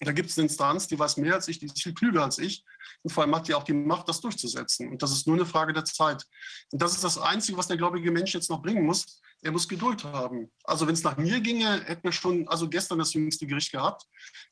[0.00, 2.38] Da gibt es eine Instanz, die weiß mehr als ich, die ist viel klüger als
[2.38, 2.64] ich
[3.02, 4.90] und vor allem hat die auch die Macht, das durchzusetzen.
[4.90, 6.24] Und das ist nur eine Frage der Zeit.
[6.70, 9.20] Und das ist das Einzige, was der gläubige Mensch jetzt noch bringen muss.
[9.42, 10.50] Er muss Geduld haben.
[10.64, 14.02] Also wenn es nach mir ginge, hätten wir schon, also gestern das jüngste Gericht gehabt,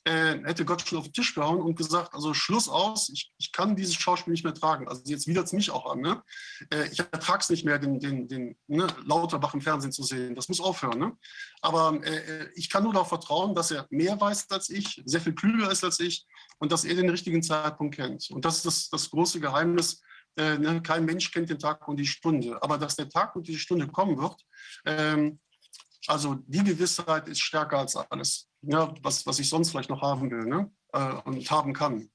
[0.05, 3.51] äh, hätte Gott schon auf den Tisch gehauen und gesagt, also Schluss aus, ich, ich
[3.51, 4.87] kann dieses Schauspiel nicht mehr tragen.
[4.87, 6.01] Also jetzt widert es mich auch an.
[6.01, 6.23] Ne?
[6.71, 10.35] Äh, ich ertrage es nicht mehr, den, den, den ne, Lauterbach im Fernsehen zu sehen.
[10.35, 10.99] Das muss aufhören.
[10.99, 11.17] Ne?
[11.63, 15.21] Aber äh, äh, ich kann nur darauf vertrauen, dass er mehr weiß als ich, sehr
[15.21, 16.27] viel klüger ist als ich
[16.59, 18.31] und dass er den richtigen Zeitpunkt kennt.
[18.31, 20.01] Und das ist das, das große Geheimnis.
[20.37, 20.83] Äh, ne?
[20.83, 22.61] Kein Mensch kennt den Tag und die Stunde.
[22.63, 24.37] Aber dass der Tag und die Stunde kommen wird,
[24.87, 25.39] ähm,
[26.07, 30.31] also die Gewissheit ist stärker als alles, ja, was, was ich sonst vielleicht noch haben
[30.31, 30.71] will ne?
[30.93, 32.11] äh, und haben kann.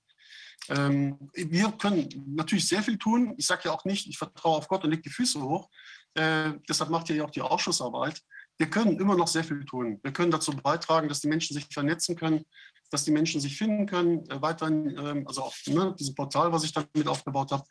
[0.67, 3.33] Ähm, wir können natürlich sehr viel tun.
[3.37, 5.69] Ich sage ja auch nicht, ich vertraue auf Gott und lege die Füße hoch.
[6.13, 8.21] Äh, deshalb macht ihr ja auch die Ausschussarbeit.
[8.57, 9.99] Wir können immer noch sehr viel tun.
[10.03, 12.43] Wir können dazu beitragen, dass die Menschen sich vernetzen können,
[12.89, 16.63] dass die Menschen sich finden können, äh, weiterhin, ähm, also auch ne, diesem Portal, was
[16.63, 17.63] ich damit aufgebaut habe,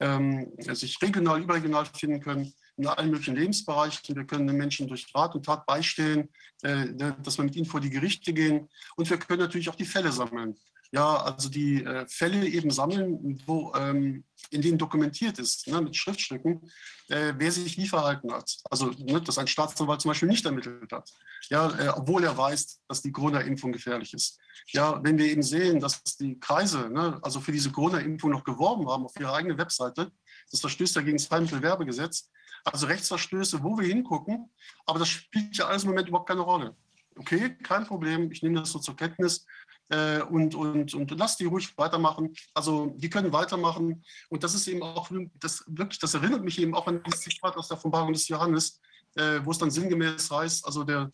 [0.00, 4.16] ähm, sich regional, überregional finden können in allen möglichen Lebensbereichen.
[4.16, 6.28] Wir können den Menschen durch Rat und Tat beistehen,
[6.62, 6.86] äh,
[7.22, 8.68] dass wir mit ihnen vor die Gerichte gehen.
[8.96, 10.56] Und wir können natürlich auch die Fälle sammeln.
[10.94, 15.96] Ja, also die äh, Fälle eben sammeln, wo, ähm, in denen dokumentiert ist, ne, mit
[15.96, 16.70] Schriftstücken,
[17.08, 18.58] äh, wer sich wie verhalten hat.
[18.70, 21.10] Also, ne, dass ein Staatsanwalt zum Beispiel nicht ermittelt hat,
[21.50, 24.38] ja, äh, obwohl er weiß, dass die Corona-Impfung gefährlich ist.
[24.68, 28.88] Ja, wenn wir eben sehen, dass die Kreise, ne, also für diese Corona-Impfung noch geworben
[28.88, 30.12] haben auf ihrer eigenen Webseite,
[30.52, 32.30] das verstößt ja gegen das Heilmittelwerbegesetz,
[32.64, 34.48] also Rechtsverstöße, wo wir hingucken,
[34.86, 36.76] aber das spielt ja alles im Moment überhaupt keine Rolle.
[37.16, 39.44] Okay, kein Problem, ich nehme das so zur Kenntnis
[39.88, 42.34] äh, und, und, und lass die ruhig weitermachen.
[42.54, 46.74] Also die können weitermachen und das ist eben auch, das wirklich, das erinnert mich eben
[46.74, 48.80] auch an das Zitat aus der Offenbarung des Johannes,
[49.16, 51.10] äh, wo es dann sinngemäß heißt, also der,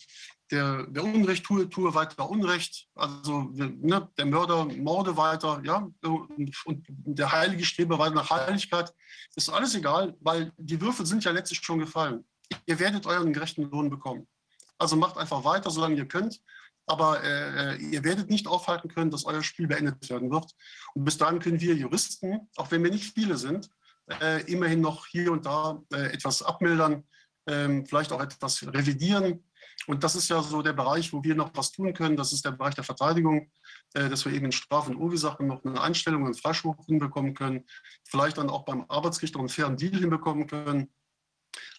[0.50, 6.66] der, der Unrecht tue, tue weiter Unrecht, also ne, der Mörder morde weiter, ja, und,
[6.66, 8.92] und der Heilige strebe weiter nach Heiligkeit.
[9.36, 12.24] Ist alles egal, weil die Würfel sind ja letztlich schon gefallen.
[12.66, 14.26] Ihr werdet euren gerechten Lohn bekommen.
[14.78, 16.40] Also macht einfach weiter, solange ihr könnt.
[16.86, 20.52] Aber äh, ihr werdet nicht aufhalten können, dass euer Spiel beendet werden wird.
[20.94, 23.70] Und bis dahin können wir Juristen, auch wenn wir nicht viele sind,
[24.20, 27.04] äh, immerhin noch hier und da äh, etwas abmildern,
[27.46, 29.44] ähm, vielleicht auch etwas revidieren.
[29.86, 32.16] Und das ist ja so der Bereich, wo wir noch was tun können.
[32.16, 33.50] Das ist der Bereich der Verteidigung,
[33.94, 37.64] äh, dass wir eben in Straf- und Ursachen noch eine Einstellung, einen Freispruch hinbekommen können,
[38.04, 40.90] vielleicht dann auch beim Arbeitsgericht noch einen fairen Deal hinbekommen können.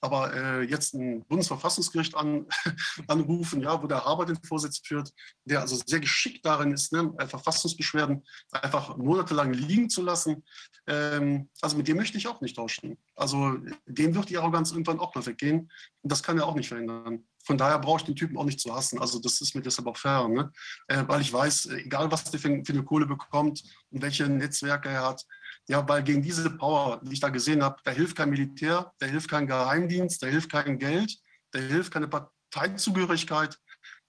[0.02, 2.48] Aber äh, jetzt ein Bundesverfassungsgericht an,
[3.08, 5.12] anrufen, ja, wo der Haber den Vorsitz führt,
[5.46, 10.44] der also sehr geschickt darin ist, ne, Verfassungsbeschwerden einfach monatelang liegen zu lassen,
[10.88, 12.98] ähm, also mit dem möchte ich auch nicht tauschen.
[13.16, 15.72] Also dem wird die Arroganz irgendwann auch mal weggehen.
[16.02, 17.26] Und das kann er auch nicht verhindern.
[17.44, 19.00] Von daher brauche ich den Typen auch nicht zu hassen.
[19.00, 20.52] Also das ist mir deshalb auch fair, ne?
[20.88, 24.28] Äh, weil ich weiß, äh, egal was der für, für eine Kohle bekommt und welche
[24.28, 25.26] Netzwerke er hat,
[25.68, 29.06] ja, weil gegen diese Power, die ich da gesehen habe, da hilft kein Militär, da
[29.06, 31.16] hilft kein Geheimdienst, da hilft kein Geld,
[31.52, 33.58] da hilft keine Parteizugehörigkeit,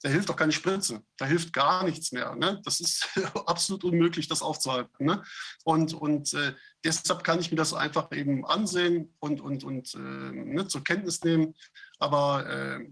[0.02, 2.34] da hilft auch keine Spritze, da hilft gar nichts mehr.
[2.34, 2.60] Ne?
[2.64, 3.08] Das ist
[3.46, 5.06] absolut unmöglich, das aufzuhalten.
[5.06, 5.22] Ne?
[5.64, 9.98] Und, und äh, deshalb kann ich mir das einfach eben ansehen und, und, und äh,
[9.98, 11.54] ne, zur Kenntnis nehmen.
[11.98, 12.88] Aber, äh,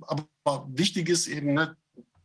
[0.00, 1.76] aber wichtig ist eben, ne,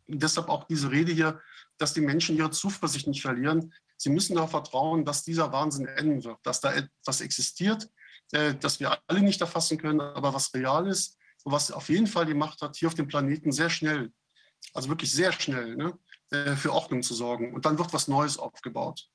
[0.08, 1.40] deshalb auch diese Rede hier,
[1.78, 3.74] dass die Menschen ihre Zuversicht nicht verlieren.
[3.98, 7.90] Sie müssen darauf vertrauen, dass dieser Wahnsinn enden wird, dass da etwas existiert,
[8.32, 12.08] äh, das wir alle nicht erfassen können, aber was real ist und was auf jeden
[12.08, 14.12] Fall die Macht hat, hier auf dem Planeten sehr schnell,
[14.74, 15.98] also wirklich sehr schnell, ne,
[16.32, 17.54] äh, für Ordnung zu sorgen.
[17.54, 19.08] Und dann wird was Neues aufgebaut.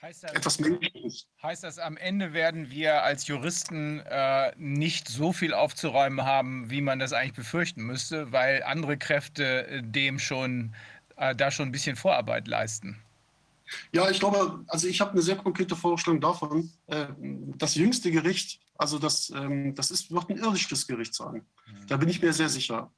[0.00, 1.26] Heißt das, Etwas Menschliches.
[1.42, 6.80] Heißt das, am Ende werden wir als Juristen äh, nicht so viel aufzuräumen haben, wie
[6.80, 10.76] man das eigentlich befürchten müsste, weil andere Kräfte äh, dem schon,
[11.16, 13.02] äh, da schon ein bisschen Vorarbeit leisten?
[13.92, 16.70] Ja, ich glaube, also ich habe eine sehr konkrete Vorstellung davon.
[16.86, 17.06] Äh,
[17.56, 21.44] das jüngste Gericht, also das, ähm, das ist, wird ein irdisches Gericht sein.
[21.86, 22.90] Da bin ich mir sehr sicher.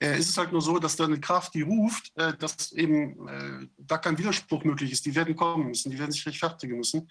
[0.00, 3.28] Äh, ist es halt nur so, dass da eine Kraft, die ruft, äh, dass eben
[3.28, 5.06] äh, da kein Widerspruch möglich ist.
[5.06, 7.08] Die werden kommen müssen, die werden sich rechtfertigen müssen.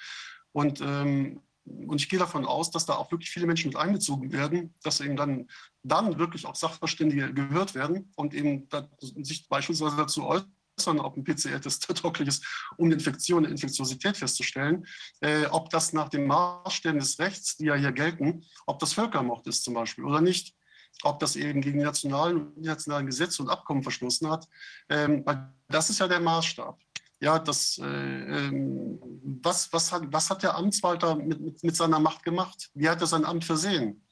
[0.51, 4.31] Und, ähm, und ich gehe davon aus, dass da auch wirklich viele Menschen mit einbezogen
[4.31, 5.47] werden, dass eben dann,
[5.81, 8.67] dann wirklich auch Sachverständige gehört werden und eben
[8.99, 12.45] sich beispielsweise dazu äußern äußern, ob ein PCR-Test tauglich ist,
[12.77, 14.85] um eine Infektion, eine Infektiosität festzustellen,
[15.21, 19.47] äh, ob das nach den Maßstäben des Rechts, die ja hier gelten, ob das Völkermord
[19.47, 20.55] ist zum Beispiel oder nicht
[21.01, 24.47] ob das eben gegen die nationalen und internationalen Gesetze und Abkommen verstoßen hat.
[24.89, 25.25] Ähm,
[25.67, 26.79] das ist ja der Maßstab.
[27.19, 28.99] Ja, das, äh, ähm,
[29.41, 32.69] was, was, hat, was hat der Amtswalter mit, mit, mit seiner Macht gemacht?
[32.75, 34.05] Wie hat er sein Amt versehen?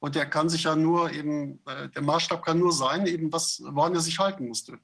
[0.00, 3.62] Und der kann sich ja nur eben, äh, der Maßstab kann nur sein, eben was,
[3.64, 4.78] woran er sich halten musste.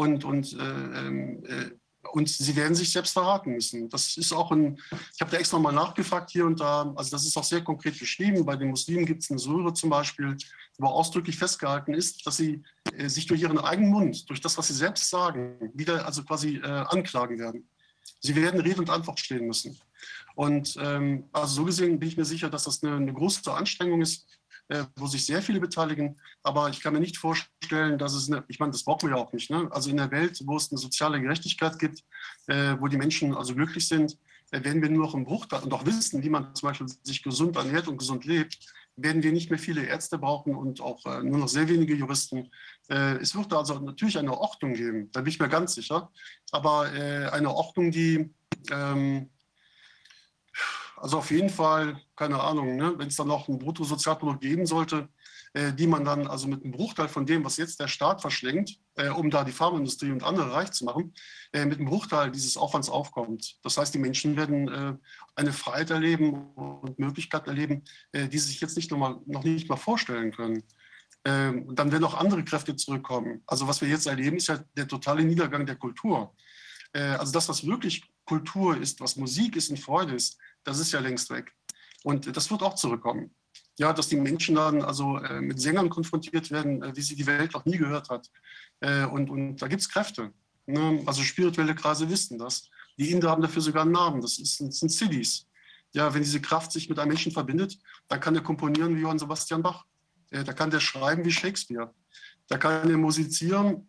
[0.00, 1.70] Und, und, äh, ähm, äh,
[2.12, 3.90] und sie werden sich selbst verraten müssen.
[3.90, 4.80] Das ist auch ein,
[5.14, 7.98] ich habe da extra mal nachgefragt hier und da, also das ist auch sehr konkret
[7.98, 8.46] beschrieben.
[8.46, 10.38] Bei den Muslimen gibt es eine Sure zum Beispiel,
[10.78, 12.62] wo ausdrücklich festgehalten ist, dass sie
[12.96, 16.56] äh, sich durch ihren eigenen Mund, durch das, was sie selbst sagen, wieder also quasi
[16.56, 17.68] äh, anklagen werden.
[18.20, 19.78] Sie werden Rede und Antwort stehen müssen.
[20.34, 24.00] Und ähm, also so gesehen bin ich mir sicher, dass das eine, eine große Anstrengung
[24.00, 24.26] ist,
[24.70, 26.18] äh, wo sich sehr viele beteiligen.
[26.42, 29.22] Aber ich kann mir nicht vorstellen, dass es, eine, ich meine, das brauchen wir ja
[29.22, 29.50] auch nicht.
[29.50, 29.68] Ne?
[29.72, 32.04] Also in der Welt, wo es eine soziale Gerechtigkeit gibt,
[32.46, 34.16] äh, wo die Menschen also glücklich sind,
[34.52, 37.22] äh, werden wir nur noch im Bruchteil und auch wissen, wie man zum Beispiel sich
[37.22, 38.58] gesund ernährt und gesund lebt,
[38.96, 42.50] werden wir nicht mehr viele Ärzte brauchen und auch äh, nur noch sehr wenige Juristen.
[42.88, 46.12] Äh, es wird also natürlich eine Ordnung geben, da bin ich mir ganz sicher.
[46.52, 48.34] Aber eine Ordnung, die
[48.70, 49.30] ähm,
[51.00, 55.08] also auf jeden Fall, keine Ahnung, ne, wenn es dann noch ein Bruttosozialprodukt geben sollte,
[55.54, 58.78] äh, die man dann also mit einem Bruchteil von dem, was jetzt der Staat verschlingt,
[58.96, 61.14] äh, um da die Pharmaindustrie und andere reich zu machen,
[61.54, 63.56] äh, mit einem Bruchteil dieses Aufwands aufkommt.
[63.62, 64.94] Das heißt, die Menschen werden äh,
[65.34, 69.42] eine Freiheit erleben und Möglichkeiten erleben, äh, die sie sich jetzt nicht noch, mal, noch
[69.42, 70.62] nicht mal vorstellen können.
[71.24, 73.42] Ähm, dann werden auch andere Kräfte zurückkommen.
[73.46, 76.34] Also was wir jetzt erleben, ist ja der totale Niedergang der Kultur.
[76.92, 80.92] Äh, also das, was wirklich Kultur ist, was Musik ist und Freude ist, das ist
[80.92, 81.54] ja längst weg.
[82.02, 83.34] Und das wird auch zurückkommen.
[83.78, 87.26] Ja, dass die Menschen dann also äh, mit Sängern konfrontiert werden, äh, wie sie die
[87.26, 88.30] Welt noch nie gehört hat.
[88.80, 90.32] Äh, und, und da gibt es Kräfte.
[90.66, 91.02] Ne?
[91.06, 92.68] Also spirituelle Kreise wissen das.
[92.98, 94.20] Die Inder haben dafür sogar einen Namen.
[94.20, 95.46] Das, ist, das sind Cities.
[95.92, 99.18] Ja, wenn diese Kraft sich mit einem Menschen verbindet, dann kann er komponieren wie Johann
[99.18, 99.84] Sebastian Bach.
[100.30, 101.92] Äh, da kann der schreiben wie Shakespeare.
[102.46, 103.88] Da kann er musizieren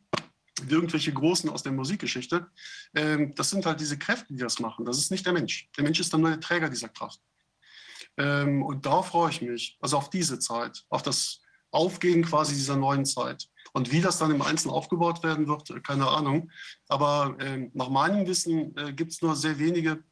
[0.64, 2.48] wie irgendwelche Großen aus der Musikgeschichte.
[2.93, 4.85] Ähm, das sind halt diese Kräfte, die das machen.
[4.85, 5.69] Das ist nicht der Mensch.
[5.77, 7.19] Der Mensch ist dann nur der Träger dieser Kraft.
[8.22, 11.41] Ähm, und darauf freue ich mich, also auf diese Zeit, auf das
[11.72, 13.50] Aufgehen quasi dieser neuen Zeit.
[13.74, 16.51] Und wie das dann im Einzelnen aufgebaut werden wird, äh, keine Ahnung.
[16.88, 20.03] Aber ähm, nach meinem Wissen äh, gibt es nur sehr wenige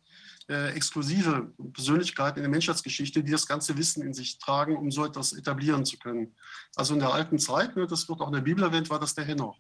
[0.48, 5.06] äh, exklusive Persönlichkeiten in der Menschheitsgeschichte, die das ganze Wissen in sich tragen, um so
[5.06, 6.36] etwas etablieren zu können.
[6.76, 9.14] Also in der alten Zeit, ne, das wird auch in der Bibel erwähnt, war das
[9.14, 9.60] der Henoch.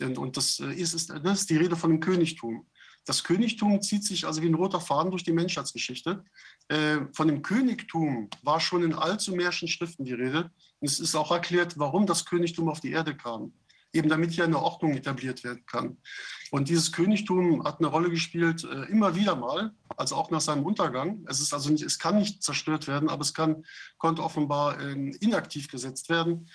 [0.00, 2.66] Und das äh, ist, ist, das ist die Rede von dem Königtum.
[3.08, 6.22] Das Königtum zieht sich also wie ein roter Faden durch die Menschheitsgeschichte.
[6.68, 10.50] Äh, von dem Königtum war schon in allzumehrischen Schriften die Rede.
[10.78, 13.54] Und es ist auch erklärt, warum das Königtum auf die Erde kam.
[13.94, 15.96] Eben damit hier eine Ordnung etabliert werden kann.
[16.50, 20.66] Und dieses Königtum hat eine Rolle gespielt, äh, immer wieder mal, also auch nach seinem
[20.66, 21.24] Untergang.
[21.28, 23.64] Es, ist also nicht, es kann nicht zerstört werden, aber es kann,
[23.96, 26.50] konnte offenbar ähm, inaktiv gesetzt werden.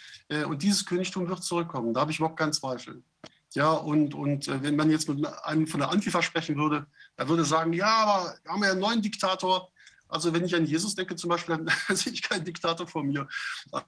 [0.47, 1.95] und dieses Königtum wird zurückkommen.
[1.95, 3.01] Da habe ich überhaupt keinen Zweifel.
[3.55, 7.29] Ja, und, und äh, wenn man jetzt mit einem von der Antifa sprechen würde, er
[7.29, 9.69] würde sagen, ja, aber wir haben ja einen neuen Diktator.
[10.07, 11.57] Also wenn ich an Jesus denke zum Beispiel,
[11.87, 13.27] dann sehe ich keinen Diktator vor mir.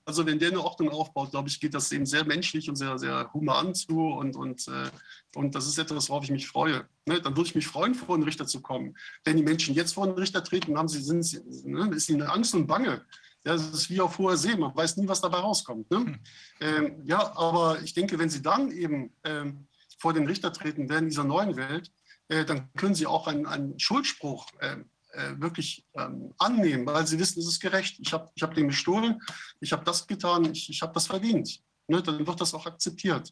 [0.06, 2.98] Also wenn der eine Ordnung aufbaut, glaube ich, geht das eben sehr menschlich und sehr,
[3.00, 4.00] sehr human zu.
[4.00, 4.90] Und, und, äh,
[5.36, 6.88] und das ist etwas, worauf ich mich freue.
[7.06, 7.22] Ne?
[7.22, 8.96] Dann würde ich mich freuen, vor einen Richter zu kommen.
[9.24, 12.54] Wenn die Menschen jetzt vor einen Richter treten, haben sie, sind, ne, ist ihnen Angst
[12.54, 13.04] und Bange.
[13.46, 15.90] Ja, das ist wie auf hoher See, man weiß nie, was dabei rauskommt.
[15.92, 15.98] Ne?
[15.98, 16.20] Hm.
[16.62, 19.68] Ähm, ja, aber ich denke, wenn Sie dann eben ähm,
[20.00, 21.92] vor den Richter treten werden in dieser neuen Welt,
[22.28, 24.78] äh, dann können Sie auch einen, einen Schuldspruch äh,
[25.12, 27.98] äh, wirklich ähm, annehmen, weil Sie wissen, es ist gerecht.
[28.00, 29.22] Ich habe ich hab den gestohlen,
[29.60, 31.62] ich habe das getan, ich, ich habe das verdient.
[31.88, 32.02] Ne?
[32.02, 33.32] Dann wird das auch akzeptiert.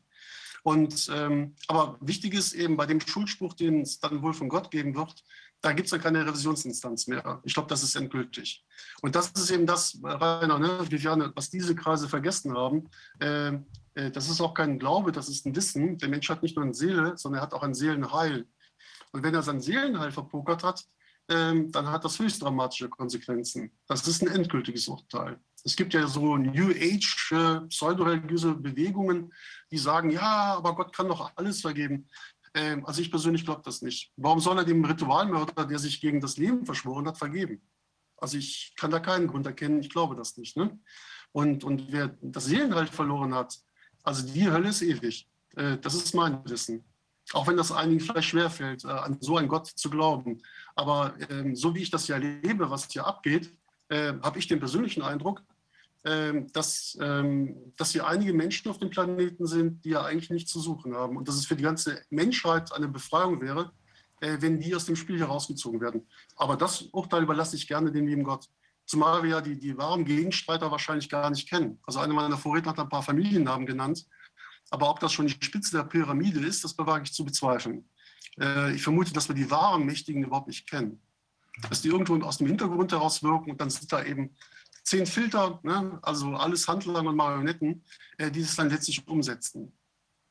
[0.62, 4.72] Und, ähm, aber wichtig ist eben bei dem Schuldspruch, den es dann wohl von Gott
[4.72, 5.24] geben wird,
[5.64, 7.42] da gibt es dann keine Revisionsinstanz mehr.
[7.44, 8.66] Ich glaube, das ist endgültig.
[9.02, 12.90] Und das ist eben das, Rainer, ne, Viviane, was diese Kreise vergessen haben.
[13.20, 13.54] Äh,
[13.96, 15.98] äh, das ist auch kein Glaube, das ist ein Wissen.
[15.98, 18.46] Der Mensch hat nicht nur eine Seele, sondern er hat auch ein Seelenheil.
[19.14, 20.84] Und wenn er sein Seelenheil verpokert hat,
[21.30, 23.72] äh, dann hat das höchst dramatische Konsequenzen.
[23.88, 25.40] Das ist ein endgültiges Urteil.
[25.64, 29.34] Es gibt ja so New Age äh, pseudoreligiöse Bewegungen,
[29.72, 32.10] die sagen, ja, aber Gott kann doch alles vergeben.
[32.54, 34.12] Ähm, also ich persönlich glaube das nicht.
[34.16, 37.62] Warum soll er dem Ritualmörder, der sich gegen das Leben verschworen hat, vergeben?
[38.18, 40.56] Also ich kann da keinen Grund erkennen, ich glaube das nicht.
[40.56, 40.80] Ne?
[41.32, 43.58] Und, und wer das Seelenhalt verloren hat,
[44.04, 45.28] also die Hölle ist ewig.
[45.56, 46.84] Äh, das ist mein Wissen.
[47.32, 50.42] Auch wenn das einigen vielleicht schwerfällt, äh, an so einen Gott zu glauben.
[50.76, 53.52] Aber ähm, so wie ich das ja erlebe, was hier abgeht,
[53.90, 55.42] äh, habe ich den persönlichen Eindruck,
[56.04, 60.60] dass, ähm, dass hier einige Menschen auf dem Planeten sind, die ja eigentlich nichts zu
[60.60, 63.72] suchen haben und dass es für die ganze Menschheit eine Befreiung wäre,
[64.24, 66.08] äh, wenn die aus dem Spiel herausgezogen werden.
[66.36, 68.50] Aber das Urteil überlasse ich gerne dem lieben Gott.
[68.86, 71.80] Zumal wir ja die, die wahren Gegenstreiter wahrscheinlich gar nicht kennen.
[71.86, 74.06] Also einer meiner Vorredner hat ein paar Familiennamen genannt.
[74.70, 77.90] Aber ob das schon die Spitze der Pyramide ist, das bewage ich zu bezweifeln.
[78.40, 81.02] Äh, ich vermute, dass wir die wahren Mächtigen überhaupt nicht kennen.
[81.70, 84.36] Dass die irgendwo aus dem Hintergrund heraus wirken und dann sind da eben
[84.84, 87.84] zehn Filter, ne, also alles Handlanger und Marionetten,
[88.18, 89.78] äh, die es dann letztlich umsetzen.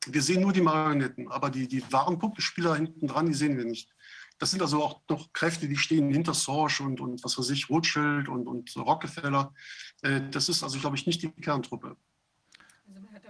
[0.05, 3.65] Wir sehen nur die Marionetten, aber die, die wahren Puppenspieler hinten dran, die sehen wir
[3.65, 3.89] nicht.
[4.37, 7.69] Das sind also auch noch Kräfte, die stehen hinter Sorge und, und was weiß ich,
[7.69, 9.53] Rothschild und, und Rockefeller.
[10.01, 11.97] Äh, das ist also, glaube ich, nicht die Kerntruppe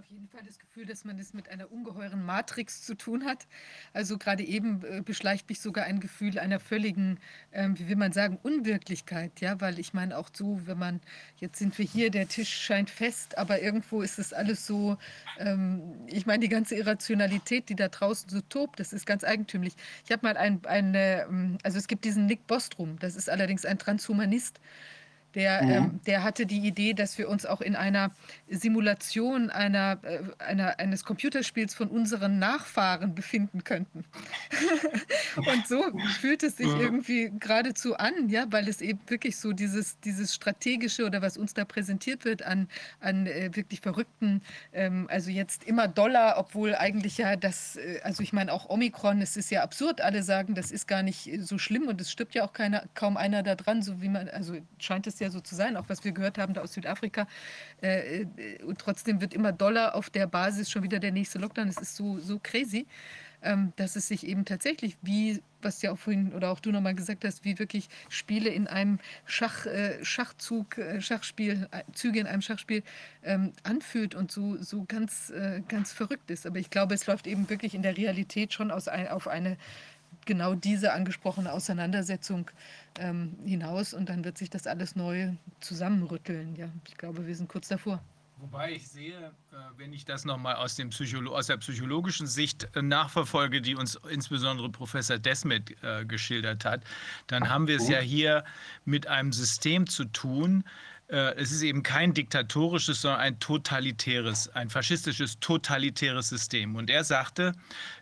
[0.10, 3.48] jeden Fall das Gefühl, dass man es mit einer ungeheuren Matrix zu tun hat.
[3.94, 7.20] Also gerade eben äh, beschleicht mich sogar ein Gefühl einer völligen,
[7.52, 9.42] ähm, wie will man sagen, Unwirklichkeit.
[9.42, 11.02] Ja, weil ich meine auch so, wenn man,
[11.38, 14.98] jetzt sind wir hier, der Tisch scheint fest, aber irgendwo ist es alles so,
[15.38, 19.74] ähm, ich meine, die ganze Irrationalität, die da draußen so tobt, das ist ganz eigentümlich.
[20.06, 23.66] Ich habe mal ein, eine, ähm, also es gibt diesen Nick Bostrom, das ist allerdings
[23.66, 24.60] ein Transhumanist.
[25.36, 25.72] Der, mhm.
[25.72, 28.12] ähm, der hatte die Idee, dass wir uns auch in einer
[28.50, 34.06] Simulation einer, äh, einer, eines Computerspiels von unseren Nachfahren befinden könnten.
[35.36, 35.84] und so
[36.20, 36.82] fühlt es sich mhm.
[36.82, 41.54] irgendwie geradezu an, ja, weil es eben wirklich so dieses, dieses strategische oder was uns
[41.54, 42.68] da präsentiert wird an,
[43.00, 44.42] an äh, wirklich verrückten,
[44.74, 49.22] ähm, also jetzt immer Dollar, obwohl eigentlich ja das, äh, also ich meine auch Omikron,
[49.22, 52.36] es ist ja absurd, alle sagen, das ist gar nicht so schlimm und es stirbt
[52.36, 55.32] ja auch keiner, kaum einer da dran, so wie man, also scheint es ja ja
[55.32, 57.28] so zu sein, auch was wir gehört haben da aus Südafrika.
[57.82, 61.68] Äh, äh, und trotzdem wird immer Dollar auf der Basis schon wieder der nächste Lockdown.
[61.68, 62.86] Es ist so, so crazy,
[63.42, 66.96] ähm, dass es sich eben tatsächlich, wie was ja auch vorhin oder auch du nochmal
[66.96, 72.28] gesagt hast, wie wirklich Spiele in einem Schach, äh, Schachzug, äh, Schachspiel, äh, Züge in
[72.28, 72.84] einem Schachspiel
[73.24, 76.46] ähm, anfühlt und so, so ganz, äh, ganz verrückt ist.
[76.46, 79.58] Aber ich glaube, es läuft eben wirklich in der Realität schon aus ein, auf eine
[80.26, 82.50] genau diese angesprochene Auseinandersetzung
[83.00, 86.56] ähm, hinaus und dann wird sich das alles neu zusammenrütteln.
[86.56, 88.02] Ja, ich glaube, wir sind kurz davor.
[88.38, 93.62] Wobei ich sehe, äh, wenn ich das nochmal aus, aus der psychologischen Sicht äh, nachverfolge,
[93.62, 96.82] die uns insbesondere Professor Desmet äh, geschildert hat,
[97.28, 98.44] dann haben wir es ja hier
[98.84, 104.70] mit einem System zu tun, äh, es ist eben kein diktatorisches, sondern ein totalitäres, ein
[104.70, 106.76] faschistisches totalitäres System.
[106.76, 107.54] Und er sagte,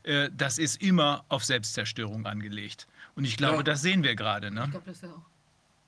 [0.03, 2.87] äh, das ist immer auf Selbstzerstörung angelegt.
[3.15, 3.63] Und ich glaube, ja.
[3.63, 4.49] das sehen wir gerade.
[4.49, 4.63] Ne?
[4.65, 5.25] Ich glaube, das auch.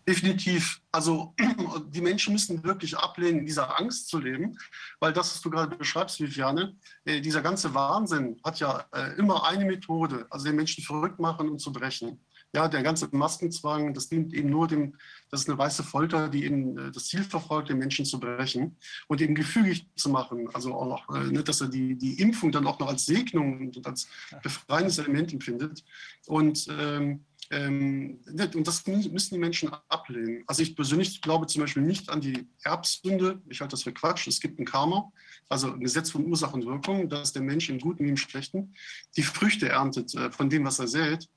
[0.06, 0.82] Definitiv.
[0.92, 1.34] Also
[1.88, 4.58] die Menschen müssen wirklich ablehnen, in dieser Angst zu leben,
[5.00, 8.86] weil das, was du gerade beschreibst, Viviane, äh, dieser ganze Wahnsinn hat ja
[9.18, 12.20] immer eine Methode, also den Menschen verrückt machen und zu brechen.
[12.56, 14.96] Ja, der ganze Maskenzwang, das dient eben nur dem,
[15.32, 18.78] das ist eine weiße Folter, die eben äh, das Ziel verfolgt, den Menschen zu brechen
[19.08, 20.48] und eben gefügig zu machen.
[20.54, 23.60] Also auch noch, äh, ne, dass er die, die Impfung dann auch noch als Segnung
[23.60, 24.08] und als
[24.44, 25.84] befreiendes Element empfindet.
[26.28, 30.44] Und ähm, ähm, ne, und das müssen die Menschen ablehnen.
[30.48, 33.42] Also ich persönlich glaube zum Beispiel nicht an die Erbsünde.
[33.50, 34.28] Ich halte das für Quatsch.
[34.28, 35.12] Es gibt ein Karma,
[35.50, 38.74] also ein Gesetz von Ursache und Wirkung, dass der Mensch im Guten wie im Schlechten
[39.18, 41.28] die Früchte erntet äh, von dem, was er sät.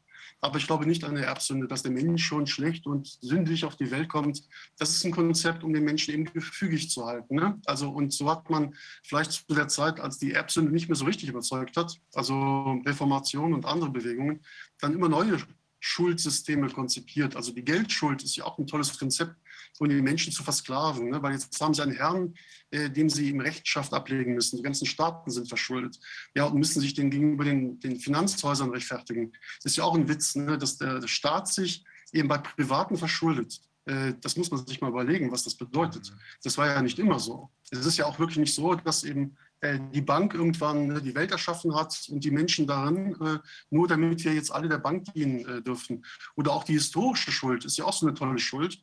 [0.46, 3.74] Aber ich glaube nicht an eine Erbsünde, dass der Mensch schon schlecht und sündig auf
[3.74, 4.44] die Welt kommt.
[4.78, 7.34] Das ist ein Konzept, um den Menschen eben gefügig zu halten.
[7.34, 7.60] Ne?
[7.66, 11.04] Also, und so hat man vielleicht zu der Zeit, als die Erbsünde nicht mehr so
[11.04, 14.40] richtig überzeugt hat, also Reformation und andere Bewegungen,
[14.78, 15.36] dann immer neue
[15.80, 17.34] Schuldsysteme konzipiert.
[17.34, 19.34] Also die Geldschuld ist ja auch ein tolles Konzept,
[19.78, 21.10] um die Menschen zu versklaven.
[21.10, 21.22] Ne?
[21.22, 22.34] Weil jetzt haben sie einen Herrn,
[22.70, 24.56] äh, dem sie ihm Rechenschaft ablegen müssen.
[24.56, 25.98] Die ganzen Staaten sind verschuldet.
[26.34, 29.32] Ja, und müssen sich den gegenüber den, den Finanzhäusern rechtfertigen.
[29.62, 30.58] Das ist ja auch ein Witz, ne?
[30.58, 33.60] dass der, der Staat sich eben bei Privaten verschuldet.
[33.86, 36.12] Äh, das muss man sich mal überlegen, was das bedeutet.
[36.42, 37.50] Das war ja nicht immer so.
[37.70, 41.14] Es ist ja auch wirklich nicht so, dass eben äh, die Bank irgendwann ne, die
[41.14, 43.38] Welt erschaffen hat und die Menschen darin, äh,
[43.70, 46.04] nur damit wir jetzt alle der Bank dienen dürfen.
[46.34, 48.82] Oder auch die historische Schuld ist ja auch so eine tolle Schuld.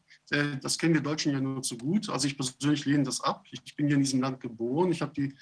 [0.62, 2.10] Das kennen wir Deutschen ja nur zu gut.
[2.10, 3.46] Also ich persönlich lehne das ab.
[3.52, 4.92] Ich bin hier in diesem Land geboren.
[4.92, 5.36] Ich, die,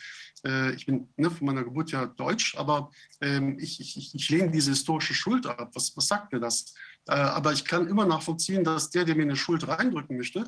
[0.75, 4.71] ich bin ne, von meiner Geburt ja deutsch, aber ähm, ich, ich, ich lehne diese
[4.71, 5.71] historische Schuld ab.
[5.73, 6.73] Was, was sagt mir das?
[7.05, 10.43] Aber ich kann immer nachvollziehen, dass der, der mir eine Schuld reindrücken möchte,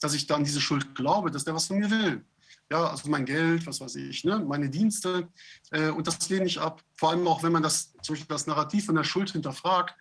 [0.00, 2.24] dass ich dann diese Schuld glaube, dass der was von mir will
[2.70, 5.28] ja, also mein Geld, was weiß ich, ne, meine Dienste.
[5.70, 6.82] Äh, und das lehne ich ab.
[6.96, 9.94] Vor allem auch, wenn man das, zum Beispiel das Narrativ von der Schuld hinterfragt,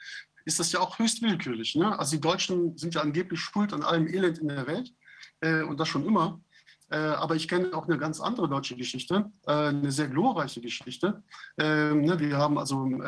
[0.47, 1.75] ist das ja auch höchst willkürlich.
[1.75, 1.99] Ne?
[1.99, 4.93] Also die Deutschen sind ja angeblich schuld an allem Elend in der Welt
[5.41, 6.39] äh, und das schon immer.
[6.89, 11.21] Äh, aber ich kenne auch eine ganz andere deutsche Geschichte, äh, eine sehr glorreiche Geschichte.
[11.57, 13.01] Ähm, ne, wir haben also ähm,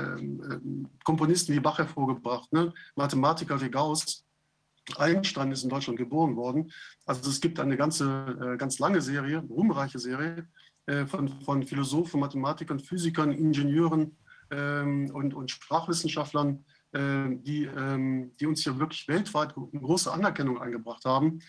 [0.52, 2.74] ähm, Komponisten wie Bach hervorgebracht, ne?
[2.96, 4.26] Mathematiker wie Gauss,
[4.98, 6.74] Einstein ist in Deutschland geboren worden.
[7.06, 8.06] Also es gibt eine ganze,
[8.42, 10.46] äh, ganz lange Serie, ruhmreiche Serie
[10.88, 14.18] äh, von, von Philosophen, Mathematikern, Physikern, Ingenieuren
[14.52, 21.40] ähm, und, und Sprachwissenschaftlern, die, ähm, die uns hier wirklich weltweit große Anerkennung eingebracht haben.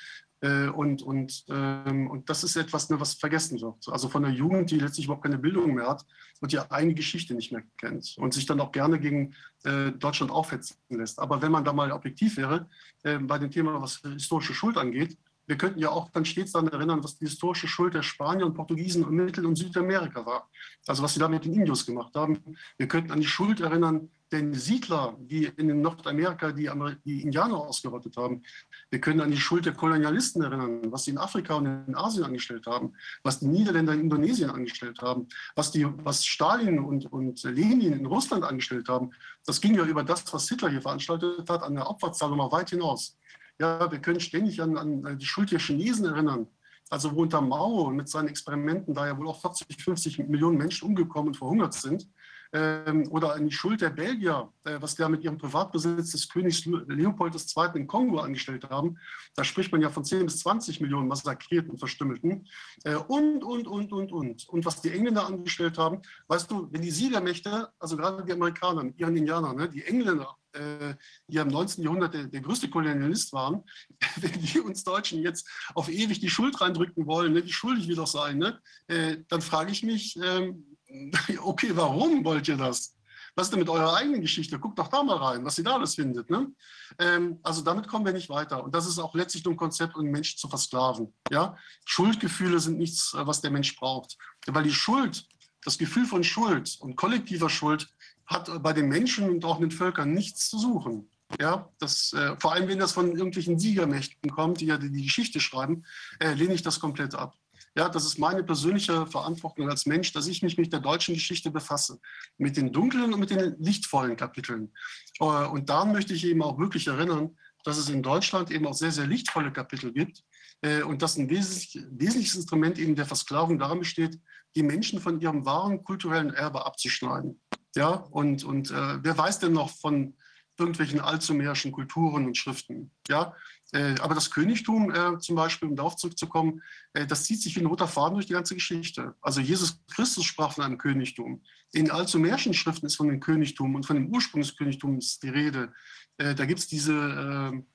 [0.43, 3.89] Äh, und, und, ähm, und das ist etwas, ne, was vergessen wird.
[3.89, 6.07] Also von der Jugend, die letztlich überhaupt keine Bildung mehr hat
[6.41, 10.33] und die eigene Geschichte nicht mehr kennt und sich dann auch gerne gegen äh, Deutschland
[10.33, 11.19] aufhetzen lässt.
[11.19, 12.69] Aber wenn man da mal objektiv wäre,
[13.02, 16.69] äh, bei dem Thema, was historische Schuld angeht, wir könnten ja auch dann stets daran
[16.69, 20.49] erinnern, was die historische Schuld der Spanier und Portugiesen in Mittel- und Südamerika war.
[20.86, 22.57] Also was sie da mit den Indios gemacht haben.
[22.78, 27.57] Wir könnten an die Schuld erinnern, den Siedler, die in Nordamerika die, Amer die Indianer
[27.57, 28.43] ausgerottet haben.
[28.91, 32.25] Wir können an die Schuld der Kolonialisten erinnern, was sie in Afrika und in Asien
[32.25, 32.93] angestellt haben,
[33.25, 38.07] was die Niederländer in Indonesien angestellt haben, was, die, was Stalin und, und Lenin in
[38.07, 39.10] Russland angestellt haben.
[39.44, 42.70] Das ging ja über das, was Hitler hier veranstaltet hat, an der Opferzahl mal weit
[42.70, 43.17] hinaus.
[43.60, 46.47] Ja, wir können ständig an, an die Schuld der Chinesen erinnern.
[46.89, 50.89] Also wo unter Mao mit seinen Experimenten da ja wohl auch 40, 50 Millionen Menschen
[50.89, 52.08] umgekommen und verhungert sind.
[52.52, 56.64] Ähm, oder an die Schuld der Belgier, äh, was der mit ihrem Privatbesitz des Königs
[56.64, 57.68] Leopold II.
[57.74, 58.98] in Kongo angestellt haben.
[59.36, 62.48] Da spricht man ja von 10 bis 20 Millionen Massakrierten Verstümmelten.
[62.84, 64.48] Äh, und, und, und, und, und.
[64.48, 68.84] Und was die Engländer angestellt haben, weißt du, wenn die Siegermächte, also gerade die Amerikaner
[68.84, 70.94] mit ihren Indianern, ne, die Engländer äh,
[71.28, 71.84] die im 19.
[71.84, 73.62] Jahrhundert der, der, größte Kolonialist waren,
[74.16, 77.96] wenn die uns Deutschen jetzt auf ewig die Schuld reindrücken wollen, ne, wie schuldig wir
[77.96, 80.69] doch sein, ne, äh, dann frage ich mich, ähm,
[81.43, 82.94] okay, warum wollt ihr das?
[83.35, 84.59] Was ist denn mit eurer eigenen Geschichte?
[84.59, 86.31] Guckt doch da mal rein, was ihr da alles findet.
[86.31, 86.52] Ne?
[86.99, 88.62] Ähm, also damit kommen wir nicht weiter.
[88.62, 91.15] Und das ist auch letztlich nur ein Konzept, um den Menschen zu versklaven.
[91.31, 91.57] Ja?
[91.85, 94.17] Schuldgefühle sind nichts, äh, was der Mensch braucht.
[94.47, 95.27] Weil die Schuld,
[95.65, 97.89] das Gefühl von Schuld und kollektiver Schuld
[98.27, 101.10] hat bei den Menschen und auch den Völkern nichts zu suchen.
[101.39, 105.05] Ja, das, äh, vor allem wenn das von irgendwelchen Siegermächten kommt, die ja die, die
[105.05, 105.85] Geschichte schreiben,
[106.19, 107.36] äh, lehne ich das komplett ab.
[107.76, 111.50] Ja, das ist meine persönliche Verantwortung als Mensch, dass ich mich mit der deutschen Geschichte
[111.50, 112.00] befasse,
[112.36, 114.73] mit den dunklen und mit den lichtvollen Kapiteln.
[115.20, 118.74] Äh, und daran möchte ich eben auch wirklich erinnern, dass es in Deutschland eben auch
[118.74, 120.24] sehr, sehr lichtvolle Kapitel gibt
[120.62, 124.18] äh, und dass ein wesentliches Instrument eben der Versklavung darin besteht,
[124.57, 127.40] die Menschen von ihrem wahren kulturellen Erbe abzuschneiden.
[127.76, 130.16] Ja, und, und äh, wer weiß denn noch von
[130.58, 132.90] irgendwelchen allzumehrischen Kulturen und Schriften?
[133.08, 133.34] Ja,
[133.73, 137.66] aber das Königtum äh, zum Beispiel, um darauf zurückzukommen, äh, das zieht sich wie ein
[137.66, 139.15] roter Faden durch die ganze Geschichte.
[139.20, 141.42] Also Jesus Christus sprach von einem Königtum.
[141.73, 145.73] In allzumehrischen Schriften ist von dem Königtum und von dem Ursprung des Königtums die Rede.
[146.18, 147.66] Äh, da gibt es diese ähm,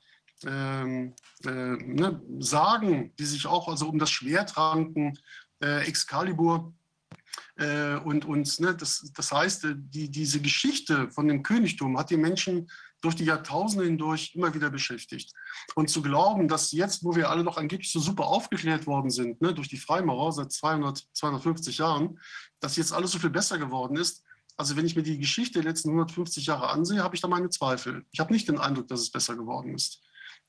[0.45, 1.13] ähm,
[1.45, 5.17] äh, ne, Sagen, die sich auch also um das Schwert ranken,
[5.63, 6.73] äh, Excalibur.
[7.57, 12.09] Äh, und und ne, das, das heißt, äh, die, diese Geschichte von dem Königtum hat
[12.09, 12.69] die Menschen
[13.05, 15.31] durch die Jahrtausende hindurch immer wieder beschäftigt.
[15.75, 19.41] Und zu glauben, dass jetzt, wo wir alle noch angeblich so super aufgeklärt worden sind,
[19.41, 22.19] ne, durch die Freimaurer seit 200, 250 Jahren,
[22.59, 24.23] dass jetzt alles so viel besser geworden ist,
[24.57, 27.49] also wenn ich mir die Geschichte der letzten 150 Jahre ansehe, habe ich da meine
[27.49, 28.05] Zweifel.
[28.11, 30.01] Ich habe nicht den Eindruck, dass es besser geworden ist.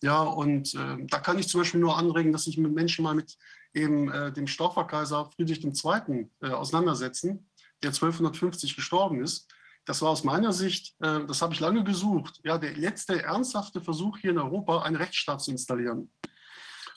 [0.02, 3.36] Ja, und äh, da kann ich zum Beispiel nur anregen, dass sich Menschen mal mit
[3.74, 6.28] eben äh, dem Stauferkaiser Friedrich II.
[6.40, 7.50] Äh, auseinandersetzen,
[7.82, 9.48] der 1250 gestorben ist.
[9.86, 13.80] Das war aus meiner Sicht, äh, das habe ich lange gesucht, ja, der letzte ernsthafte
[13.80, 16.12] Versuch hier in Europa, einen Rechtsstaat zu installieren.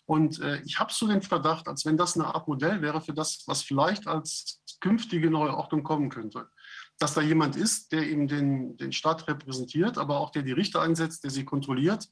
[0.05, 3.13] Und äh, ich habe so den Verdacht, als wenn das eine Art Modell wäre für
[3.13, 6.49] das, was vielleicht als künftige neue Ordnung kommen könnte.
[6.97, 10.81] Dass da jemand ist, der eben den, den Staat repräsentiert, aber auch der die Richter
[10.81, 12.09] einsetzt, der sie kontrolliert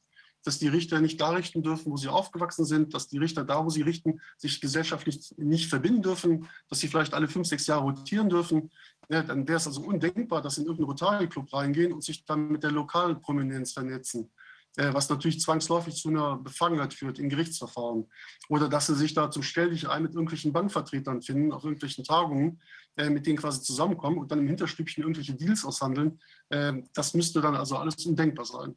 [0.47, 3.65] dass die Richter nicht da richten dürfen, wo sie aufgewachsen sind, dass die Richter da,
[3.65, 7.83] wo sie richten, sich gesellschaftlich nicht verbinden dürfen, dass sie vielleicht alle fünf, sechs Jahre
[7.83, 8.71] rotieren dürfen.
[9.09, 12.47] Ja, dann wäre es also undenkbar, dass sie in irgendeinen Rotary-Club reingehen und sich dann
[12.47, 14.29] mit der Lokalprominenz vernetzen
[14.77, 18.05] äh, was natürlich zwangsläufig zu einer Befangenheit führt in Gerichtsverfahren.
[18.47, 22.61] Oder dass sie sich da zum Stelldichein mit irgendwelchen Bankvertretern finden, auf irgendwelchen Tagungen,
[22.95, 26.19] äh, mit denen quasi zusammenkommen und dann im Hinterstübchen irgendwelche Deals aushandeln.
[26.49, 28.75] Äh, das müsste dann also alles undenkbar sein.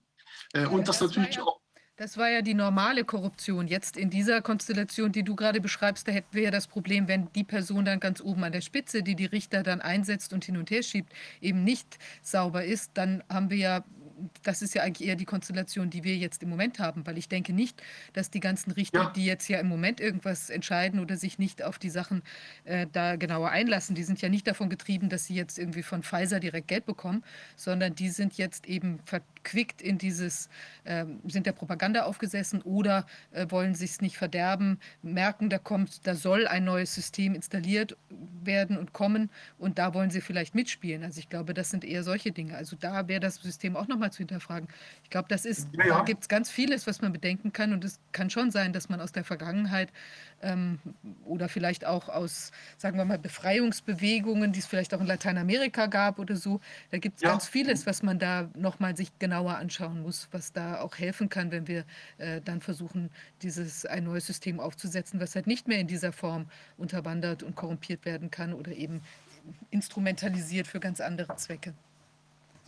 [0.73, 1.60] und das, natürlich auch
[2.01, 3.69] das war ja die normale Korruption.
[3.69, 7.31] Jetzt in dieser Konstellation, die du gerade beschreibst, da hätten wir ja das Problem, wenn
[7.35, 10.57] die Person dann ganz oben an der Spitze, die die Richter dann einsetzt und hin
[10.57, 11.13] und her schiebt,
[11.43, 13.85] eben nicht sauber ist, dann haben wir ja
[14.43, 17.29] das ist ja eigentlich eher die Konstellation, die wir jetzt im Moment haben, weil ich
[17.29, 19.13] denke nicht, dass die ganzen Richter, ja.
[19.17, 22.23] die jetzt ja im Moment irgendwas entscheiden oder sich nicht auf die Sachen
[22.65, 26.03] äh, da genauer einlassen, die sind ja nicht davon getrieben, dass sie jetzt irgendwie von
[26.03, 27.25] Pfizer direkt Geld bekommen,
[27.57, 28.99] sondern die sind jetzt eben
[29.43, 30.49] verquickt in dieses,
[30.85, 36.07] äh, sind der Propaganda aufgesessen oder äh, wollen sich es nicht verderben, merken, da kommt,
[36.07, 37.97] da soll ein neues System installiert
[38.43, 41.03] werden und kommen und da wollen sie vielleicht mitspielen.
[41.03, 42.57] Also ich glaube, das sind eher solche Dinge.
[42.57, 44.69] Also da wäre das System auch nochmal zu hinterfragen.
[45.05, 45.99] Ich glaube, das ist, ja, ja.
[45.99, 48.89] da gibt es ganz vieles, was man bedenken kann und es kann schon sein, dass
[48.89, 49.91] man aus der Vergangenheit
[50.43, 50.79] ähm,
[51.25, 56.19] oder vielleicht auch aus, sagen wir mal, Befreiungsbewegungen, die es vielleicht auch in Lateinamerika gab
[56.19, 56.61] oder so.
[56.91, 57.31] Da gibt es ja.
[57.31, 61.51] ganz vieles, was man da nochmal sich genauer anschauen muss, was da auch helfen kann,
[61.51, 61.85] wenn wir
[62.19, 63.11] äh, dann versuchen,
[63.43, 66.47] dieses ein neues System aufzusetzen, was halt nicht mehr in dieser Form
[66.77, 69.03] unterwandert und korrumpiert werden kann oder eben
[69.71, 71.75] instrumentalisiert für ganz andere Zwecke.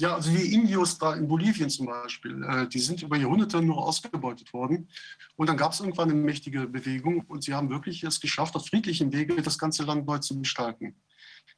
[0.03, 3.87] Ja, also die Indios da in Bolivien zum Beispiel, äh, die sind über Jahrhunderte nur
[3.87, 4.89] ausgebeutet worden.
[5.37, 8.67] Und dann gab es irgendwann eine mächtige Bewegung und sie haben wirklich es geschafft, auf
[8.67, 10.97] friedlichem Wege das ganze Land neu zu gestalten.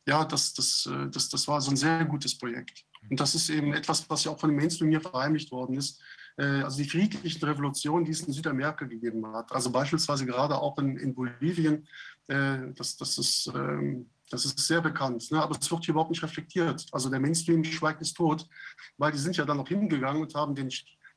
[0.06, 2.84] Ja, das, das, äh, das, das war so ein sehr gutes Projekt.
[3.08, 6.02] Und das ist eben etwas, was ja auch von dem Mainstream hier verheimlicht worden ist.
[6.36, 9.52] Äh, also die friedlichen Revolutionen, die es in Südamerika gegeben hat.
[9.52, 11.88] Also beispielsweise gerade auch in, in Bolivien.
[12.26, 15.42] Äh, das, das ist ähm, das ist sehr bekannt, ne?
[15.42, 16.86] aber es wird hier überhaupt nicht reflektiert.
[16.92, 18.46] Also der Mainstream schweigt es tot,
[18.98, 20.70] weil die sind ja dann noch hingegangen und haben den,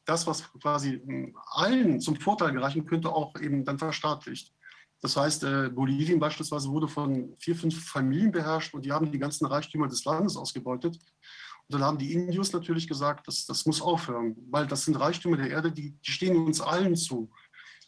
[0.06, 4.54] das, was quasi hm, allen zum Vorteil gereichen könnte, auch eben dann verstaatlicht.
[5.02, 9.20] Das heißt, äh, Bolivien beispielsweise wurde von vier, fünf Familien beherrscht und die haben die
[9.20, 10.96] ganzen Reichtümer des Landes ausgebeutet.
[10.96, 15.38] Und dann haben die Indios natürlich gesagt, das, das muss aufhören, weil das sind Reichtümer
[15.38, 17.30] der Erde, die, die stehen uns allen zu.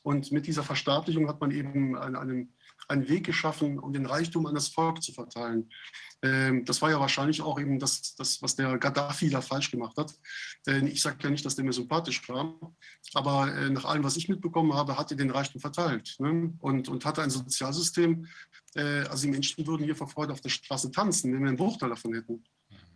[0.04, 2.54] Und mit dieser Verstaatlichung hat man eben einen, einen
[2.90, 5.70] einen Weg geschaffen, um den Reichtum an das Volk zu verteilen.
[6.22, 9.96] Ähm, das war ja wahrscheinlich auch eben das, das, was der Gaddafi da falsch gemacht
[9.98, 10.14] hat.
[10.66, 12.60] Denn ich sage ja nicht, dass der mir sympathisch war,
[13.14, 16.54] aber äh, nach allem, was ich mitbekommen habe, hat er den Reichtum verteilt ne?
[16.60, 18.28] und, und hatte ein Sozialsystem.
[18.76, 21.58] Äh, also die Menschen würden hier vor Freude auf der Straße tanzen, wenn wir einen
[21.58, 22.44] Bruchteil davon hätten.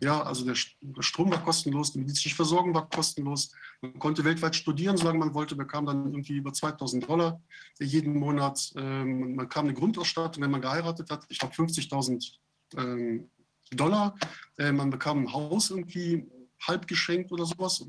[0.04, 3.54] Ja, also der, Strom war kostenlos, die medizinische Versorgung war kostenlos.
[3.82, 7.42] Man konnte weltweit studieren, solange man wollte, bekam dann irgendwie über 2000 Dollar
[7.80, 8.74] jeden Monat.
[8.76, 12.34] Ähm, man bekam eine Grundausstattung, wenn man geheiratet hat, ich glaube 50.000
[12.76, 13.30] ähm,
[13.72, 14.18] Dollar.
[14.58, 16.28] Äh, man bekam ein Haus irgendwie
[16.68, 17.80] halb geschenkt oder sowas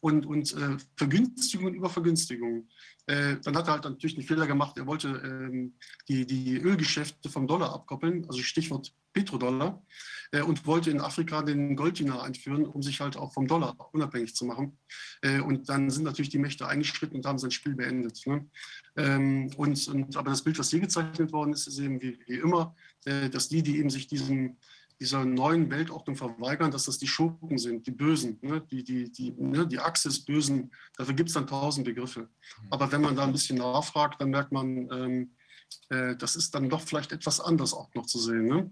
[0.00, 2.68] und, und äh, Vergünstigungen über Vergünstigungen.
[3.06, 5.74] Äh, dann hat er halt natürlich einen Fehler gemacht, er wollte ähm,
[6.08, 9.82] die, die Ölgeschäfte vom Dollar abkoppeln, also Stichwort Petrodollar,
[10.32, 14.34] äh, und wollte in Afrika den Golddinar einführen, um sich halt auch vom Dollar unabhängig
[14.34, 14.78] zu machen.
[15.22, 18.20] Äh, und dann sind natürlich die Mächte eingeschritten und haben sein Spiel beendet.
[18.26, 18.46] Ne?
[18.96, 22.34] Ähm, und, und, aber das Bild, was hier gezeichnet worden ist, ist eben wie, wie
[22.34, 24.58] immer, äh, dass die, die eben sich diesem
[24.98, 28.62] dieser neuen Weltordnung verweigern, dass das die Schurken sind, die Bösen, ne?
[28.70, 29.66] die, die, die, ne?
[29.66, 30.72] die Achse des Bösen.
[30.96, 32.20] Dafür gibt es dann tausend Begriffe.
[32.20, 32.66] Mhm.
[32.70, 35.36] Aber wenn man da ein bisschen nachfragt, dann merkt man, ähm,
[35.90, 38.46] äh, das ist dann doch vielleicht etwas anders auch noch zu sehen.
[38.46, 38.70] Ne?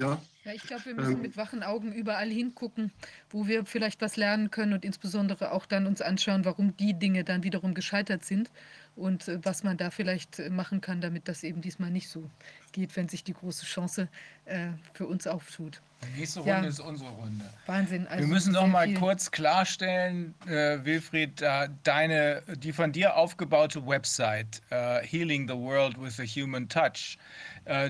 [0.00, 0.20] Ja.
[0.44, 2.92] ja, ich glaube, wir müssen ähm, mit wachen Augen überall hingucken,
[3.30, 7.24] wo wir vielleicht was lernen können und insbesondere auch dann uns anschauen, warum die Dinge
[7.24, 8.50] dann wiederum gescheitert sind
[8.96, 12.28] und äh, was man da vielleicht äh, machen kann, damit das eben diesmal nicht so
[12.72, 14.08] geht, wenn sich die große Chance
[14.46, 15.80] äh, für uns auftut.
[16.04, 16.64] Die nächste Runde ja.
[16.64, 17.44] ist unsere Runde.
[17.66, 18.06] Wahnsinn.
[18.08, 18.98] Also Wir müssen noch mal viel.
[18.98, 26.00] kurz klarstellen, äh, Wilfried, äh, deine, die von dir aufgebaute Website äh, Healing the World
[26.00, 27.18] with a Human Touch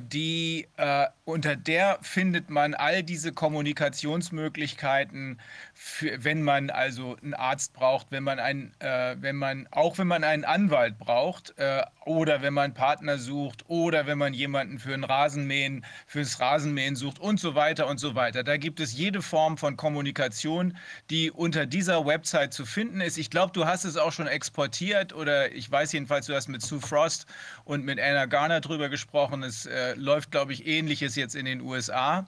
[0.00, 5.40] die äh, unter der findet man all diese Kommunikationsmöglichkeiten,
[5.74, 10.06] für, wenn man also einen Arzt braucht, wenn man ein, äh, wenn man auch wenn
[10.06, 14.94] man einen Anwalt braucht äh, oder wenn man Partner sucht oder wenn man jemanden für
[14.94, 18.42] ein Rasenmähen fürs Rasenmähen sucht und so weiter und so weiter.
[18.42, 20.76] Da gibt es jede Form von Kommunikation,
[21.10, 23.18] die unter dieser Website zu finden ist.
[23.18, 26.62] Ich glaube, du hast es auch schon exportiert oder ich weiß jedenfalls, du hast mit
[26.62, 27.26] Sue Frost
[27.64, 29.42] und mit Anna Garner drüber gesprochen.
[29.42, 32.26] Es äh, läuft, glaube ich, ähnliches jetzt in den USA.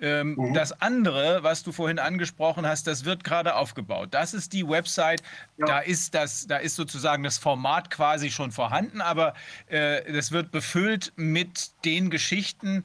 [0.00, 0.54] Ähm, mhm.
[0.54, 4.08] Das andere, was du vorhin angesprochen hast, das wird gerade aufgebaut.
[4.12, 5.22] Das ist die Website.
[5.58, 5.66] Ja.
[5.66, 9.34] Da ist das, da ist sozusagen das Format quasi schon vorhanden, aber
[9.66, 12.84] äh, das wird befüllt mit den Geschichten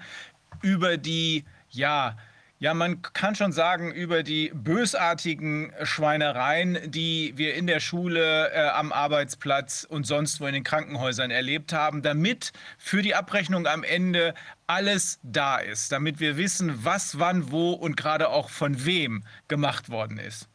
[0.62, 2.18] über die, ja,
[2.60, 8.70] ja, man kann schon sagen, über die bösartigen Schweinereien, die wir in der Schule, äh,
[8.70, 13.84] am Arbeitsplatz und sonst wo in den Krankenhäusern erlebt haben, damit für die Abrechnung am
[13.84, 14.34] Ende
[14.68, 19.90] alles da ist, damit wir wissen, was, wann, wo und gerade auch von wem gemacht
[19.90, 20.48] worden ist.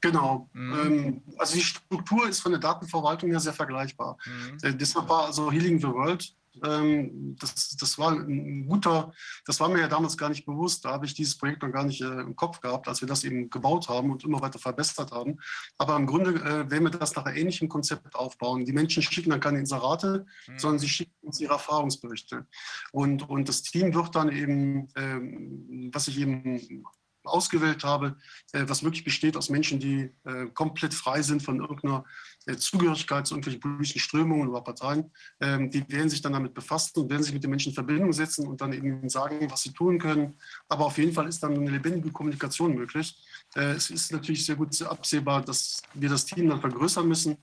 [0.00, 0.48] Genau.
[0.54, 0.72] Mhm.
[0.72, 4.16] Ähm, also die Struktur ist von der Datenverwaltung her sehr vergleichbar.
[4.24, 4.58] Mhm.
[4.62, 9.12] Äh, deshalb war also Healing the World das, das war ein guter,
[9.46, 10.84] das war mir ja damals gar nicht bewusst.
[10.84, 13.24] Da habe ich dieses Projekt noch gar nicht äh, im Kopf gehabt, als wir das
[13.24, 15.38] eben gebaut haben und immer weiter verbessert haben.
[15.78, 18.64] Aber im Grunde äh, werden wir das nach einem ähnlichen Konzept aufbauen.
[18.64, 20.58] Die Menschen schicken dann keine Inserate, mhm.
[20.58, 22.46] sondern sie schicken uns ihre Erfahrungsberichte.
[22.92, 26.84] Und, und das Team wird dann eben, ähm, was ich eben
[27.24, 28.16] ausgewählt habe,
[28.52, 32.04] äh, was wirklich besteht aus Menschen, die äh, komplett frei sind von irgendeiner
[32.46, 35.10] äh, Zugehörigkeit zu irgendwelchen politischen Strömungen oder Parteien.
[35.40, 38.12] Ähm, die werden sich dann damit befassen und werden sich mit den Menschen in Verbindung
[38.12, 40.34] setzen und dann eben sagen, was sie tun können.
[40.68, 43.16] Aber auf jeden Fall ist dann eine lebendige Kommunikation möglich.
[43.54, 47.36] Es ist natürlich sehr gut absehbar, dass wir das Team dann vergrößern müssen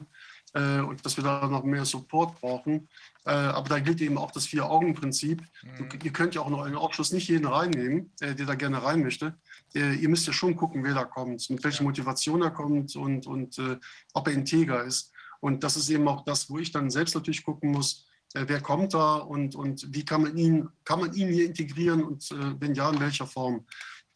[0.54, 2.88] und dass wir da noch mehr Support brauchen.
[3.26, 5.42] Aber da gilt eben auch das Vier-Augen-Prinzip.
[5.64, 5.90] Mhm.
[6.02, 9.36] Ihr könnt ja auch noch einen Ausschuss nicht jeden reinnehmen, der da gerne rein möchte.
[9.78, 13.58] Ihr müsst ja schon gucken, wer da kommt, mit welcher Motivation er kommt und, und
[13.60, 13.78] äh,
[14.14, 15.12] ob er integer ist.
[15.40, 18.62] Und das ist eben auch das, wo ich dann selbst natürlich gucken muss, äh, wer
[18.62, 22.74] kommt da und, und wie kann man ihn, kann man ihn hier integrieren und wenn
[22.74, 23.66] ja, in welcher Form.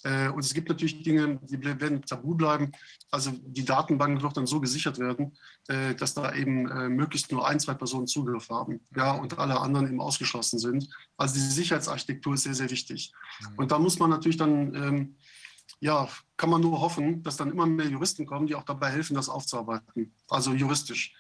[0.03, 2.71] Äh, und es gibt natürlich Dinge, die werden tabu bleiben.
[3.11, 7.47] Also die Datenbank wird dann so gesichert werden, äh, dass da eben äh, möglichst nur
[7.47, 10.89] ein, zwei Personen Zugriff haben ja, und alle anderen eben ausgeschlossen sind.
[11.17, 13.13] Also diese Sicherheitsarchitektur ist sehr, sehr wichtig.
[13.41, 13.47] Mhm.
[13.57, 15.15] Und da muss man natürlich dann, ähm,
[15.81, 19.15] ja, kann man nur hoffen, dass dann immer mehr Juristen kommen, die auch dabei helfen,
[19.15, 21.13] das aufzuarbeiten, also juristisch.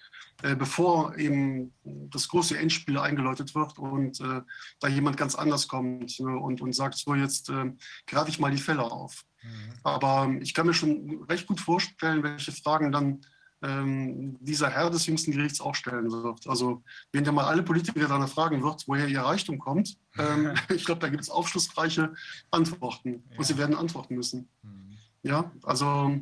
[0.43, 4.41] Äh, bevor eben das große Endspiel eingeläutet wird und äh,
[4.79, 7.71] da jemand ganz anders kommt ne, und, und sagt, so jetzt äh,
[8.07, 9.23] greife ich mal die Fälle auf.
[9.43, 9.73] Mhm.
[9.83, 13.21] Aber ich kann mir schon recht gut vorstellen, welche Fragen dann
[13.61, 16.47] ähm, dieser Herr des jüngsten Gerichts auch stellen wird.
[16.47, 20.85] Also wenn der mal alle Politiker danach fragen wird, woher ihr Reichtum kommt, ähm, ich
[20.85, 22.13] glaube, da gibt es aufschlussreiche
[22.49, 23.37] Antworten ja.
[23.37, 24.49] und sie werden antworten müssen.
[24.63, 24.97] Mhm.
[25.23, 26.19] Ja, also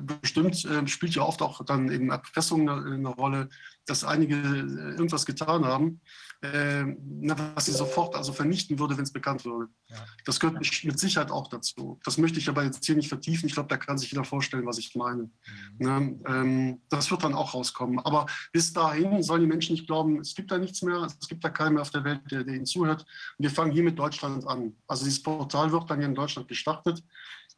[0.00, 3.48] bestimmt äh, spielt ja oft auch dann eben Erpressung eine, eine Rolle,
[3.84, 6.00] dass einige äh, irgendwas getan haben,
[6.42, 9.70] was sie sofort also vernichten würde, wenn es bekannt würde.
[9.88, 9.96] Ja.
[10.26, 11.98] Das gehört mit Sicherheit auch dazu.
[12.04, 13.46] Das möchte ich aber jetzt hier nicht vertiefen.
[13.48, 15.22] Ich glaube, da kann sich jeder vorstellen, was ich meine.
[15.22, 15.30] Mhm.
[15.78, 16.20] Ne?
[16.28, 17.98] Ähm, das wird dann auch rauskommen.
[18.00, 21.42] Aber bis dahin sollen die Menschen nicht glauben, es gibt da nichts mehr, es gibt
[21.42, 23.06] da keinen mehr auf der Welt, der, der ihnen zuhört.
[23.38, 24.74] Und wir fangen hier mit Deutschland an.
[24.86, 27.02] Also dieses Portal wird dann hier in Deutschland gestartet.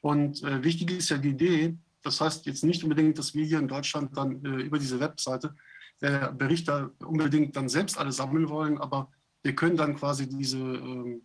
[0.00, 1.76] Und äh, wichtig ist ja die Idee,
[2.08, 5.54] das heißt jetzt nicht unbedingt, dass wir hier in Deutschland dann äh, über diese Webseite
[6.00, 9.10] äh, Berichte unbedingt dann selbst alle sammeln wollen, aber
[9.42, 11.20] wir können dann quasi diese, äh,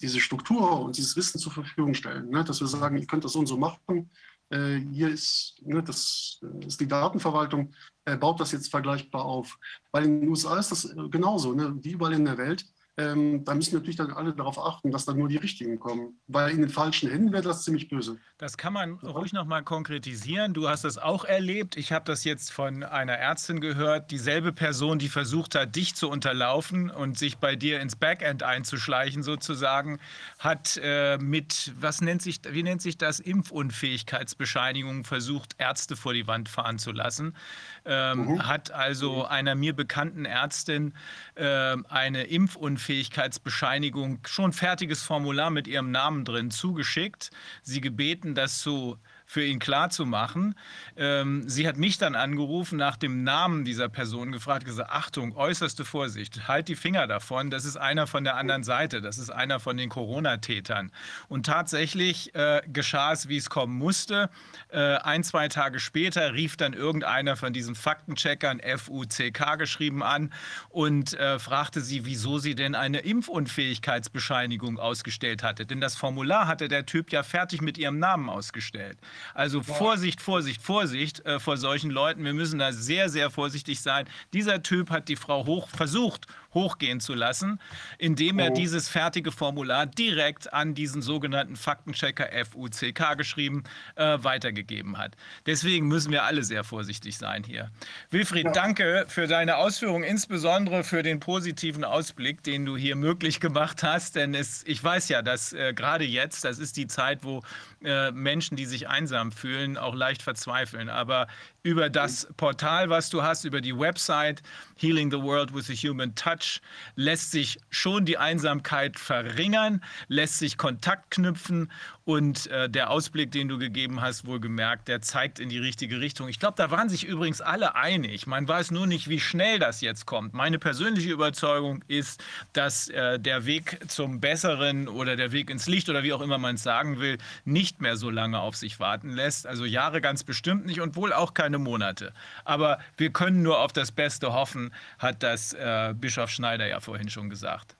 [0.00, 2.30] diese Struktur und dieses Wissen zur Verfügung stellen.
[2.30, 2.44] Ne?
[2.44, 4.10] Dass wir sagen, ihr könnt das so und so machen.
[4.50, 7.72] Äh, hier ist, ne, das ist die Datenverwaltung,
[8.04, 9.58] äh, baut das jetzt vergleichbar auf.
[9.90, 11.76] Weil in den USA ist das äh, genauso, ne?
[11.82, 12.64] wie überall in der Welt
[12.96, 16.18] ähm, da müssen natürlich dann alle darauf achten, dass dann nur die richtigen kommen.
[16.26, 18.18] Weil in den falschen Händen wäre das ziemlich böse.
[18.36, 20.54] Das kann man ruhig nochmal konkretisieren.
[20.54, 21.76] Du hast das auch erlebt.
[21.76, 26.10] Ich habe das jetzt von einer Ärztin gehört, dieselbe Person, die versucht hat, dich zu
[26.10, 29.98] unterlaufen und sich bei dir ins Backend einzuschleichen, sozusagen,
[30.38, 36.26] hat äh, mit, was nennt sich, wie nennt sich das, Impfunfähigkeitsbescheinigung versucht, Ärzte vor die
[36.26, 37.36] Wand fahren zu lassen.
[37.84, 38.46] Ähm, mhm.
[38.46, 40.94] Hat also einer mir bekannten Ärztin
[41.34, 47.30] äh, eine Impfunfähigkeit Unfähigkeitsbescheinigung, schon fertiges Formular mit ihrem Namen drin zugeschickt,
[47.62, 48.96] sie gebeten, das zu
[49.30, 50.56] für ihn klarzumachen.
[50.96, 55.84] Ähm, sie hat mich dann angerufen, nach dem Namen dieser Person gefragt, gesagt, Achtung, äußerste
[55.84, 59.60] Vorsicht, halt die Finger davon, das ist einer von der anderen Seite, das ist einer
[59.60, 60.90] von den Corona-Tätern.
[61.28, 64.30] Und tatsächlich äh, geschah es, wie es kommen musste.
[64.70, 70.32] Äh, ein, zwei Tage später rief dann irgendeiner von diesen Faktencheckern, FUCK geschrieben, an
[70.70, 75.66] und äh, fragte sie, wieso sie denn eine Impfunfähigkeitsbescheinigung ausgestellt hatte.
[75.66, 78.98] Denn das Formular hatte der Typ ja fertig mit ihrem Namen ausgestellt.
[79.34, 82.24] Also Vorsicht, Vorsicht, Vorsicht äh, vor solchen Leuten.
[82.24, 84.06] Wir müssen da sehr, sehr vorsichtig sein.
[84.32, 87.60] Dieser Typ hat die Frau hoch versucht, hochgehen zu lassen,
[87.98, 88.54] indem er oh.
[88.54, 93.64] dieses fertige Formular direkt an diesen sogenannten Faktenchecker FUCK geschrieben
[93.96, 95.16] äh, weitergegeben hat.
[95.46, 97.70] Deswegen müssen wir alle sehr vorsichtig sein hier.
[98.10, 98.52] Wilfried, ja.
[98.52, 104.16] danke für deine Ausführungen, insbesondere für den positiven Ausblick, den du hier möglich gemacht hast.
[104.16, 107.42] Denn es, ich weiß ja, dass äh, gerade jetzt, das ist die Zeit, wo
[107.82, 110.88] äh, Menschen, die sich einsam fühlen, auch leicht verzweifeln.
[110.88, 111.26] Aber
[111.62, 114.42] über das Portal, was du hast, über die Website.
[114.76, 116.60] Healing the World with a Human Touch,
[116.96, 121.70] lässt sich schon die Einsamkeit verringern, lässt sich Kontakt knüpfen
[122.10, 126.26] und äh, der Ausblick, den du gegeben hast, wohlgemerkt, der zeigt in die richtige Richtung.
[126.26, 128.26] Ich glaube, da waren sich übrigens alle einig.
[128.26, 130.34] Man weiß nur nicht, wie schnell das jetzt kommt.
[130.34, 132.20] Meine persönliche Überzeugung ist,
[132.52, 136.38] dass äh, der Weg zum Besseren oder der Weg ins Licht oder wie auch immer
[136.38, 139.46] man es sagen will, nicht mehr so lange auf sich warten lässt.
[139.46, 142.12] Also Jahre ganz bestimmt nicht und wohl auch keine Monate.
[142.44, 147.08] Aber wir können nur auf das Beste hoffen, hat das äh, Bischof Schneider ja vorhin
[147.08, 147.76] schon gesagt.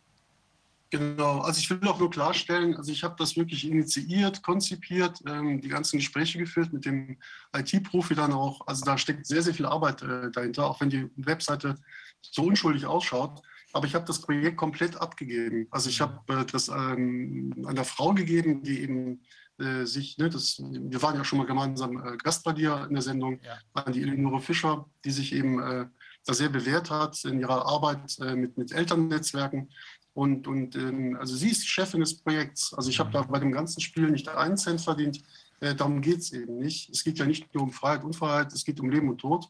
[0.90, 5.60] Genau, also ich will auch nur klarstellen, also ich habe das wirklich initiiert, konzipiert, ähm,
[5.60, 7.16] die ganzen Gespräche geführt mit dem
[7.56, 8.66] IT-Profi dann auch.
[8.66, 11.76] Also da steckt sehr, sehr viel Arbeit äh, dahinter, auch wenn die Webseite
[12.22, 13.40] so unschuldig ausschaut.
[13.72, 15.68] Aber ich habe das Projekt komplett abgegeben.
[15.70, 19.22] Also ich habe äh, das ähm, einer Frau gegeben, die eben
[19.60, 22.94] äh, sich, ne, das, wir waren ja schon mal gemeinsam äh, Gast bei dir in
[22.94, 23.58] der Sendung, Ja.
[23.74, 25.86] an die Eleonore Fischer, die sich eben äh,
[26.26, 29.70] da sehr bewährt hat in ihrer Arbeit äh, mit, mit Elternnetzwerken.
[30.12, 32.74] Und, und ähm, also sie ist Chefin des Projekts.
[32.74, 35.22] Also ich habe da bei dem ganzen Spiel nicht einen Cent verdient.
[35.60, 36.90] Äh, darum geht es eben nicht.
[36.90, 39.46] Es geht ja nicht nur um Freiheit, Unfreiheit, es geht um Leben und Tod.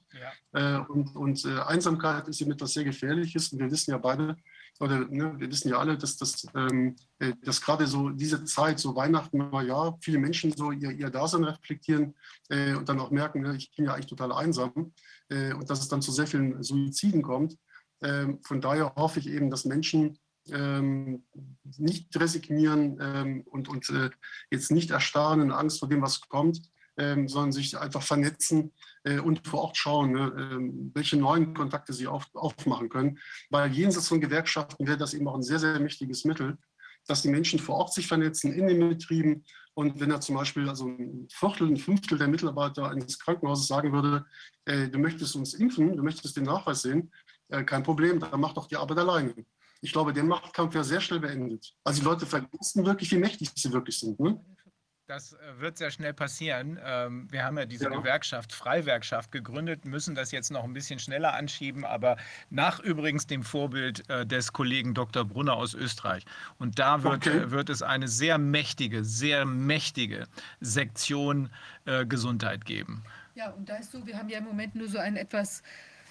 [0.52, 0.80] Ja.
[0.80, 3.52] Äh, und und äh, Einsamkeit ist eben etwas sehr Gefährliches.
[3.52, 4.36] Und wir wissen ja beide,
[4.80, 8.80] oder ne, wir wissen ja alle, dass, das, ähm, äh, dass gerade so diese Zeit,
[8.80, 12.14] so Weihnachten, Neujahr, viele Menschen so ihr, ihr Dasein reflektieren
[12.48, 14.92] äh, und dann auch merken, ne, ich bin ja eigentlich total einsam
[15.28, 17.56] äh, und dass es dann zu sehr vielen Suiziden kommt.
[18.02, 20.18] Ähm, von daher hoffe ich eben, dass Menschen
[20.52, 21.24] ähm,
[21.78, 24.10] nicht resignieren ähm, und, und äh,
[24.50, 26.60] jetzt nicht erstarren in Angst vor dem, was kommt,
[26.96, 28.72] ähm, sondern sich einfach vernetzen
[29.04, 33.18] äh, und vor Ort schauen, ne, ähm, welche neuen Kontakte sie auf, aufmachen können.
[33.48, 36.58] Weil jenseits von Gewerkschaften wäre das eben auch ein sehr, sehr mächtiges Mittel,
[37.06, 39.44] dass die Menschen vor Ort sich vernetzen in den Betrieben.
[39.74, 43.92] Und wenn er zum Beispiel also ein Viertel, ein Fünftel der Mitarbeiter eines Krankenhauses sagen
[43.92, 44.26] würde,
[44.66, 47.10] äh, du möchtest uns impfen, du möchtest den Nachweis sehen,
[47.48, 49.34] äh, kein Problem, dann mach doch die Arbeit alleine.
[49.82, 51.72] Ich glaube, der Machtkampf wäre sehr schnell beendet.
[51.84, 54.20] Also die Leute vergessen wirklich, wie mächtig sie wirklich sind.
[54.20, 54.38] Ne?
[55.06, 56.78] Das äh, wird sehr schnell passieren.
[56.84, 57.90] Ähm, Wir haben ja diese Ja.
[57.90, 62.16] Gewerkschaft, Freiwerkschaft gegründet, müssen das jetzt noch ein bisschen schneller anschieben, aber
[62.50, 65.24] nach übrigens dem Vorbild äh, des Kollegen Dr.
[65.24, 66.24] Brunner aus Österreich.
[66.58, 67.38] Und da wird, Okay.
[67.38, 70.26] äh, wird es eine sehr mächtige, sehr mächtige
[70.60, 71.50] Sektion
[72.06, 73.02] Gesundheit geben.
[73.34, 75.62] Ja, und da ist so, wir haben ja im Moment nur so ein etwas,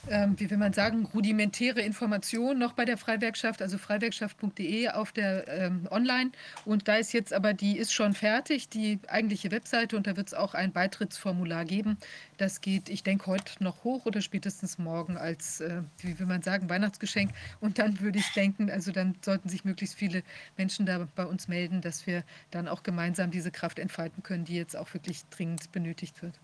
[0.07, 5.47] ähm, wie will man sagen, rudimentäre Information noch bei der Freiwerkschaft, also freiwerkschaft.de auf der
[5.47, 6.31] ähm, Online.
[6.65, 10.27] Und da ist jetzt aber, die ist schon fertig, die eigentliche Webseite, und da wird
[10.27, 11.97] es auch ein Beitrittsformular geben.
[12.37, 16.41] Das geht, ich denke, heute noch hoch oder spätestens morgen als, äh, wie will man
[16.41, 17.31] sagen, Weihnachtsgeschenk.
[17.59, 20.23] Und dann würde ich denken, also dann sollten sich möglichst viele
[20.57, 24.55] Menschen da bei uns melden, dass wir dann auch gemeinsam diese Kraft entfalten können, die
[24.55, 26.39] jetzt auch wirklich dringend benötigt wird.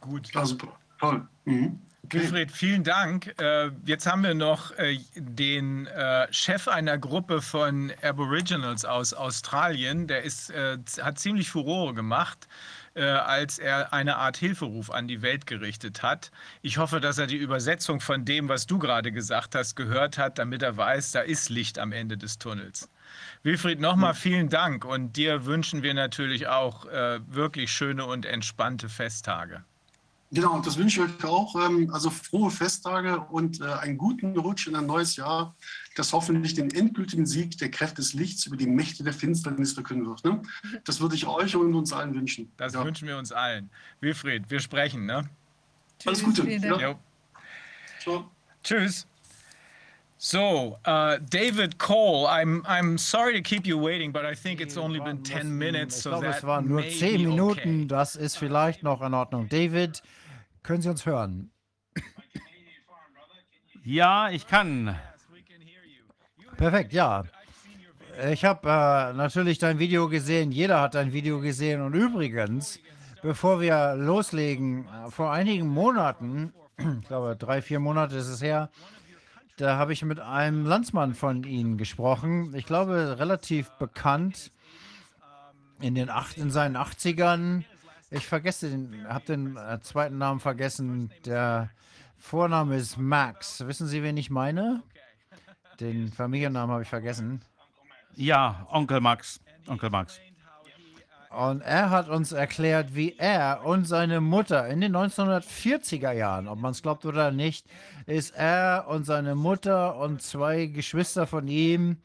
[0.00, 0.30] Gut.
[0.44, 0.78] Super.
[0.98, 1.26] Toll.
[1.44, 1.78] Mhm.
[2.02, 3.34] Wilfried, vielen Dank.
[3.40, 10.06] Äh, Jetzt haben wir noch äh, den äh, Chef einer Gruppe von Aboriginals aus Australien.
[10.06, 10.52] Der ist,
[11.02, 12.48] hat ziemlich Furore gemacht,
[12.94, 16.30] als er eine Art Hilferuf an die Welt gerichtet hat.
[16.62, 20.38] Ich hoffe, dass er die Übersetzung von dem, was du gerade gesagt hast, gehört hat,
[20.38, 22.88] damit er weiß, da ist Licht am Ende des Tunnels.
[23.42, 29.62] Wilfried, nochmal vielen Dank und dir wünschen wir natürlich auch wirklich schöne und entspannte Festtage.
[30.30, 31.54] Genau, und das wünsche ich euch auch.
[31.56, 35.56] Ähm, Also frohe Festtage und äh, einen guten Rutsch in ein neues Jahr,
[35.96, 40.06] das hoffentlich den endgültigen Sieg der Kräfte des Lichts über die Mächte der Finsternis verkünden
[40.06, 40.24] wird.
[40.24, 40.42] Ne?
[40.84, 42.52] Das würde ich euch und uns allen wünschen.
[42.58, 42.84] Das ja.
[42.84, 43.70] wünschen wir uns allen.
[44.00, 45.28] Wilfried, wir sprechen, ne?
[46.04, 46.44] Alles Tschüss, Gute.
[46.44, 46.80] vielen Dank.
[46.80, 46.98] Ja.
[48.62, 49.06] Tschüss.
[50.20, 54.76] So, uh, David Cole, I'm I'm sorry to keep you waiting, but I think it's
[54.76, 57.82] only been 10 minutes, Ich so glaube, es waren nur may zehn be Minuten.
[57.82, 57.86] okay.
[57.86, 59.48] Das ist vielleicht noch in Ordnung.
[59.48, 60.02] David,
[60.64, 61.50] können Sie uns hören?
[63.84, 64.96] Ja, ich kann.
[66.56, 67.22] Perfekt, ja.
[68.32, 70.50] Ich habe äh, natürlich dein Video gesehen.
[70.50, 71.80] Jeder hat dein Video gesehen.
[71.80, 72.80] Und übrigens,
[73.22, 78.68] bevor wir loslegen, äh, vor einigen Monaten, ich glaube drei, vier Monate ist es her,
[79.58, 82.54] da habe ich mit einem Landsmann von Ihnen gesprochen.
[82.54, 84.52] Ich glaube, relativ bekannt
[85.80, 87.64] in den acht, in seinen 80ern.
[88.10, 91.10] Ich vergesse den, habe den äh, zweiten Namen vergessen.
[91.26, 91.70] Der
[92.18, 93.66] Vorname ist Max.
[93.66, 94.82] Wissen Sie, wen ich meine?
[95.80, 97.42] Den Familiennamen habe ich vergessen.
[98.14, 99.40] Ja, Onkel Max.
[99.66, 100.20] Onkel Max.
[101.30, 106.58] Und er hat uns erklärt, wie er und seine Mutter in den 1940er Jahren, ob
[106.58, 107.66] man es glaubt oder nicht,
[108.06, 111.98] ist er und seine Mutter und zwei Geschwister von ihm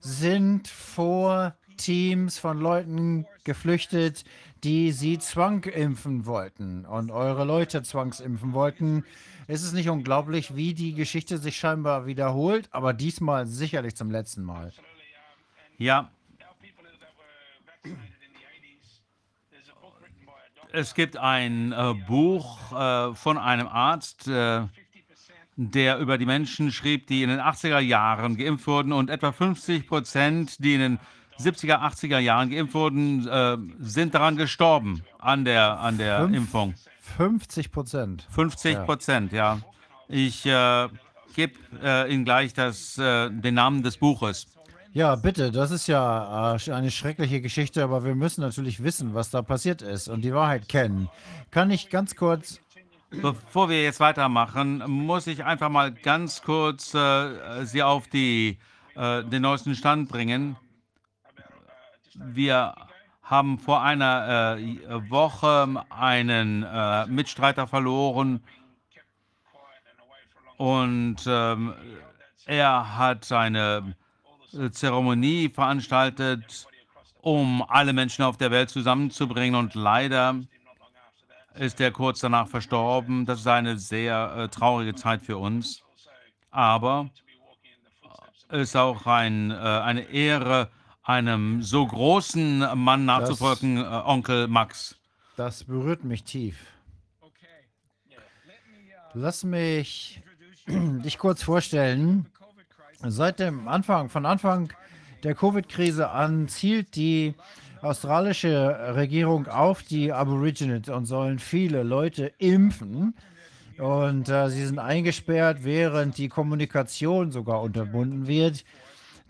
[0.00, 4.24] sind vor Teams von Leuten geflüchtet,
[4.64, 9.04] die sie zwangimpfen wollten und eure Leute zwangsimpfen wollten.
[9.46, 14.42] Es ist nicht unglaublich, wie die Geschichte sich scheinbar wiederholt, aber diesmal sicherlich zum letzten
[14.42, 14.72] Mal.
[15.76, 16.10] Ja.
[20.72, 24.62] Es gibt ein äh, Buch äh, von einem Arzt, äh,
[25.56, 29.86] der über die Menschen schrieb, die in den 80er Jahren geimpft wurden und etwa 50
[29.88, 30.98] Prozent, die in den
[31.38, 36.74] 70er, 80er Jahren geimpft wurden, äh, sind daran gestorben an der, an der Fünf- Impfung.
[37.16, 38.26] 50 Prozent.
[38.30, 38.84] 50 Ja.
[38.84, 39.58] Prozent, ja.
[40.08, 40.88] Ich äh,
[41.34, 44.46] gebe äh, Ihnen gleich das, den Namen des Buches.
[44.92, 49.30] Ja, bitte, das ist ja äh, eine schreckliche Geschichte, aber wir müssen natürlich wissen, was
[49.30, 51.08] da passiert ist und die Wahrheit kennen.
[51.52, 52.60] Kann ich ganz kurz.
[53.10, 58.58] Bevor wir jetzt weitermachen, muss ich einfach mal ganz kurz äh, Sie auf die,
[58.96, 60.56] äh, den neuesten Stand bringen.
[62.14, 62.74] Wir
[63.22, 68.42] haben vor einer äh, Woche einen äh, Mitstreiter verloren
[70.56, 71.74] und ähm,
[72.46, 73.94] er hat seine
[74.72, 76.66] Zeremonie veranstaltet,
[77.20, 80.40] um alle Menschen auf der Welt zusammenzubringen und leider
[81.54, 83.26] ist er kurz danach verstorben.
[83.26, 85.82] Das ist eine sehr äh, traurige Zeit für uns,
[86.50, 87.10] aber
[88.48, 90.70] es ist auch ein, äh, eine Ehre,
[91.02, 94.96] einem so großen Mann nachzufolgen, äh, Onkel Max.
[95.36, 96.56] Das berührt mich tief.
[99.14, 100.22] Lass mich
[100.66, 102.26] dich kurz vorstellen.
[103.02, 104.72] Seit dem Anfang, von Anfang
[105.22, 107.34] der Covid-Krise an zielt die
[107.80, 113.14] australische Regierung auf die Aborigines und sollen viele Leute impfen.
[113.78, 118.64] Und äh, sie sind eingesperrt, während die Kommunikation sogar unterbunden wird.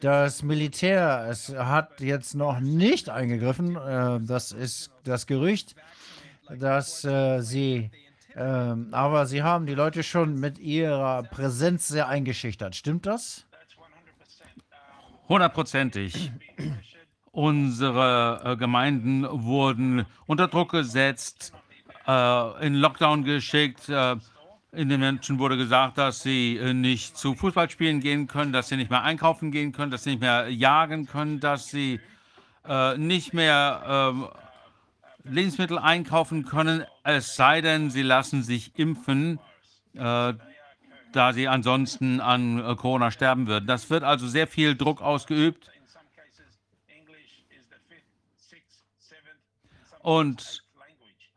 [0.00, 3.76] Das Militär es hat jetzt noch nicht eingegriffen.
[3.76, 5.76] Äh, das ist das Gerücht,
[6.58, 7.92] dass äh, sie,
[8.34, 12.74] ähm, aber sie haben die Leute schon mit ihrer Präsenz sehr eingeschüchtert.
[12.74, 13.46] Stimmt das?
[15.30, 16.32] Hundertprozentig.
[17.30, 21.52] Unsere äh, Gemeinden wurden unter Druck gesetzt,
[22.08, 23.88] äh, in Lockdown geschickt.
[23.88, 24.16] Äh,
[24.72, 28.90] in den Menschen wurde gesagt, dass sie nicht zu Fußballspielen gehen können, dass sie nicht
[28.90, 32.00] mehr einkaufen gehen können, dass sie nicht mehr jagen können, dass sie
[32.98, 34.28] nicht mehr ähm,
[35.24, 39.40] Lebensmittel einkaufen können, es sei denn, sie lassen sich impfen,
[41.12, 43.66] da sie ansonsten an äh, Corona sterben würden.
[43.66, 45.70] Das wird also sehr viel Druck ausgeübt.
[50.00, 50.62] Und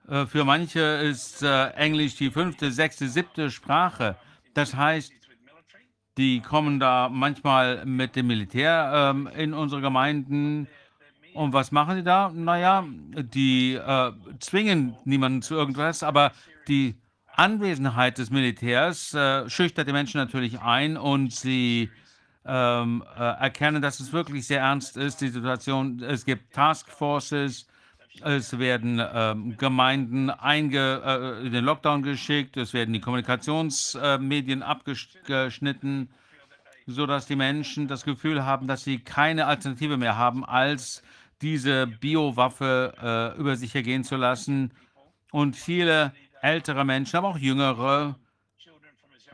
[0.08, 4.16] äh, für manche ist äh, Englisch die fünfte, sechste, siebte Sprache.
[4.53, 5.11] Das heißt,
[6.18, 10.68] die kommen da manchmal mit dem Militär ähm, in unsere Gemeinden.
[11.34, 12.30] Und was machen die da?
[12.30, 13.80] Naja, die
[14.40, 16.32] zwingen niemanden zu irgendwas, aber
[16.68, 16.95] die
[17.36, 21.90] Anwesenheit des Militärs äh, schüchtert die Menschen natürlich ein und sie
[22.45, 26.02] ähm, äh, erkennen, dass es wirklich sehr ernst ist, die Situation.
[26.02, 27.68] Es gibt Taskforces,
[28.22, 36.10] es werden ähm, Gemeinden einge, äh, in den Lockdown geschickt, es werden die Kommunikationsmedien abgeschnitten,
[36.86, 41.02] sodass die Menschen das Gefühl haben, dass sie keine Alternative mehr haben, als
[41.42, 44.72] diese Biowaffe äh, über sich ergehen zu lassen.
[45.32, 46.14] Und viele
[46.44, 48.16] ältere Menschen, aber auch jüngere,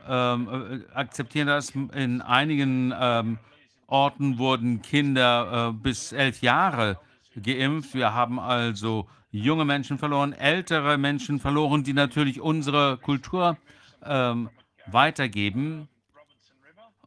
[0.08, 1.72] ähm, äh, akzeptieren das.
[1.72, 3.40] In einigen ähm,
[3.88, 7.00] Orten wurden Kinder äh, bis elf Jahre
[7.36, 7.96] geimpft.
[7.96, 13.58] Wir haben also junge Menschen verloren, ältere Menschen verloren, die natürlich unsere Kultur
[14.04, 14.50] ähm,
[14.86, 15.90] weitergeben.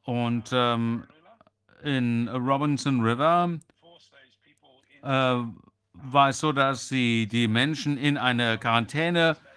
[0.02, 1.04] Und ähm,
[1.84, 3.58] in Robinson River
[5.02, 5.36] äh,
[5.92, 9.51] war es so, dass sie die Menschen in eine Quarantänestation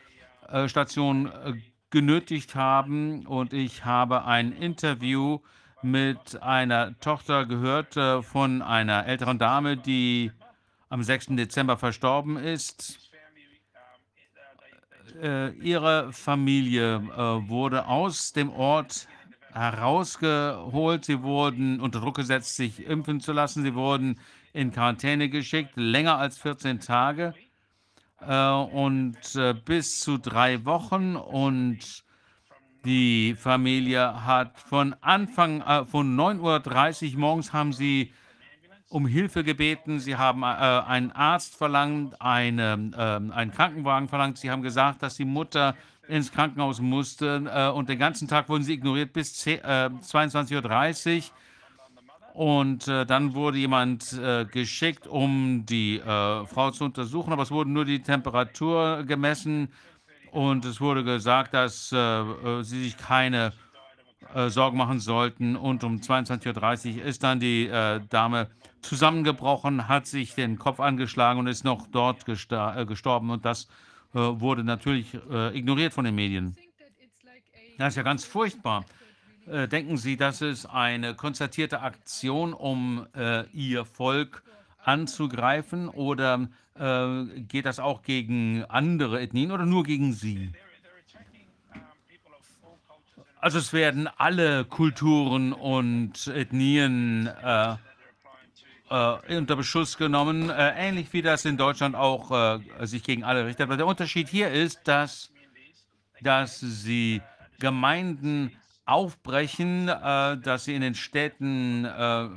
[1.28, 1.54] äh,
[1.90, 3.26] genötigt haben.
[3.26, 5.40] Und ich habe ein Interview
[5.82, 10.32] mit einer Tochter gehört äh, von einer älteren Dame, die
[10.90, 11.28] am 6.
[11.38, 13.12] Dezember verstorben ist.
[15.22, 19.08] Äh, ihre Familie äh, wurde aus dem Ort
[19.54, 21.06] herausgeholt.
[21.06, 23.64] Sie wurden unter Druck gesetzt, sich impfen zu lassen.
[23.64, 24.20] Sie wurden
[24.52, 27.45] in Quarantäne geschickt, länger als 14 Tage äh,
[28.22, 31.16] und äh, bis zu drei Wochen.
[31.16, 32.03] Und
[32.85, 38.14] die Familie hat von Anfang, äh, von 9.30 Uhr morgens haben sie
[38.90, 40.00] um Hilfe gebeten.
[40.00, 44.38] Sie haben äh, einen Arzt verlangt, eine, äh, einen Krankenwagen verlangt.
[44.38, 45.76] Sie haben gesagt, dass die Mutter
[46.08, 51.24] ins Krankenhaus musste äh, und den ganzen Tag wurden sie ignoriert bis 22.30 Uhr.
[52.36, 57.52] Und äh, dann wurde jemand äh, geschickt, um die äh, Frau zu untersuchen, aber es
[57.52, 59.70] wurde nur die Temperatur gemessen
[60.32, 63.54] und es wurde gesagt, dass sie sich keine
[64.48, 65.56] Sorgen machen sollten.
[65.56, 67.70] Und um 22.30 Uhr ist dann die
[68.10, 68.50] Dame
[68.82, 73.30] zusammengebrochen, hat sich den Kopf angeschlagen und ist noch dort gestorben.
[73.30, 73.70] Und das
[74.12, 75.18] wurde natürlich
[75.54, 76.58] ignoriert von den Medien.
[77.78, 78.84] Das ist ja ganz furchtbar.
[79.48, 84.44] Äh, denken Sie, das ist eine konzertierte Aktion, um äh, Ihr Volk
[84.84, 86.48] anzugreifen oder
[86.80, 90.52] äh, geht das auch gegen andere Ethnien oder nur gegen Sie?
[93.40, 97.76] Also es werden alle Kulturen und Ethnien äh,
[98.90, 103.66] äh, unter Beschuss genommen, äh, ähnlich wie das in Deutschland auch sich gegen alle richtet.
[103.66, 105.32] Aber der Unterschied hier ist, dass,
[106.22, 107.22] dass sie
[107.60, 108.52] Gemeinden
[108.86, 112.30] aufbrechen, äh, dass sie in den Städten äh,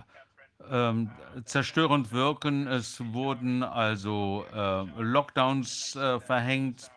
[0.70, 1.10] ähm,
[1.44, 2.66] zerstörend wirken.
[2.66, 6.90] Es wurden also äh, Lockdowns äh, verhängt.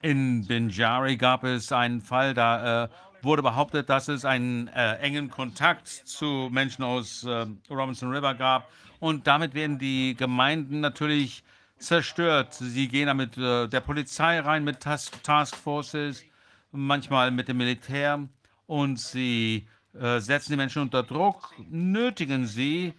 [0.00, 2.88] In Binjari gab es einen Fall, da äh,
[3.22, 8.68] wurde behauptet, dass es einen äh, engen Kontakt zu Menschen aus äh, Robinson River gab.
[9.00, 11.42] Und damit werden die Gemeinden natürlich
[11.78, 12.54] zerstört.
[12.54, 16.24] Sie gehen da mit äh, der Polizei rein, mit Task, Task Forces,
[16.70, 18.28] manchmal mit dem Militär
[18.66, 19.66] und sie
[19.98, 22.94] äh, setzen die Menschen unter Druck, nötigen sie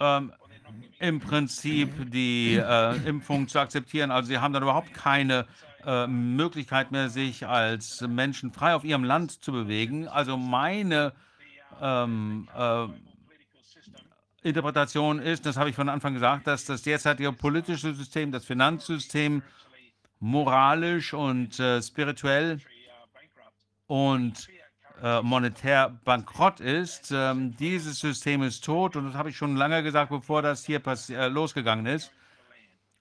[0.00, 0.32] ähm,
[0.98, 4.10] im Prinzip die äh, Impfung zu akzeptieren.
[4.10, 5.46] Also sie haben dann überhaupt keine
[5.84, 10.08] äh, Möglichkeit mehr, sich als Menschen frei auf ihrem Land zu bewegen.
[10.08, 11.12] Also meine
[11.80, 12.86] ähm, äh,
[14.42, 19.42] Interpretation ist, das habe ich von Anfang gesagt, dass das derzeitige politische System, das Finanzsystem
[20.20, 22.60] moralisch und äh, spirituell
[23.86, 24.48] und
[25.02, 27.10] äh, monetär bankrott ist.
[27.12, 30.80] Ähm, dieses System ist tot und das habe ich schon lange gesagt, bevor das hier
[30.86, 32.10] äh, losgegangen ist.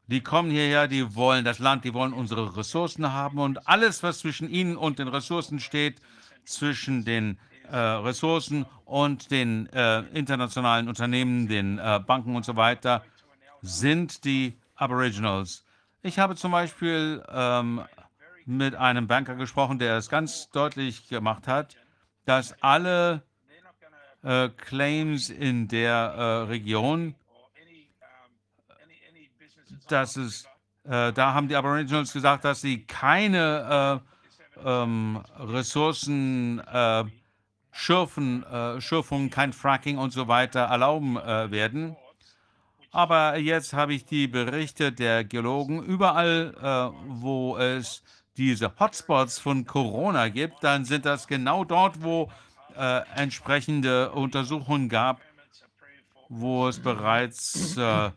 [0.08, 4.20] Die kommen hierher, die wollen das Land, die wollen unsere Ressourcen haben und alles, was
[4.20, 6.02] zwischen ihnen und den Ressourcen steht,
[6.44, 7.40] zwischen den
[7.72, 13.04] äh, Ressourcen und den äh, internationalen Unternehmen, den äh, Banken und so weiter,
[13.62, 15.64] sind die Aboriginals.
[16.02, 17.82] Ich habe zum Beispiel ähm,
[18.46, 21.78] mit einem Banker gesprochen, der es ganz deutlich gemacht hat,
[22.26, 23.24] dass alle
[24.24, 27.16] äh, Claims in der äh, Region,
[29.88, 30.46] dass es,
[30.86, 34.02] äh, da haben die Aboriginals gesagt, dass sie keine
[34.56, 37.04] äh, ähm, Ressourcen, äh,
[37.72, 41.96] Schürfen, äh, Schürfungen, kein Fracking und so weiter erlauben werden.
[42.92, 45.82] Aber jetzt habe ich die Berichte der Geologen.
[45.82, 48.04] Überall, wo es
[48.38, 52.32] diese Hotspots von Corona gibt, dann sind das genau dort, wo
[52.76, 55.22] äh, entsprechende Untersuchungen gab,
[56.30, 58.10] wo es bereits äh,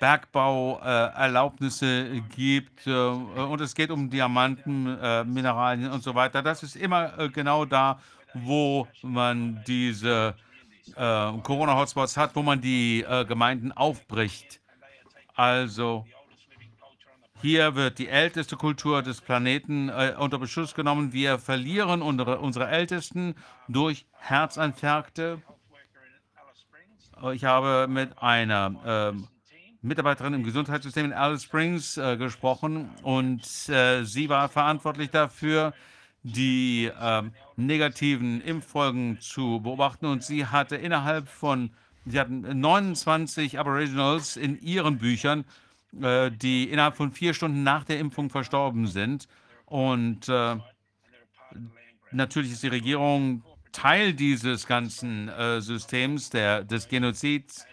[0.00, 6.42] Bergbauerlaubnisse gibt äh, und es geht um Diamanten, äh, Mineralien und so weiter.
[6.42, 8.00] Das ist immer äh, genau da,
[8.34, 10.34] wo man diese
[10.96, 14.60] Corona-Hotspots hat, wo man die Gemeinden aufbricht.
[15.36, 16.04] Also
[17.42, 21.12] hier wird die älteste Kultur des Planeten äh, unter Beschuss genommen.
[21.12, 23.34] Wir verlieren unsere, unsere Ältesten
[23.68, 25.40] durch Herzinfarkte.
[27.32, 29.22] Ich habe mit einer äh,
[29.82, 35.72] Mitarbeiterin im Gesundheitssystem in Alice Springs äh, gesprochen und äh, sie war verantwortlich dafür,
[36.22, 41.70] die ähm, negativen Impffolgen zu beobachten und sie hatte innerhalb von,
[42.04, 45.44] sie hatten 29 Aboriginals in ihren Büchern
[46.00, 49.26] äh, die innerhalb von vier Stunden nach der Impfung verstorben sind.
[49.66, 50.56] Und äh,
[52.12, 57.66] natürlich ist die Regierung Teil dieses ganzen äh, Systems der, des Genozids.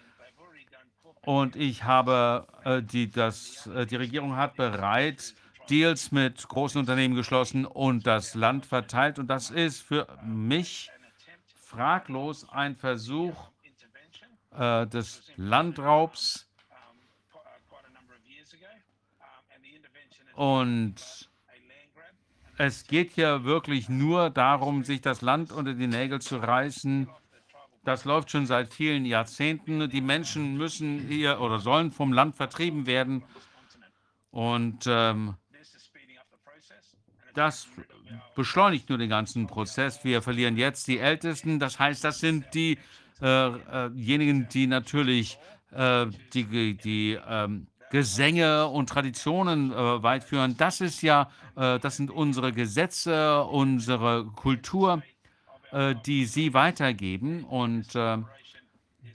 [1.22, 2.48] Und ich habe
[2.90, 5.36] die, das, die Regierung hat bereits
[5.70, 9.20] Deals mit großen Unternehmen geschlossen und das Land verteilt.
[9.20, 10.90] Und das ist für mich
[11.56, 13.36] fraglos ein Versuch
[14.58, 16.47] äh, des Landraubs
[20.38, 20.96] Und
[22.60, 27.10] es geht hier wirklich nur darum, sich das Land unter die Nägel zu reißen.
[27.84, 29.90] Das läuft schon seit vielen Jahrzehnten.
[29.90, 33.24] Die Menschen müssen hier oder sollen vom Land vertrieben werden.
[34.30, 35.38] Und ähm,
[37.34, 37.68] das
[38.36, 40.04] beschleunigt nur den ganzen Prozess.
[40.04, 41.58] Wir verlieren jetzt die Ältesten.
[41.58, 42.82] Das heißt, das sind diejenigen,
[44.42, 45.40] äh, äh die natürlich
[45.72, 50.58] äh, die, die ähm, Gesänge und Traditionen äh, weit führen.
[50.58, 55.02] Das ist ja, äh, das sind unsere Gesetze, unsere Kultur,
[55.72, 57.44] äh, die sie weitergeben.
[57.44, 58.18] Und äh,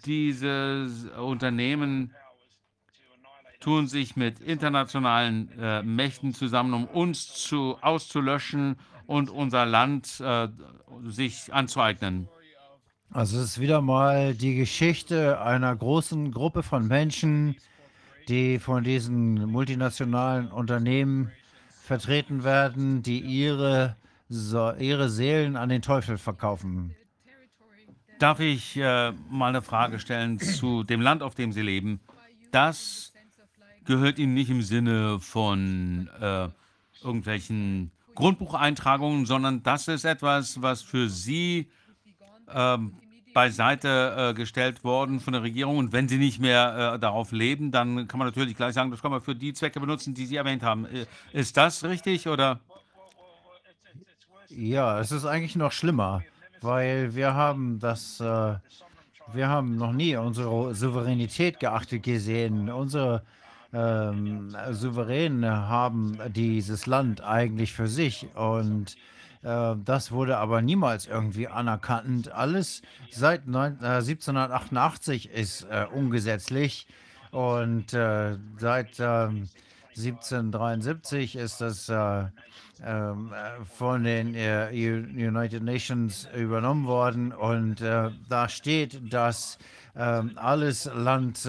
[0.04, 2.14] diese Unternehmen
[3.60, 8.76] tun sich mit internationalen äh, Mächten zusammen, um uns zu, auszulöschen
[9.06, 10.48] und unser Land äh,
[11.04, 12.28] sich anzueignen.
[13.10, 17.56] Also es ist wieder mal die Geschichte einer großen Gruppe von Menschen,
[18.28, 21.30] die von diesen multinationalen Unternehmen
[21.82, 23.96] vertreten werden, die ihre,
[24.28, 26.94] ihre Seelen an den Teufel verkaufen.
[28.18, 32.00] Darf ich äh, mal eine Frage stellen zu dem Land, auf dem Sie leben?
[32.52, 33.12] Das
[33.84, 36.48] gehört Ihnen nicht im Sinne von äh,
[37.02, 41.70] irgendwelchen Grundbucheintragungen, sondern das ist etwas, was für Sie
[42.48, 42.94] ähm,
[43.32, 45.78] beiseite äh, gestellt worden von der Regierung.
[45.78, 49.02] Und wenn sie nicht mehr äh, darauf leben, dann kann man natürlich gleich sagen, das
[49.02, 50.86] kann man für die Zwecke benutzen, die Sie erwähnt haben.
[50.86, 52.60] Äh, ist das richtig oder?
[54.48, 56.22] Ja, es ist eigentlich noch schlimmer,
[56.60, 58.54] weil wir haben das, äh,
[59.32, 62.68] Wir haben noch nie unsere Souveränität geachtet gesehen.
[62.68, 63.22] Unsere
[63.72, 68.96] ähm, Souveräne haben dieses Land eigentlich für sich und
[69.42, 72.30] äh, das wurde aber niemals irgendwie anerkannt.
[72.32, 76.86] Alles seit 9, äh, 1788 ist äh, ungesetzlich
[77.30, 79.48] und äh, seit ähm,
[79.96, 82.24] 1773 ist das äh,
[82.84, 89.58] ähm, äh, von den United Nations übernommen worden und da steht, dass
[89.94, 91.48] ähm, alles Land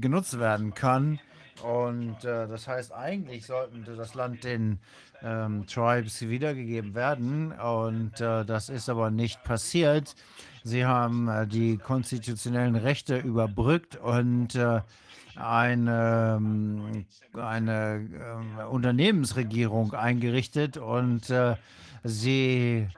[0.00, 1.18] genutzt werden kann.
[1.62, 4.78] Und äh, das heißt, eigentlich sollten das Land den
[5.22, 7.52] ähm, Tribes wiedergegeben werden.
[7.52, 10.14] Und äh, das ist aber nicht passiert.
[10.64, 14.80] Sie haben äh, die konstitutionellen Rechte überbrückt und äh,
[15.36, 18.08] eine, ähm, eine
[18.58, 21.56] äh, Unternehmensregierung eingerichtet und äh,
[22.04, 22.88] sie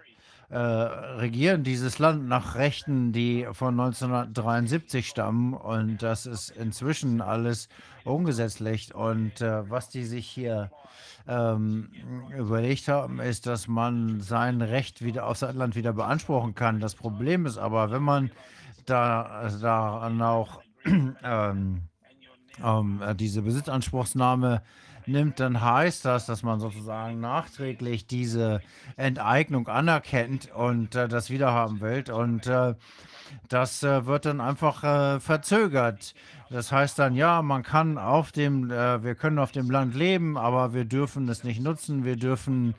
[0.52, 7.70] äh, regieren dieses Land nach Rechten, die von 1973 stammen und das ist inzwischen alles
[8.04, 10.70] ungesetzlich und äh, was die sich hier
[11.26, 11.88] ähm,
[12.36, 16.80] überlegt haben, ist, dass man sein Recht wieder auf sein Land wieder beanspruchen kann.
[16.80, 18.30] Das Problem ist aber, wenn man
[18.84, 21.88] da daran auch ähm,
[22.62, 24.60] ähm, diese Besitzanspruchsnahme
[25.06, 28.60] nimmt, dann heißt das, dass man sozusagen nachträglich diese
[28.96, 32.04] Enteignung anerkennt und äh, das wiederhaben will.
[32.10, 32.74] Und äh,
[33.48, 36.14] das äh, wird dann einfach äh, verzögert.
[36.50, 40.36] Das heißt dann, ja, man kann auf dem, äh, wir können auf dem Land leben,
[40.36, 42.04] aber wir dürfen es nicht nutzen.
[42.04, 42.74] Wir dürfen,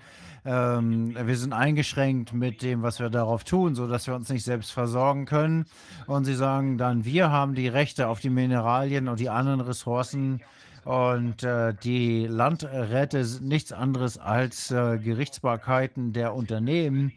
[0.46, 4.72] ähm, wir sind eingeschränkt mit dem, was wir darauf tun, sodass wir uns nicht selbst
[4.72, 5.66] versorgen können.
[6.06, 10.42] Und sie sagen dann, wir haben die Rechte auf die Mineralien und die anderen Ressourcen.
[10.86, 17.14] Und äh, die Landräte sind nichts anderes als äh, Gerichtsbarkeiten der Unternehmen,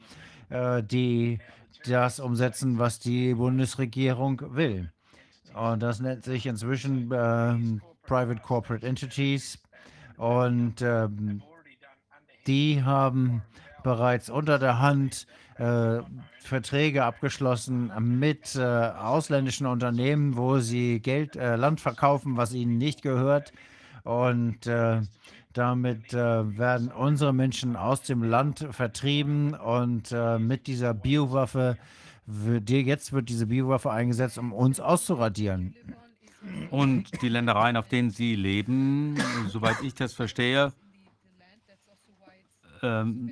[0.51, 1.41] äh, die
[1.85, 4.93] das umsetzen, was die Bundesregierung will.
[5.55, 9.59] Und das nennt sich inzwischen ähm, Private Corporate Entities.
[10.17, 11.43] Und ähm,
[12.47, 13.43] die haben
[13.83, 15.27] bereits unter der Hand
[15.59, 16.03] äh,
[16.41, 23.03] Verträge abgeschlossen mit äh, ausländischen Unternehmen, wo sie Geld, äh, Land verkaufen, was ihnen nicht
[23.03, 23.53] gehört.
[24.05, 25.01] Und äh,
[25.53, 31.79] damit äh, werden unsere Menschen aus dem Land vertrieben und äh, mit dieser Biowaffe
[32.69, 35.75] jetzt wird diese Biowaffe eingesetzt, um uns auszuradieren.
[36.71, 39.17] Und die Ländereien, auf denen Sie leben,
[39.49, 40.73] soweit ich das verstehe,
[42.83, 43.31] ähm,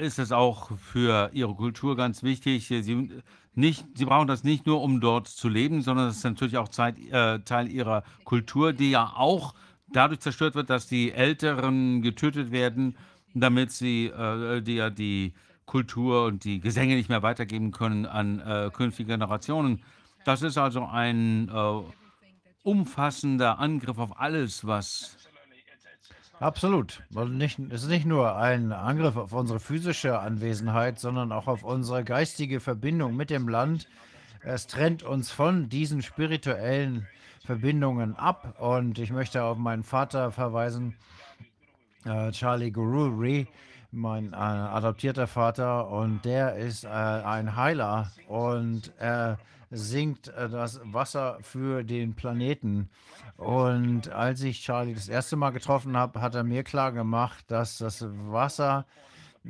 [0.00, 2.68] ist es auch für Ihre Kultur ganz wichtig.
[2.68, 3.10] Sie,
[3.54, 6.68] nicht, Sie brauchen das nicht nur, um dort zu leben, sondern es ist natürlich auch
[6.68, 9.54] Zeit, äh, Teil Ihrer Kultur, die ja auch
[9.92, 12.96] dadurch zerstört wird, dass die Älteren getötet werden,
[13.34, 15.34] damit sie äh, die, ja die
[15.66, 19.82] Kultur und die Gesänge nicht mehr weitergeben können an äh, künftige Generationen.
[20.24, 21.82] Das ist also ein äh,
[22.62, 25.16] umfassender Angriff auf alles, was
[26.40, 27.02] Absolut.
[27.14, 31.62] Und nicht, es ist nicht nur ein Angriff auf unsere physische Anwesenheit, sondern auch auf
[31.64, 33.88] unsere geistige Verbindung mit dem Land.
[34.42, 37.06] Es trennt uns von diesen spirituellen
[37.44, 38.54] Verbindungen ab.
[38.58, 40.96] Und ich möchte auf meinen Vater verweisen,
[42.06, 43.46] äh, Charlie Gururi,
[43.92, 45.90] mein äh, adoptierter Vater.
[45.90, 49.38] Und der ist äh, ein Heiler und er
[49.70, 52.88] singt äh, das Wasser für den Planeten.
[53.40, 57.78] Und als ich Charlie das erste Mal getroffen habe, hat er mir klar gemacht, dass
[57.78, 58.84] das Wasser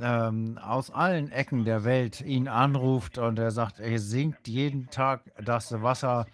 [0.01, 5.23] ähm, aus allen Ecken der Welt ihn anruft und er sagt, er singt jeden Tag
[5.45, 6.27] das Wasser.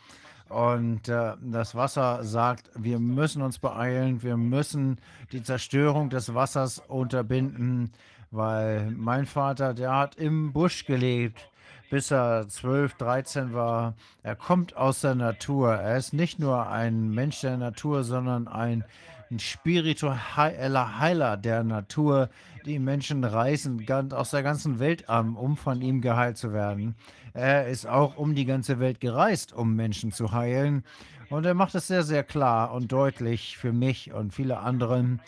[0.51, 5.01] Und äh, das Wasser sagt, wir müssen uns beeilen, wir müssen
[5.33, 7.91] die Zerstörung des Wassers unterbinden,
[8.31, 11.49] weil mein Vater, der hat im Busch gelebt,
[11.91, 13.95] bis er 12, 13 war.
[14.23, 15.75] Er kommt aus der Natur.
[15.75, 18.85] Er ist nicht nur ein Mensch der Natur, sondern ein,
[19.31, 22.29] ein spiritueller Heiler der Natur.
[22.65, 26.97] Die Menschen reisen aus der ganzen Welt an, um von ihm geheilt zu werden.
[27.33, 30.85] Er ist auch um die ganze Welt gereist, um Menschen zu heilen.
[31.29, 35.21] Und er macht es sehr, sehr klar und deutlich für mich und viele anderen,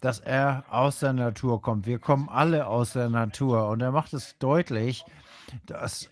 [0.00, 1.86] dass er aus der Natur kommt.
[1.86, 3.68] Wir kommen alle aus der Natur.
[3.68, 5.04] Und er macht es deutlich,
[5.66, 6.08] dass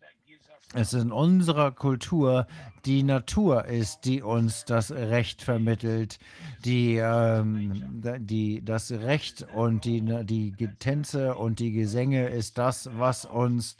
[0.74, 2.46] es in unserer Kultur
[2.84, 6.18] die Natur ist, die uns das Recht vermittelt,
[6.64, 13.24] die, ähm, die das Recht und die, die Tänze und die Gesänge ist das, was
[13.24, 13.76] uns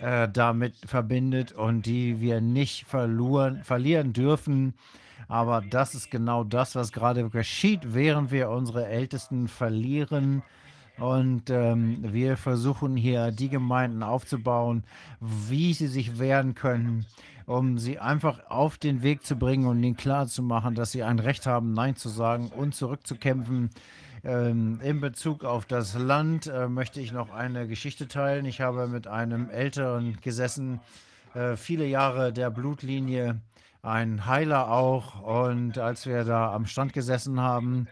[0.00, 4.74] äh, damit verbindet und die wir nicht verloren, verlieren dürfen.
[5.28, 10.42] Aber das ist genau das, was gerade geschieht, während wir unsere Ältesten verlieren.
[10.98, 14.82] Und ähm, wir versuchen hier die Gemeinden aufzubauen,
[15.20, 17.06] wie sie sich wehren können,
[17.46, 21.46] um sie einfach auf den Weg zu bringen und ihnen klarzumachen, dass sie ein Recht
[21.46, 23.70] haben, Nein zu sagen und zurückzukämpfen.
[24.24, 28.44] Ähm, in Bezug auf das Land äh, möchte ich noch eine Geschichte teilen.
[28.44, 30.80] Ich habe mit einem Älteren gesessen,
[31.34, 33.40] äh, viele Jahre der Blutlinie,
[33.82, 35.22] ein Heiler auch.
[35.22, 37.86] Und als wir da am Strand gesessen haben,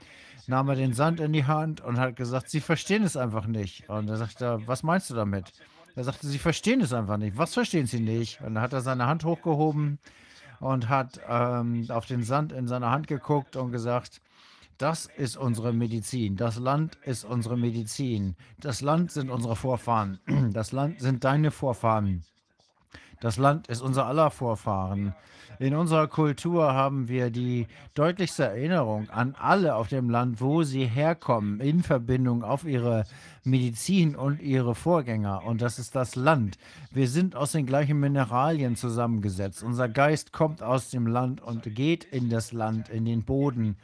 [0.49, 3.89] nahm er den Sand in die Hand und hat gesagt, Sie verstehen es einfach nicht.
[3.89, 5.53] Und er sagte, was meinst du damit?
[5.95, 7.39] Er sagte, Sie verstehen es einfach nicht.
[7.39, 8.41] Was verstehen Sie nicht?
[8.41, 9.99] Und dann hat er seine Hand hochgehoben
[10.61, 14.21] und hat ähm, auf den Sand in seiner Hand geguckt und gesagt,
[14.79, 16.37] das ist unsere Medizin.
[16.37, 18.37] Das Land ist unsere Medizin.
[18.61, 20.21] Das Land sind unsere Vorfahren.
[20.53, 22.25] Das Land sind deine Vorfahren.
[23.21, 25.15] Das Land ist unser aller Vorfahren.
[25.59, 30.85] In unserer Kultur haben wir die deutlichste Erinnerung an alle auf dem Land, wo sie
[30.85, 33.05] herkommen, in Verbindung auf ihre
[33.43, 35.45] Medizin und ihre Vorgänger.
[35.47, 36.59] Und das ist das Land.
[36.91, 39.63] Wir sind aus den gleichen Mineralien zusammengesetzt.
[39.63, 43.77] Unser Geist kommt aus dem Land und geht in das Land, in den Boden.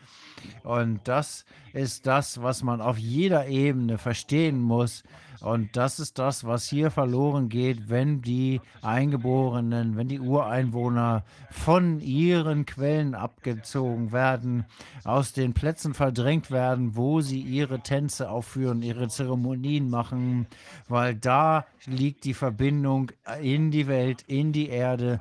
[0.63, 5.03] Und das ist das, was man auf jeder Ebene verstehen muss.
[5.43, 11.99] Und das ist das, was hier verloren geht, wenn die Eingeborenen, wenn die Ureinwohner von
[12.01, 14.67] ihren Quellen abgezogen werden,
[15.03, 20.47] aus den Plätzen verdrängt werden, wo sie ihre Tänze aufführen, ihre Zeremonien machen,
[20.89, 25.21] weil da liegt die Verbindung in die Welt, in die Erde.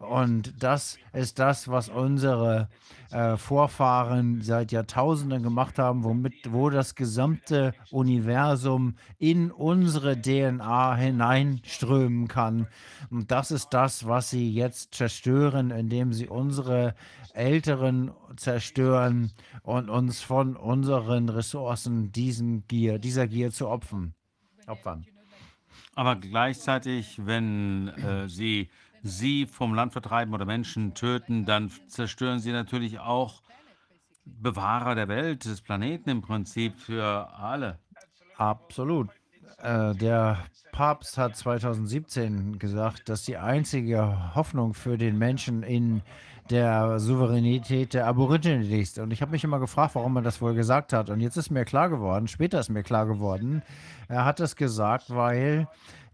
[0.00, 2.68] Und das ist das, was unsere
[3.12, 12.28] äh, Vorfahren seit Jahrtausenden gemacht haben, womit, wo das gesamte Universum in unsere DNA hineinströmen
[12.28, 12.66] kann.
[13.10, 16.94] Und das ist das, was sie jetzt zerstören, indem sie unsere
[17.34, 19.32] Älteren zerstören
[19.62, 24.14] und uns von unseren Ressourcen diesen Gier, dieser Gier zu opfern.
[24.66, 25.06] opfern.
[25.94, 28.70] Aber gleichzeitig, wenn äh, sie
[29.02, 33.42] sie vom Land vertreiben oder Menschen töten, dann zerstören sie natürlich auch
[34.24, 37.78] Bewahrer der Welt, des Planeten im Prinzip für alle.
[38.36, 39.08] Absolut.
[39.58, 40.38] Äh, der
[40.70, 46.02] Papst hat 2017 gesagt, dass die einzige Hoffnung für den Menschen in
[46.50, 48.98] der Souveränität der Aborigine liegt.
[48.98, 51.08] Und ich habe mich immer gefragt, warum er das wohl gesagt hat.
[51.08, 53.62] Und jetzt ist mir klar geworden, später ist mir klar geworden,
[54.08, 55.68] er hat es gesagt, weil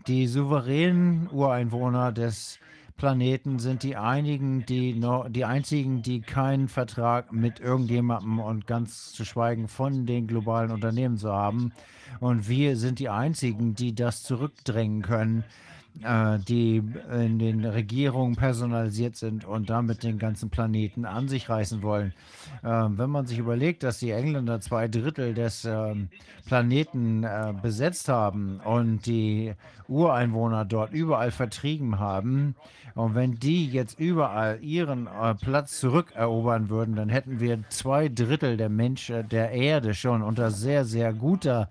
[0.06, 2.58] die souveränen Ureinwohner des
[2.98, 9.12] Planeten sind die einigen, die noch, die einzigen, die keinen Vertrag mit irgendjemandem und ganz
[9.12, 11.72] zu schweigen von den globalen Unternehmen zu haben.
[12.18, 15.44] Und wir sind die einzigen, die das zurückdrängen können,
[16.02, 21.82] äh, die in den Regierungen personalisiert sind und damit den ganzen Planeten an sich reißen
[21.82, 22.12] wollen.
[22.64, 26.08] Ähm, wenn man sich überlegt, dass die Engländer zwei Drittel des ähm,
[26.46, 29.54] Planeten äh, besetzt haben und die
[29.88, 32.54] Ureinwohner dort überall vertrieben haben,
[32.98, 38.56] und wenn die jetzt überall ihren äh, Platz zurückerobern würden, dann hätten wir zwei Drittel
[38.56, 41.68] der Menschen der Erde schon unter sehr, sehr guter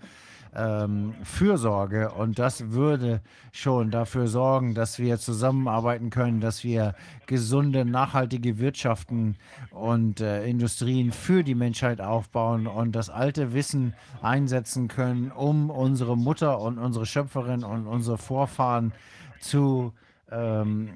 [0.54, 2.10] ähm, Fürsorge.
[2.12, 3.20] Und das würde
[3.52, 6.94] schon dafür sorgen, dass wir zusammenarbeiten können, dass wir
[7.26, 9.36] gesunde, nachhaltige Wirtschaften
[9.70, 16.16] und äh, Industrien für die Menschheit aufbauen und das alte Wissen einsetzen können, um unsere
[16.16, 18.92] Mutter und unsere Schöpferin und unsere Vorfahren
[19.40, 19.92] zu
[20.30, 20.90] ähm,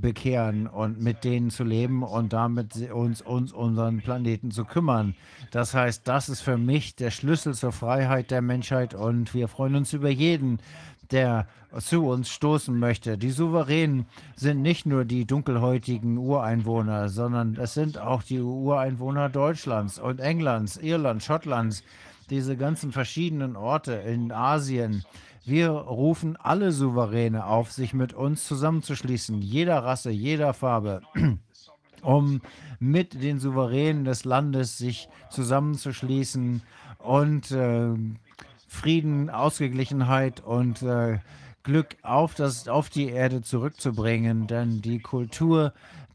[0.00, 5.14] bekehren und mit denen zu leben und damit uns, uns unseren Planeten zu kümmern.
[5.50, 9.76] Das heißt, das ist für mich der Schlüssel zur Freiheit der Menschheit und wir freuen
[9.76, 10.58] uns über jeden,
[11.10, 11.46] der
[11.78, 13.16] zu uns stoßen möchte.
[13.16, 14.06] Die Souveränen
[14.36, 20.76] sind nicht nur die dunkelhäutigen Ureinwohner, sondern es sind auch die Ureinwohner Deutschlands und Englands,
[20.76, 21.82] Irland, Schottlands,
[22.30, 25.04] diese ganzen verschiedenen Orte in Asien
[25.44, 31.02] wir rufen alle Souveräne auf, sich mit uns zusammenzuschließen, jeder Rasse, jeder Farbe,
[32.02, 32.40] um
[32.78, 36.62] mit den Souveränen des Landes sich zusammenzuschließen
[36.98, 37.94] und äh,
[38.68, 41.18] Frieden, Ausgeglichenheit und äh,
[41.62, 44.46] Glück auf, das, auf die Erde zurückzubringen.
[44.46, 45.72] Denn die Kultur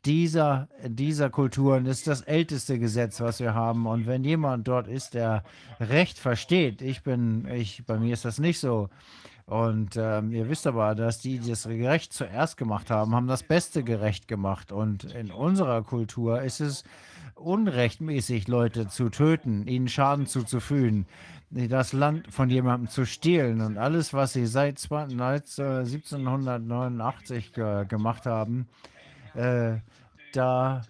[0.07, 3.85] dieser, dieser Kulturen ist das älteste Gesetz, was wir haben.
[3.85, 5.43] Und wenn jemand dort ist, der
[5.81, 8.87] Recht versteht, ich bin, ich, bei mir ist das nicht so.
[9.45, 13.43] Und ähm, ihr wisst aber, dass die, die das Gerecht zuerst gemacht haben, haben das
[13.43, 14.71] Beste gerecht gemacht.
[14.71, 16.85] Und in unserer Kultur ist es
[17.35, 21.05] unrechtmäßig, Leute zu töten, ihnen Schaden zuzufügen,
[21.49, 27.51] das Land von jemandem zu stehlen und alles, was sie seit 1789
[27.87, 28.67] gemacht haben,
[29.33, 29.79] äh,
[30.33, 30.83] da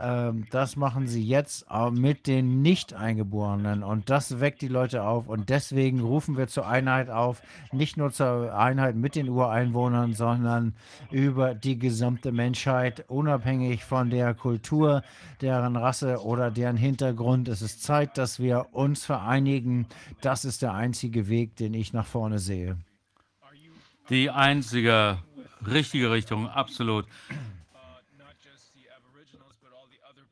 [0.00, 5.28] Ähm, das machen sie jetzt äh, mit den Nicht-Eingeborenen und das weckt die Leute auf
[5.28, 7.42] und deswegen rufen wir zur Einheit auf,
[7.72, 10.74] nicht nur zur Einheit mit den Ureinwohnern, sondern
[11.10, 15.02] über die gesamte Menschheit, unabhängig von der Kultur,
[15.40, 17.48] deren Rasse oder deren Hintergrund.
[17.48, 19.86] Es ist Zeit, dass wir uns vereinigen.
[20.20, 22.76] Das ist der einzige Weg, den ich nach vorne sehe.
[24.10, 25.18] Die einzige
[25.66, 27.06] richtige Richtung, absolut.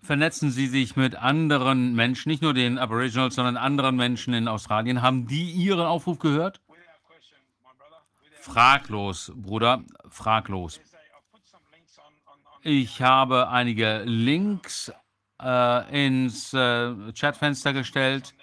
[0.06, 5.02] Vernetzen Sie sich mit anderen Menschen, nicht nur den Aboriginals, sondern anderen Menschen in Australien.
[5.02, 6.60] Haben die Ihren Aufruf gehört?
[8.40, 10.80] Fraglos, Bruder, fraglos.
[12.62, 14.92] Ich habe einige Links
[15.42, 18.34] äh, ins äh, Chatfenster gestellt.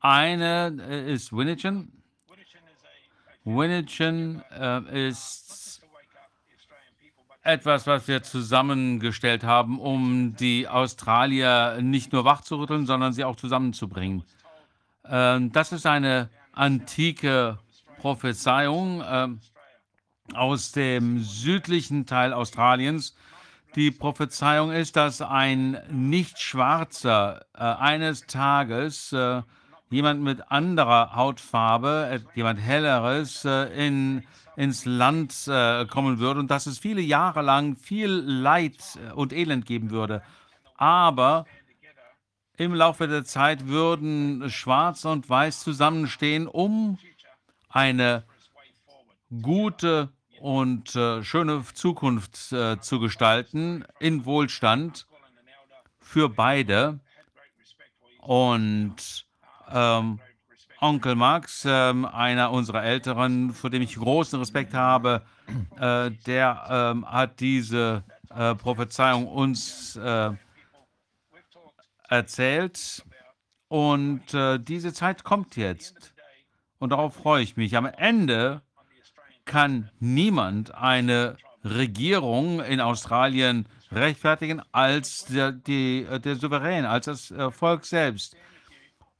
[0.00, 2.02] Eine äh, ist Winnetchen.
[3.44, 5.59] Winnetchen äh, ist
[7.42, 14.24] etwas, was wir zusammengestellt haben, um die Australier nicht nur wachzurütteln, sondern sie auch zusammenzubringen.
[15.08, 17.58] Ähm, das ist eine antike
[17.98, 19.28] Prophezeiung äh,
[20.34, 23.16] aus dem südlichen Teil Australiens.
[23.76, 29.42] Die Prophezeiung ist, dass ein Nicht-Schwarzer äh, eines Tages äh,
[29.90, 34.24] jemand mit anderer Hautfarbe, äh, jemand Helleres, äh, in
[34.60, 39.32] ins Land äh, kommen würde und dass es viele Jahre lang viel Leid äh, und
[39.32, 40.22] Elend geben würde.
[40.76, 41.46] Aber
[42.58, 46.98] im Laufe der Zeit würden Schwarz und Weiß zusammenstehen, um
[47.70, 48.24] eine
[49.40, 55.06] gute und äh, schöne Zukunft äh, zu gestalten in Wohlstand
[56.02, 57.00] für beide.
[58.18, 59.24] Und
[59.70, 60.20] ähm,
[60.80, 65.22] Onkel Max, ähm, einer unserer Älteren, vor dem ich großen Respekt habe,
[65.78, 68.02] äh, der ähm, hat diese
[68.34, 70.30] äh, Prophezeiung uns äh,
[72.08, 73.04] erzählt.
[73.68, 76.14] Und äh, diese Zeit kommt jetzt.
[76.78, 77.76] Und darauf freue ich mich.
[77.76, 78.62] Am Ende
[79.44, 87.30] kann niemand eine Regierung in Australien rechtfertigen als der, die, äh, der Souverän, als das
[87.30, 88.36] äh, Volk selbst.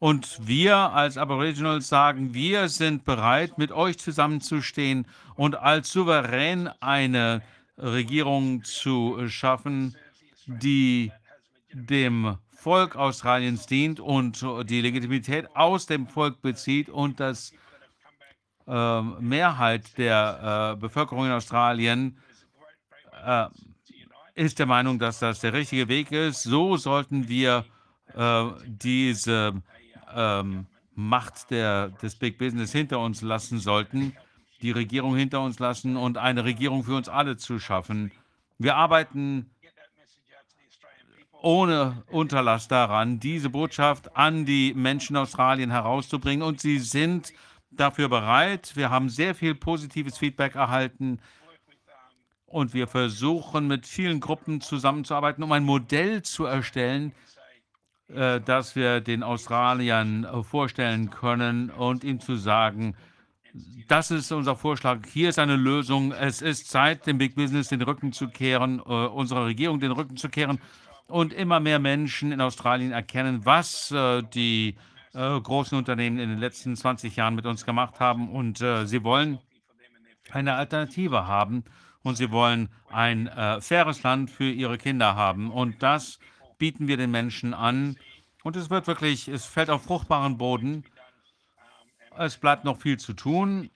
[0.00, 7.42] Und wir als Aboriginals sagen, wir sind bereit, mit euch zusammenzustehen und als souverän eine
[7.76, 9.94] Regierung zu schaffen,
[10.46, 11.12] die
[11.72, 17.52] dem Volk Australiens dient und die Legitimität aus dem Volk bezieht und das
[18.66, 22.16] äh, Mehrheit der äh, Bevölkerung in Australien
[23.22, 23.48] äh,
[24.34, 26.42] ist der Meinung, dass das der richtige Weg ist.
[26.44, 27.66] So sollten wir
[28.14, 29.60] äh, diese
[30.14, 34.14] ähm, Macht der, des Big Business hinter uns lassen sollten,
[34.60, 38.12] die Regierung hinter uns lassen und eine Regierung für uns alle zu schaffen.
[38.58, 39.50] Wir arbeiten
[41.42, 47.32] ohne Unterlass daran, diese Botschaft an die Menschen Australien herauszubringen und sie sind
[47.70, 48.72] dafür bereit.
[48.74, 51.20] Wir haben sehr viel positives Feedback erhalten
[52.46, 57.12] und wir versuchen mit vielen Gruppen zusammenzuarbeiten, um ein Modell zu erstellen,
[58.14, 62.96] äh, dass wir den Australiern äh, vorstellen können und ihm zu sagen,
[63.86, 67.82] das ist unser Vorschlag, hier ist eine Lösung, es ist Zeit, dem Big Business den
[67.82, 70.58] Rücken zu kehren, äh, unserer Regierung den Rücken zu kehren
[71.06, 73.92] und immer mehr Menschen in Australien erkennen, was
[74.32, 74.76] die
[75.12, 78.30] großen Unternehmen in den letzten 20 Jahren mit uns gemacht haben.
[78.30, 79.40] Und sie wollen
[80.30, 81.64] eine Alternative haben
[82.04, 83.28] und sie wollen ein
[83.60, 85.50] faires Land für ihre Kinder haben.
[85.50, 86.20] Und das
[86.60, 87.96] bieten wir den Menschen an.
[88.44, 90.84] Und es wird wirklich, es fällt auf fruchtbaren Boden.
[92.16, 93.70] Es bleibt noch viel zu tun.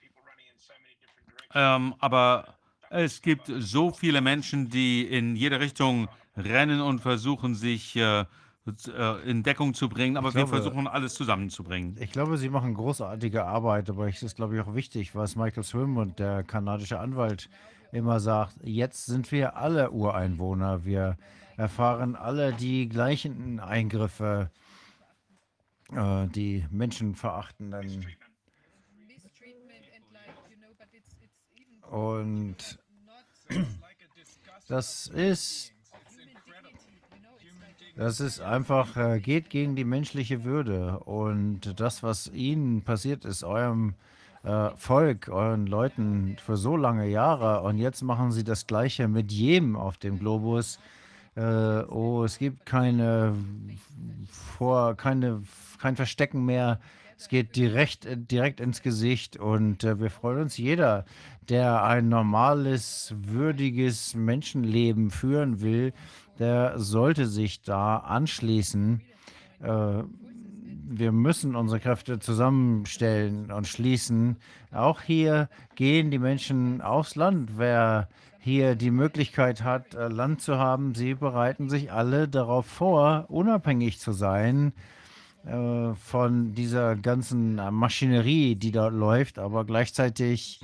[1.53, 2.55] Ähm, aber
[2.89, 6.07] es gibt so viele Menschen, die in jede Richtung
[6.37, 10.17] rennen und versuchen, sich äh, äh in Deckung zu bringen.
[10.17, 11.97] Aber glaube, wir versuchen, alles zusammenzubringen.
[11.99, 13.89] Ich glaube, Sie machen großartige Arbeit.
[13.89, 17.49] Aber es ist, glaube ich, auch wichtig, was Michael Swim und der kanadische Anwalt
[17.91, 18.55] immer sagt.
[18.63, 20.83] Jetzt sind wir alle Ureinwohner.
[20.85, 21.17] Wir
[21.57, 24.49] erfahren alle die gleichen Eingriffe,
[25.91, 28.05] äh, die menschenverachtenden.
[31.89, 32.79] Und
[34.67, 35.71] das ist,
[37.95, 40.99] das ist einfach, äh, geht gegen die menschliche Würde.
[40.99, 43.93] Und das, was Ihnen passiert ist, eurem
[44.43, 49.31] äh, Volk, euren Leuten für so lange Jahre, und jetzt machen Sie das Gleiche mit
[49.31, 50.79] jedem auf dem Globus,
[51.35, 53.35] äh, oh, es gibt keine
[54.57, 55.43] vor, keine,
[55.79, 56.79] kein Verstecken mehr.
[57.17, 61.05] Es geht direkt, direkt ins Gesicht und äh, wir freuen uns jeder,
[61.49, 65.93] der ein normales, würdiges Menschenleben führen will,
[66.39, 69.01] der sollte sich da anschließen.
[69.61, 70.03] Äh,
[70.87, 74.37] wir müssen unsere Kräfte zusammenstellen und schließen.
[74.71, 77.57] Auch hier gehen die Menschen aufs Land.
[77.57, 78.07] Wer
[78.45, 83.99] hier die Möglichkeit hat, äh, Land zu haben, sie bereiten sich alle darauf vor, unabhängig
[83.99, 84.71] zu sein
[85.47, 89.39] äh, von dieser ganzen Maschinerie, die dort läuft.
[89.39, 90.61] Aber gleichzeitig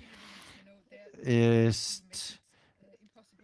[1.24, 2.41] ist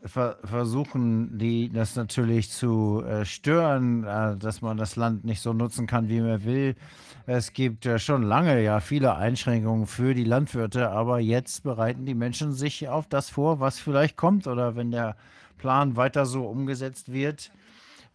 [0.07, 5.53] ver versuchen die das natürlich zu äh, stören, äh, dass man das Land nicht so
[5.53, 6.75] nutzen kann, wie man will.
[7.25, 12.15] Es gibt äh, schon lange ja viele Einschränkungen für die Landwirte, aber jetzt bereiten die
[12.15, 15.15] Menschen sich auf das vor, was vielleicht kommt oder wenn der
[15.57, 17.51] Plan weiter so umgesetzt wird,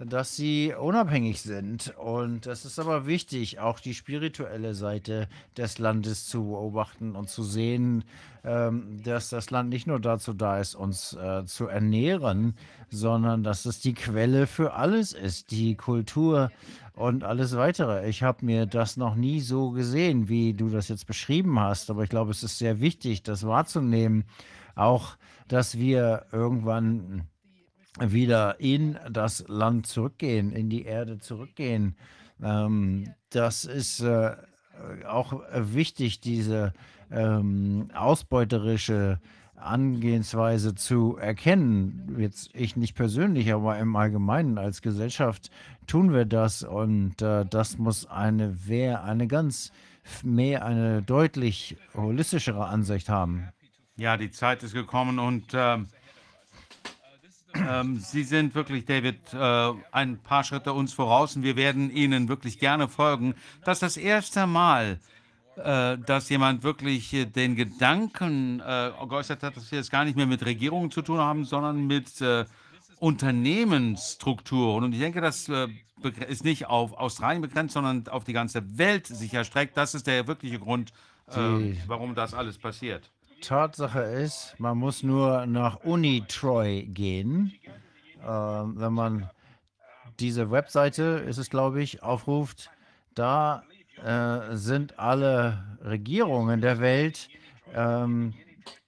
[0.07, 1.95] dass sie unabhängig sind.
[1.97, 7.43] Und es ist aber wichtig, auch die spirituelle Seite des Landes zu beobachten und zu
[7.43, 8.05] sehen,
[8.45, 12.55] ähm, dass das Land nicht nur dazu da ist, uns äh, zu ernähren,
[12.91, 16.51] sondern dass es die Quelle für alles ist, die Kultur
[16.95, 18.09] und alles weitere.
[18.09, 22.03] Ich habe mir das noch nie so gesehen, wie du das jetzt beschrieben hast, aber
[22.05, 24.25] ich glaube, es ist sehr wichtig, das wahrzunehmen,
[24.75, 25.17] auch
[25.49, 27.29] dass wir irgendwann
[28.01, 31.97] wieder in das Land zurückgehen, in die Erde zurückgehen.
[32.43, 34.37] Ähm, das ist äh,
[35.07, 36.73] auch wichtig, diese
[37.11, 39.21] ähm, ausbeuterische
[39.57, 42.17] Angehensweise zu erkennen.
[42.19, 45.51] Jetzt ich nicht persönlich, aber im Allgemeinen als Gesellschaft
[45.87, 48.57] tun wir das und äh, das muss eine,
[49.03, 49.73] eine ganz
[50.23, 53.49] mehr, eine deutlich holistischere Ansicht haben.
[53.97, 55.79] Ja, die Zeit ist gekommen und äh,
[57.55, 62.29] ähm, Sie sind wirklich, David, äh, ein paar Schritte uns voraus und wir werden Ihnen
[62.29, 63.35] wirklich gerne folgen.
[63.65, 64.99] Das ist das erste Mal,
[65.57, 70.17] äh, dass jemand wirklich äh, den Gedanken äh, geäußert hat, dass wir es gar nicht
[70.17, 72.45] mehr mit Regierungen zu tun haben, sondern mit äh,
[72.99, 74.85] Unternehmensstrukturen.
[74.85, 75.69] Und ich denke, das äh,
[76.29, 79.77] ist nicht auf Australien begrenzt, sondern auf die ganze Welt sich erstreckt.
[79.77, 80.93] Das ist der wirkliche Grund,
[81.87, 83.09] warum das alles passiert.
[83.43, 87.53] Tatsache ist, man muss nur nach Unitroy gehen.
[88.23, 89.29] Äh, wenn man
[90.21, 92.71] diese Webseite, ist es glaube ich, aufruft,
[93.15, 93.65] da
[94.03, 97.29] äh, sind alle Regierungen der Welt,
[97.75, 98.35] ähm,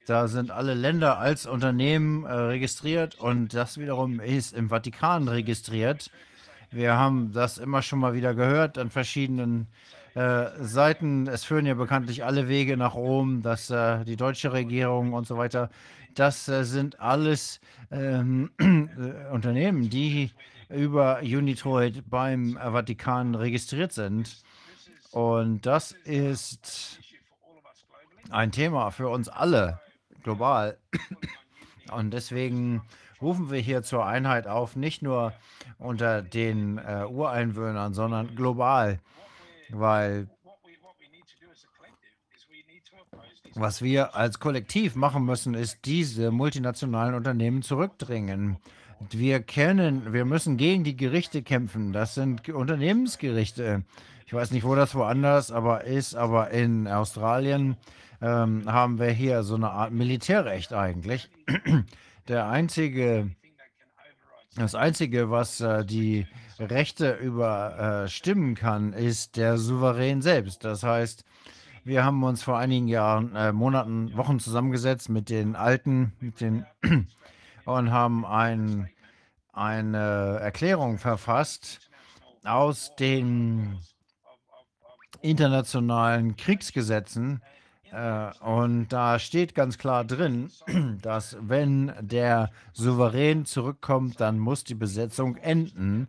[0.06, 6.10] da sind alle Länder als Unternehmen äh, registriert und das wiederum ist im Vatikan registriert.
[6.70, 11.26] Wir haben das immer schon mal wieder gehört an verschiedenen äh, Seiten.
[11.26, 15.36] Es führen ja bekanntlich alle Wege nach Rom, dass äh, die deutsche Regierung und so
[15.36, 15.70] weiter.
[16.14, 17.60] Das äh, sind alles
[17.90, 20.30] ähm, äh, Unternehmen, die
[20.68, 24.42] über Unitroid beim Vatikan registriert sind.
[25.10, 26.98] Und das ist
[28.30, 29.80] ein Thema für uns alle
[30.22, 30.78] global.
[31.92, 32.82] Und deswegen
[33.20, 35.32] rufen wir hier zur Einheit auf, nicht nur
[35.78, 39.00] unter den äh, Ureinwohnern, sondern global
[39.78, 40.28] weil
[43.56, 48.56] was wir als Kollektiv machen müssen, ist diese multinationalen Unternehmen zurückdrängen.
[49.10, 51.92] Wir kennen, wir müssen gegen die Gerichte kämpfen.
[51.92, 53.84] Das sind Unternehmensgerichte.
[54.26, 57.76] Ich weiß nicht, wo das woanders aber ist, aber in Australien
[58.20, 61.30] ähm, haben wir hier so eine Art Militärrecht eigentlich.
[62.28, 63.30] Der einzige,
[64.56, 66.26] das einzige, was äh, die
[66.58, 70.64] Rechte überstimmen äh, kann, ist der Souverän selbst.
[70.64, 71.24] Das heißt,
[71.84, 76.64] wir haben uns vor einigen Jahren, äh, Monaten, Wochen zusammengesetzt mit den Alten, mit den
[77.64, 78.88] und haben ein,
[79.52, 81.90] eine Erklärung verfasst
[82.44, 83.78] aus den
[85.20, 87.42] internationalen Kriegsgesetzen.
[87.92, 90.50] Äh, und da steht ganz klar drin,
[91.02, 96.08] dass wenn der Souverän zurückkommt, dann muss die Besetzung enden.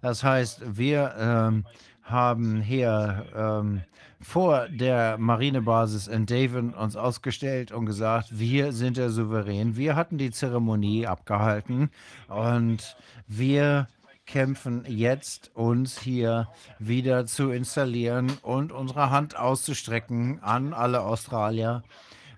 [0.00, 1.64] Das heißt, wir ähm,
[2.02, 3.82] haben hier ähm,
[4.20, 9.76] vor der Marinebasis in Devon uns ausgestellt und gesagt, wir sind der Souverän.
[9.76, 11.90] Wir hatten die Zeremonie abgehalten
[12.28, 12.96] und
[13.26, 13.88] wir
[14.26, 16.48] kämpfen jetzt, uns hier
[16.78, 21.82] wieder zu installieren und unsere Hand auszustrecken an alle Australier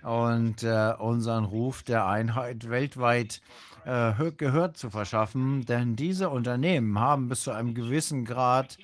[0.03, 3.43] und äh, unseren Ruf der Einheit weltweit
[3.85, 8.79] äh, Gehör zu verschaffen, denn diese Unternehmen haben bis zu einem gewissen Grad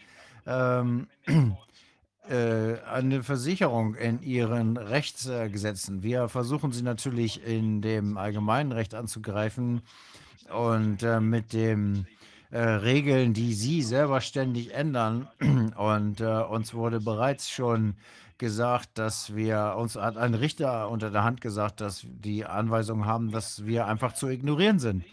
[0.47, 1.09] ähm,
[2.29, 6.03] äh, eine Versicherung in ihren Rechtsgesetzen.
[6.03, 9.83] Wir versuchen sie natürlich in dem allgemeinen Recht anzugreifen
[10.51, 12.07] und äh, mit dem
[12.51, 15.29] äh, Regeln, die sie selber ständig ändern.
[15.77, 17.95] Und äh, uns wurde bereits schon
[18.39, 23.31] gesagt, dass wir, uns hat ein Richter unter der Hand gesagt, dass die Anweisungen haben,
[23.31, 25.05] dass wir einfach zu ignorieren sind.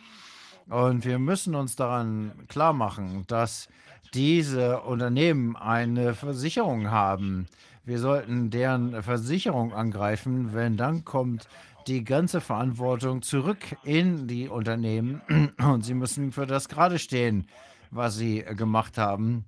[0.68, 3.68] Und wir müssen uns daran klar machen, dass
[4.14, 7.48] diese Unternehmen eine Versicherung haben.
[7.84, 11.48] Wir sollten deren Versicherung angreifen, wenn dann kommt
[11.88, 15.22] die ganze Verantwortung zurück in die Unternehmen
[15.60, 17.48] und sie müssen für das gerade stehen,
[17.92, 19.46] was sie gemacht haben,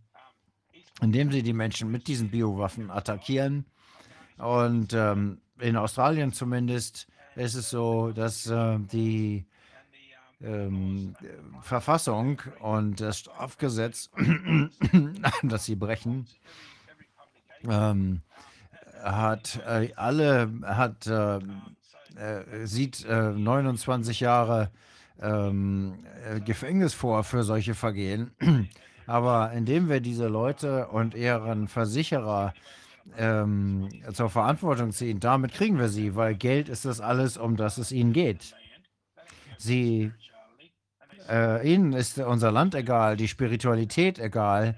[1.02, 3.66] indem sie die Menschen mit diesen Biowaffen attackieren.
[4.38, 9.46] Und ähm, in Australien zumindest ist es so, dass äh, die
[10.42, 11.16] ähm,
[11.62, 14.10] Verfassung und das Strafgesetz,
[15.44, 16.28] das sie brechen,
[17.68, 18.22] ähm,
[19.04, 21.40] hat äh, alle hat äh,
[22.18, 24.72] äh, sieht äh, 29 Jahre
[25.22, 28.32] ähm, äh, Gefängnis vor für solche Vergehen.
[29.08, 32.54] Aber indem wir diese Leute und ihren Versicherer
[33.18, 37.78] ähm, zur Verantwortung ziehen, damit kriegen wir sie, weil Geld ist das alles, um das
[37.78, 38.54] es ihnen geht.
[39.58, 40.12] Sie,
[41.30, 44.76] äh, ihnen ist unser Land egal, die Spiritualität egal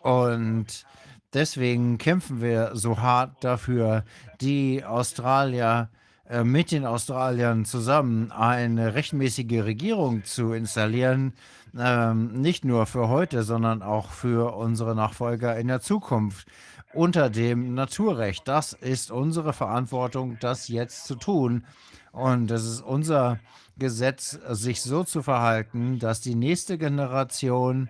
[0.00, 0.84] und
[1.32, 4.04] deswegen kämpfen wir so hart dafür,
[4.40, 5.88] die Australier
[6.28, 11.32] äh, mit den Australiern zusammen eine rechtmäßige Regierung zu installieren,
[11.78, 16.46] ähm, nicht nur für heute, sondern auch für unsere Nachfolger in der Zukunft
[16.92, 18.48] unter dem Naturrecht.
[18.48, 21.64] Das ist unsere Verantwortung, das jetzt zu tun.
[22.12, 23.38] Und es ist unser
[23.78, 27.88] Gesetz, sich so zu verhalten, dass die nächste Generation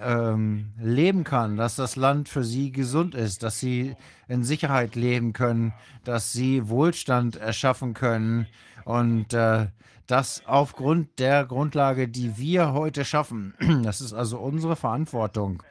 [0.00, 3.94] ähm, leben kann, dass das Land für sie gesund ist, dass sie
[4.26, 5.72] in Sicherheit leben können,
[6.04, 8.46] dass sie Wohlstand erschaffen können
[8.84, 9.68] und äh,
[10.08, 13.54] das aufgrund der Grundlage, die wir heute schaffen.
[13.84, 15.62] Das ist also unsere Verantwortung.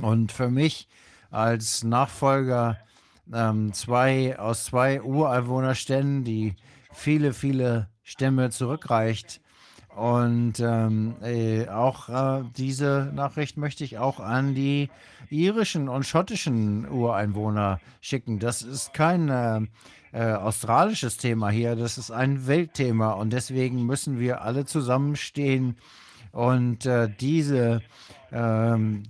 [0.00, 0.88] Und für mich
[1.30, 2.78] als Nachfolger
[3.32, 6.54] ähm, zwei, aus zwei Ureinwohnerständen, die
[6.92, 9.42] viele, viele Stämme zurückreicht,
[9.98, 14.90] und ähm, äh, auch äh, diese Nachricht möchte ich auch an die
[15.28, 18.38] irischen und schottischen Ureinwohner schicken.
[18.38, 19.68] Das ist kein
[20.12, 25.76] äh, äh, australisches Thema hier, das ist ein Weltthema und deswegen müssen wir alle zusammenstehen
[26.32, 27.82] und äh, diese,
[28.32, 29.04] ähm,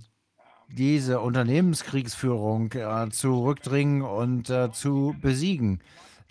[0.67, 5.81] diese Unternehmenskriegsführung äh, zurückdringen und zu besiegen.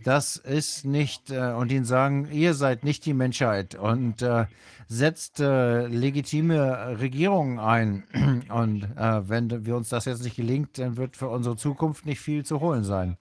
[0.04, 4.46] Das ist nicht, äh, und ihnen sagen, ihr seid nicht die Menschheit und äh,
[4.86, 8.04] setzt äh, legitime Regierungen ein.
[8.48, 12.20] Und äh, wenn wir uns das jetzt nicht gelingt, dann wird für unsere Zukunft nicht
[12.20, 13.18] viel zu holen sein.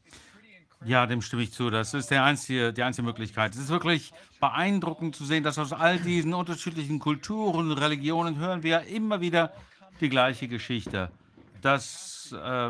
[0.86, 1.70] Ja, dem stimme ich zu.
[1.70, 3.54] Das ist der einzige, die einzige Möglichkeit.
[3.54, 8.82] Es ist wirklich beeindruckend zu sehen, dass aus all diesen unterschiedlichen Kulturen, Religionen hören wir
[8.82, 9.54] immer wieder
[10.00, 11.12] die gleiche Geschichte.
[11.62, 12.70] Dass äh,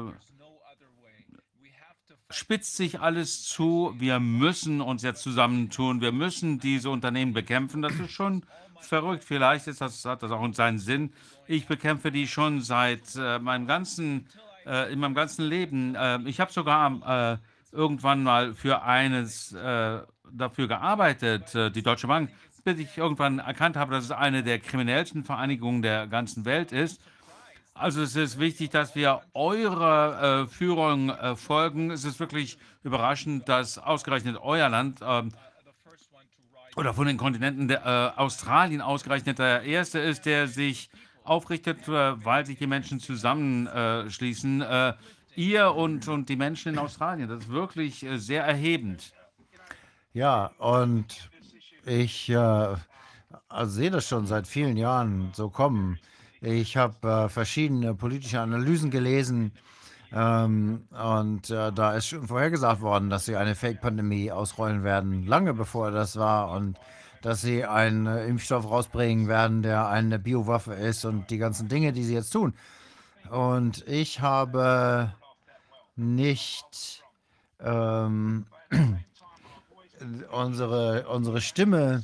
[2.29, 3.93] spitzt sich alles zu.
[3.97, 6.01] Wir müssen uns jetzt zusammentun.
[6.01, 7.81] Wir müssen diese Unternehmen bekämpfen.
[7.81, 8.43] Das ist schon
[8.81, 9.23] verrückt.
[9.23, 11.11] Vielleicht ist das, hat das auch seinen Sinn.
[11.47, 14.27] Ich bekämpfe die schon seit äh, meinem ganzen,
[14.65, 15.95] äh, in meinem ganzen Leben.
[15.95, 17.37] Äh, ich habe sogar äh,
[17.71, 19.99] irgendwann mal für eines äh,
[20.31, 22.31] dafür gearbeitet, äh, die Deutsche Bank,
[22.63, 27.01] bis ich irgendwann erkannt habe, dass es eine der kriminellsten Vereinigungen der ganzen Welt ist.
[27.73, 31.91] Also es ist wichtig, dass wir eurer äh, Führung äh, folgen.
[31.91, 35.23] Es ist wirklich überraschend, dass ausgerechnet euer Land äh,
[36.75, 40.89] oder von den Kontinenten der, äh, Australien ausgerechnet der erste ist, der sich
[41.23, 44.63] aufrichtet, äh, weil sich die Menschen zusammenschließen.
[45.37, 47.29] Äh, ihr und, und die Menschen in Australien.
[47.29, 49.13] Das ist wirklich sehr erhebend.
[50.13, 51.29] Ja, und
[51.85, 52.35] ich
[53.49, 55.99] also sehe das schon seit vielen Jahren so kommen.
[56.41, 59.51] Ich habe äh, verschiedene politische Analysen gelesen
[60.13, 65.53] ähm, und äh, da ist schon vorhergesagt worden, dass sie eine Fake-Pandemie ausrollen werden, lange
[65.53, 66.77] bevor das war und
[67.23, 71.91] dass sie einen äh, Impfstoff rausbringen werden, der eine Biowaffe ist und die ganzen Dinge,
[71.91, 72.53] die sie jetzt tun.
[73.31, 75.11] Und ich habe
[75.97, 77.03] nicht
[77.59, 78.45] ähm,
[80.31, 82.03] unsere, unsere Stimme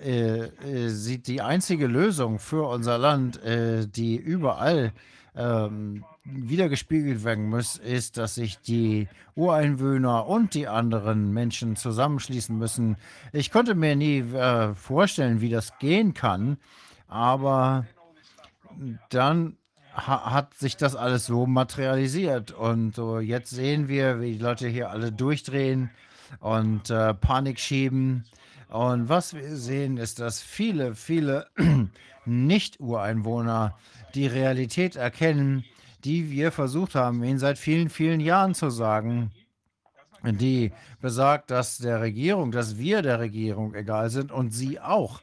[0.00, 4.92] äh, äh, sieht die einzige Lösung für unser Land, äh, die überall
[5.36, 12.96] ähm, wiedergespiegelt werden muss, ist, dass sich die Ureinwohner und die anderen Menschen zusammenschließen müssen.
[13.32, 16.58] Ich konnte mir nie äh, vorstellen, wie das gehen kann,
[17.08, 17.86] aber
[19.10, 19.56] dann
[19.94, 22.52] ha hat sich das alles so materialisiert.
[22.52, 25.90] Und so jetzt sehen wir, wie die Leute hier alle durchdrehen
[26.40, 28.24] und äh, Panik schieben.
[28.68, 31.46] Und was wir sehen, ist, dass viele, viele
[32.24, 33.76] Nicht-Ureinwohner
[34.14, 35.64] die Realität erkennen,
[36.04, 39.30] die wir versucht haben, ihnen seit vielen, vielen Jahren zu sagen,
[40.24, 45.20] die besagt, dass der Regierung, dass wir der Regierung egal sind und sie auch.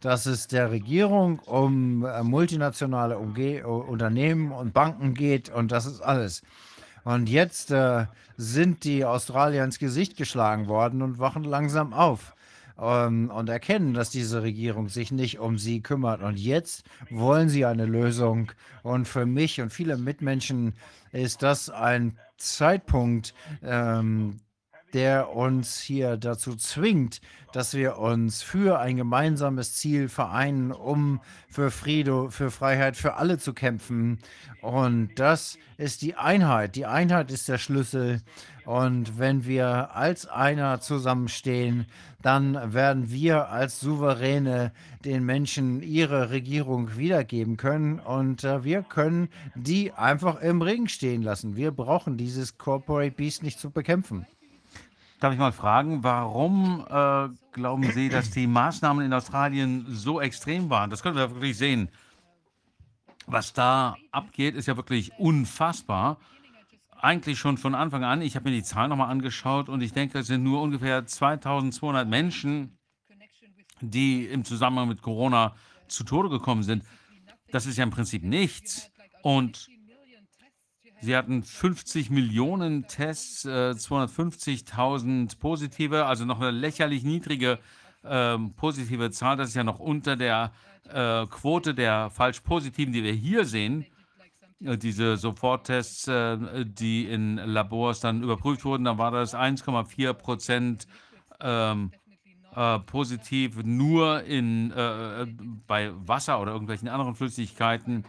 [0.00, 6.00] Dass es der Regierung um äh, multinationale Umge Unternehmen und Banken geht und das ist
[6.00, 6.42] alles.
[7.04, 8.06] Und jetzt äh,
[8.36, 12.34] sind die Australier ins Gesicht geschlagen worden und wachen langsam auf
[12.80, 16.22] ähm, und erkennen, dass diese Regierung sich nicht um sie kümmert.
[16.22, 18.52] Und jetzt wollen sie eine Lösung.
[18.82, 20.74] Und für mich und viele Mitmenschen
[21.12, 24.40] ist das ein Zeitpunkt, ähm,
[24.92, 27.20] der uns hier dazu zwingt,
[27.52, 33.38] dass wir uns für ein gemeinsames Ziel vereinen, um für Friede, für Freiheit, für alle
[33.38, 34.18] zu kämpfen.
[34.62, 36.76] Und das ist die Einheit.
[36.76, 38.20] Die Einheit ist der Schlüssel.
[38.64, 41.86] Und wenn wir als einer zusammenstehen,
[42.22, 44.72] dann werden wir als Souveräne
[45.04, 47.98] den Menschen ihre Regierung wiedergeben können.
[47.98, 51.56] Und äh, wir können die einfach im Ring stehen lassen.
[51.56, 54.26] Wir brauchen dieses Corporate Beast nicht zu bekämpfen.
[55.20, 60.70] Darf ich mal fragen, warum äh, glauben Sie, dass die Maßnahmen in Australien so extrem
[60.70, 60.88] waren?
[60.88, 61.90] Das können wir wirklich sehen.
[63.26, 66.16] Was da abgeht, ist ja wirklich unfassbar.
[66.98, 68.22] Eigentlich schon von Anfang an.
[68.22, 72.08] Ich habe mir die Zahlen nochmal angeschaut und ich denke, es sind nur ungefähr 2200
[72.08, 72.78] Menschen,
[73.82, 75.54] die im Zusammenhang mit Corona
[75.86, 76.82] zu Tode gekommen sind.
[77.52, 78.90] Das ist ja im Prinzip nichts.
[79.22, 79.68] Und
[81.02, 87.58] Sie hatten 50 Millionen Tests, äh, 250.000 positive, also noch eine lächerlich niedrige
[88.02, 89.36] äh, positive Zahl.
[89.36, 90.52] Das ist ja noch unter der
[90.92, 93.86] äh, Quote der falsch positiven, die wir hier sehen.
[94.62, 100.86] Äh, diese Soforttests, äh, die in Labors dann überprüft wurden, da war das 1,4 Prozent
[101.40, 101.92] ähm,
[102.54, 104.70] äh, positiv nur in,
[105.66, 108.04] bei Wasser oder irgendwelchen anderen Flüssigkeiten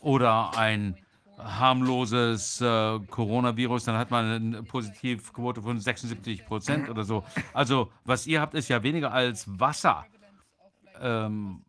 [0.00, 0.96] oder ein
[1.38, 7.24] harmloses äh, Coronavirus, dann hat man eine Positivquote von 76 Prozent oder so.
[7.52, 10.06] Also was ihr habt, ist ja weniger als Wasser.
[11.00, 11.62] Ähm,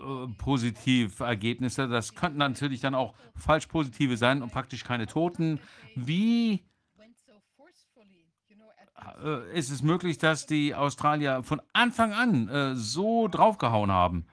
[0.00, 1.88] äh, Positivergebnisse.
[1.88, 5.60] Das könnten natürlich dann auch falsch positive sein und praktisch keine Toten.
[5.94, 6.62] Wie
[9.22, 14.26] äh, ist es möglich, dass die Australier von Anfang an äh, so draufgehauen haben?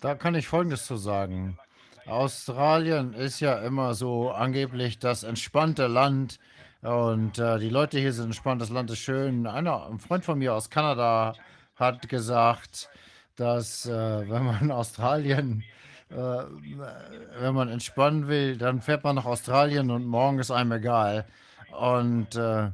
[0.00, 1.58] Da kann ich Folgendes zu sagen.
[2.06, 6.38] Australien ist ja immer so angeblich das entspannte Land
[6.82, 9.46] und äh, die Leute hier sind entspannt, das Land ist schön.
[9.46, 11.34] Einer, ein Freund von mir aus Kanada
[11.76, 12.88] hat gesagt,
[13.36, 15.62] dass äh, wenn man Australien,
[16.08, 21.26] äh, wenn man entspannen will, dann fährt man nach Australien und morgen ist einem egal.
[21.78, 22.70] Und äh,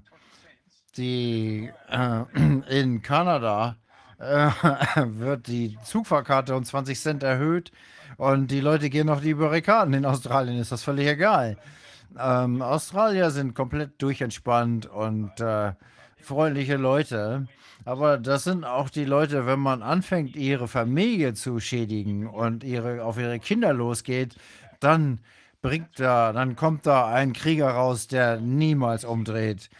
[0.96, 2.22] die äh,
[2.68, 3.76] in Kanada
[4.18, 4.50] äh,
[4.96, 7.72] wird die Zugfahrkarte um 20 Cent erhöht
[8.16, 9.94] und die Leute gehen auf die Barrikaden.
[9.94, 11.56] In Australien ist das völlig egal.
[12.18, 15.72] Ähm, Australier sind komplett durchentspannt und äh,
[16.20, 17.46] freundliche Leute.
[17.84, 23.04] Aber das sind auch die Leute, wenn man anfängt, ihre Familie zu schädigen und ihre,
[23.04, 24.34] auf ihre Kinder losgeht,
[24.80, 25.20] dann
[25.62, 29.70] bringt da, dann kommt da ein Krieger raus, der niemals umdreht.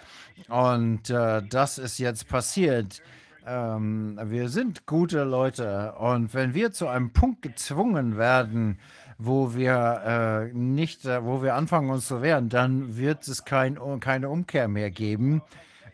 [0.48, 3.02] Und äh, das ist jetzt passiert.
[3.47, 8.78] Ähm, wir sind gute Leute und wenn wir zu einem Punkt gezwungen werden,
[9.18, 13.78] wo wir äh, nicht, äh, wo wir anfangen uns zu wehren, dann wird es kein,
[14.00, 15.42] keine Umkehr mehr geben.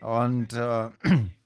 [0.01, 0.89] Und äh,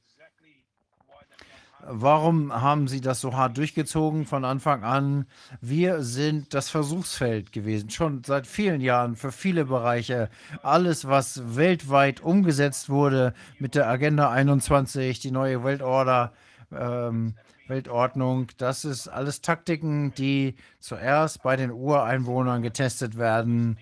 [1.89, 5.25] Warum haben Sie das so hart durchgezogen von Anfang an?
[5.61, 10.29] Wir sind das Versuchsfeld gewesen, schon seit vielen Jahren für viele Bereiche.
[10.63, 16.33] Alles, was weltweit umgesetzt wurde mit der Agenda 21, die neue Weltorder,
[16.77, 17.35] ähm,
[17.69, 23.77] Weltordnung, das ist alles Taktiken, die zuerst bei den Ureinwohnern getestet werden.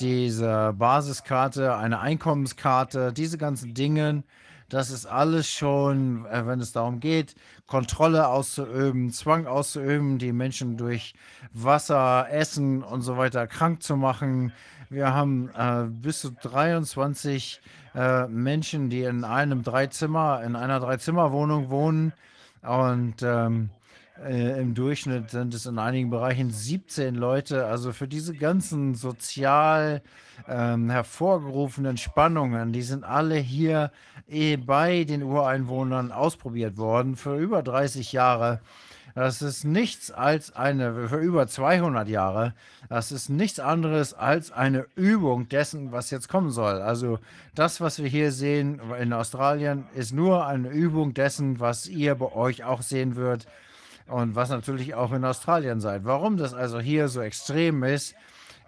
[0.00, 4.22] Diese Basiskarte, eine Einkommenskarte, diese ganzen Dinge
[4.68, 7.34] das ist alles schon, äh, wenn es darum geht,
[7.66, 11.14] Kontrolle auszuüben, Zwang auszuüben, die Menschen durch
[11.52, 14.52] Wasser, Essen und so weiter krank zu machen.
[14.90, 17.60] Wir haben äh, bis zu 23
[17.94, 22.12] äh, Menschen, die in einem Dreizimmer, in einer Dreizimmerwohnung wohnen.
[22.62, 23.70] Und ähm,
[24.24, 27.66] äh, Im Durchschnitt sind es in einigen Bereichen 17 Leute.
[27.66, 30.02] Also für diese ganzen sozial
[30.48, 33.92] ähm, hervorgerufenen Spannungen, die sind alle hier
[34.28, 38.60] eh bei den Ureinwohnern ausprobiert worden für über 30 Jahre.
[39.14, 42.54] Das ist nichts als eine, für über 200 Jahre,
[42.88, 46.80] das ist nichts anderes als eine Übung dessen, was jetzt kommen soll.
[46.80, 47.18] Also
[47.54, 52.32] das, was wir hier sehen in Australien, ist nur eine Übung dessen, was ihr bei
[52.32, 53.48] euch auch sehen wird
[54.08, 56.04] und was natürlich auch in Australien seid.
[56.04, 58.14] Warum das also hier so extrem ist,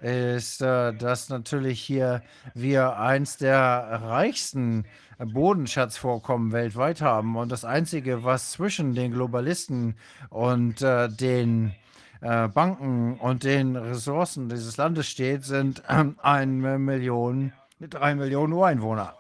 [0.01, 2.23] ist, äh, dass natürlich hier
[2.55, 4.85] wir eins der reichsten
[5.19, 7.37] Bodenschatzvorkommen weltweit haben.
[7.37, 9.97] Und das Einzige, was zwischen den Globalisten
[10.31, 11.75] und äh, den
[12.23, 19.15] äh, Banken und den Ressourcen dieses Landes steht, sind eine Million, drei Millionen Ureinwohner.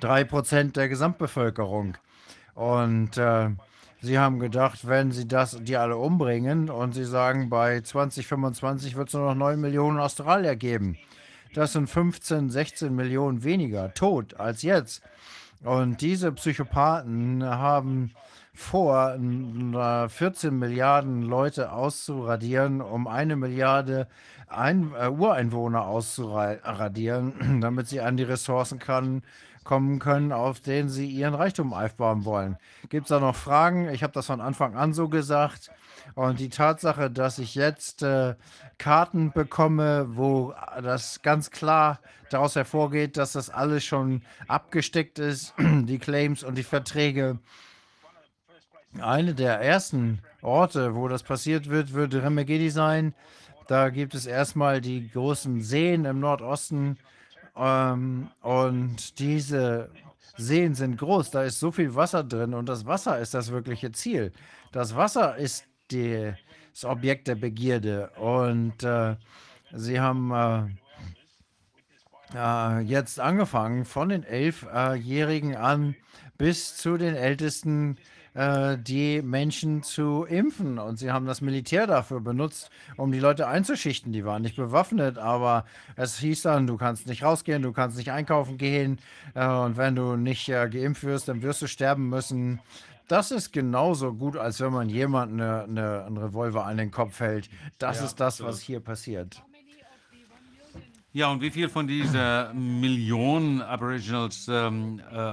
[0.00, 1.98] Drei Prozent der Gesamtbevölkerung.
[2.54, 3.20] Und
[4.02, 9.08] Sie haben gedacht, wenn Sie das, die alle umbringen und Sie sagen, bei 2025 wird
[9.08, 10.96] es nur noch 9 Millionen Australier geben.
[11.54, 15.02] Das sind 15, 16 Millionen weniger tot als jetzt.
[15.62, 18.12] Und diese Psychopathen haben
[18.54, 19.18] vor,
[20.08, 24.06] 14 Milliarden Leute auszuradieren, um eine Milliarde
[24.48, 29.22] Ein äh, Ureinwohner auszuradieren, damit sie an die Ressourcen kann,
[29.64, 32.56] kommen können, auf denen sie ihren Reichtum aufbauen wollen.
[32.88, 33.88] Gibt es da noch Fragen?
[33.88, 35.70] Ich habe das von Anfang an so gesagt.
[36.14, 38.34] Und die Tatsache, dass ich jetzt äh,
[38.78, 45.98] Karten bekomme, wo das ganz klar daraus hervorgeht, dass das alles schon abgesteckt ist, die
[45.98, 47.38] Claims und die Verträge.
[49.00, 53.14] Eine der ersten Orte, wo das passiert wird, wird Remegedi sein.
[53.68, 56.98] Da gibt es erstmal die großen Seen im Nordosten
[57.60, 59.90] ähm, und diese
[60.36, 63.92] Seen sind groß, da ist so viel Wasser drin und das Wasser ist das wirkliche
[63.92, 64.32] Ziel.
[64.72, 66.32] Das Wasser ist die,
[66.72, 69.16] das Objekt der Begierde und äh,
[69.72, 70.62] sie haben äh,
[72.34, 75.94] äh, jetzt angefangen von den Elfjährigen an
[76.38, 78.19] bis zu den Ältesten äh,
[78.78, 80.78] die Menschen zu impfen.
[80.78, 84.12] Und sie haben das Militär dafür benutzt, um die Leute einzuschichten.
[84.12, 85.64] Die waren nicht bewaffnet, aber
[85.96, 88.98] es hieß dann, du kannst nicht rausgehen, du kannst nicht einkaufen gehen.
[89.34, 92.60] Äh, und wenn du nicht äh, geimpft wirst, dann wirst du sterben müssen.
[93.08, 97.18] Das ist genauso gut, als wenn man jemandem eine, eine, einen Revolver an den Kopf
[97.20, 97.50] hält.
[97.78, 98.44] Das Ja, ist das, so.
[98.44, 99.42] was hier passiert.
[101.12, 105.32] Ja, und wie viel von dieser Million Aboriginals ähm, äh,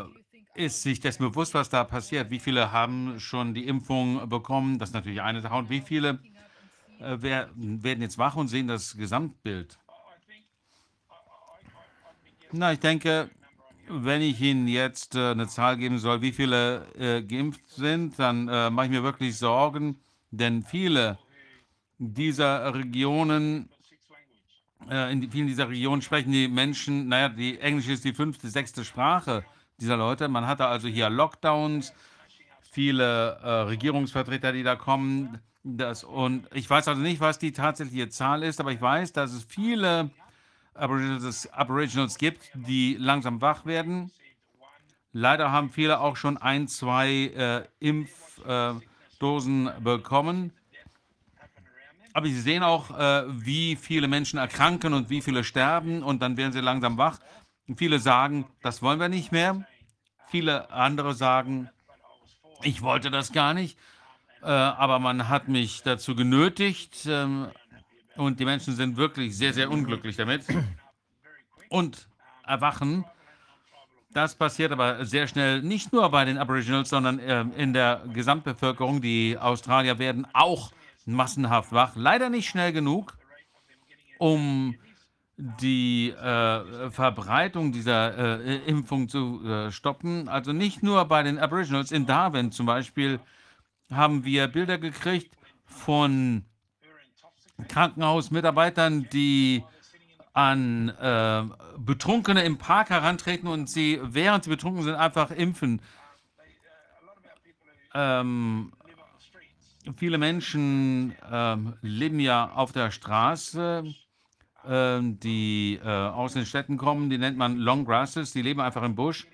[0.57, 2.31] ist sich dessen bewusst, was da passiert?
[2.31, 4.79] Wie viele haben schon die Impfung bekommen?
[4.79, 5.55] Das ist natürlich eine Sache.
[5.55, 6.19] Und wie viele
[6.99, 9.77] äh, wer, werden jetzt wach und sehen das Gesamtbild?
[12.51, 13.29] Na, ich denke,
[13.87, 18.47] wenn ich Ihnen jetzt äh, eine Zahl geben soll, wie viele äh, geimpft sind, dann
[18.47, 19.99] äh, mache ich mir wirklich Sorgen,
[20.31, 21.19] denn viele
[21.97, 23.69] dieser Regionen
[24.89, 28.85] äh, in vielen dieser Regionen sprechen die Menschen, naja, die Englisch ist die fünfte, sechste
[28.85, 29.43] Sprache
[29.79, 30.27] dieser Leute.
[30.27, 31.93] Man hatte also hier Lockdowns,
[32.71, 35.39] viele äh, Regierungsvertreter, die da kommen.
[35.63, 39.33] Das, und ich weiß also nicht, was die tatsächliche Zahl ist, aber ich weiß, dass
[39.33, 40.11] es viele
[40.73, 44.11] Aboriginals, Aboriginals gibt, die langsam wach werden.
[45.11, 50.53] Leider haben viele auch schon ein, zwei äh, Impfdosen bekommen.
[52.13, 56.37] Aber Sie sehen auch, äh, wie viele Menschen erkranken und wie viele sterben und dann
[56.37, 57.19] werden sie langsam wach.
[57.67, 59.65] Und viele sagen, das wollen wir nicht mehr.
[60.29, 61.69] Viele andere sagen,
[62.63, 63.77] ich wollte das gar nicht,
[64.41, 67.47] äh, aber man hat mich dazu genötigt ähm,
[68.15, 70.45] und die Menschen sind wirklich sehr, sehr unglücklich damit
[71.69, 72.07] und
[72.43, 73.05] erwachen.
[74.11, 79.01] Das passiert aber sehr schnell, nicht nur bei den Aboriginals, sondern äh, in der Gesamtbevölkerung.
[79.01, 80.71] Die Australier werden auch
[81.05, 81.91] massenhaft wach.
[81.95, 83.17] Leider nicht schnell genug,
[84.17, 84.75] um
[85.37, 90.27] die äh, Verbreitung dieser äh, Impfung zu äh, stoppen.
[90.29, 91.91] Also nicht nur bei den Aboriginals.
[91.91, 93.19] In Darwin zum Beispiel
[93.91, 95.31] haben wir Bilder gekriegt
[95.65, 96.43] von
[97.67, 99.63] Krankenhausmitarbeitern, die
[100.33, 101.43] an äh,
[101.77, 105.81] Betrunkene im Park herantreten und sie, während sie betrunken sind, einfach impfen.
[107.93, 108.71] Ähm,
[109.97, 113.83] viele Menschen ähm, leben ja auf der Straße,
[114.69, 118.95] die äh, aus den Städten kommen, die nennt man Long Grasses, die leben einfach im
[118.95, 119.27] Busch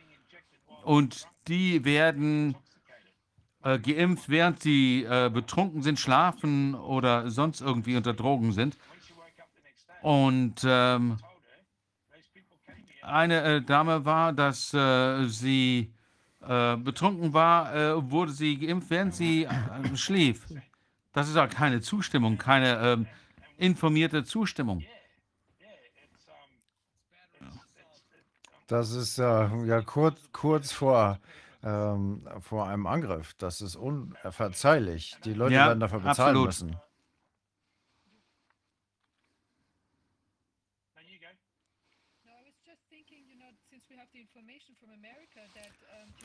[0.83, 2.55] und die werden
[3.63, 8.77] äh, geimpft, während sie äh, betrunken sind, schlafen oder sonst irgendwie unter Drogen sind.
[10.01, 11.17] Und ähm,
[13.01, 15.93] eine äh, Dame war, dass äh, sie
[16.41, 19.47] äh, betrunken war, wurde sie geimpft, während sie
[19.95, 20.45] schlief.
[21.13, 23.07] Das ist auch keine Zustimmung, keine ähm,
[23.57, 24.83] informierte Zustimmung.
[28.73, 29.23] Das ist äh,
[29.67, 31.19] ja kurz, kurz vor
[31.61, 33.35] ähm, vor einem Angriff.
[33.35, 35.15] Das ist unverzeihlich.
[35.25, 36.47] Die Leute Ja, werden dafür bezahlen absolut.
[36.47, 36.75] müssen.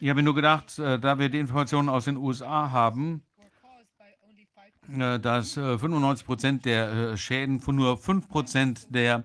[0.01, 3.23] Ich habe nur gedacht, äh, da wir die Informationen aus den USA haben,
[4.89, 9.25] äh, dass äh, 95 Prozent der äh, Schäden von nur 5 Prozent der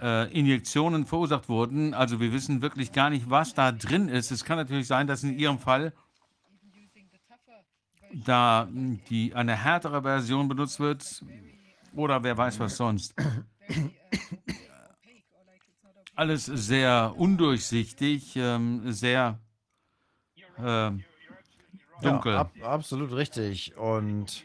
[0.00, 1.94] äh, Injektionen verursacht wurden.
[1.94, 4.30] Also wir wissen wirklich gar nicht, was da drin ist.
[4.30, 5.92] Es kann natürlich sein, dass in Ihrem Fall
[8.12, 11.24] da die, eine härtere Version benutzt wird
[11.94, 13.14] oder wer weiß was sonst.
[16.14, 19.38] Alles sehr undurchsichtig, ähm, sehr
[20.56, 20.90] äh,
[22.00, 22.32] dunkel.
[22.32, 23.76] Ja, ab, absolut richtig.
[23.76, 24.44] Und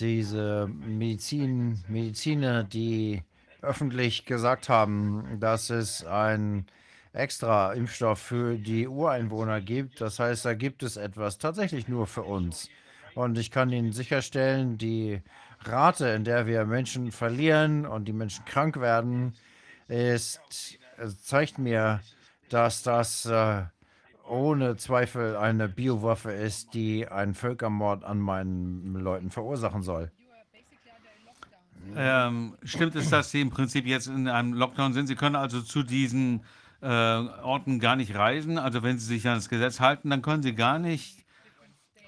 [0.00, 3.22] diese Medizin, Mediziner, die
[3.64, 6.66] öffentlich gesagt haben, dass es einen
[7.12, 10.00] extra Impfstoff für die Ureinwohner gibt.
[10.00, 12.68] Das heißt, da gibt es etwas tatsächlich nur für uns.
[13.14, 15.22] Und ich kann Ihnen sicherstellen, die
[15.62, 19.34] Rate, in der wir Menschen verlieren und die Menschen krank werden,
[19.88, 20.40] ist,
[20.98, 22.00] es zeigt mir,
[22.48, 23.62] dass das äh,
[24.28, 30.10] ohne Zweifel eine Biowaffe ist, die einen Völkermord an meinen Leuten verursachen soll.
[31.96, 35.06] Ähm, stimmt es, dass Sie im Prinzip jetzt in einem Lockdown sind?
[35.06, 36.44] Sie können also zu diesen
[36.80, 38.58] äh, Orten gar nicht reisen.
[38.58, 41.24] Also wenn Sie sich an das Gesetz halten, dann können Sie gar nicht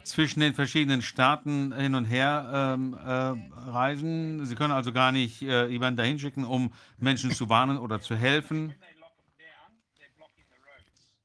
[0.05, 4.47] zwischen den verschiedenen Staaten hin und her ähm, äh, reisen.
[4.47, 8.15] Sie können also gar nicht äh, jemanden dahin schicken, um Menschen zu warnen oder zu
[8.15, 8.75] helfen.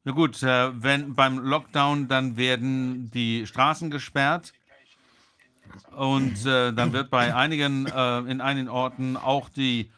[0.04, 4.52] Na gut, äh, wenn beim Lockdown, dann werden die Straßen gesperrt
[5.96, 9.92] und äh, dann wird bei einigen, äh, in einigen Orten auch die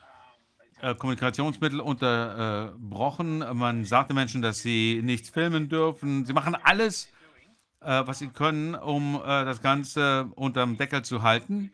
[0.82, 3.40] äh, Kommunikationsmittel unterbrochen.
[3.54, 6.26] Man sagt den Menschen, dass sie nichts filmen dürfen.
[6.26, 7.10] Sie machen alles,
[7.82, 11.72] äh, was sie können, um äh, das Ganze unterm Deckel zu halten.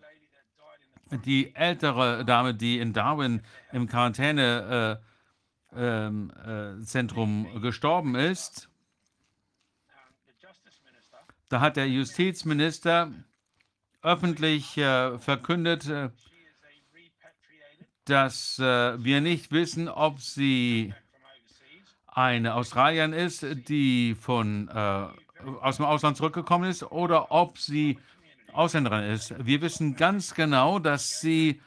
[1.26, 5.00] Die ältere Dame, die in Darwin im Quarantänezentrum
[5.76, 8.70] ähm, äh, Zentrum gestorben ist,
[11.50, 13.12] da hat der Justizminister
[14.02, 16.10] öffentlich äh, verkündet, äh,
[18.06, 20.94] dass äh, wir nicht wissen, ob sie
[22.08, 25.06] eine Australierin ist, die von, äh,
[25.62, 28.00] aus dem Ausland zurückgekommen ist, oder ob sie
[28.52, 29.34] Ausländerin ist.
[29.46, 31.62] Wir wissen ganz genau, dass sie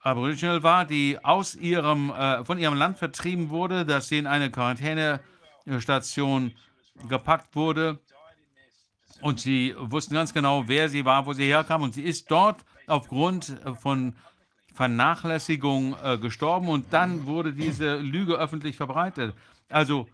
[0.00, 4.50] Aboriginal war, die aus ihrem, äh, von ihrem Land vertrieben wurde, dass sie in eine
[4.50, 6.56] Quarantänestation
[7.08, 8.00] gepackt wurde.
[9.20, 11.82] Und sie wussten ganz genau, wer sie war, wo sie herkam.
[11.82, 14.14] Und sie ist dort aufgrund von
[14.74, 16.68] Vernachlässigung äh, gestorben.
[16.68, 19.34] Und dann wurde diese Lüge öffentlich verbreitet.
[19.68, 20.06] Also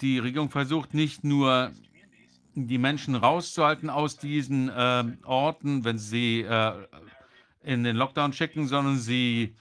[0.00, 1.72] die Regierung versucht nicht nur
[2.54, 6.72] die Menschen rauszuhalten aus diesen äh, Orten, wenn sie äh,
[7.62, 9.56] in den Lockdown schicken, sondern sie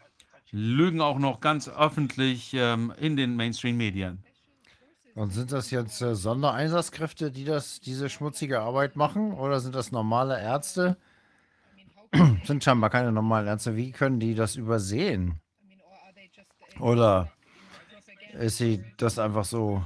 [0.51, 4.23] lügen auch noch ganz öffentlich ähm, in den Mainstream-Medien.
[5.15, 9.31] Und sind das jetzt äh, Sondereinsatzkräfte, die das, diese schmutzige Arbeit machen?
[9.31, 10.97] Oder sind das normale Ärzte?
[12.43, 13.77] sind scheinbar keine normalen Ärzte.
[13.77, 15.39] Wie können die das übersehen?
[16.79, 17.31] Oder
[18.33, 19.81] ist sie das einfach so?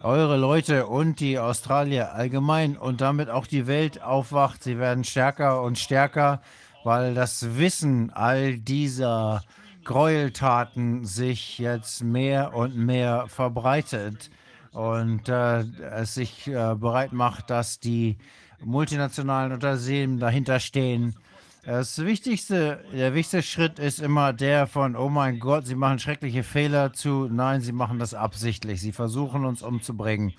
[0.01, 4.63] eure Leute und die Australier allgemein und damit auch die Welt aufwacht.
[4.63, 6.41] Sie werden stärker und stärker,
[6.83, 9.43] weil das Wissen all dieser
[9.83, 14.29] Gräueltaten sich jetzt mehr und mehr verbreitet
[14.71, 18.17] und äh, es sich äh, bereit macht, dass die
[18.63, 21.15] multinationalen Unternehmen dahinter stehen.
[21.63, 26.43] Das wichtigste, der wichtigste Schritt ist immer der von, oh mein Gott, sie machen schreckliche
[26.43, 28.81] Fehler zu, nein, sie machen das absichtlich.
[28.81, 30.33] Sie versuchen uns umzubringen.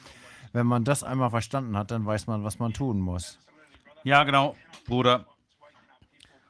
[0.52, 3.38] Wenn man das einmal verstanden hat, dann weiß man, was man tun muss.
[4.02, 4.56] Ja, genau,
[4.86, 5.26] Bruder.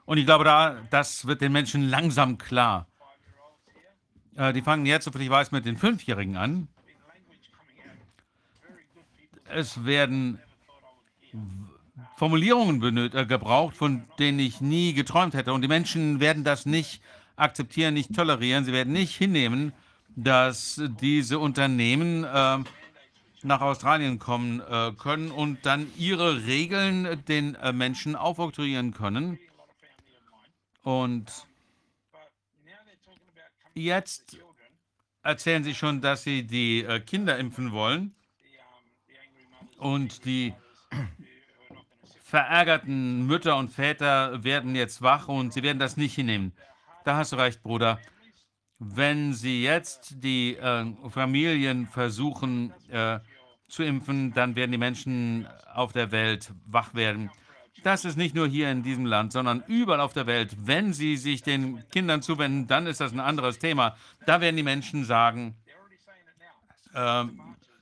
[0.05, 2.87] Und ich glaube, da, das wird den Menschen langsam klar.
[4.37, 6.69] Äh, die fangen jetzt, soviel ich weiß, mit den Fünfjährigen an.
[9.49, 10.41] Es werden
[12.17, 15.53] Formulierungen äh, gebraucht, von denen ich nie geträumt hätte.
[15.53, 17.03] Und die Menschen werden das nicht
[17.37, 18.65] akzeptieren, nicht tolerieren.
[18.65, 19.73] Sie werden nicht hinnehmen,
[20.17, 22.59] dass diese Unternehmen äh,
[23.43, 29.39] nach Australien kommen äh, können und dann ihre Regeln den äh, Menschen aufoktroyieren können.
[30.83, 31.47] Und
[33.75, 34.39] jetzt
[35.23, 38.15] erzählen sie schon, dass sie die äh, Kinder impfen wollen.
[39.79, 40.55] Und die
[42.23, 46.53] verärgerten Mütter und Väter werden jetzt wach und sie werden das nicht hinnehmen.
[47.05, 47.99] Da hast du recht, Bruder.
[48.79, 53.21] Wenn sie jetzt die äh, Familien versuchen äh,
[53.69, 57.31] zu impfen, dann werden die Menschen auf der Welt wach werden.
[57.83, 60.55] Das ist nicht nur hier in diesem Land, sondern überall auf der Welt.
[60.59, 63.97] Wenn sie sich den Kindern zuwenden, dann ist das ein anderes Thema.
[64.27, 65.57] Da werden die Menschen sagen,
[66.95, 67.25] äh,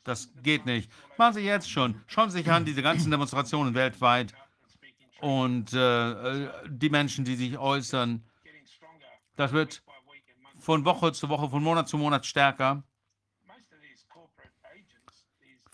[0.05, 0.91] das geht nicht.
[1.19, 2.01] Machen Sie jetzt schon.
[2.07, 4.33] Schauen Sie sich an, diese ganzen Demonstrationen weltweit
[5.21, 8.25] und äh, die Menschen, die sich äußern.
[9.37, 9.83] Das wird
[10.59, 12.83] von Woche zu Woche, von Monat zu Monat stärker.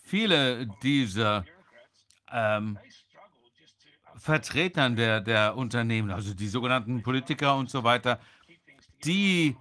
[0.03, 1.45] Viele dieser
[2.33, 2.79] ähm,
[4.27, 8.19] Vertretern der, der Unternehmen, also die sogenannten Politiker und so weiter,
[9.05, 9.57] die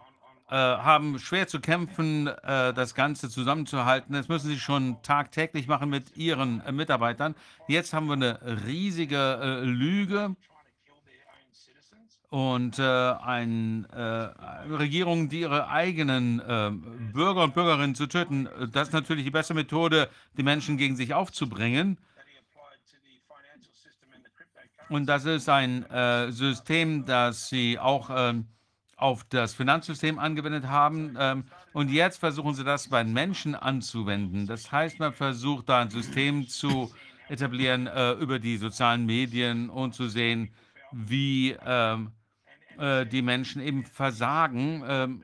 [0.50, 4.16] äh, haben schwer zu kämpfen, äh, das Ganze zusammenzuhalten.
[4.16, 7.36] Das müssen sie schon tagtäglich machen mit ihren äh, Mitarbeitern.
[7.68, 10.36] Jetzt haben wir eine riesige äh, Lüge
[12.32, 16.42] und äh, ein, äh, eine Regierung, die ihre eigenen
[17.14, 18.50] Bürger und Bürgerinnen zu töten.
[18.72, 22.00] Das ist natürlich die beste Methode, die Menschen gegen sich aufzubringen.
[24.90, 25.86] Und das ist ein
[26.32, 28.48] System, das sie auch ähm,
[28.98, 31.16] auf das Finanzsystem angewendet haben.
[31.20, 34.48] Ähm, und jetzt versuchen sie das bei Menschen anzuwenden.
[34.48, 36.92] Das heißt, man versucht da ein System zu
[37.28, 40.54] etablieren äh, über die sozialen Medien und zu sehen,
[40.92, 42.12] wie ähm,
[42.78, 44.84] äh, die Menschen eben versagen.
[44.88, 45.24] Ähm,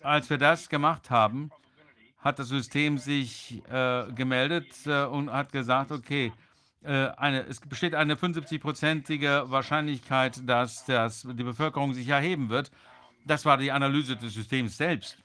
[0.00, 1.50] als wir das gemacht haben,
[2.18, 6.43] hat das System sich äh, gemeldet äh, und hat gesagt, okay, äh,
[6.90, 12.70] eine, es besteht eine 75-prozentige Wahrscheinlichkeit, dass das, die Bevölkerung sich erheben wird.
[13.26, 15.16] Das war die Analyse des Systems selbst.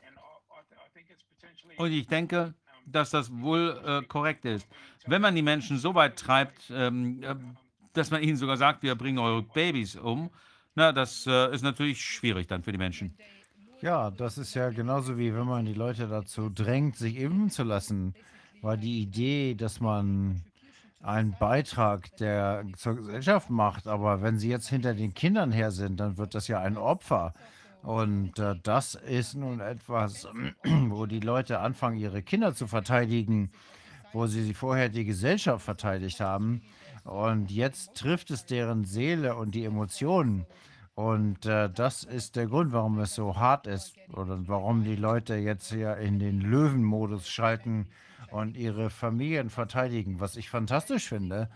[1.78, 2.54] Und ich denke,
[2.86, 4.68] dass das wohl äh, korrekt ist.
[5.06, 7.36] Wenn man die Menschen so weit treibt, ähm, äh,
[7.94, 10.30] dass man ihnen sogar sagt, wir bringen eure Babys um,
[10.76, 13.16] na, das äh, ist natürlich schwierig dann für die Menschen.
[13.82, 17.64] Ja, das ist ja genauso wie wenn man die Leute dazu drängt, sich impfen zu
[17.64, 18.14] lassen.
[18.62, 20.44] War die Idee, dass man
[21.02, 23.88] einen Beitrag, der zur Gesellschaft macht.
[23.88, 27.34] Aber wenn sie jetzt hinter den Kindern her sind, dann wird das ja ein Opfer.
[27.82, 30.28] Und äh, das ist nun etwas,
[30.64, 33.52] wo die Leute anfangen, ihre Kinder zu verteidigen,
[34.12, 36.62] wo sie vorher die Gesellschaft verteidigt haben.
[37.06, 40.46] Und jetzt trifft es deren Seele und die Emotionen.
[40.96, 45.36] Und äh, das ist der Grund, warum es so hart ist oder warum die Leute
[45.36, 47.88] jetzt hier in den Löwenmodus schalten
[48.32, 51.50] und ihre Familien verteidigen, was ich fantastisch finde.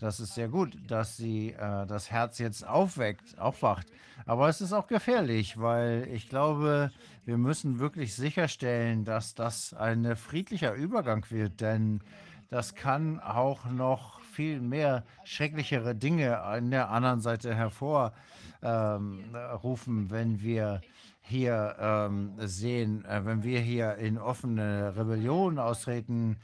[0.00, 3.88] Das ist sehr gut, dass sie äh, das Herz jetzt aufweckt, aufwacht.
[4.26, 6.92] Aber es ist auch gefährlich, weil ich glaube,
[7.24, 12.00] wir müssen wirklich sicherstellen, dass das ein friedlicher Übergang wird, denn
[12.48, 18.12] das kann auch noch viel mehr schrecklichere Dinge an der anderen Seite hervorrufen,
[18.62, 20.80] ähm, wenn wir
[21.28, 26.36] hier ähm, sehen, äh, wenn wir hier in offene Rebellion austreten.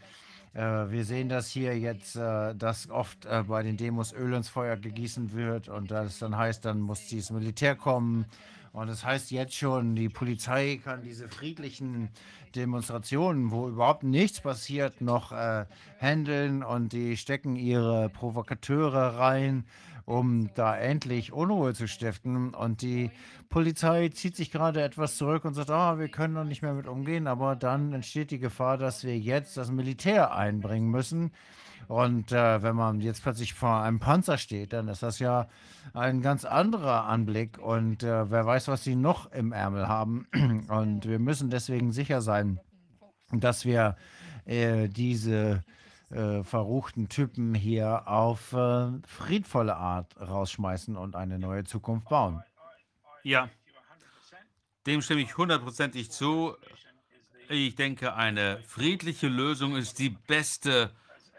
[0.53, 4.49] Äh, wir sehen das hier jetzt, äh, dass oft äh, bei den Demos Öl ins
[4.49, 8.27] Feuer gegießen wird und das dann heißt, dann muss dieses Militär kommen.
[8.73, 12.09] Und das heißt jetzt schon, die Polizei kann diese friedlichen
[12.57, 15.65] Demonstrationen, wo überhaupt nichts passiert, noch äh,
[16.01, 19.65] handeln und die stecken ihre Provokateure rein
[20.07, 22.55] um da endlich Unruhe zu stiften.
[22.55, 23.11] Und die
[23.49, 26.87] Polizei zieht sich gerade etwas zurück und sagt, ah, wir können noch nicht mehr mit
[26.87, 27.27] umgehen.
[27.27, 31.33] Aber dann entsteht die Gefahr, dass wir jetzt das Militär einbringen müssen.
[31.89, 35.49] Und äh, wenn man jetzt plötzlich vor einem Panzer steht, dann ist das ja
[35.93, 37.59] ein ganz anderer Anblick.
[37.59, 40.27] Und äh, wer weiß, was sie noch im Ärmel haben.
[40.69, 42.61] Und wir müssen deswegen sicher sein,
[43.33, 43.97] dass wir
[44.47, 45.63] äh, diese
[46.11, 52.43] äh, verruchten Typen hier auf äh, friedvolle Art rausschmeißen und eine neue Zukunft bauen.
[53.23, 53.49] Ja,
[54.87, 56.57] dem stimme ich hundertprozentig zu.
[57.49, 60.91] Ich denke, eine friedliche Lösung ist die beste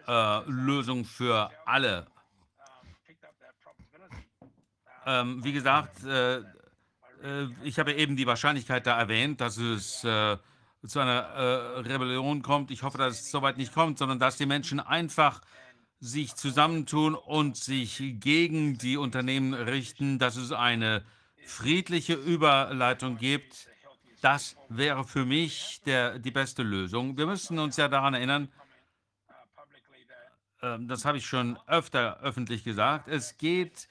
[0.07, 2.07] äh, Lösung für alle.
[5.05, 10.37] Ähm, wie gesagt, äh, äh, ich habe eben die Wahrscheinlichkeit da erwähnt, dass es äh,
[10.87, 12.71] zu einer äh, Rebellion kommt.
[12.71, 15.41] Ich hoffe, dass es soweit nicht kommt, sondern dass die Menschen einfach
[15.99, 21.03] sich zusammentun und sich gegen die Unternehmen richten, dass es eine
[21.45, 23.67] friedliche Überleitung gibt.
[24.21, 27.17] Das wäre für mich der, die beste Lösung.
[27.17, 28.49] Wir müssen uns ja daran erinnern,
[30.61, 33.87] äh, das habe ich schon öfter öffentlich gesagt, es geht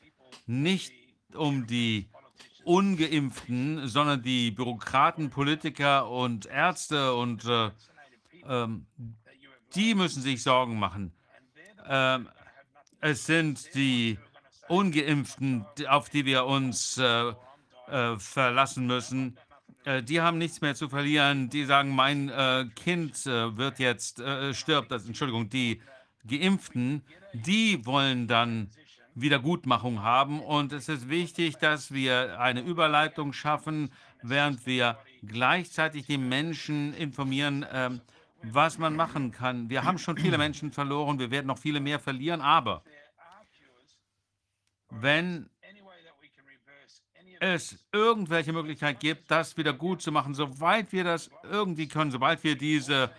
[0.46, 0.92] nicht
[1.34, 2.08] um die
[2.64, 7.70] Ungeimpften, sondern die Bürokraten, Politiker und Ärzte und äh,
[8.48, 8.86] ähm,
[9.74, 11.12] die müssen sich Sorgen machen.
[11.86, 12.28] Ähm,
[13.00, 14.18] es sind die
[14.68, 17.32] Ungeimpften, auf die wir uns äh,
[17.88, 19.36] äh, verlassen müssen.
[19.84, 21.50] Äh, die haben nichts mehr zu verlieren.
[21.50, 24.92] Die sagen, mein äh, Kind äh, wird jetzt stirbt.
[24.92, 25.82] Also, Entschuldigung, die
[26.26, 27.02] Geimpften,
[27.34, 28.70] die wollen dann
[29.14, 30.40] Wiedergutmachung haben.
[30.40, 37.64] Und es ist wichtig, dass wir eine Überleitung schaffen, während wir gleichzeitig die Menschen informieren,
[37.72, 38.00] ähm,
[38.42, 39.70] was man machen kann.
[39.70, 42.82] Wir haben schon viele Menschen verloren, wir werden noch viele mehr verlieren, aber
[44.90, 45.48] wenn
[47.40, 52.42] es irgendwelche Möglichkeit gibt, das wieder gut zu machen, soweit wir das irgendwie können, sobald
[52.44, 53.10] wir diese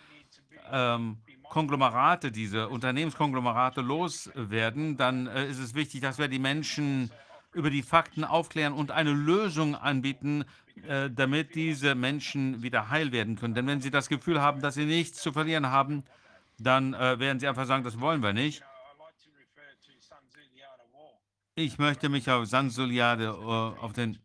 [0.72, 1.17] ähm,
[1.49, 7.11] Konglomerate, diese Unternehmenskonglomerate loswerden, dann äh, ist es wichtig, dass wir die Menschen
[7.53, 10.43] über die Fakten aufklären und eine Lösung anbieten,
[10.88, 13.56] äh, damit diese Menschen wieder heil werden können.
[13.56, 16.03] Denn wenn sie das Gefühl haben, dass sie nichts zu verlieren haben,
[16.57, 18.64] dann äh, werden sie einfach sagen, das wollen wir nicht.
[21.56, 24.19] Ich möchte mich auf Sansuliade äh, auf den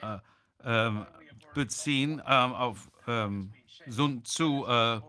[0.00, 0.18] äh,
[0.64, 1.06] ähm,
[1.54, 3.52] beziehen, ähm, auf ähm,
[3.88, 5.00] Sun Tzu, äh,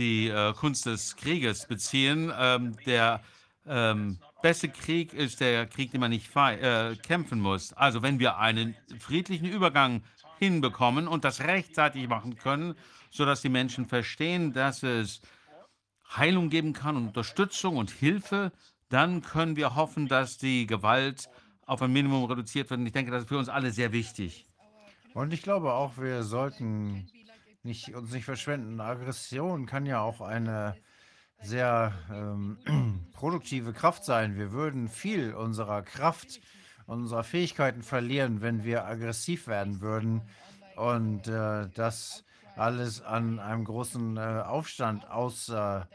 [0.00, 2.32] die äh, Kunst des Krieges beziehen.
[2.36, 3.20] Ähm, der
[3.66, 7.72] ähm, beste Krieg ist der Krieg, den man nicht äh, kämpfen muss.
[7.74, 10.02] Also wenn wir einen friedlichen Übergang
[10.38, 12.74] hinbekommen und das rechtzeitig machen können,
[13.10, 15.20] sodass die Menschen verstehen, dass es
[16.16, 18.52] Heilung geben kann und Unterstützung und Hilfe,
[18.88, 21.28] dann können wir hoffen, dass die Gewalt
[21.66, 22.80] auf ein Minimum reduziert wird.
[22.80, 24.46] Und ich denke, das ist für uns alle sehr wichtig.
[25.14, 27.08] Und ich glaube auch, wir sollten
[27.62, 28.80] nicht, uns nicht verschwenden.
[28.80, 30.76] Aggression kann ja auch eine
[31.42, 32.58] sehr ähm,
[33.14, 34.36] produktive Kraft sein.
[34.36, 36.40] Wir würden viel unserer Kraft,
[36.86, 40.22] unserer Fähigkeiten verlieren, wenn wir aggressiv werden würden
[40.76, 42.24] und äh, das
[42.56, 45.86] alles an einem großen äh, Aufstand auslassen.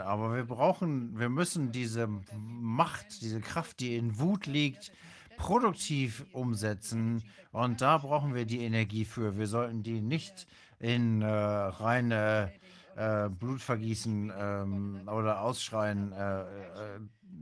[0.00, 4.92] Aber wir brauchen, wir müssen diese Macht, diese Kraft, die in Wut liegt,
[5.36, 7.22] produktiv umsetzen.
[7.52, 9.36] Und da brauchen wir die Energie für.
[9.38, 10.46] Wir sollten die nicht
[10.78, 12.52] in äh, reine
[12.96, 16.44] äh, Blutvergießen ähm, oder Ausschreien äh, äh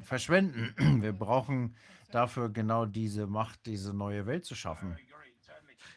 [0.02, 0.74] verschwenden.
[1.02, 1.76] Wir brauchen
[2.10, 4.97] dafür genau diese Macht, diese neue Welt zu schaffen.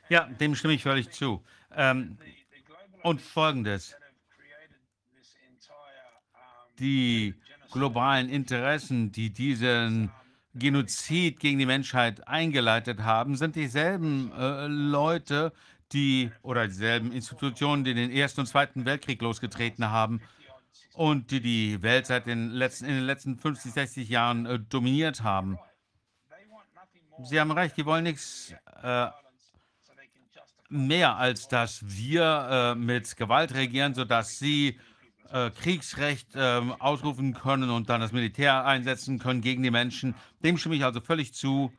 [0.10, 1.44] Ja, dem stimme ich völlig zu.
[1.76, 2.18] Ähm,
[3.04, 3.96] und folgendes.
[6.80, 7.34] Die
[7.72, 10.12] globalen Interessen, die diesen
[10.60, 15.54] Genozid gegen die Menschheit eingeleitet haben, sind dieselben äh, Leute,
[15.94, 20.22] die oder dieselben Institutionen, die den Ersten und Zweiten Weltkrieg losgetreten haben
[20.94, 25.24] und die die Welt seit den letzten, in den letzten 50, 60 Jahren äh, dominiert
[25.24, 25.58] haben.
[27.24, 28.54] Sie haben recht, die wollen nichts
[28.84, 29.08] äh,
[30.70, 34.80] mehr, als dass wir äh, mit Gewalt regieren, sodass sie
[35.32, 40.16] äh, Kriegsrecht äh, ausrufen können und dann das Militär einsetzen können gegen die Menschen.
[40.44, 41.72] Dem stimme ich also völlig zu.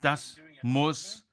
[0.00, 1.24] Das muss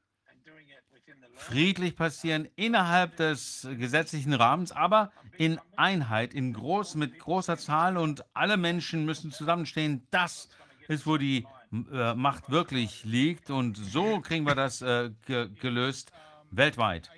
[1.36, 8.24] friedlich passieren innerhalb des gesetzlichen Rahmens, aber in Einheit, in groß, mit großer Zahl und
[8.34, 10.08] alle Menschen müssen zusammenstehen.
[10.12, 10.50] Das
[10.88, 11.48] ist, wo die
[11.92, 16.12] äh, Macht wirklich liegt und so kriegen wir das äh, ge gelöst
[16.52, 17.10] weltweit.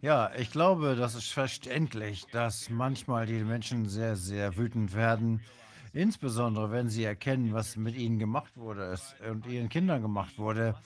[0.00, 5.40] Ja, ich glaube, das ist verständlich, dass manchmal die Menschen sehr, sehr wütend werden,
[5.92, 8.96] insbesondere wenn sie erkennen, was mit ihnen gemacht wurde
[9.28, 10.76] und ihren Kindern gemacht wurde.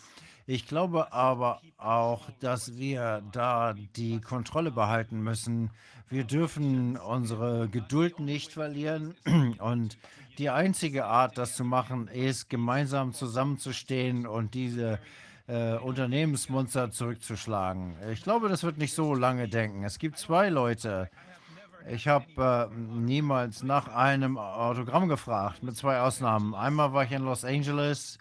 [0.46, 5.70] Ich glaube aber auch, dass wir da die Kontrolle behalten müssen.
[6.08, 9.14] Wir dürfen unsere Geduld nicht verlieren
[9.58, 9.98] und
[10.38, 14.98] die einzige Art, das zu machen, ist, gemeinsam zusammenzustehen und diese
[15.46, 17.96] äh, Unternehmensmonster zurückzuschlagen.
[18.12, 19.84] Ich glaube, das wird nicht so lange denken.
[19.84, 21.10] Es gibt zwei Leute.
[21.88, 26.54] Ich habe äh, niemals nach einem Autogramm gefragt, mit zwei Ausnahmen.
[26.54, 28.18] Einmal war ich in Los Angeles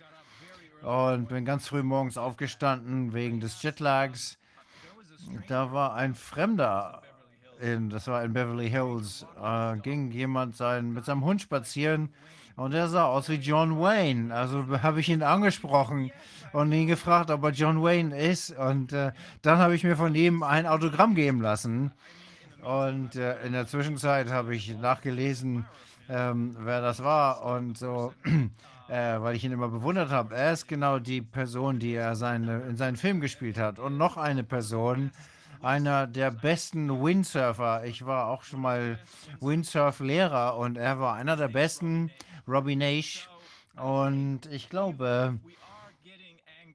[0.82, 4.38] und bin ganz früh morgens aufgestanden wegen des Jetlags.
[5.48, 7.02] Da war ein Fremder
[7.62, 12.10] in, das war in Beverly Hills, äh, ging jemand sein, mit seinem Hund spazieren
[12.56, 14.34] und der sah aus wie John Wayne.
[14.34, 16.12] Also habe ich ihn angesprochen
[16.54, 18.58] und ihn gefragt, ob er John Wayne ist.
[18.58, 21.92] Und äh, dann habe ich mir von ihm ein Autogramm geben lassen.
[22.64, 25.66] Und äh, in der Zwischenzeit habe ich nachgelesen,
[26.10, 28.14] ähm, wer das war und so,
[28.90, 30.36] äh, weil ich ihn immer bewundert habe.
[30.36, 33.80] Er ist genau die Person, die er seine, in seinen Film gespielt hat.
[33.80, 35.12] Und noch eine Person,
[35.62, 37.86] einer der besten Windsurfer.
[37.86, 39.00] Ich war auch schon mal
[39.40, 42.12] Windsurf-Lehrer und er war einer der besten,
[42.48, 43.30] Robbie Nash.
[43.76, 45.40] Und ich glaube,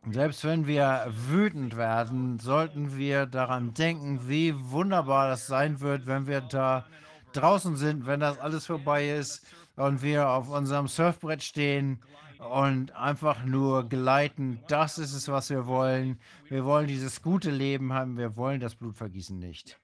[0.09, 6.27] selbst wenn wir wütend werden, sollten wir daran denken, wie wunderbar das sein wird, wenn
[6.27, 6.87] wir da
[7.33, 9.45] draußen sind, wenn das alles vorbei ist
[9.75, 12.03] und wir auf unserem Surfbrett stehen
[12.39, 14.61] und einfach nur gleiten.
[14.69, 16.21] Das ist es, was wir wollen.
[16.49, 18.17] Wir wollen dieses gute Leben haben.
[18.17, 19.79] Wir wollen das Blutvergießen nicht.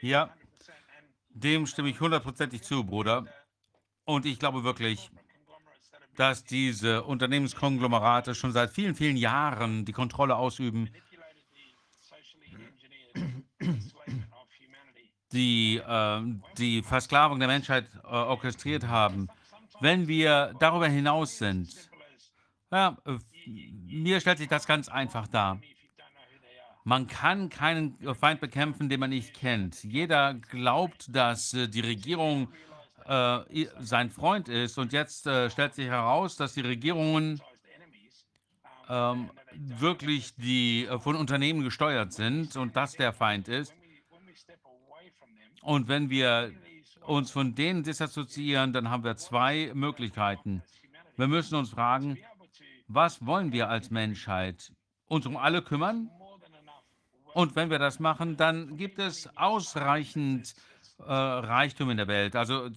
[0.00, 0.34] Ja,
[1.30, 3.24] dem stimme ich hundertprozentig zu, Bruder.
[4.04, 5.10] Und ich glaube wirklich,
[6.16, 10.90] dass diese Unternehmenskonglomerate schon seit vielen, vielen Jahren die Kontrolle ausüben,
[15.32, 16.20] die äh,
[16.58, 19.28] die Versklavung der Menschheit äh, orchestriert haben.
[19.80, 21.90] Wenn wir darüber hinaus sind,
[22.70, 22.96] ja,
[23.46, 25.60] mir stellt sich das ganz einfach dar.
[26.84, 29.84] Man kann keinen Feind bekämpfen, den man nicht kennt.
[29.84, 32.48] Jeder glaubt, dass äh, die Regierung
[33.06, 34.78] äh, sein Freund ist.
[34.78, 37.40] Und jetzt äh, stellt sich heraus, dass die Regierungen
[38.88, 43.74] ähm, wirklich die äh, von Unternehmen gesteuert sind und das der Feind ist.
[45.62, 46.52] Und wenn wir
[47.06, 50.62] uns von denen disassoziieren, dann haben wir zwei Möglichkeiten.
[51.16, 52.18] Wir müssen uns fragen,
[52.88, 54.72] was wollen wir als Menschheit?
[55.06, 56.10] Uns um alle kümmern?
[57.34, 60.54] Und wenn wir das machen, dann gibt es ausreichend
[61.06, 62.36] äh, Reichtum in der Welt.
[62.36, 62.72] Also äh,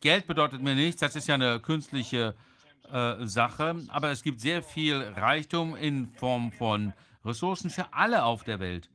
[0.00, 2.34] Geld bedeutet mir nichts, das ist ja eine künstliche
[2.92, 6.92] äh, Sache, aber es gibt sehr viel Reichtum in Form von
[7.24, 8.88] Ressourcen für alle auf der Welt.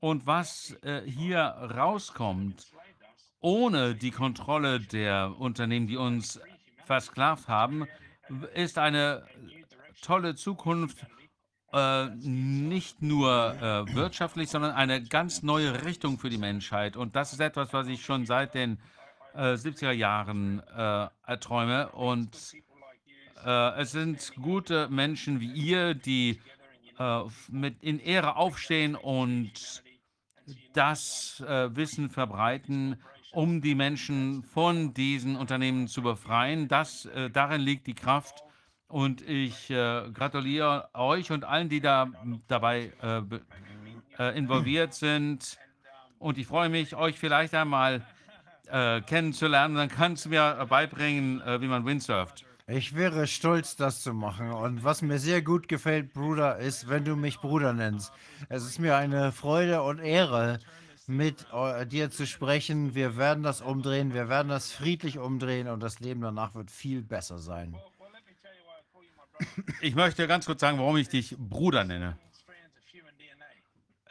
[0.00, 2.66] Und was äh, hier rauskommt,
[3.40, 6.40] ohne die Kontrolle der Unternehmen, die uns
[6.86, 7.86] versklavt haben,
[8.54, 9.26] ist eine
[10.02, 11.06] tolle Zukunft
[11.72, 16.96] äh, nicht nur äh, wirtschaftlich, sondern eine ganz neue Richtung für die Menschheit.
[16.96, 18.78] Und das ist etwas, was ich schon seit den
[19.34, 21.90] äh, 70er Jahren äh, erträume.
[21.90, 22.56] Und
[23.44, 26.40] äh, es sind gute Menschen wie ihr, die
[27.48, 29.82] mit in Ehre aufstehen und
[30.74, 33.00] das Wissen verbreiten,
[33.32, 36.68] um die Menschen von diesen Unternehmen zu befreien.
[36.68, 38.44] Das, darin liegt die Kraft
[38.90, 42.08] und ich äh, gratuliere euch und allen, die da
[42.48, 43.22] dabei äh,
[44.18, 45.58] äh, involviert sind.
[46.18, 48.04] Und ich freue mich, euch vielleicht einmal
[48.68, 49.76] äh, kennenzulernen.
[49.76, 52.44] Dann kannst du mir beibringen, äh, wie man Windsurft.
[52.66, 54.50] Ich wäre stolz, das zu machen.
[54.50, 58.12] Und was mir sehr gut gefällt, Bruder, ist, wenn du mich Bruder nennst.
[58.48, 60.58] Es ist mir eine Freude und Ehre,
[61.06, 61.46] mit
[61.90, 62.94] dir zu sprechen.
[62.94, 67.02] Wir werden das umdrehen, wir werden das friedlich umdrehen und das Leben danach wird viel
[67.02, 67.74] besser sein.
[69.80, 72.18] Ich möchte ganz kurz sagen, warum ich dich Bruder nenne.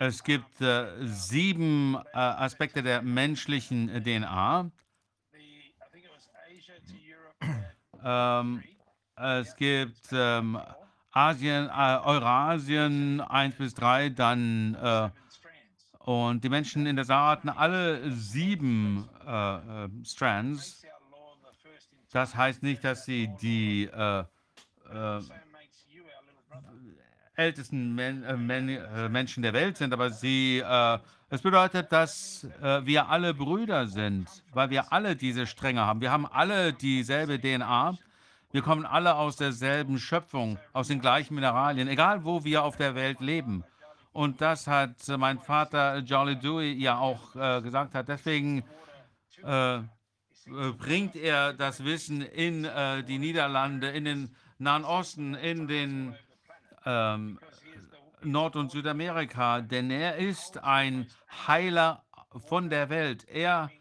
[0.02, 4.72] Es gibt äh, sieben äh, Aspekte der menschlichen äh, DNA.
[8.02, 8.64] Ähm,
[9.18, 10.58] es gibt ähm,
[11.12, 15.10] Asien, äh, Eurasien 1 bis 3, dann äh,
[16.00, 20.82] und die Menschen in der Saar hatten alle sieben äh, Strands.
[22.12, 23.90] Das heißt nicht, dass sie die
[24.94, 25.22] äh,
[27.40, 32.46] ältesten Men äh, Men äh, Menschen der Welt sind, aber sie, äh, es bedeutet, dass
[32.62, 36.02] äh, wir alle Brüder sind, weil wir alle diese Stränge haben.
[36.02, 37.98] Wir haben alle dieselbe DNA.
[38.52, 42.96] Wir kommen alle aus derselben Schöpfung, aus den gleichen Mineralien, egal wo wir auf der
[42.96, 43.64] Welt leben.
[44.12, 48.10] Und das hat mein Vater Jolly Dewey ja auch äh, gesagt hat.
[48.10, 48.64] Deswegen
[49.44, 49.80] äh,
[50.80, 52.68] bringt er das Wissen in
[53.08, 56.16] die Niederlande, in den Nahen Osten, in den
[56.86, 57.40] ähm,
[58.22, 61.08] Nord- und Südamerika, denn er ist ein
[61.48, 62.04] Heiler
[62.48, 63.26] von der Welt.
[63.30, 63.72] Er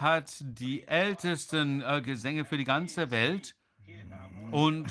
[0.00, 3.54] hat die ältesten äh, Gesänge für die ganze Welt
[4.50, 4.90] und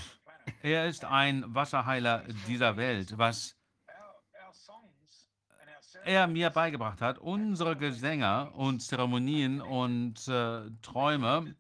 [0.62, 3.58] er ist ein Wasserheiler dieser Welt, was
[6.06, 7.18] er mir beigebracht hat.
[7.18, 11.56] Unsere Gesänge und Zeremonien und äh, Träume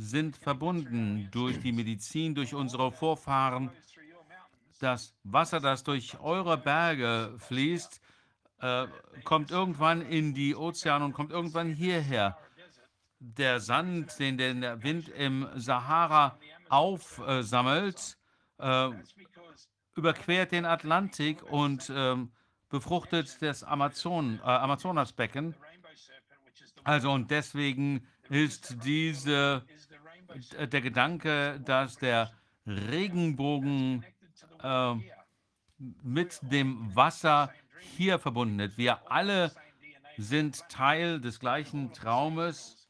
[0.00, 3.70] sind verbunden durch die Medizin, durch unsere Vorfahren.
[4.80, 8.00] Das Wasser, das durch eure Berge fließt,
[8.60, 8.86] äh,
[9.24, 12.38] kommt irgendwann in die Ozeane und kommt irgendwann hierher.
[13.18, 16.38] Der Sand, den der Wind im Sahara
[16.70, 18.16] aufsammelt,
[18.58, 18.90] äh,
[19.96, 22.32] überquert den Atlantik und ähm,
[22.70, 25.54] befruchtet das Amazon, äh, Amazonasbecken.
[26.84, 29.79] Also und deswegen ist diese, äh,
[30.58, 32.32] der Gedanke, dass der
[32.66, 34.04] Regenbogen
[34.62, 34.94] äh,
[36.02, 37.50] mit dem Wasser
[37.96, 38.78] hier verbunden ist.
[38.78, 39.52] Wir alle
[40.18, 42.88] sind Teil des gleichen Traumes.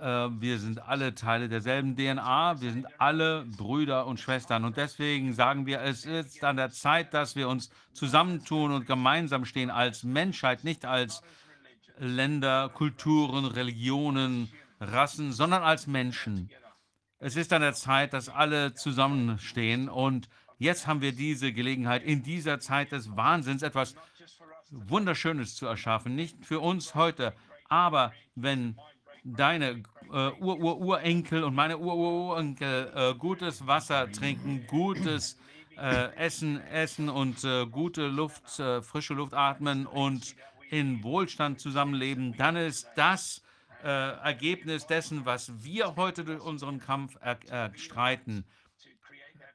[0.00, 2.60] Äh, wir sind alle Teile derselben DNA.
[2.60, 4.64] Wir sind alle Brüder und Schwestern.
[4.64, 9.44] Und deswegen sagen wir, es ist an der Zeit, dass wir uns zusammentun und gemeinsam
[9.44, 11.22] stehen als Menschheit, nicht als
[11.98, 16.50] Länder, Kulturen, Religionen, Rassen, sondern als Menschen.
[17.18, 22.22] Es ist an der Zeit, dass alle zusammenstehen und jetzt haben wir diese Gelegenheit, in
[22.22, 23.96] dieser Zeit des Wahnsinns etwas
[24.70, 26.14] Wunderschönes zu erschaffen.
[26.14, 27.34] Nicht für uns heute,
[27.68, 28.78] aber wenn
[29.24, 29.82] deine
[30.12, 35.38] äh, Ur-Ur-Urenkel und meine Ur-Ur-Urenkel äh, gutes Wasser trinken, gutes
[35.76, 40.34] äh, Essen essen und äh, gute Luft, äh, frische Luft atmen und
[40.70, 43.42] in Wohlstand zusammenleben, dann ist das
[43.84, 48.44] äh, Ergebnis dessen, was wir heute durch unseren Kampf erstreiten.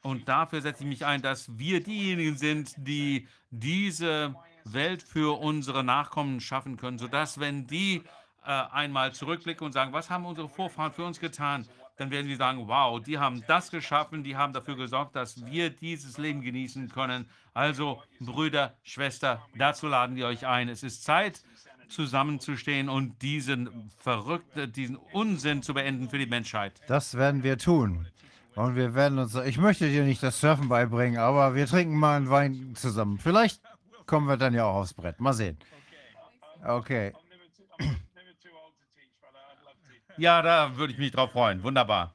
[0.02, 4.36] Und dafür setze ich mich ein, dass wir diejenigen sind, die diese
[4.66, 8.04] Welt für unsere Nachkommen schaffen können, sodass, wenn die
[8.46, 11.66] äh, einmal zurückblicken und sagen, was haben unsere Vorfahren für uns getan,
[11.98, 15.70] dann werden sie sagen, wow, die haben das geschaffen, die haben dafür gesorgt, dass wir
[15.70, 17.30] dieses Leben genießen können.
[17.54, 20.70] Also, Brüder, Schwester, dazu laden wir euch ein.
[20.70, 21.44] Es ist Zeit,
[21.90, 26.74] zusammenzustehen und diesen verrückten, diesen Unsinn zu beenden für die Menschheit.
[26.88, 28.08] Das werden wir tun.
[28.56, 32.18] Und wir werden uns, ich möchte dir nicht das Surfen beibringen, aber wir trinken mal
[32.18, 33.18] einen Wein zusammen.
[33.18, 33.62] Vielleicht
[34.06, 35.20] kommen wir dann ja auch aufs Brett.
[35.20, 35.58] Mal sehen.
[36.64, 37.14] Okay.
[40.18, 41.64] Ja, da würde ich mich drauf freuen.
[41.64, 42.14] Wunderbar.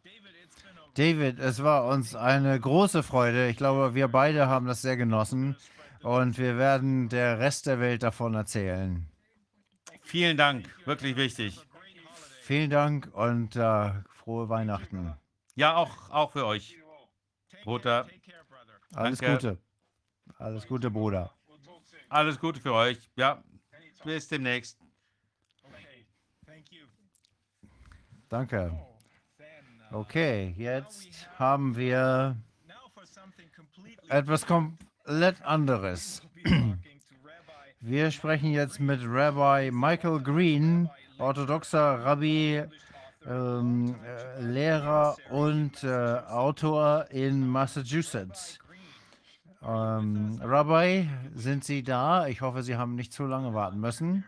[0.94, 3.48] David, es war uns eine große Freude.
[3.48, 5.56] Ich glaube, wir beide haben das sehr genossen
[6.02, 9.08] und wir werden der Rest der Welt davon erzählen.
[10.09, 11.61] Vielen Dank, wirklich wichtig.
[12.41, 15.15] Vielen Dank und äh, frohe Weihnachten.
[15.55, 16.78] Ja, auch, auch für euch.
[17.62, 18.09] Bruder.
[18.95, 19.35] Alles Danke.
[19.35, 19.59] Gute.
[20.39, 21.35] Alles Gute, Bruder.
[22.09, 22.99] Alles Gute für euch.
[23.17, 23.45] Ja,
[24.03, 24.78] bis demnächst.
[28.31, 28.73] Danke.
[29.91, 32.35] Okay, jetzt haben wir
[34.09, 36.23] etwas komplett anderes.
[37.81, 42.65] Wir sprechen jetzt mit Rabbi Michael Green, orthodoxer Rabbi,
[43.24, 45.89] ähm, äh, Lehrer und äh,
[46.28, 48.58] Autor in Massachusetts.
[49.62, 52.26] Ähm, Rabbi, sind Sie da?
[52.26, 54.24] Ich hoffe, Sie haben nicht zu lange warten müssen.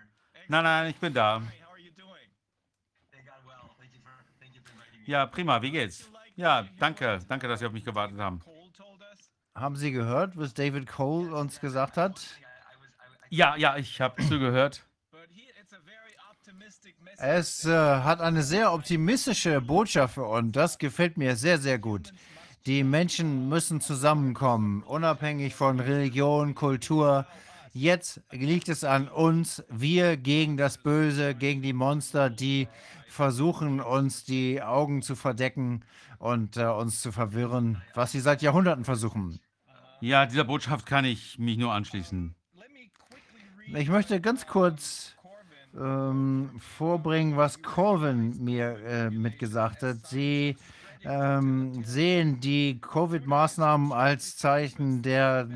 [0.47, 1.43] Nein, nein, ich bin da.
[5.07, 6.09] Ja, prima, wie geht's?
[6.37, 8.41] Ja, danke, danke, dass Sie auf mich gewartet haben.
[9.57, 12.39] Haben Sie gehört, was David Cole uns gesagt hat?
[13.31, 14.85] Ja, ja, ich habe zugehört.
[17.19, 20.53] Es äh, hat eine sehr optimistische Botschaft für uns.
[20.53, 22.13] Das gefällt mir sehr, sehr gut.
[22.67, 27.25] Die Menschen müssen zusammenkommen, unabhängig von Religion, Kultur.
[27.73, 32.67] Jetzt liegt es an uns, wir gegen das Böse, gegen die Monster, die
[33.09, 35.85] versuchen, uns die Augen zu verdecken
[36.19, 39.39] und äh, uns zu verwirren, was sie seit Jahrhunderten versuchen.
[40.01, 42.35] Ja, dieser Botschaft kann ich mich nur anschließen.
[43.75, 45.15] Ich möchte ganz kurz
[45.79, 50.07] ähm, vorbringen, was Corvin mir äh, mitgesagt hat.
[50.07, 50.57] Sie
[51.05, 55.49] ähm, sehen die Covid-Maßnahmen als Zeichen der,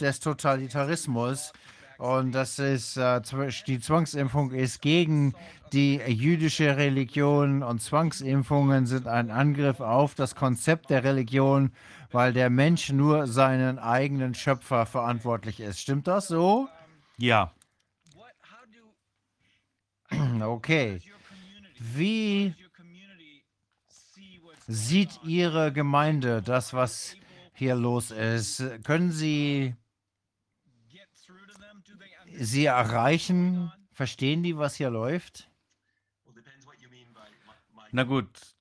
[0.00, 1.52] des Totalitarismus.
[1.98, 3.20] Und das ist, äh,
[3.66, 5.34] die Zwangsimpfung ist gegen
[5.72, 11.72] die jüdische Religion und Zwangsimpfungen sind ein Angriff auf das Konzept der Religion,
[12.12, 15.80] weil der Mensch nur seinen eigenen Schöpfer verantwortlich ist.
[15.80, 16.68] Stimmt das so?
[17.20, 17.54] Ja.
[20.42, 21.00] Okay.
[21.78, 22.54] Wie
[24.66, 27.14] sieht Ihre Gemeinde das, was
[27.54, 28.64] hier los ist?
[28.84, 29.76] Können Sie
[32.38, 33.70] sie erreichen?
[33.92, 35.50] Verstehen die, was hier läuft?
[37.92, 38.56] Na gut,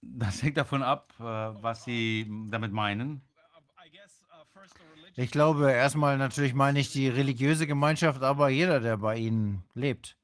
[0.00, 3.27] das hängt davon ab, äh, was Sie damit meinen.
[5.18, 10.16] Ich glaube, erstmal natürlich meine ich die religiöse Gemeinschaft, aber jeder, der bei Ihnen lebt.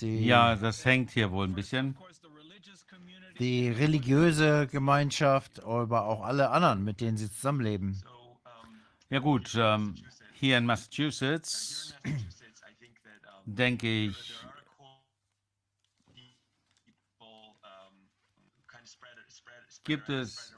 [0.00, 1.96] Die ja, das hängt hier wohl ein bisschen.
[3.40, 8.00] die religiöse Gemeinschaft, aber auch alle anderen, mit denen sie zusammenleben.
[9.10, 9.96] Ja gut, ähm,
[10.34, 11.96] hier in Massachusetts
[13.46, 14.45] denke ich,
[19.86, 20.54] gibt es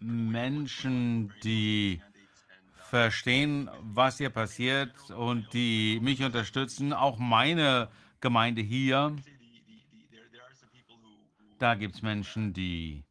[0.00, 2.02] Menschen, die
[2.88, 6.92] verstehen, was hier passiert und die mich unterstützen.
[6.92, 7.88] Auch meine
[8.20, 9.14] Gemeinde hier.
[11.58, 13.04] Da gibt es Menschen, die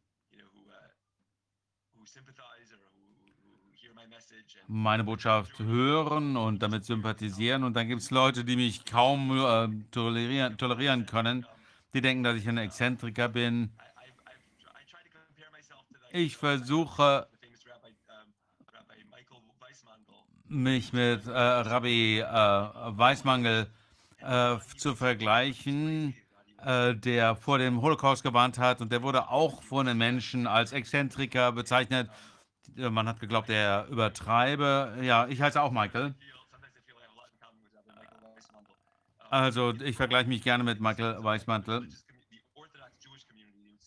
[4.66, 7.64] meine Botschaft hören und damit sympathisieren.
[7.64, 11.46] Und dann gibt es Leute, die mich kaum äh, tolerieren, tolerieren können.
[11.94, 13.70] Die denken, dass ich ein Exzentriker bin.
[16.14, 17.26] Ich versuche
[20.46, 23.66] mich mit äh, Rabbi äh, Weismangel
[24.20, 26.14] äh, zu vergleichen,
[26.62, 30.72] äh, der vor dem Holocaust gewarnt hat und der wurde auch von den Menschen als
[30.72, 32.10] Exzentriker bezeichnet.
[32.76, 34.98] Man hat geglaubt, er übertreibe.
[35.00, 36.14] Ja, ich heiße auch Michael.
[39.30, 41.88] Also ich vergleiche mich gerne mit Michael Weismantel.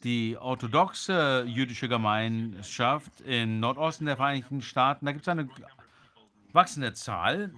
[0.06, 5.50] Die orthodoxe jüdische Gemeinschaft in Nordosten der Vereinigten Staaten, da gibt es eine
[6.54, 7.52] wachsende Zahl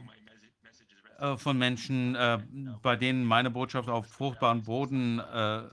[1.19, 2.39] äh, von Menschen, äh,
[2.81, 5.63] bei denen meine Botschaft auf fruchtbaren Boden äh,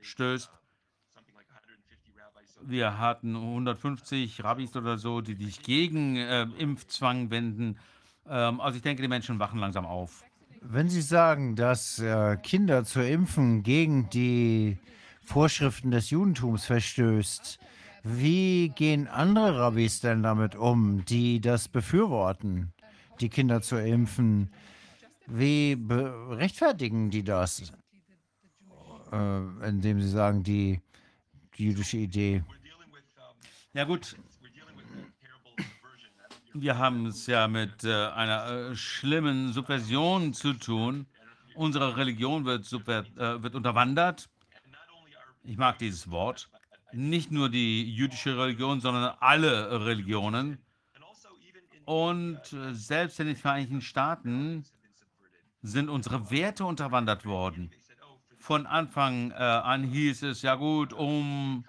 [0.00, 0.48] stößt.
[2.60, 7.80] Wir hatten 150 Rabbis oder so, die sich gegen Impfzwang wenden.
[8.28, 10.22] Ähm, also ich denke, die Menschen wachen langsam auf.
[10.60, 12.00] Wenn Sie sagen, dass
[12.44, 14.78] Kinder zu impfen gegen die
[15.24, 17.58] Vorschriften des Judentums verstößt,
[18.04, 22.72] wie gehen andere Rabbis denn damit um, die das befürworten,
[23.20, 24.50] die Kinder zu impfen?
[25.26, 25.78] Wie
[26.30, 27.72] rechtfertigen die das,
[29.12, 30.80] äh, indem sie sagen, die
[31.58, 32.42] die jüdische Idee.
[33.74, 34.16] Ja gut,
[36.52, 41.06] wir haben es ja mit äh, einer äh, schlimmen Subversion zu tun.
[41.54, 44.28] Unsere Religion wird, super, äh, wird unterwandert.
[45.44, 46.50] Ich mag dieses Wort.
[46.92, 50.58] Nicht nur die jüdische Religion, sondern alle Religionen.
[51.84, 54.64] Und äh, selbst in den Vereinigten Staaten
[55.62, 57.70] sind unsere Werte unterwandert worden
[58.42, 61.64] von Anfang äh, an hieß es, ja gut, um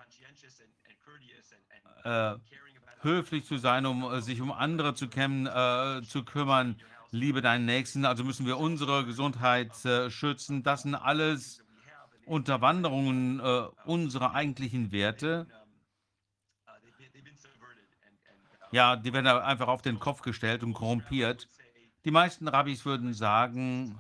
[2.04, 2.34] äh,
[3.02, 6.76] höflich zu sein, um äh, sich um andere zu, kämmen, äh, zu kümmern,
[7.12, 10.64] liebe deinen Nächsten, also müssen wir unsere Gesundheit äh, schützen.
[10.64, 11.63] Das sind alles
[12.26, 15.48] Unterwanderungen äh, unserer eigentlichen Werte.
[18.72, 21.48] Ja, die werden einfach auf den Kopf gestellt und korrumpiert.
[22.06, 24.00] Die meisten Rabbis würden sagen,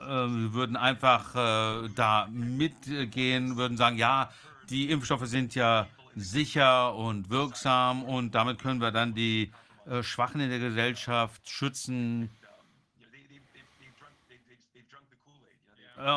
[0.00, 4.30] äh, würden einfach äh, da mitgehen, würden sagen, ja,
[4.70, 5.86] die Impfstoffe sind ja
[6.16, 9.52] sicher und wirksam und damit können wir dann die
[9.86, 12.30] äh, Schwachen in der Gesellschaft schützen.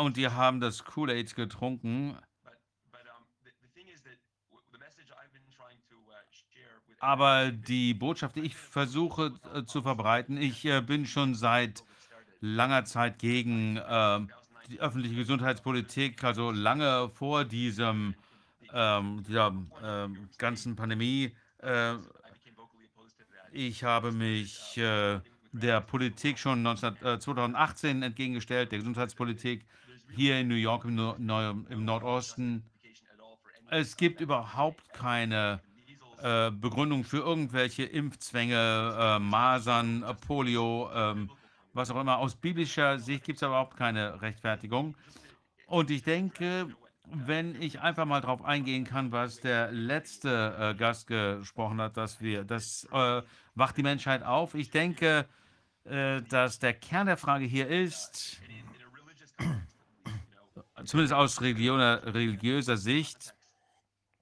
[0.02, 2.18] Und die haben das Kool-Aid getrunken.
[7.00, 11.84] Aber die Botschaft, die ich versuche äh, zu verbreiten, ich äh, bin schon seit
[12.40, 14.20] langer Zeit gegen äh,
[14.70, 18.16] die öffentliche Gesundheitspolitik, also lange vor diesem,
[18.72, 21.36] ähm, dieser äh, ganzen Pandemie.
[21.58, 21.96] Äh,
[23.52, 25.20] ich habe mich äh,
[25.54, 29.66] der Politik schon 19, 2018 äh, entgegengestellt, der Gesundheitspolitik
[30.16, 31.20] hier in New York im, Nord
[31.70, 32.64] im Nordosten.
[33.70, 35.62] Es gibt überhaupt keine
[36.22, 40.90] äh, Begründung für irgendwelche Impfzwänge, äh, Masern, Polio.
[40.94, 41.30] Ähm,
[41.74, 42.18] was auch immer.
[42.18, 44.96] Aus biblischer Sicht gibt es überhaupt keine Rechtfertigung.
[45.66, 46.68] Und ich denke,
[47.06, 52.22] wenn ich einfach mal darauf eingehen kann, was der letzte äh, Gast gesprochen hat, dass
[52.22, 53.22] wir, das äh,
[53.56, 54.56] wacht die Menschheit auf.
[54.56, 55.26] Ich denke,
[55.86, 58.42] äh, dass der Kern der Frage hier ist,
[60.86, 63.34] zumindest aus religiöser Sicht,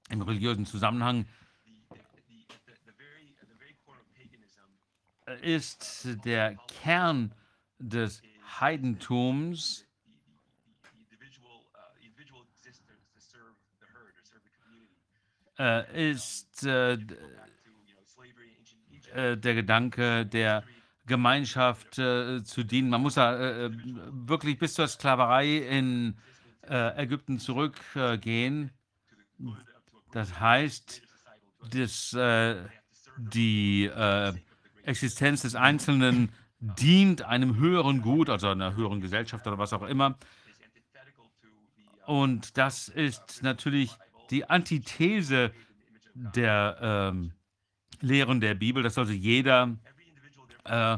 [0.10, 1.26] im religiösen Zusammenhang,
[5.42, 7.34] ist der Kern
[7.80, 8.22] des
[8.60, 9.86] Heidentums
[15.62, 16.94] äh, ist äh,
[19.14, 20.64] äh, der Gedanke der
[21.12, 22.90] Gemeinschaft äh, zu dienen.
[22.90, 23.70] Man muss da äh,
[24.12, 26.16] wirklich bis zur Sklaverei in
[26.62, 28.72] äh, Ägypten zurückgehen.
[30.14, 31.02] das heißt,
[31.70, 32.18] dass
[33.18, 33.92] die
[34.84, 40.18] Existenz des Einzelnen dient einem höheren Gut, also einer höheren Gesellschaft oder was auch immer.
[42.08, 43.92] Und das ist natürlich
[44.30, 45.52] die Antithese
[46.16, 47.34] der ähm,
[48.00, 49.78] Lehren der Bibel, dass also jeder
[50.66, 50.98] äh,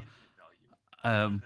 [1.04, 1.44] ähm,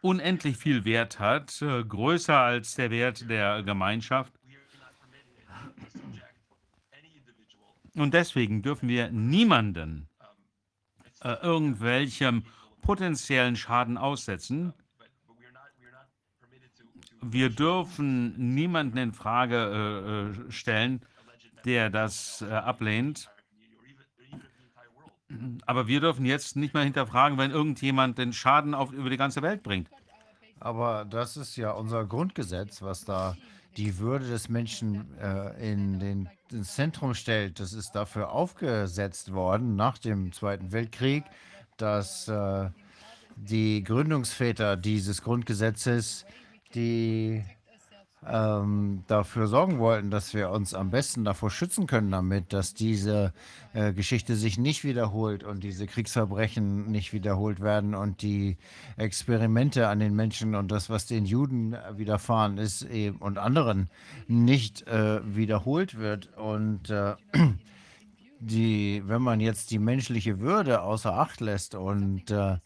[0.00, 4.32] unendlich viel Wert hat, äh, größer als der Wert der Gemeinschaft.
[7.94, 10.08] Und deswegen dürfen wir niemanden
[11.22, 12.44] äh, irgendwelchem
[12.82, 14.72] potenziellen Schaden aussetzen.
[17.20, 21.02] Wir dürfen niemanden in Frage äh, äh stellen,
[21.64, 23.29] der das äh, ablehnt.
[25.66, 29.42] Aber wir dürfen jetzt nicht mehr hinterfragen, wenn irgendjemand den Schaden auf, über die ganze
[29.42, 29.88] Welt bringt.
[30.58, 33.36] Aber das ist ja unser Grundgesetz, was da
[33.76, 37.60] die Würde des Menschen äh, in den, ins Zentrum stellt.
[37.60, 41.24] Das ist dafür aufgesetzt worden nach dem Zweiten Weltkrieg,
[41.76, 42.68] dass äh,
[43.36, 46.26] die Gründungsväter dieses Grundgesetzes
[46.74, 47.44] die
[48.26, 53.32] ähm, dafür sorgen wollten, dass wir uns am besten davor schützen können, damit, dass diese
[53.72, 58.58] äh, Geschichte sich nicht wiederholt und diese Kriegsverbrechen nicht wiederholt werden und die
[58.96, 63.88] Experimente an den Menschen und das, was den Juden widerfahren ist eben, und anderen
[64.28, 66.36] nicht äh, wiederholt wird.
[66.36, 67.14] Und äh,
[68.40, 72.58] die, wenn man jetzt die menschliche Würde außer Acht lässt und äh,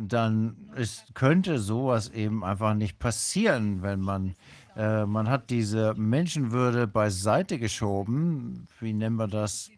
[0.00, 4.34] dann ist, könnte sowas eben einfach nicht passieren, wenn man,
[4.76, 8.66] äh, man hat diese Menschenwürde beiseite geschoben.
[8.80, 9.70] Wie nennen wir das?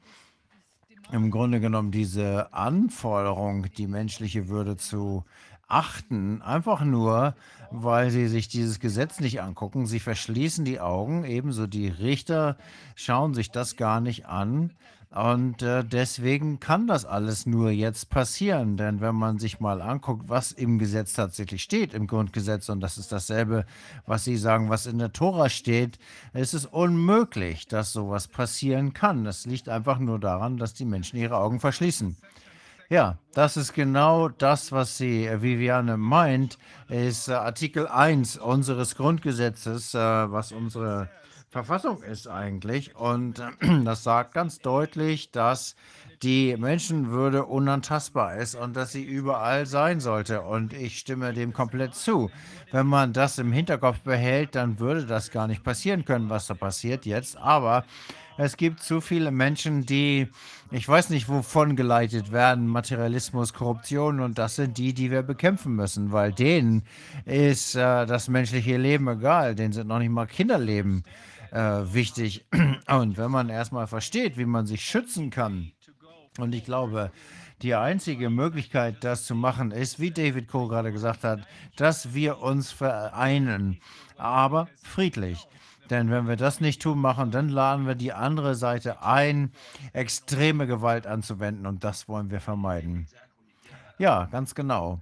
[1.13, 5.25] Im Grunde genommen diese Anforderung, die menschliche Würde zu
[5.69, 7.35] achten, einfach nur,
[7.71, 9.87] weil sie sich dieses Gesetz nicht angucken.
[9.87, 12.57] Sie verschließen die Augen, ebenso die Richter
[12.95, 14.73] schauen sich das gar nicht an.
[15.17, 18.77] Und äh, deswegen kann das alles nur jetzt passieren.
[18.77, 22.99] Denn wenn man sich mal anguckt, was im Gesetz tatsächlich steht, im Grundgesetz, und das
[22.99, 23.65] ist dasselbe,
[24.05, 25.99] was Sie sagen, was in der Tora steht,
[26.35, 29.25] ist es unmöglich, dass sowas passieren kann.
[29.25, 32.19] Das liegt einfach nur daran, dass die Menschen ihre Augen verschließen.
[32.91, 38.97] Ja, das ist genau das, was sie, äh, Viviane meint, ist äh, Artikel 1 unseres
[38.97, 41.09] Grundgesetzes, äh, was unsere
[41.57, 42.97] Verfassung ist eigentlich.
[42.97, 43.45] Und äh,
[43.85, 45.75] das sagt ganz deutlich, dass
[46.23, 50.43] die Menschenwürde unantastbar ist und dass sie überall sein sollte.
[50.43, 52.31] Und ich stimme dem komplett zu.
[52.73, 56.53] Wenn man das im Hinterkopf behält, dann würde das gar nicht passieren können, was da
[56.53, 57.39] passiert jetzt.
[57.39, 57.85] Aber
[58.39, 60.29] es gibt zu viele Menschen, die,
[60.71, 65.75] ich weiß nicht, wovon geleitet werden, Materialismus, Korruption, und das sind die, die wir bekämpfen
[65.75, 66.83] müssen, weil denen
[67.25, 71.05] ist äh, das menschliche Leben egal, denen sind noch nicht mal Kinderleben
[71.51, 72.47] äh, wichtig.
[72.89, 75.73] Und wenn man erstmal versteht, wie man sich schützen kann,
[76.39, 77.13] und ich glaube,
[77.63, 82.41] die einzige Möglichkeit, das zu machen, ist, wie David Coe gerade gesagt hat, dass wir
[82.43, 83.81] uns vereinen,
[84.19, 85.47] aber friedlich.
[85.89, 89.53] Denn wenn wir das nicht tun machen, dann laden wir die andere Seite ein,
[89.93, 93.07] extreme Gewalt anzuwenden und das wollen wir vermeiden.
[93.99, 95.01] Ja, ganz genau.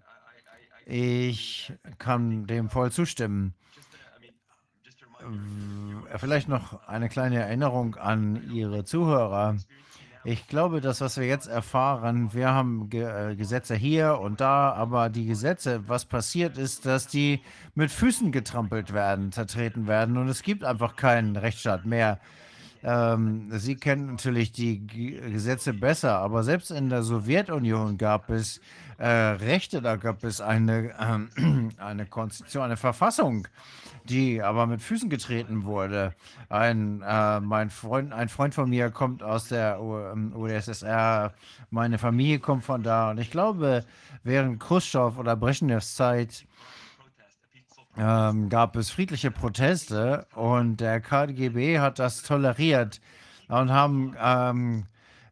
[0.87, 3.55] Ich kann dem voll zustimmen.
[6.17, 9.57] Vielleicht noch eine kleine Erinnerung an Ihre Zuhörer.
[10.27, 14.73] Ich glaube, das, was wir jetzt erfahren, wir haben Ge äh, Gesetze hier und da,
[14.73, 17.43] aber die Gesetze, was passiert ist, dass die
[17.75, 22.21] mit Füßen getrampelt werden, zertreten werden und es gibt einfach keinen Rechtsstaat mehr.
[22.83, 28.63] Ähm, Sie kennen natürlich die G Gesetze besser, aber selbst in der Sowjetunion gab es
[28.97, 33.47] äh, Rechte, da gab es eine, äh, eine Konstitution, eine Verfassung
[34.05, 36.15] die aber mit Füßen getreten wurde.
[36.49, 41.33] Ein, äh, mein Freund, ein Freund von mir kommt aus der UdSSR,
[41.71, 43.85] meine Familie kommt von da und ich glaube,
[44.23, 46.47] während Khrushchev oder Brezhnevs Zeit
[47.97, 53.01] ähm, gab es friedliche Proteste und der KGB hat das toleriert
[53.49, 54.87] und haben ähm,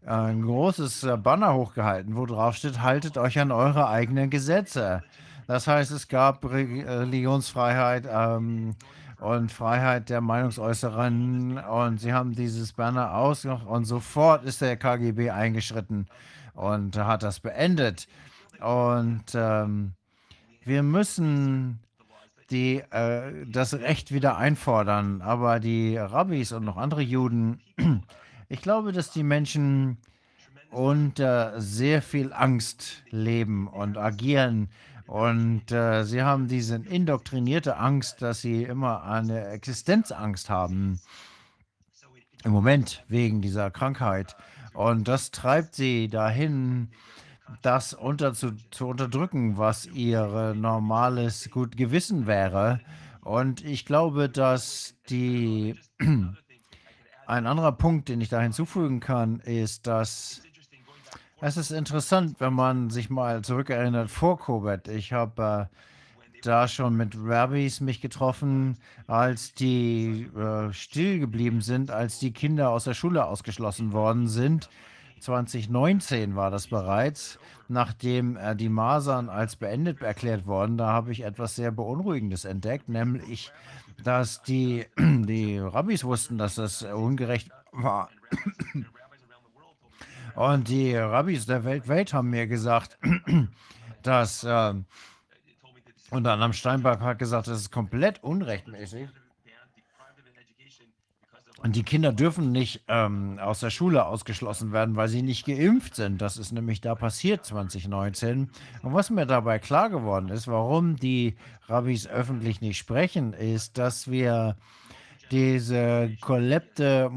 [0.07, 5.03] ein großes Banner hochgehalten, wo drauf steht, haltet euch an eure eigenen Gesetze.
[5.53, 8.75] Das heißt, es gab Religionsfreiheit ähm,
[9.21, 15.29] und Freiheit der Meinungsäußeren und sie haben dieses Banner aus und sofort ist der KGB
[15.29, 16.07] eingeschritten
[16.55, 18.09] und hat das beendet.
[18.63, 19.93] Und ähm,
[20.65, 21.81] wir müssen
[22.51, 25.21] die, äh, das Recht wieder einfordern.
[25.21, 27.61] Aber die Rabbis und noch andere Juden,
[28.49, 29.99] ich glaube, dass die Menschen
[30.71, 34.71] unter sehr viel Angst leben und agieren
[35.13, 41.03] und äh, sie haben diese indoktrinierte Angst, dass sie immer eine Existenzangst haben.
[42.45, 44.35] Im Moment wegen dieser Krankheit.
[44.73, 46.89] Und das treibt sie dahin,
[47.61, 52.81] das unter zu, zu unterdrücken, was ihr normales gut Gewissen wäre.
[53.21, 55.79] Und ich glaube, dass die
[57.27, 60.41] ein anderer Punkt, den ich da hinzufügen kann, ist, dass
[61.45, 64.87] es ist interessant, wenn man sich mal zurückerinnert vor Covid.
[64.87, 71.91] Ich habe äh, da schon mit Rabbis mich getroffen, als die äh, still geblieben sind,
[71.91, 74.71] als die Kinder aus der Schule ausgeschlossen worden sind.
[75.19, 80.79] 2019 war das bereits, nachdem äh, die Masern als beendet erklärt wurden.
[80.79, 83.51] Da habe ich etwas sehr Beunruhigendes entdeckt, nämlich,
[84.05, 88.11] dass die, die Rabbis wussten, dass das ungerecht war.
[90.35, 92.99] Und die Rabbis der Welt, haben mir gesagt,
[94.03, 94.75] dass äh,
[96.11, 99.09] unter anderem Steinberg hat gesagt, das ist komplett unrechtmäßig.
[101.63, 105.95] Und die Kinder dürfen nicht ähm, aus der Schule ausgeschlossen werden, weil sie nicht geimpft
[105.95, 106.21] sind.
[106.21, 108.51] Das ist nämlich da passiert 2019.
[108.83, 111.37] Und was mir dabei klar geworden ist, warum die
[111.69, 114.57] Rabbis öffentlich nicht sprechen, ist, dass wir
[115.33, 117.09] diese kollektive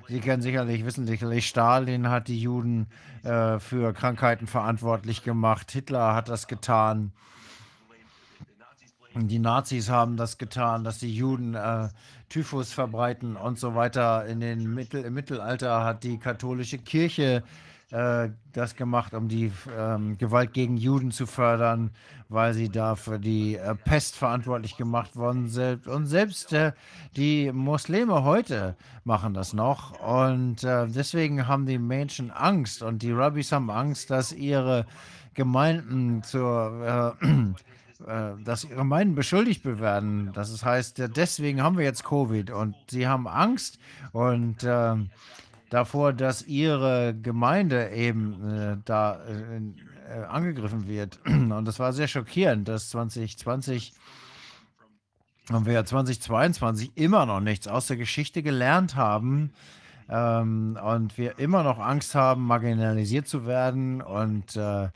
[0.10, 2.88] Sie kennen sicherlich, wissen sicherlich, Stalin hat die Juden
[3.24, 5.72] äh, für Krankheiten verantwortlich gemacht.
[5.72, 7.14] Hitler hat das getan.
[9.16, 11.88] Die Nazis haben das getan, dass die Juden äh,
[12.30, 14.26] Typhus verbreiten und so weiter.
[14.26, 17.44] In den Mittel, Im Mittelalter hat die katholische Kirche
[17.92, 21.90] äh, das gemacht, um die ähm, Gewalt gegen Juden zu fördern,
[22.28, 25.88] weil sie da für die äh, Pest verantwortlich gemacht worden sind.
[25.88, 26.74] Und selbst äh,
[27.16, 30.00] die Muslime heute machen das noch.
[30.00, 34.86] Und äh, deswegen haben die Menschen Angst und die Rabbis haben Angst, dass ihre
[35.34, 37.26] Gemeinden zur äh,
[38.00, 40.32] dass ihre Gemeinden beschuldigt werden.
[40.34, 43.78] Das heißt, deswegen haben wir jetzt Covid und sie haben Angst
[44.14, 44.96] und äh,
[45.70, 51.20] davor, dass ihre Gemeinde eben äh, da äh, äh angegriffen wird.
[51.26, 53.94] Und das war sehr schockierend, dass 2020
[55.52, 59.52] und wir ja 2022 immer noch nichts aus der Geschichte gelernt haben
[60.08, 64.90] ähm, und wir immer noch Angst haben, marginalisiert zu werden und äh,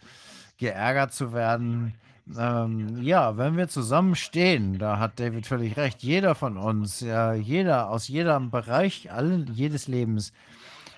[0.57, 1.95] geärgert zu werden.
[2.37, 7.89] Ähm, ja, wenn wir zusammenstehen, da hat David völlig recht, jeder von uns, ja, jeder
[7.89, 10.31] aus jedem Bereich allen, jedes Lebens,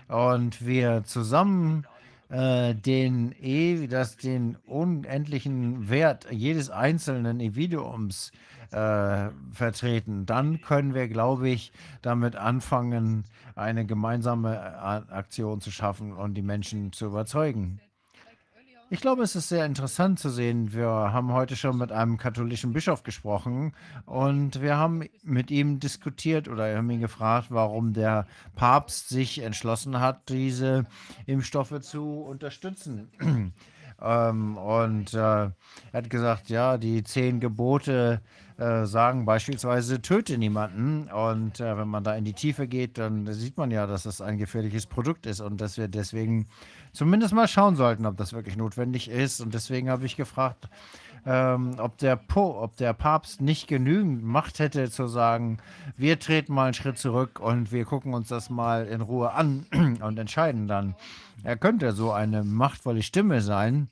[0.07, 1.87] und wir zusammen
[2.29, 8.31] äh, den, e, das, den unendlichen Wert jedes einzelnen Individuums
[8.71, 11.71] äh, vertreten, dann können wir, glaube ich,
[12.01, 13.23] damit anfangen,
[13.55, 14.59] eine gemeinsame
[15.09, 17.79] Aktion zu schaffen und die Menschen zu überzeugen.
[18.95, 20.71] Ich glaube, es ist sehr interessant zu sehen.
[20.71, 23.73] Wir haben heute schon mit einem katholischen Bischof gesprochen
[24.05, 28.25] und wir haben mit ihm diskutiert oder haben ihn gefragt, warum der
[28.55, 30.85] Papst sich entschlossen hat, diese
[31.25, 33.09] Impfstoffe zu unterstützen.
[34.01, 35.53] ähm, und äh, er
[35.91, 38.21] hat gesagt, ja, die zehn Gebote
[38.57, 41.09] äh, sagen beispielsweise, töte niemanden.
[41.09, 44.21] Und äh, wenn man da in die Tiefe geht, dann sieht man ja, dass das
[44.21, 46.47] ein gefährliches Produkt ist und dass wir deswegen
[46.95, 49.41] zumindest mal schauen sollten, ob das wirklich notwendig ist.
[49.41, 50.69] Und deswegen habe ich gefragt,
[51.25, 55.57] ähm, ob, der po, ob der Papst nicht genügend Macht hätte zu sagen,
[55.97, 59.65] wir treten mal einen Schritt zurück und wir gucken uns das mal in Ruhe an
[60.01, 60.95] und entscheiden dann.
[61.43, 63.89] Er könnte so eine machtvolle Stimme sein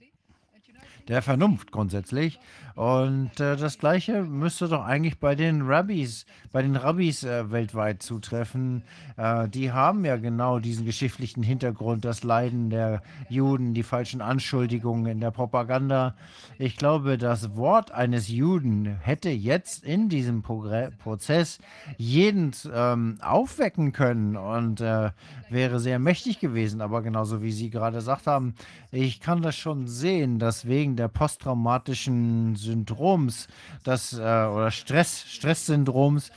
[1.08, 2.40] der Vernunft grundsätzlich.
[2.76, 8.02] Und äh, das Gleiche müsste doch eigentlich bei den Rabbis, bei den Rabbis äh, weltweit
[8.02, 8.84] zutreffen.
[9.16, 15.06] Äh, die haben ja genau diesen geschichtlichen Hintergrund, das Leiden der Juden, die falschen Anschuldigungen
[15.06, 16.16] in der Propaganda.
[16.58, 21.60] Ich glaube, das Wort eines Juden hätte jetzt in diesem Progr Prozess
[21.98, 25.12] jeden ähm, aufwecken können und äh,
[25.50, 26.82] wäre sehr mächtig gewesen.
[26.82, 28.56] Aber genauso wie Sie gerade gesagt haben,
[28.92, 33.48] ich kann das schon sehen, dass wegen der posttraumatischen Syndroms,
[33.84, 36.32] das, äh, oder Stress, Stresssyndroms,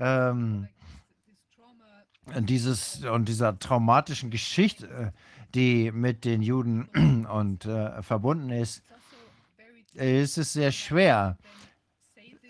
[0.00, 0.68] ähm,
[2.40, 5.12] dieses und dieser traumatischen Geschichte,
[5.54, 8.82] die mit den Juden und äh, verbunden ist,
[9.94, 11.36] ist es sehr schwer,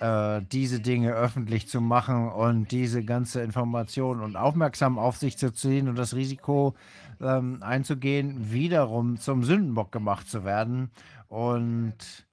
[0.00, 5.52] äh, diese Dinge öffentlich zu machen und diese ganze Information und aufmerksam auf sich zu
[5.52, 6.74] ziehen und das Risiko
[7.20, 10.90] ähm, einzugehen, wiederum zum Sündenbock gemacht zu werden.
[11.28, 12.23] Und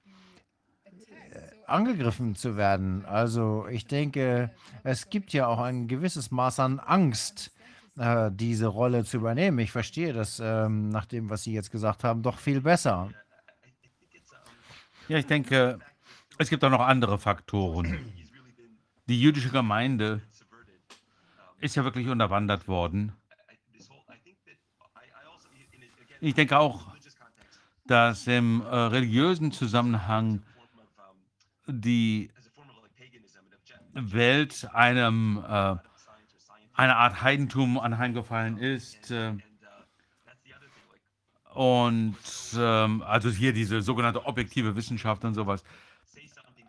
[1.72, 3.06] angegriffen zu werden.
[3.06, 4.52] Also ich denke,
[4.84, 7.52] es gibt ja auch ein gewisses Maß an Angst,
[7.98, 9.60] äh, diese Rolle zu übernehmen.
[9.60, 13.10] Ich verstehe das ähm, nach dem, was Sie jetzt gesagt haben, doch viel besser.
[15.08, 15.80] Ja, ich denke,
[16.38, 18.00] es gibt auch noch andere Faktoren.
[19.08, 20.22] Die jüdische Gemeinde
[21.60, 23.14] ist ja wirklich unterwandert worden.
[26.22, 26.92] Ich denke auch,
[27.86, 30.44] dass im äh, religiösen Zusammenhang
[31.72, 32.32] die
[33.94, 35.76] Welt einem äh,
[36.74, 39.12] einer Art Heidentum anheimgefallen ist.
[39.12, 39.34] Äh,
[41.54, 42.16] und
[42.58, 45.64] ähm, also hier diese sogenannte objektive Wissenschaft und sowas.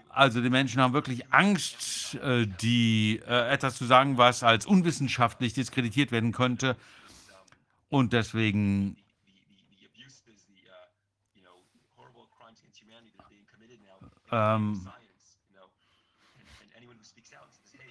[0.08, 5.54] Also die Menschen haben wirklich Angst, äh, die äh, etwas zu sagen, was als unwissenschaftlich
[5.54, 6.76] diskreditiert werden könnte.
[7.88, 8.96] Und deswegen
[14.32, 14.88] ähm,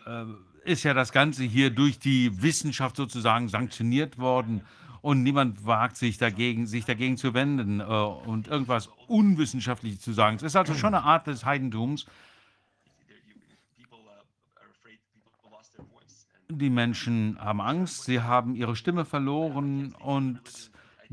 [0.05, 0.25] äh,
[0.63, 4.61] ist ja das Ganze hier durch die Wissenschaft sozusagen sanktioniert worden
[5.01, 10.37] und niemand wagt sich dagegen, sich dagegen zu wenden äh, und irgendwas Unwissenschaftliches zu sagen.
[10.37, 12.05] Es ist also schon eine Art des Heidentums.
[16.49, 20.41] Die Menschen haben Angst, sie haben ihre Stimme verloren und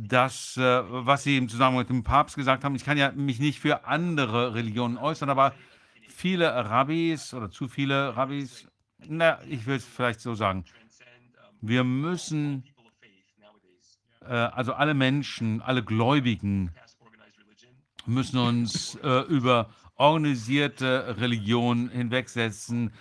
[0.00, 3.40] das, äh, was Sie im Zusammenhang mit dem Papst gesagt haben, ich kann ja mich
[3.40, 5.52] nicht für andere Religionen äußern, aber
[6.08, 8.68] viele Rabbis oder zu viele Rabbis,
[9.08, 10.64] na, ich will es vielleicht so sagen,
[11.60, 12.62] wir müssen,
[14.24, 16.70] äh, also alle Menschen, alle Gläubigen
[18.06, 22.92] müssen uns äh, über organisierte Religion hinwegsetzen.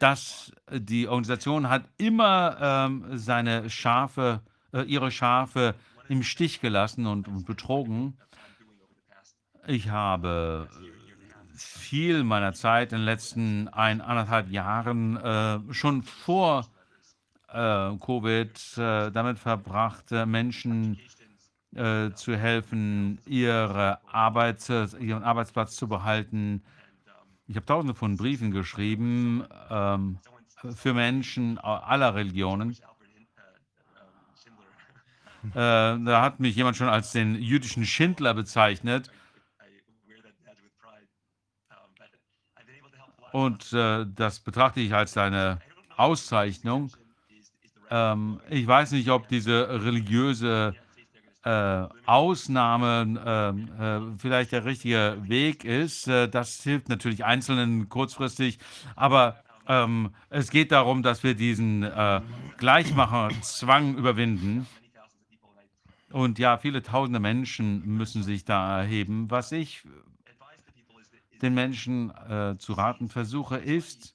[0.00, 5.76] Das, die Organisation hat immer ähm, seine Schafe, äh, ihre Schafe
[6.10, 8.18] im Stich gelassen und, betrogen.
[9.66, 10.68] Ich habe
[11.54, 16.66] viel meiner Zeit in den letzten ein, anderthalb Jahren äh, schon vor
[17.48, 20.98] äh, Covid äh, damit verbracht, Menschen
[21.76, 26.64] äh, zu helfen, ihre Arbeit, ihren Arbeitsplatz zu behalten.
[27.46, 30.18] Ich habe tausende von Briefen geschrieben ähm,
[30.74, 32.76] für Menschen aller Religionen.
[35.44, 39.10] Äh, da hat mich jemand schon als den jüdischen Schindler bezeichnet.
[43.32, 45.60] Und äh, das betrachte ich als eine
[45.96, 46.90] Auszeichnung.
[47.90, 50.74] Ähm, ich weiß nicht, ob diese religiöse
[51.44, 56.06] äh, Ausnahme ähm, äh, vielleicht der richtige Weg ist.
[56.08, 58.58] Äh, das hilft natürlich Einzelnen kurzfristig,
[58.94, 62.20] aber ähm, es geht darum, dass wir diesen äh,
[62.58, 64.66] Gleichmacherzwang überwinden.
[66.12, 69.30] Und ja, viele tausende Menschen müssen sich da erheben.
[69.30, 69.82] Was ich
[71.40, 74.14] den Menschen äh, zu raten versuche, ist,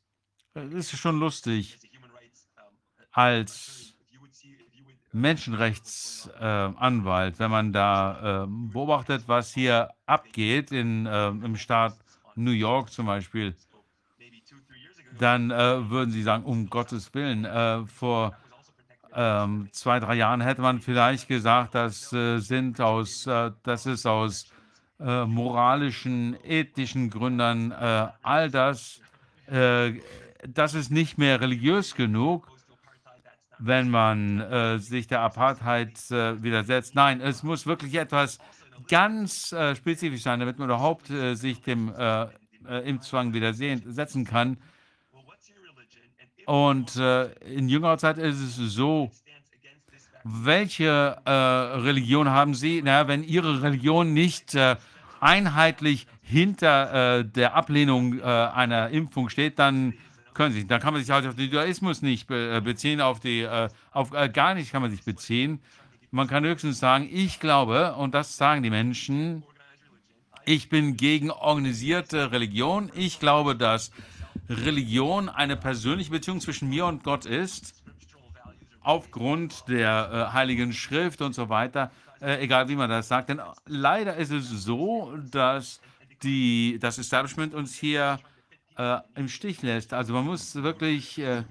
[0.55, 1.79] äh, ist schon lustig,
[3.11, 3.95] als
[5.11, 11.95] Menschenrechtsanwalt, äh, wenn man da äh, beobachtet, was hier abgeht in, äh, im Staat
[12.35, 13.55] New York zum Beispiel,
[15.17, 18.35] dann äh, würden Sie sagen, um Gottes Willen, vor
[19.15, 24.05] ähm, zwei, drei Jahren hätte man vielleicht gesagt, das äh, sind aus, äh, das ist
[24.05, 24.49] aus
[24.99, 29.01] äh, moralischen, ethischen Gründen äh, all das,
[29.47, 29.93] äh,
[30.47, 32.47] das ist nicht mehr religiös genug,
[33.57, 36.93] wenn man äh, sich der Apartheid widersetzt.
[36.93, 38.37] Nein, es muss wirklich etwas
[38.89, 41.93] ganz spezifisch sein, damit man überhaupt sich dem
[42.67, 44.57] Impfzwang widersetzen kann.
[46.45, 49.11] Und äh, in jüngerer Zeit ist es so,
[50.23, 52.81] welche äh, Religion haben Sie?
[52.83, 54.75] Na, wenn Ihre Religion nicht äh,
[55.19, 59.93] einheitlich hinter äh, der Ablehnung äh, einer Impfung steht, dann
[60.33, 63.19] können Sie, dann kann man sich halt auf den Judaismus nicht be äh, beziehen, auf
[63.19, 63.47] die,
[63.91, 65.61] auf gar nicht kann man sich beziehen.
[66.11, 69.43] Man kann höchstens sagen, ich glaube, und das sagen die Menschen,
[70.45, 72.91] ich bin gegen organisierte Religion.
[72.95, 73.91] Ich glaube, dass
[74.49, 77.83] Religion eine persönliche Beziehung zwischen mir und Gott ist,
[78.81, 81.91] aufgrund der äh, Heiligen Schrift und so weiter,
[82.21, 83.29] äh, egal wie man das sagt.
[83.29, 85.81] Denn leider ist es so, dass
[86.21, 88.19] die, das Establishment uns hier
[88.77, 89.93] äh, im Stich lässt.
[89.93, 91.43] Also man muss wirklich, äh,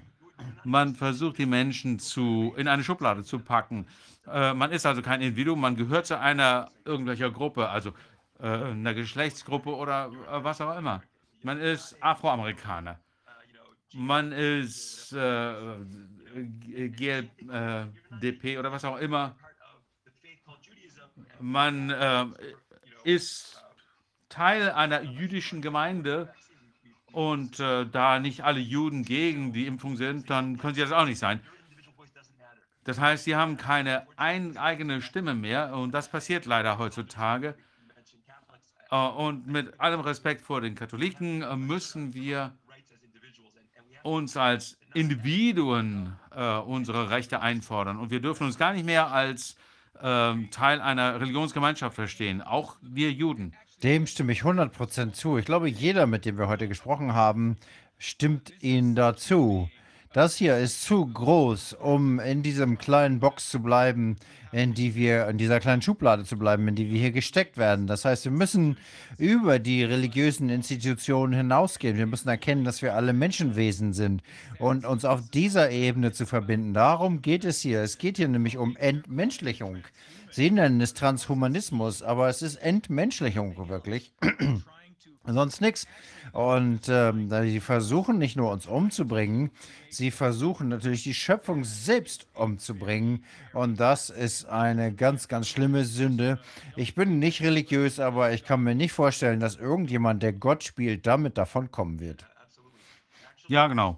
[0.63, 3.85] man versucht die Menschen zu, in eine Schublade zu packen.
[4.31, 7.91] Äh, man ist also kein Individuum, man gehört zu einer irgendwelcher Gruppe, also
[8.39, 10.09] äh, einer Geschlechtsgruppe oder
[10.41, 11.03] was auch immer.
[11.45, 12.99] Man ist Afroamerikaner.
[13.93, 15.77] Man ist äh,
[16.89, 19.35] GLDP oder was auch immer.
[21.39, 22.25] Man äh,
[23.03, 23.63] ist
[24.27, 26.33] Teil einer jüdischen Gemeinde
[27.11, 31.05] und äh, da nicht alle Juden gegen die Impfung sind, dann können sie das auch
[31.05, 31.41] nicht sein.
[32.85, 37.55] Das heißt, sie haben keine ein, eigene Stimme mehr und das passiert leider heutzutage.
[38.91, 42.53] Äh, und mit allem Respekt vor den Katholiken äh, müssen wir
[44.03, 47.97] uns als Individuen äh, unsere Rechte einfordern.
[47.97, 49.57] Und wir dürfen uns gar nicht mehr als
[50.01, 53.53] ähm, Teil einer Religionsgemeinschaft verstehen, auch wir Juden.
[53.83, 55.37] Dem stimme ich 100% zu.
[55.37, 57.57] Ich glaube, jeder, mit dem wir heute gesprochen haben,
[57.97, 59.69] stimmt Ihnen dazu.
[60.15, 64.15] Das hier ist zu groß, um in diesem kleinen Box zu bleiben,
[64.53, 67.85] in die wir, in dieser kleinen Schublade zu bleiben, in die wir hier gesteckt werden.
[67.85, 68.77] Das heißt, wir müssen
[69.17, 71.97] über die religiösen Institutionen hinausgehen.
[71.97, 74.23] Wir müssen erkennen, dass wir alle Menschenwesen sind
[74.57, 76.73] und uns auf dieser Ebene zu verbinden.
[76.73, 77.81] Darum geht es hier.
[77.81, 79.79] Es geht hier nämlich um Entmenschlichung.
[80.31, 84.13] Sie nennen es Transhumanismus, aber es ist Entmenschlichung wirklich.
[85.27, 85.87] Sonst nichts.
[86.31, 89.51] Und ähm, sie versuchen nicht nur uns umzubringen,
[89.89, 93.23] sie versuchen natürlich die Schöpfung selbst umzubringen.
[93.53, 96.39] Und das ist eine ganz, ganz schlimme Sünde.
[96.75, 101.07] Ich bin nicht religiös, aber ich kann mir nicht vorstellen, dass irgendjemand, der Gott spielt,
[101.07, 102.25] damit davonkommen wird.
[103.47, 103.97] Ja, genau.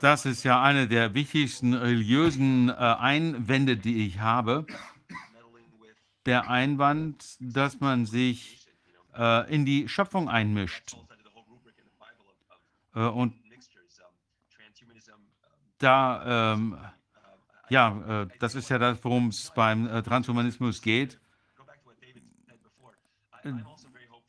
[0.00, 4.66] Das ist ja eine der wichtigsten religiösen äh, Einwände, die ich habe.
[6.26, 8.66] Der Einwand, dass man sich
[9.16, 10.96] äh, in die Schöpfung einmischt.
[12.94, 13.34] Äh, und
[15.78, 16.78] da, ähm,
[17.68, 21.20] ja, äh, das ist ja das, worum es beim äh, Transhumanismus geht.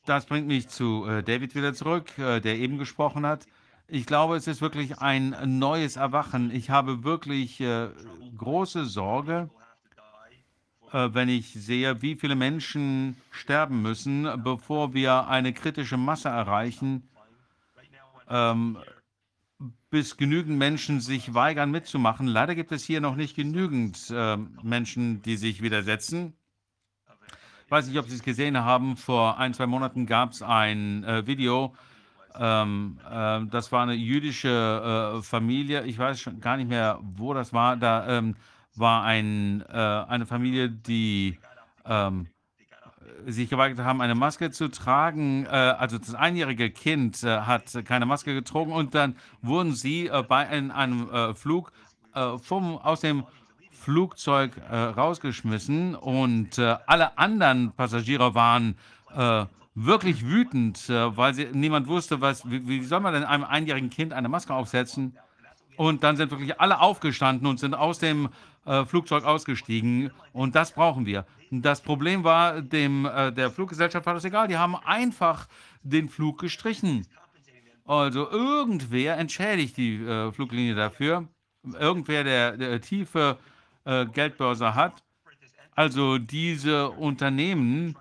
[0.05, 3.47] Das bringt mich zu äh, David wieder zurück, äh, der eben gesprochen hat.
[3.87, 6.49] Ich glaube, es ist wirklich ein neues Erwachen.
[6.49, 7.63] Ich habe wirklich
[8.35, 9.64] große Sorge, äh,
[10.91, 17.09] wenn ich sehe, wie viele Menschen sterben müssen, bevor wir eine kritische Masse erreichen,
[18.29, 18.77] ähm,
[19.89, 22.27] bis genügend Menschen sich weigern mitzumachen.
[22.27, 26.33] Leider gibt es hier noch nicht genügend äh, Menschen, die sich widersetzen.
[27.65, 28.97] Ich weiß nicht, ob Sie es gesehen haben.
[28.97, 31.73] Vor ein, zwei Monaten gab es ein äh, Video.
[32.37, 35.83] Ähm, äh, das war eine jüdische äh, Familie.
[35.85, 37.77] Ich weiß schon gar nicht mehr, wo das war.
[37.77, 38.35] Da ähm,
[38.77, 41.39] war ein, äh, eine Familie, die
[41.85, 42.27] ähm,
[43.25, 45.45] sich geweigert haben, eine Maske zu tragen.
[45.45, 50.23] Äh, also das einjährige Kind äh, hat keine Maske getragen und dann wurden sie äh,
[50.23, 51.71] bei in einem äh, Flug
[52.13, 53.25] äh, vom, aus dem
[53.71, 58.77] Flugzeug rausgeschmissen und alle anderen Passagiere waren
[59.75, 64.11] wirklich wütend, weil sie, niemand wusste, was, wie, wie soll man denn einem einjährigen Kind
[64.11, 65.15] eine Maske aufsetzen?
[65.77, 68.29] Und dann sind wirklich alle aufgestanden und sind aus dem
[68.65, 70.11] äh, Flugzeug ausgestiegen.
[70.33, 71.25] Und das brauchen wir.
[71.51, 74.47] Das Problem war, dem, äh, der Fluggesellschaft war das egal.
[74.47, 75.47] Die haben einfach
[75.83, 77.05] den Flug gestrichen.
[77.85, 81.27] Also irgendwer entschädigt die äh, Fluglinie dafür.
[81.79, 83.37] Irgendwer, der, der tiefe
[83.85, 85.03] äh, Geldbörse hat.
[85.75, 87.95] Also diese Unternehmen,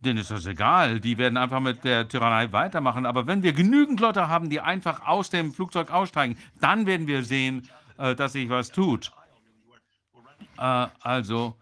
[0.00, 1.00] denen ist das egal.
[1.00, 3.04] Die werden einfach mit der Tyrannei weitermachen.
[3.04, 7.22] Aber wenn wir genügend Leute haben, die einfach aus dem Flugzeug aussteigen, dann werden wir
[7.22, 9.12] sehen, äh, dass sich was tut.
[10.58, 11.54] Äh, also,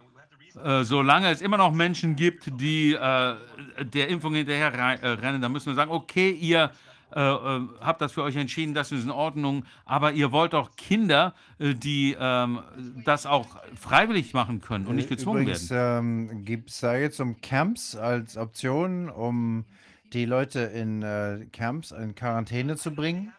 [0.63, 3.35] äh, solange es immer noch Menschen gibt, die äh,
[3.83, 6.71] der Impfung hinterher äh, rennen, dann müssen wir sagen, okay, ihr
[7.15, 10.75] äh, äh, habt das für euch entschieden, das ist in Ordnung, aber ihr wollt doch
[10.77, 12.61] Kinder, die ähm,
[13.05, 13.47] das auch
[13.79, 16.29] freiwillig machen können und nicht gezwungen Übrigens, werden.
[16.31, 19.65] ähm, gibt es da jetzt um Camps als Option, um
[20.13, 21.05] die Leute in
[21.53, 23.33] Camps in Quarantäne zu bringen?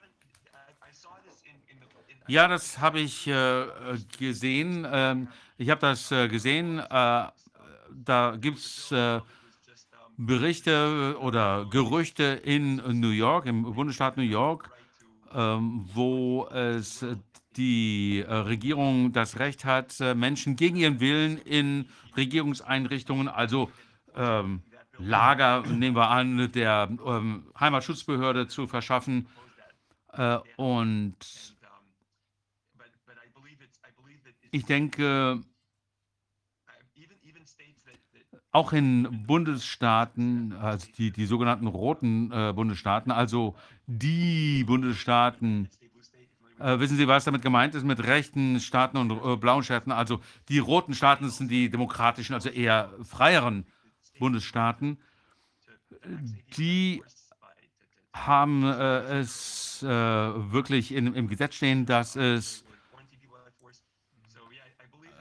[2.27, 3.65] Ja, das habe ich äh,
[4.17, 4.87] gesehen.
[4.91, 5.27] Ähm,
[5.57, 6.79] ich habe das äh, gesehen.
[6.79, 9.21] Äh, da gibt es äh,
[10.17, 14.69] Berichte oder Gerüchte in New York, im Bundesstaat New York,
[15.33, 17.05] ähm, wo es
[17.57, 21.85] die äh, Regierung das Recht hat, äh, Menschen gegen ihren Willen in
[22.15, 23.71] Regierungseinrichtungen, also
[24.15, 24.61] ähm,
[24.97, 29.27] Lager, nehmen wir an, der ähm, Heimatschutzbehörde zu verschaffen.
[30.55, 31.54] Und
[34.55, 35.41] ich denke,
[38.51, 45.67] auch in Bundesstaaten, also die, die sogenannten roten äh, Bundesstaaten, also die Bundesstaaten,
[46.59, 49.91] äh, wissen Sie, was damit gemeint ist mit rechten Staaten und äh, blauen Staaten?
[49.91, 53.65] Also die roten Staaten sind die demokratischen, also eher freieren
[54.19, 54.99] Bundesstaaten.
[56.57, 57.03] Die
[58.13, 62.64] haben äh, es äh, wirklich in, im Gesetz stehen, dass es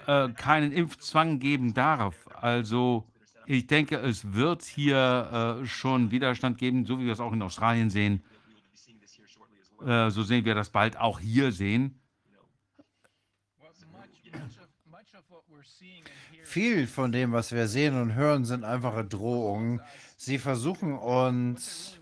[0.07, 2.27] äh, keinen Impfzwang geben darf.
[2.35, 3.05] Also
[3.47, 7.43] ich denke, es wird hier äh, schon Widerstand geben, so wie wir es auch in
[7.43, 8.23] Australien sehen.
[9.85, 12.01] Äh, so sehen wir das bald auch hier sehen.
[16.45, 19.81] Viel von dem, was wir sehen und hören, sind einfache Drohungen.
[20.17, 21.99] Sie versuchen uns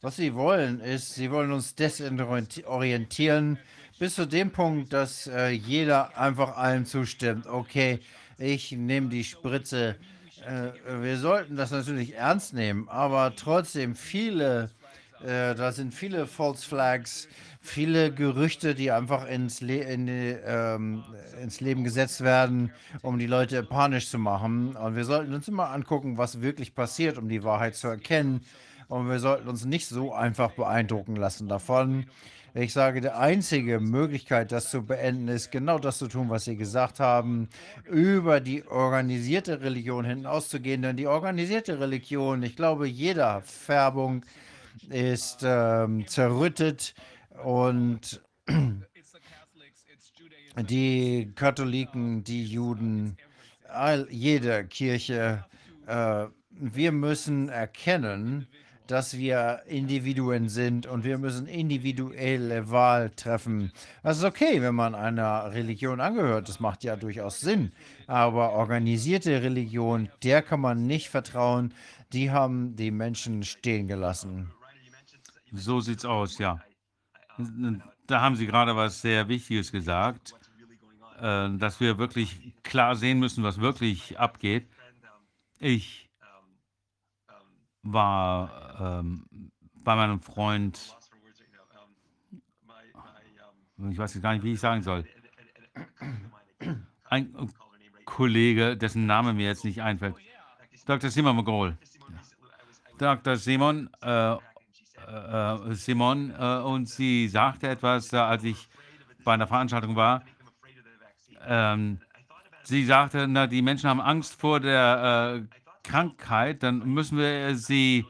[0.00, 3.58] Was sie wollen, ist, sie wollen uns desorientieren
[3.98, 7.46] bis zu dem Punkt, dass äh, jeder einfach allem zustimmt.
[7.46, 8.00] Okay,
[8.38, 9.96] ich nehme die Spritze.
[10.46, 14.70] Äh, wir sollten das natürlich ernst nehmen, aber trotzdem viele,
[15.22, 17.28] äh, da sind viele False Flags,
[17.60, 21.02] viele Gerüchte, die einfach ins, Le in die, ähm,
[21.42, 22.70] ins Leben gesetzt werden,
[23.02, 24.76] um die Leute panisch zu machen.
[24.76, 28.42] Und wir sollten uns immer angucken, was wirklich passiert, um die Wahrheit zu erkennen.
[28.86, 32.06] Und wir sollten uns nicht so einfach beeindrucken lassen davon.
[32.54, 36.56] Ich sage, die einzige Möglichkeit, das zu beenden, ist genau das zu tun, was Sie
[36.56, 37.48] gesagt haben,
[37.84, 40.82] über die organisierte Religion hinauszugehen.
[40.82, 44.24] Denn die organisierte Religion, ich glaube, jeder Färbung
[44.88, 46.94] ist ähm, zerrüttet
[47.44, 48.22] und
[50.56, 53.16] die Katholiken, die Juden,
[53.68, 55.44] all, jede Kirche,
[55.86, 58.48] äh, wir müssen erkennen,
[58.88, 63.70] dass wir Individuen sind und wir müssen individuelle Wahl treffen.
[64.02, 66.48] Das ist okay, wenn man einer Religion angehört.
[66.48, 67.70] Das macht ja durchaus Sinn.
[68.06, 71.74] Aber organisierte Religion, der kann man nicht vertrauen.
[72.14, 74.50] Die haben die Menschen stehen gelassen.
[75.52, 76.58] So sieht's aus, ja.
[78.06, 80.34] Da haben Sie gerade was sehr Wichtiges gesagt,
[81.20, 84.66] äh, dass wir wirklich klar sehen müssen, was wirklich abgeht.
[85.60, 86.07] Ich
[87.82, 90.96] war ähm, bei meinem Freund,
[93.90, 95.04] ich weiß jetzt gar nicht, wie ich sagen soll,
[97.04, 97.34] ein
[98.04, 100.16] Kollege, dessen Name mir jetzt nicht einfällt,
[100.86, 101.10] Dr.
[101.10, 101.74] Simon McGraw.
[102.98, 103.36] Dr.
[103.36, 108.68] Simon, äh, äh, Simon, äh, und sie sagte etwas, äh, als ich
[109.24, 110.22] bei einer Veranstaltung war.
[111.46, 112.00] Ähm,
[112.64, 115.58] sie sagte, na, die Menschen haben Angst vor der äh,
[115.88, 118.04] Krankheit, dann müssen wir sie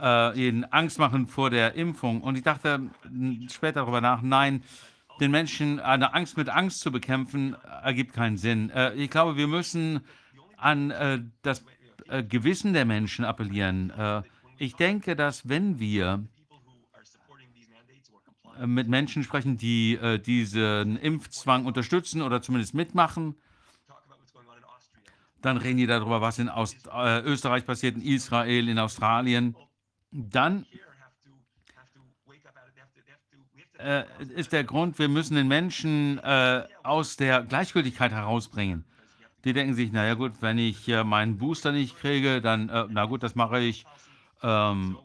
[0.00, 2.20] äh, ihnen Angst machen vor der Impfung.
[2.22, 2.90] Und ich dachte
[3.48, 4.62] später darüber nach, nein,
[5.20, 8.70] den Menschen eine Angst mit Angst zu bekämpfen, ergibt keinen Sinn.
[8.70, 10.00] Äh, ich glaube, wir müssen
[10.56, 11.64] an äh, das
[12.08, 13.90] äh, Gewissen der Menschen appellieren.
[13.90, 14.22] Äh,
[14.58, 16.24] ich denke, dass wenn wir
[18.58, 23.36] äh, mit Menschen sprechen, die diesen Impfzwang unterstützen oder zumindest mitmachen,
[25.42, 29.56] dann reden die darüber, was in Aust äh, Österreich passiert, in Israel, in Australien.
[30.10, 30.66] Dann
[33.78, 34.04] äh,
[34.34, 38.84] ist der Grund, wir müssen den Menschen äh, aus der Gleichgültigkeit herausbringen.
[39.44, 43.06] Die denken sich, naja gut, wenn ich äh, meinen Booster nicht kriege, dann, äh, na
[43.06, 43.86] gut, das mache ich
[44.42, 44.98] ähm,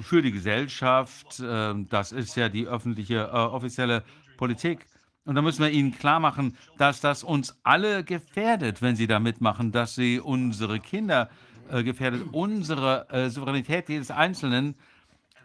[0.00, 1.40] für die Gesellschaft.
[1.44, 4.02] Ähm, das ist ja die öffentliche, äh, offizielle
[4.36, 4.86] Politik.
[5.24, 9.20] Und da müssen wir ihnen klar machen, dass das uns alle gefährdet, wenn sie da
[9.20, 11.28] mitmachen, dass sie unsere Kinder
[11.70, 14.74] äh, gefährdet, unsere äh, Souveränität jedes Einzelnen.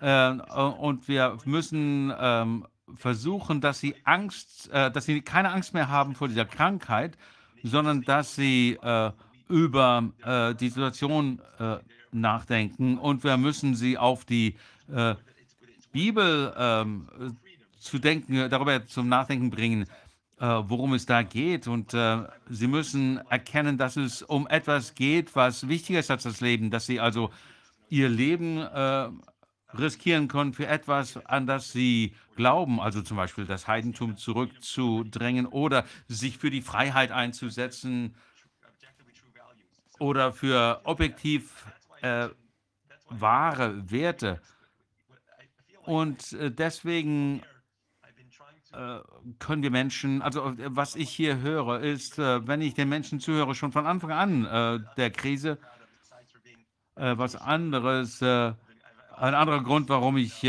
[0.01, 5.89] Äh, und wir müssen ähm, versuchen, dass sie Angst, äh, dass sie keine Angst mehr
[5.89, 7.17] haben vor dieser Krankheit,
[7.63, 9.11] sondern dass sie äh,
[9.49, 11.41] über äh, die Situation
[12.11, 12.97] nachdenken.
[12.97, 14.55] Und wir müssen sie auf die
[15.91, 17.07] Bibel ähm,
[17.85, 19.83] zu denken, darüber zum Nachdenken bringen,
[20.39, 21.67] äh, worum es da geht.
[21.67, 26.41] Und äh, sie müssen erkennen, dass es um etwas geht, was wichtiger ist als das
[26.41, 27.29] Leben, dass sie also
[27.89, 29.09] ihr Leben äh,
[29.77, 35.85] riskieren können für etwas, an das sie glauben, also zum Beispiel das Heidentum zurückzudrängen oder
[36.07, 38.15] sich für die Freiheit einzusetzen
[39.99, 41.65] oder für objektiv
[42.01, 42.29] äh,
[43.09, 44.41] wahre Werte.
[45.85, 47.54] Und äh, deswegen äh,
[49.39, 53.19] können wir Menschen, also äh, was ich hier höre, ist, äh, wenn ich den Menschen
[53.19, 55.57] zuhöre, schon von Anfang an der Krise,
[56.95, 58.55] was anderes, ein
[59.17, 60.47] anderer Grund, warum ich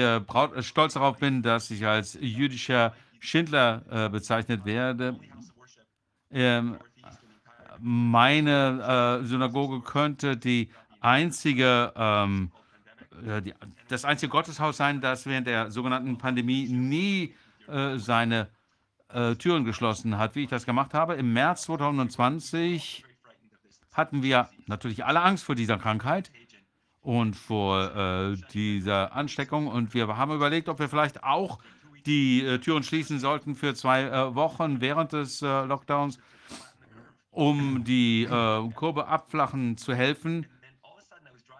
[0.60, 5.18] stolz darauf bin, dass ich als jüdischer Schindler bezeichnet werde.
[6.30, 6.76] Ähm,
[7.80, 12.52] meine Synagoge könnte die einzige ähm,
[13.88, 17.34] das einzige Gotteshaus sein, das während der sogenannten Pandemie nie
[17.68, 18.48] äh, seine
[19.08, 21.14] äh, Türen geschlossen hat, wie ich das gemacht habe.
[21.14, 23.04] Im März 2020
[23.92, 26.30] hatten wir natürlich alle Angst vor dieser Krankheit
[27.00, 29.68] und vor äh, dieser Ansteckung.
[29.68, 31.58] Und wir haben überlegt, ob wir vielleicht auch
[32.06, 36.18] die äh, Türen schließen sollten für zwei äh, Wochen während des äh, Lockdowns,
[37.30, 38.26] um die
[38.74, 40.46] Kurve abflachen zu helfen.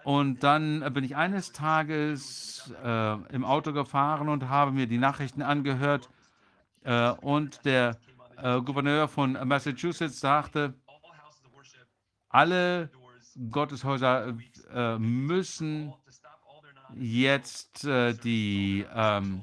[0.07, 5.43] Und dann bin ich eines Tages äh, im Auto gefahren und habe mir die Nachrichten
[5.43, 6.09] angehört.
[6.85, 7.97] Äh, und der
[8.37, 10.75] äh, Gouverneur von Massachusetts sagte,
[12.29, 12.89] alle
[13.51, 14.37] Gotteshäuser
[14.73, 15.93] äh, müssen
[16.95, 19.43] jetzt äh, die ähm,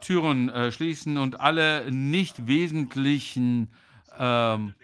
[0.00, 3.72] Türen äh, schließen und alle nicht wesentlichen
[4.16, 4.76] ähm,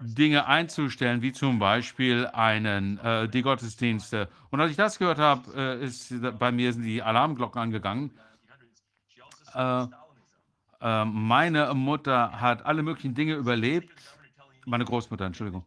[0.00, 4.28] Dinge einzustellen, wie zum Beispiel einen äh, die Gottesdienste.
[4.50, 8.10] Und als ich das gehört habe, äh, ist bei mir sind die Alarmglocken angegangen.
[9.54, 9.86] Äh,
[10.80, 13.92] äh, meine Mutter hat alle möglichen Dinge überlebt.
[14.66, 15.64] Meine Großmutter, Entschuldigung.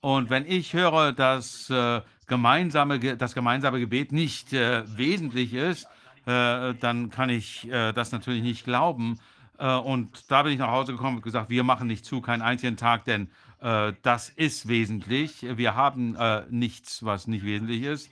[0.00, 5.86] Und wenn ich höre, dass äh, gemeinsame, das gemeinsame Gebet nicht äh, wesentlich ist,
[6.26, 9.20] dann kann ich das natürlich nicht glauben.
[9.58, 12.42] Äh, und da bin ich nach Hause gekommen und gesagt, wir machen nicht zu, keinen
[12.42, 15.46] einzigen Tag, denn äh, das ist wesentlich.
[15.56, 16.16] Wir haben
[16.50, 18.10] nichts, was nicht wesentlich ist.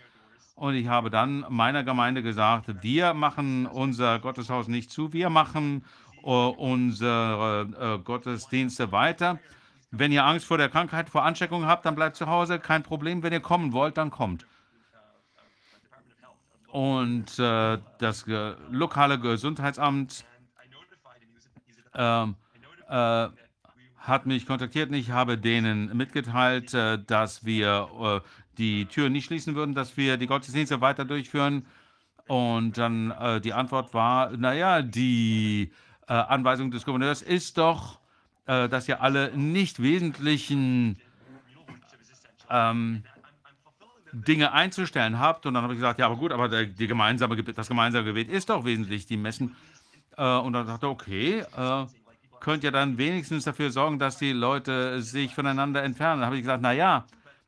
[0.55, 5.85] Und ich habe dann meiner Gemeinde gesagt, wir machen unser Gotteshaus nicht zu, wir machen
[6.23, 9.41] unsere Gottesdienste weiter.
[9.91, 12.59] Wenn ihr Angst vor der Krankheit, vor Ansteckung habt, dann bleibt zu Hause.
[12.59, 13.23] Kein Problem.
[13.23, 14.47] Wenn ihr kommen wollt, dann kommt.
[16.69, 20.25] Und äh, das äh, lokale Gesundheitsamt
[21.95, 22.37] ähm,
[22.89, 23.29] äh,
[23.99, 29.27] hat mich kontaktiert und ich habe denen mitgeteilt, äh, dass wir äh, die Tür nicht
[29.27, 31.67] schließen würden, dass wir die Gottesdienste weiter durchführen.
[32.27, 35.73] Und dann äh, die Antwort war, naja, die
[36.07, 38.01] Anweisung des Gouverneurs ist doch,
[38.47, 40.99] äh, dass ihr alle nicht wesentlichen
[42.51, 43.05] ähm,
[44.13, 45.47] Dinge einzustellen habt.
[45.47, 48.51] Und dann habe ich gesagt, ja, aber gut, aber der, gemeinsame, das gemeinsame Gebet ist
[48.51, 49.57] doch wesentlich, die Messen.
[50.17, 51.87] Äh, und dann dachte ich, okay, äh,
[52.41, 56.21] könnt ihr dann wenigstens dafür sorgen, dass die Leute sich voneinander entfernen.
[56.21, 57.05] Dann habe ich gesagt, naja,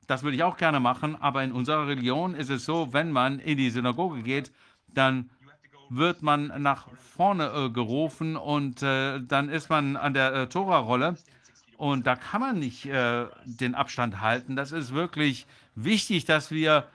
[0.07, 3.39] das würde ich auch gerne machen, aber in unserer Religion ist es so, wenn man
[3.39, 4.53] in die Synagoge geht,
[4.89, 5.31] dann
[5.89, 11.17] wird man nach vorne äh, gerufen und äh, dann ist man an der äh, Tora-Rolle
[11.77, 14.57] und da kann man nicht äh, den Abstand halten.
[14.57, 16.87] Das ist wirklich wichtig, dass wir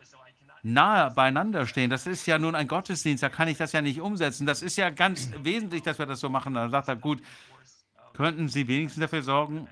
[0.63, 1.89] nahe beieinander stehen.
[1.89, 4.45] Das ist ja nun ein Gottesdienst, da kann ich das ja nicht umsetzen.
[4.45, 6.53] Das ist ja ganz wesentlich, dass wir das so machen.
[6.53, 7.21] Dann sagt er, gut,
[8.13, 9.67] könnten Sie wenigstens dafür sorgen,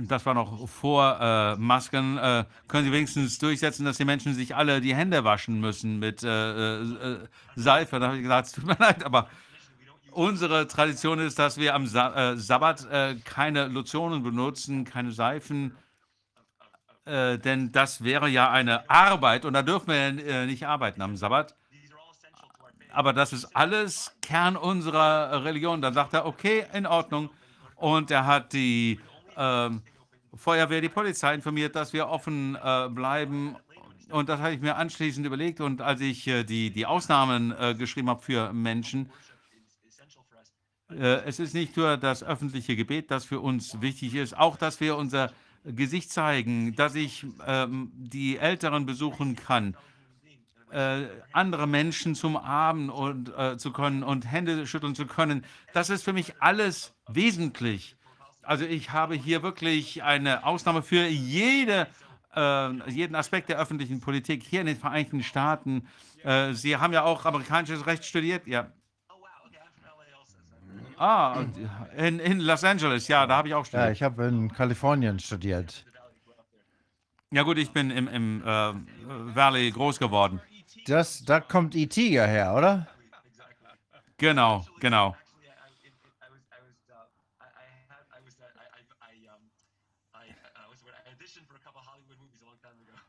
[0.00, 4.56] das war noch vor äh, Masken, äh, können Sie wenigstens durchsetzen, dass die Menschen sich
[4.56, 7.18] alle die Hände waschen müssen mit äh, äh
[7.54, 8.00] Seife.
[8.00, 9.28] Da habe ich gesagt, es tut mir leid, aber
[10.10, 15.76] unsere Tradition ist, dass wir am Sa äh, Sabbat äh, keine Lotionen benutzen, keine Seifen,
[17.06, 21.54] denn das wäre ja eine Arbeit und da dürfen wir nicht arbeiten am Sabbat.
[22.94, 25.82] Aber das ist alles Kern unserer Religion.
[25.82, 27.30] Dann sagt er, okay, in Ordnung.
[27.76, 29.00] Und er hat die
[29.36, 29.82] ähm,
[30.34, 33.56] Feuerwehr, die Polizei informiert, dass wir offen äh, bleiben.
[34.10, 35.60] Und das habe ich mir anschließend überlegt.
[35.60, 39.10] Und als ich äh, die, die Ausnahmen äh, geschrieben habe für Menschen,
[40.90, 44.80] äh, es ist nicht nur das öffentliche Gebet, das für uns wichtig ist, auch, dass
[44.80, 45.32] wir unser
[45.64, 49.76] Gesicht zeigen, dass ich ähm, die Älteren besuchen kann,
[50.70, 55.44] äh, andere Menschen zum Abend und, äh, zu können und Hände schütteln zu können.
[55.72, 57.96] Das ist für mich alles wesentlich.
[58.42, 61.86] Also ich habe hier wirklich eine Ausnahme für jede,
[62.34, 65.86] äh, jeden Aspekt der öffentlichen Politik hier in den Vereinigten Staaten.
[66.24, 68.70] Äh, Sie haben ja auch amerikanisches Recht studiert, ja.
[70.96, 71.44] Ah,
[71.96, 73.86] in, in Los Angeles, ja, da habe ich auch studiert.
[73.86, 75.84] Ja, ich habe in Kalifornien studiert.
[77.30, 78.72] Ja gut, ich bin im, im äh,
[79.34, 80.40] Valley groß geworden.
[80.86, 82.10] Das, da kommt E.T.
[82.10, 82.86] ja her, oder?
[84.18, 85.16] Genau, genau.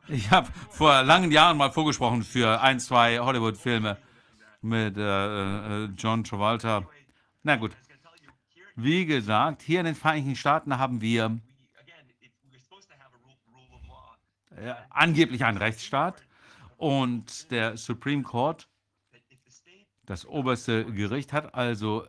[0.08, 3.98] Ich habe vor langen Jahren mal vorgesprochen für ein, zwei Hollywood-Filme
[4.62, 5.02] mit äh,
[5.86, 6.84] äh, John Travolta.
[7.46, 7.78] Na gut.
[8.76, 11.40] Wie gesagt, hier in den Vereinigten Staaten haben wir
[14.58, 16.26] äh, angeblich einen Rechtsstaat
[16.78, 18.68] und der Supreme Court,
[20.08, 22.08] das oberste Gericht, hat also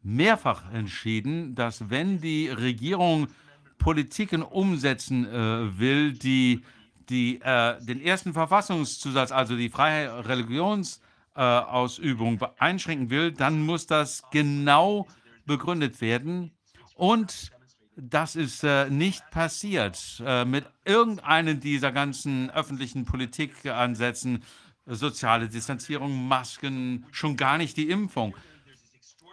[0.00, 3.28] mehrfach entschieden, dass wenn die Regierung
[3.76, 6.62] Politiken umsetzen äh, will, die
[7.10, 11.05] die, äh, den ersten Verfassungszusatz, also die freie Religionsausübung,
[11.36, 15.06] äh, einschränken will, dann muss das genau
[15.44, 16.52] begründet werden.
[16.94, 17.52] Und
[17.96, 24.42] das ist äh, nicht passiert äh, mit irgendeinem dieser ganzen öffentlichen Politikansätzen,
[24.86, 28.36] soziale Distanzierung, Masken, schon gar nicht die Impfung.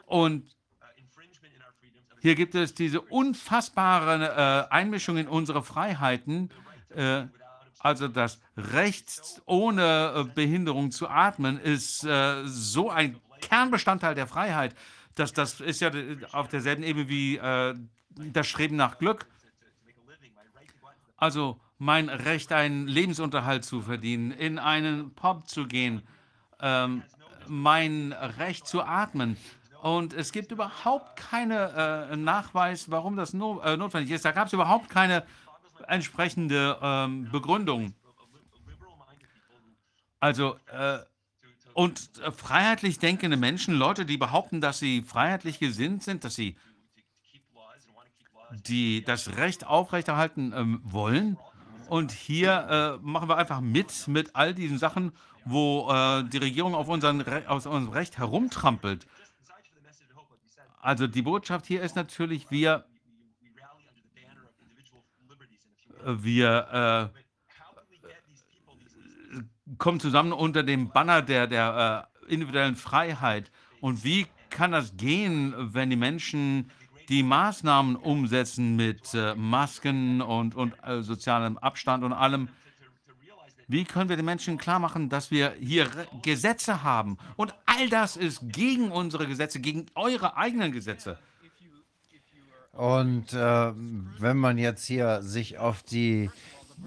[0.06, 0.56] Und
[2.22, 6.50] hier gibt es diese unfassbare Einmischung in unsere Freiheiten,
[7.84, 14.74] also das Recht ohne äh, Behinderung zu atmen ist äh, so ein Kernbestandteil der Freiheit,
[15.16, 15.92] dass das ist ja
[16.32, 17.76] auf derselben Ebene wie äh,
[18.10, 19.28] das Streben nach Glück.
[21.18, 26.04] Also mein Recht, einen Lebensunterhalt zu verdienen, in einen Pub zu gehen,
[26.62, 27.04] ähm,
[27.48, 29.36] mein Recht zu atmen.
[29.82, 34.24] Und es gibt überhaupt keinen Nachweis, warum das no, notwendig ist.
[34.24, 35.26] Da gab es überhaupt keine
[35.88, 37.94] entsprechende ähm, Begründung.
[40.20, 41.00] Also, äh,
[41.74, 46.56] und äh, freiheitlich denkende Menschen, Leute, die behaupten, dass sie freiheitlich gesinnt sind, dass sie
[48.68, 51.38] die das Recht aufrechterhalten ähm, wollen.
[51.90, 55.12] Und hier äh, machen wir einfach mit mit all diesen Sachen,
[55.46, 59.06] wo äh, die Regierung auf, unseren Re auf unserem Recht herumtrampelt.
[60.80, 62.86] Also die Botschaft hier ist natürlich, wir,
[66.06, 67.20] wir äh,
[69.78, 73.52] kommen zusammen unter dem Banner der, der äh, individuellen Freiheit.
[73.82, 76.70] Und wie kann das gehen, wenn die Menschen
[77.10, 82.50] die Maßnahmen umsetzen mit äh, Masken und, und äh, sozialem Abstand und allem?
[83.68, 85.90] Wie können wir den Menschen klar machen, dass wir hier
[86.22, 87.18] Gesetze haben?
[87.36, 91.18] Und all das ist gegen unsere Gesetze, gegen eure eigenen Gesetze.
[92.74, 93.72] Und äh,
[94.20, 96.30] wenn man jetzt hier sich auf die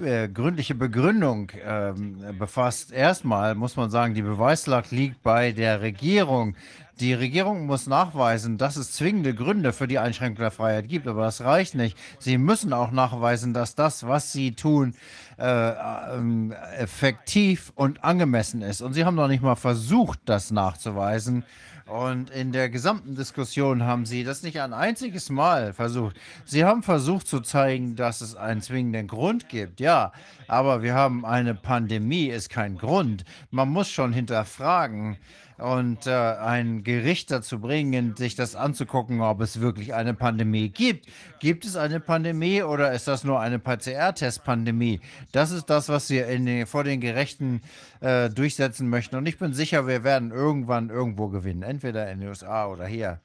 [0.02, 1.92] äh, gründliche Begründung äh,
[2.33, 6.56] befasst, erstmal muss man sagen, die Beweislage liegt bei der Regierung.
[6.99, 11.22] Die Regierung muss nachweisen, dass es zwingende Gründe für die Einschränkung der Freiheit gibt, aber
[11.22, 11.97] das reicht nicht.
[12.19, 14.94] Sie müssen auch nachweisen, dass das, was sie tun,
[15.38, 18.81] äh, ähm, effektiv und angemessen ist.
[18.81, 21.44] Und sie haben noch nicht mal versucht, das nachzuweisen.
[21.86, 26.17] Und in der gesamten Diskussion haben Sie das nicht ein einziges Mal versucht.
[26.44, 29.78] Sie haben versucht zu zeigen, dass es einen zwingenden Grund gibt.
[29.78, 30.10] Ja,
[30.49, 33.24] aber wir haben eine Pandemie, ist kein Grund.
[33.52, 35.17] Man muss schon hinterfragen
[35.58, 41.06] und äh, ein Gericht dazu bringen, sich das anzugucken, ob es wirklich eine Pandemie gibt.
[41.40, 45.01] Gibt es eine Pandemie oder ist das nur eine PCR-Test-Pandemie?
[45.33, 47.62] Das ist das, was wir den, vor den Gerechten
[48.01, 49.17] äh, durchsetzen möchten.
[49.17, 53.21] Und ich bin sicher, wir werden irgendwann irgendwo gewinnen, entweder in den USA oder hier.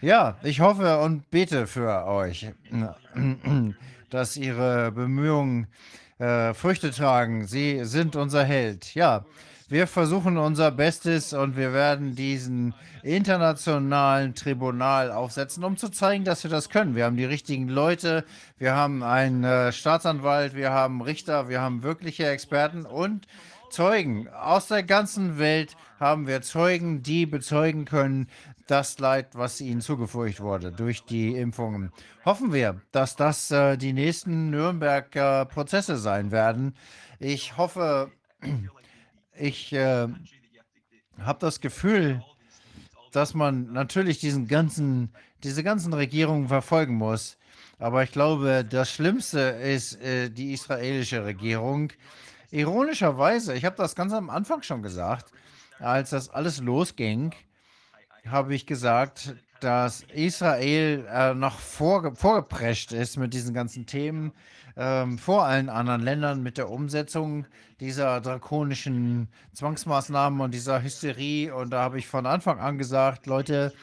[0.00, 2.50] Ja, ich hoffe und bete für euch,
[4.10, 5.66] dass Ihre Bemühungen
[6.18, 7.46] äh, Früchte tragen.
[7.46, 8.94] Sie sind unser Held.
[8.94, 9.24] Ja.
[9.70, 16.42] Wir versuchen unser Bestes und wir werden diesen internationalen Tribunal aufsetzen, um zu zeigen, dass
[16.42, 16.96] wir das können.
[16.96, 18.24] Wir haben die richtigen Leute,
[18.58, 23.28] wir haben einen äh, Staatsanwalt, wir haben Richter, wir haben wirkliche Experten und
[23.70, 24.28] Zeugen.
[24.30, 28.28] Aus der ganzen Welt haben wir Zeugen, die bezeugen können,
[28.66, 31.92] das Leid, was ihnen zugefügt wurde durch die Impfungen.
[32.24, 36.74] Hoffen wir, dass das äh, die nächsten Nürnberger Prozesse sein werden.
[37.20, 38.10] Ich hoffe,
[39.40, 40.08] ich äh,
[41.18, 42.22] habe das Gefühl,
[43.12, 45.10] dass man natürlich diesen ganzen,
[45.42, 47.38] diese ganzen Regierungen verfolgen muss.
[47.78, 51.92] Aber ich glaube, das Schlimmste ist äh, die israelische Regierung.
[52.50, 55.32] Ironischerweise, ich habe das ganz am Anfang schon gesagt,
[55.78, 57.34] als das alles losging,
[58.26, 64.32] habe ich gesagt, dass Israel äh, noch vorge vorgeprescht ist mit diesen ganzen Themen
[64.80, 67.44] ähm, vor allen anderen Ländern mit der Umsetzung
[67.80, 71.52] dieser drakonischen Zwangsmaßnahmen und dieser Hysterie.
[71.52, 73.74] Und da habe ich von Anfang an gesagt, Leute,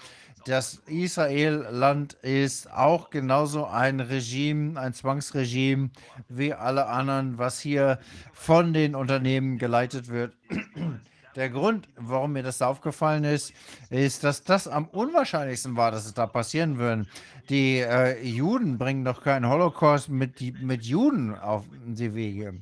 [0.46, 5.92] das Israel-Land ist auch genauso ein Regime, ein Zwangsregime
[6.30, 8.00] wie alle anderen, was hier
[8.34, 10.34] von den Unternehmen geleitet wird.
[11.38, 13.54] Der Grund, warum mir das aufgefallen ist,
[13.92, 17.06] ist, dass das am unwahrscheinlichsten war, dass es da passieren würde.
[17.52, 22.56] Die äh, Juden bringen doch keinen Holocaust mit, mit Juden auf die Wege.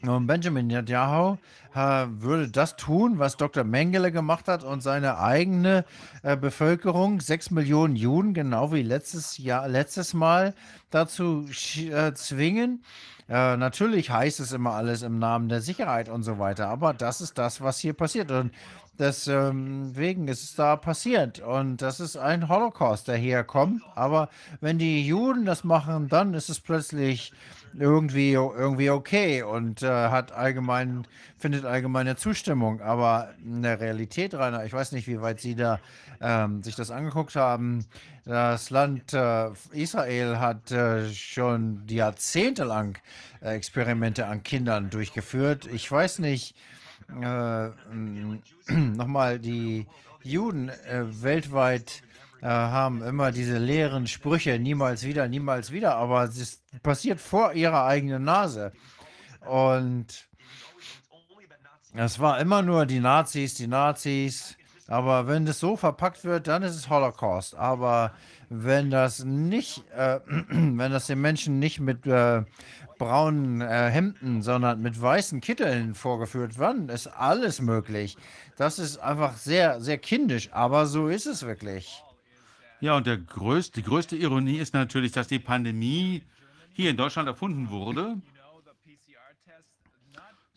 [0.00, 1.36] Und Benjamin Netanyahu
[1.74, 3.64] äh, würde das tun, was Dr.
[3.64, 5.84] Mengele gemacht hat und seine eigene
[6.22, 10.54] äh, Bevölkerung, sechs Millionen Juden, genau wie letztes Jahr, letztes Mal,
[10.88, 12.82] dazu äh, zwingen.
[13.30, 17.20] Äh, natürlich heißt es immer alles im Namen der Sicherheit und so weiter, aber das
[17.20, 18.32] ist das, was hier passiert.
[18.32, 18.50] Und
[19.00, 21.40] deswegen ist es da passiert.
[21.40, 23.82] Und das ist ein Holocaust, der hier kommt.
[23.94, 24.28] Aber
[24.60, 27.32] wenn die Juden das machen, dann ist es plötzlich
[27.78, 31.06] irgendwie, irgendwie okay und äh, hat allgemein,
[31.38, 32.80] findet allgemeine Zustimmung.
[32.80, 35.80] Aber in der Realität, Rainer, ich weiß nicht, wie weit Sie da
[36.20, 37.86] ähm, sich das angeguckt haben.
[38.24, 42.98] Das Land äh, Israel hat äh, schon jahrzehntelang
[43.40, 45.66] äh, Experimente an Kindern durchgeführt.
[45.72, 46.54] Ich weiß nicht,
[47.22, 49.86] äh, nochmal, die
[50.22, 52.02] Juden äh, weltweit
[52.42, 57.84] äh, haben immer diese leeren Sprüche, niemals wieder, niemals wieder, aber es passiert vor ihrer
[57.86, 58.72] eigenen Nase.
[59.46, 60.28] Und
[61.94, 64.56] es war immer nur die Nazis, die Nazis.
[64.86, 67.54] Aber wenn es so verpackt wird, dann ist es Holocaust.
[67.54, 68.12] Aber
[68.48, 72.42] wenn das nicht, äh, wenn das den Menschen nicht mit äh,
[73.00, 78.16] braunen äh, Hemden, sondern mit weißen Kitteln vorgeführt wird, dann ist alles möglich.
[78.56, 82.04] Das ist einfach sehr, sehr kindisch, aber so ist es wirklich.
[82.80, 86.22] Ja, und der größte, die größte Ironie ist natürlich, dass die Pandemie
[86.72, 88.18] hier in Deutschland erfunden wurde.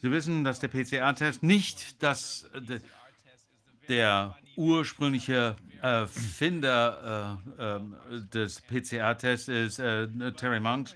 [0.01, 2.81] Sie wissen, dass der PCR-Test nicht das, äh,
[3.87, 10.93] der ursprüngliche Erfinder äh, äh, des PCR-Tests ist äh, Terry Monks,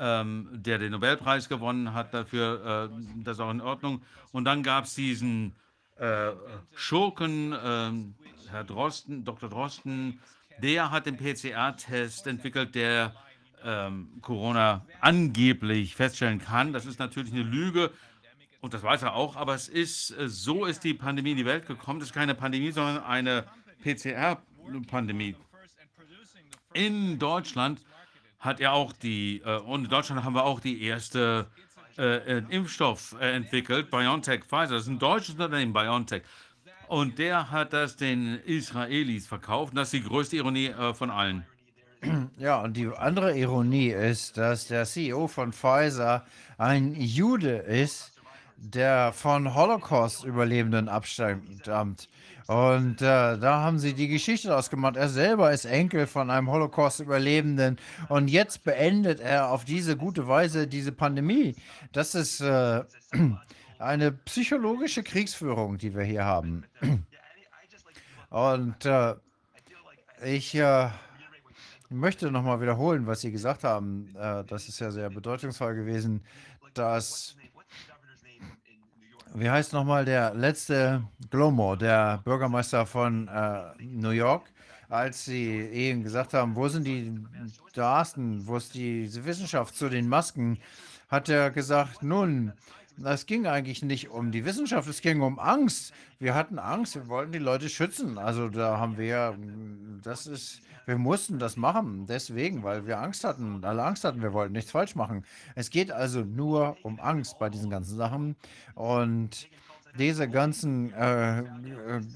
[0.00, 2.90] ähm, der den Nobelpreis gewonnen hat dafür.
[2.90, 4.02] Äh, das ist auch in Ordnung.
[4.32, 5.54] Und dann gab es diesen
[5.96, 6.30] äh,
[6.74, 8.14] Schurken, ähm,
[8.50, 9.50] Herr Drosten, Dr.
[9.50, 10.18] Drosten,
[10.62, 13.14] der hat den PCR-Test entwickelt, der
[13.62, 16.72] ähm, Corona angeblich feststellen kann.
[16.72, 17.92] Das ist natürlich eine Lüge.
[18.62, 21.46] Und das weiß er auch, aber es ist, äh, so ist die Pandemie in die
[21.46, 22.00] Welt gekommen.
[22.00, 23.44] Das ist keine Pandemie, sondern eine
[23.82, 25.36] PCR-Pandemie.
[26.72, 27.80] In Deutschland
[28.40, 31.46] hat er auch die, äh, und in Deutschland haben wir auch die erste
[31.98, 34.74] äh, äh, Impfstoff äh, entwickelt, BioNTech Pfizer.
[34.74, 36.22] Das ist ein deutsches Unternehmen, BioNTech.
[36.88, 39.72] Und der hat das den Israelis verkauft.
[39.72, 41.46] Und das ist die größte Ironie äh, von allen.
[42.38, 46.24] Ja, und die andere Ironie ist, dass der CEO von Pfizer
[46.56, 48.12] ein Jude ist,
[48.56, 52.08] der von Holocaust-Überlebenden abstammt.
[52.50, 54.96] Und äh, da haben sie die Geschichte ausgemacht.
[54.96, 60.66] Er selber ist Enkel von einem Holocaust-Überlebenden und jetzt beendet er auf diese gute Weise
[60.66, 61.54] diese Pandemie.
[61.92, 62.82] Das ist äh,
[63.78, 66.64] eine psychologische Kriegsführung, die wir hier haben.
[68.30, 69.14] Und äh,
[70.24, 70.88] ich äh,
[71.88, 74.12] möchte nochmal wiederholen, was Sie gesagt haben.
[74.16, 76.24] Äh, das ist ja sehr bedeutungsvoll gewesen,
[76.74, 77.36] dass
[79.34, 84.50] wie heißt nochmal der letzte Glomo, der Bürgermeister von äh, New York,
[84.88, 87.24] als sie eben gesagt haben, wo sind die
[87.72, 90.58] Daten, wo ist die Wissenschaft zu den Masken,
[91.08, 92.52] hat er gesagt, nun,
[93.04, 95.92] es ging eigentlich nicht um die Wissenschaft, es ging um Angst.
[96.18, 98.18] Wir hatten Angst, wir wollten die Leute schützen.
[98.18, 99.36] Also da haben wir,
[100.02, 104.32] das ist, wir mussten das machen, deswegen, weil wir Angst hatten, alle Angst hatten, wir
[104.32, 105.24] wollten nichts falsch machen.
[105.54, 108.36] Es geht also nur um Angst bei diesen ganzen Sachen.
[108.74, 109.48] Und
[109.98, 111.44] diese ganzen äh,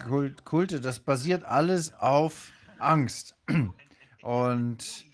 [0.07, 3.35] Kult, Kulte, das basiert alles auf Angst.
[4.23, 5.07] Und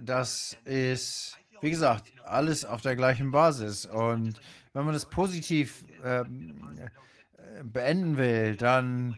[0.00, 3.86] das ist wie gesagt, alles auf der gleichen Basis.
[3.86, 4.38] Und
[4.74, 9.16] wenn man das positiv ähm, äh, beenden will, dann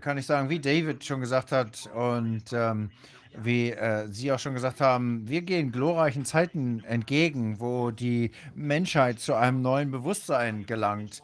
[0.00, 2.90] kann ich sagen, wie David schon gesagt hat und ähm,
[3.36, 9.20] wie äh, Sie auch schon gesagt haben, wir gehen glorreichen Zeiten entgegen, wo die Menschheit
[9.20, 11.22] zu einem neuen Bewusstsein gelangt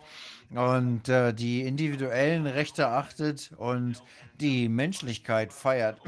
[0.51, 4.03] und äh, die individuellen Rechte achtet und
[4.39, 5.99] die Menschlichkeit feiert.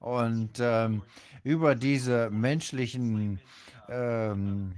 [0.00, 1.02] und ähm,
[1.44, 3.40] über diese menschlichen
[3.88, 4.74] ähm,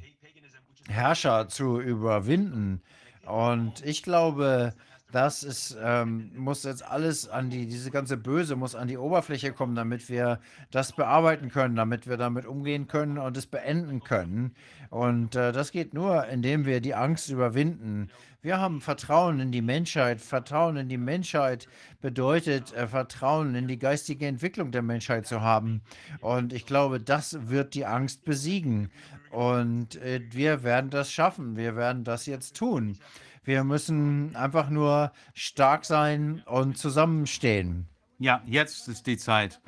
[0.88, 2.82] Herrscher zu überwinden.
[3.26, 4.74] Und ich glaube,
[5.14, 9.52] das ist, ähm, muss jetzt alles an die, diese ganze Böse muss an die Oberfläche
[9.52, 10.40] kommen, damit wir
[10.72, 14.56] das bearbeiten können, damit wir damit umgehen können und es beenden können.
[14.90, 18.10] Und äh, das geht nur, indem wir die Angst überwinden.
[18.42, 20.20] Wir haben Vertrauen in die Menschheit.
[20.20, 21.68] Vertrauen in die Menschheit
[22.00, 25.82] bedeutet, äh, Vertrauen in die geistige Entwicklung der Menschheit zu haben.
[26.22, 28.90] Und ich glaube, das wird die Angst besiegen.
[29.30, 31.56] Und äh, wir werden das schaffen.
[31.56, 32.98] Wir werden das jetzt tun.
[33.44, 37.86] Wir müssen einfach nur stark sein und zusammenstehen.
[38.18, 39.60] Ja, jetzt ist die Zeit.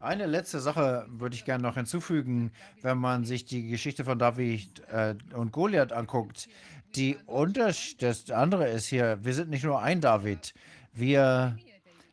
[0.00, 2.50] Eine letzte Sache würde ich gerne noch hinzufügen,
[2.82, 6.48] wenn man sich die Geschichte von David äh, und Goliath anguckt.
[6.94, 10.54] Die Unterschied, das andere ist hier, wir sind nicht nur ein David,
[10.92, 11.56] wir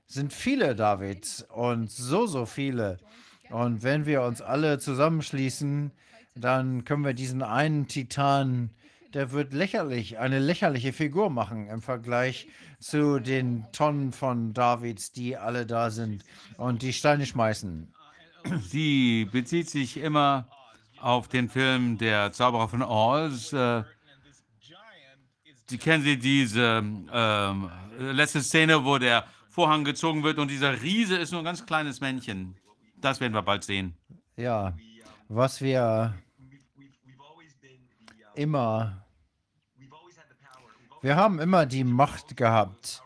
[0.06, 3.00] sind viele Davids und so, so viele.
[3.50, 5.92] Und wenn wir uns alle zusammenschließen,
[6.36, 8.72] dann können wir diesen einen Titan,
[9.14, 12.48] der wird lächerlich, eine lächerliche Figur machen im Vergleich
[12.80, 16.24] zu den Tonnen von Davids, die alle da sind
[16.58, 17.94] und die Steine schmeißen.
[18.62, 20.48] Sie bezieht sich immer
[21.00, 23.54] auf den Film Der Zauberer von Oz.
[23.54, 23.84] Äh,
[25.68, 31.16] Sie kennen Sie diese ähm, letzte Szene, wo der Vorhang gezogen wird und dieser Riese
[31.16, 32.56] ist nur ein ganz kleines Männchen.
[32.98, 33.96] Das werden wir bald sehen.
[34.36, 34.76] Ja,
[35.30, 36.16] was wir
[38.36, 39.03] immer,
[41.04, 43.04] wir haben immer die Macht gehabt.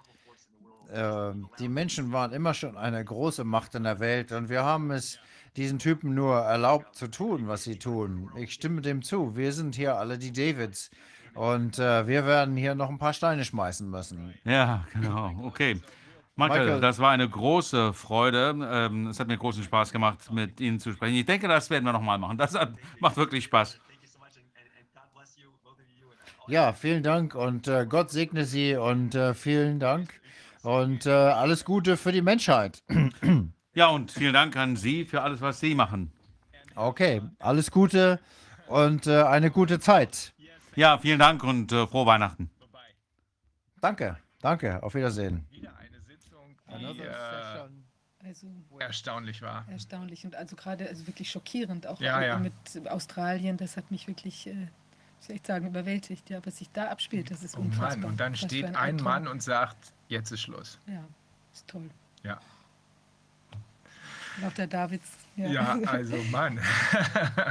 [0.94, 4.92] Äh, die Menschen waren immer schon eine große Macht in der Welt und wir haben
[4.92, 5.19] es
[5.58, 8.30] diesen Typen nur erlaubt zu tun, was sie tun.
[8.38, 9.35] Ich stimme dem zu.
[9.35, 10.92] Wir sind hier alle die Davids
[11.33, 14.35] Und äh, wir werden hier noch ein paar Steine schmeißen müssen.
[14.46, 15.31] Ja, genau.
[15.44, 15.81] Okay.
[16.35, 16.81] Michael, Michael.
[16.81, 18.56] das war eine große Freude.
[18.72, 21.15] Ähm, es hat mir großen Spaß gemacht, mit Ihnen zu sprechen.
[21.15, 22.38] Ich denke, das werden wir nochmal machen.
[22.38, 23.80] Das hat, macht wirklich Spaß.
[26.47, 30.13] Ja, vielen Dank und äh, Gott segne Sie und äh, vielen Dank
[30.63, 32.83] und äh, alles Gute für die Menschheit.
[33.74, 36.12] Ja, und vielen Dank an Sie für alles, was Sie machen.
[36.74, 38.19] Okay, alles Gute
[38.65, 40.33] und äh, eine gute Zeit.
[40.76, 42.49] Ja, vielen Dank und äh, frohe Weihnachten.
[43.80, 45.46] Danke, danke, auf Wiedersehen.
[45.51, 48.47] Wieder eine Sitzung, die äh, Also
[48.80, 49.63] erstaunlich war.
[49.69, 52.40] erstaunlich und also gerade also wirklich schockierend, auch Ja, ja.
[52.40, 52.53] mit
[52.90, 54.69] Australien, das hat mich wirklich, äh,
[55.17, 57.98] muss ich echt sagen, überwältigt, ja, was sich da abspielt, das ist Oh unfassbar.
[57.98, 58.96] Mann, und dann steht ein ein.
[58.98, 60.80] Mann und sagt, jetzt ist Schluss.
[60.88, 61.03] Ja,
[61.53, 61.90] ist toll.
[62.24, 62.40] Ja.
[64.42, 65.10] Lauter Davids.
[65.35, 65.48] Ja.
[65.50, 66.60] Ja, also Mann.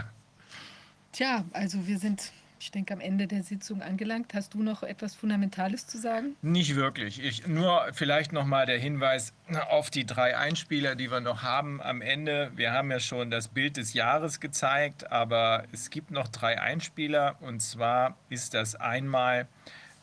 [1.13, 4.33] Tja, also wir sind, ich denke, am Ende der Sitzung angelangt.
[4.35, 6.37] Hast du noch etwas Fundamentales zu sagen?
[6.43, 7.23] Nicht wirklich.
[7.23, 9.33] Ich, nur vielleicht nochmal der Hinweis
[9.71, 12.51] auf die drei Einspieler, die wir noch haben am Ende.
[12.57, 17.37] Wir haben ja schon das Bild des Jahres gezeigt, aber es gibt noch drei Einspieler.
[17.41, 19.47] Und zwar ist das einmal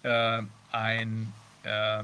[0.04, 2.04] äh, ein äh,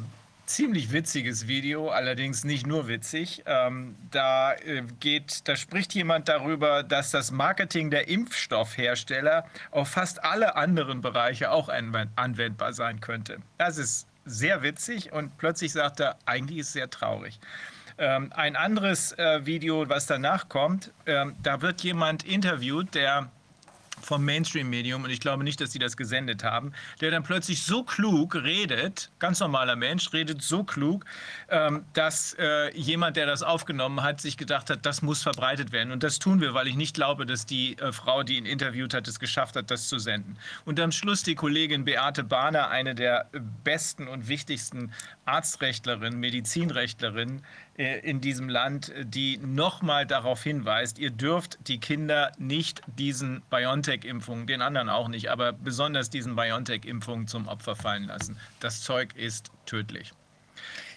[0.50, 3.44] ziemlich witziges Video, allerdings nicht nur witzig.
[3.46, 10.24] Ähm, da äh, geht, da spricht jemand darüber, dass das Marketing der Impfstoffhersteller auf fast
[10.24, 13.38] alle anderen Bereiche auch anwend- anwendbar sein könnte.
[13.58, 17.40] Das ist sehr witzig und plötzlich sagt er, eigentlich ist es sehr traurig.
[17.98, 23.30] Ähm, ein anderes äh, Video, was danach kommt, ähm, da wird jemand interviewt, der
[24.02, 27.84] vom Mainstream-Medium, und ich glaube nicht, dass sie das gesendet haben, der dann plötzlich so
[27.84, 31.06] klug redet, ganz normaler Mensch, redet so klug,
[31.50, 35.92] ähm, dass äh, jemand, der das aufgenommen hat, sich gedacht hat, das muss verbreitet werden.
[35.92, 38.94] Und das tun wir, weil ich nicht glaube, dass die äh, Frau, die ihn interviewt
[38.94, 40.38] hat, es geschafft hat, das zu senden.
[40.66, 44.94] Und am Schluss die Kollegin Beate Bahner, eine der äh, besten und wichtigsten
[45.26, 47.44] Arztrechtlerinnen, Medizinrechtlerinnen
[47.80, 54.48] in diesem Land, äh, die nochmal darauf hinweist, ihr dürft die Kinder nicht diesen BioNTech-Impfungen,
[54.48, 58.38] den anderen auch nicht, aber besonders diesen BioNTech-Impfungen zum Opfer fallen lassen.
[58.60, 60.14] Das Zeug ist tödlich.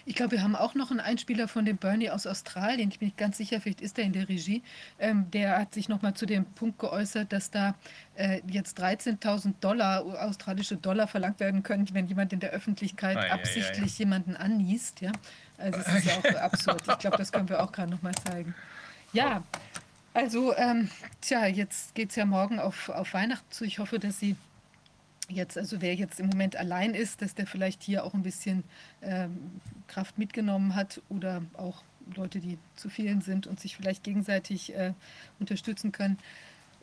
[0.05, 2.89] Ich glaube, wir haben auch noch einen Einspieler von dem Bernie aus Australien.
[2.89, 4.61] Ich bin nicht ganz sicher, vielleicht ist er in der Regie.
[4.99, 7.75] Ähm, der hat sich nochmal zu dem Punkt geäußert, dass da
[8.15, 13.21] äh, jetzt 13.000 Dollar, australische Dollar verlangt werden können, wenn jemand in der Öffentlichkeit Ei,
[13.21, 13.31] ei, ei.
[13.31, 14.99] absichtlich jemanden anniest.
[14.99, 15.13] Ja?
[15.57, 16.81] Also es ist ja auch absurd.
[16.87, 18.55] Ich glaube, das können wir auch gerade nochmal zeigen.
[19.11, 19.43] Ja,
[20.13, 20.89] also, ähm,
[21.21, 23.65] tja, jetzt geht es ja morgen auf, auf Weihnachten zu.
[23.65, 24.35] Ich hoffe, dass Sie
[25.27, 28.63] jetzt, also wer jetzt im Moment allein ist, dass der vielleicht hier auch ein bisschen
[29.01, 31.83] ähm, Kraft mitgenommen hat oder auch
[32.15, 34.93] Leute, die zu vielen sind und sich vielleicht gegenseitig äh,
[35.39, 36.19] unterstützen können.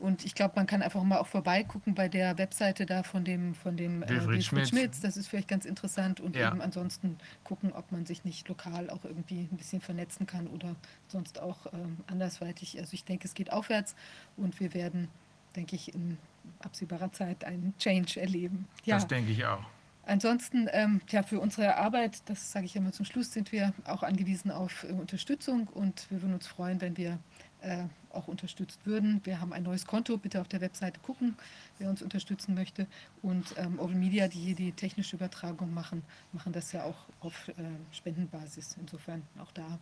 [0.00, 3.54] Und ich glaube, man kann einfach mal auch vorbeigucken bei der Webseite da von dem,
[3.54, 4.68] von dem äh, Wilfried Wilfried Schmitz.
[4.70, 5.00] Schmitz.
[5.00, 6.20] Das ist vielleicht ganz interessant.
[6.20, 6.48] Und Ja.
[6.48, 10.74] eben ansonsten gucken, ob man sich nicht lokal auch irgendwie ein bisschen vernetzen kann oder
[11.08, 12.78] sonst auch ähm, andersweitig.
[12.78, 13.94] Also ich denke, es geht aufwärts
[14.36, 15.08] und wir werden,
[15.54, 16.16] denke ich, in
[16.60, 18.66] absehbarer Zeit einen Change erleben.
[18.84, 18.94] Ja.
[18.96, 19.62] Das denke ich auch.
[20.06, 24.02] Ansonsten, ähm, ja, für unsere Arbeit, das sage ich immer zum Schluss, sind wir auch
[24.02, 27.18] angewiesen auf äh, Unterstützung und wir würden uns freuen, wenn wir
[27.60, 29.20] äh, auch unterstützt würden.
[29.24, 31.36] Wir haben ein neues Konto, bitte auf der Webseite gucken,
[31.78, 32.86] wer uns unterstützen möchte.
[33.22, 37.48] Und ähm, Oval Media, die hier die technische Übertragung machen, machen das ja auch auf
[37.48, 37.52] äh,
[37.92, 38.76] Spendenbasis.
[38.80, 39.78] Insofern auch da,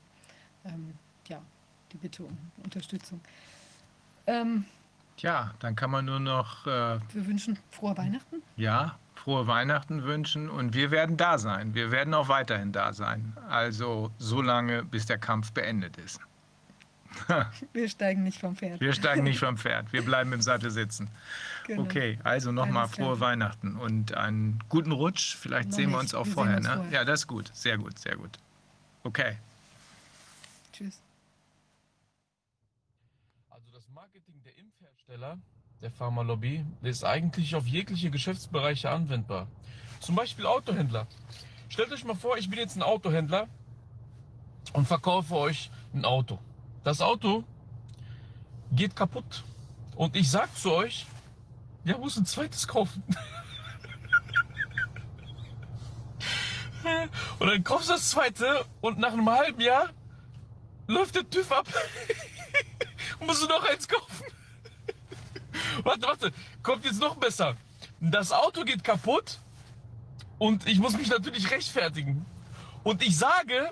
[0.65, 0.95] ähm,
[1.29, 1.41] ja,
[1.93, 3.21] die Bitte um Unterstützung.
[4.27, 4.65] Ähm,
[5.17, 8.37] Tja, dann kann man nur noch äh, wir wünschen frohe Weihnachten.
[8.57, 11.75] ja, frohe Weihnachten wünschen und wir werden da sein.
[11.75, 13.37] Wir werden auch weiterhin da sein.
[13.49, 16.21] Also so lange, bis der Kampf beendet ist.
[17.73, 18.81] Wir steigen nicht vom Pferd.
[18.81, 19.93] Wir steigen nicht vom Pferd.
[19.93, 21.11] Wir bleiben im Sattel sitzen.
[21.67, 21.83] Genau.
[21.83, 23.09] Okay, also nochmal Alles klar.
[23.09, 25.37] frohe Weihnachten und einen guten Rutsch.
[25.37, 26.75] Vielleicht Noch sehen wir uns auch Wir sehen vorher, uns ne?
[26.75, 26.93] vorher.
[26.93, 27.51] Ja, das ist gut.
[27.55, 28.39] Sehr gut, sehr gut.
[29.05, 29.37] Okay.
[30.73, 31.01] Tschüss.
[33.51, 35.39] Also das Marketing der Impfhersteller,
[35.81, 39.49] der Pharmalobby, ist eigentlich auf jegliche Geschäftsbereiche anwendbar.
[40.01, 41.07] Zum Beispiel Autohändler.
[41.69, 43.49] Stellt euch mal vor, ich bin jetzt ein Autohändler
[44.73, 46.39] und verkaufe euch ein Auto.
[46.85, 47.45] Das Auto
[48.73, 49.45] geht kaputt
[49.97, 51.07] und ich sag zu euch,
[51.85, 53.03] ja, muss ein zweites kaufen.
[57.39, 59.91] und dann kaufst du das zweite und nach einem halben Jahr
[60.87, 61.67] läuft der TÜV ab.
[63.21, 64.25] Musst du noch eins kaufen?
[65.83, 67.57] warte, warte, kommt jetzt noch besser.
[68.01, 69.41] Das Auto geht kaputt
[70.39, 72.25] und ich muss mich natürlich rechtfertigen.
[72.85, 73.71] Und ich sage,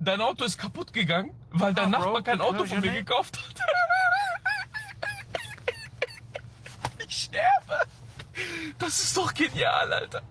[0.00, 3.54] dein Auto ist kaputt gegangen, weil dein Nachbar bro, kein Auto von mir gekauft hat.
[7.06, 7.80] ich sterbe.
[8.78, 10.22] Das ist doch genial, Alter.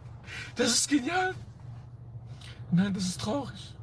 [0.56, 1.36] Das ist genial.
[2.72, 3.75] Nein, das ist traurig.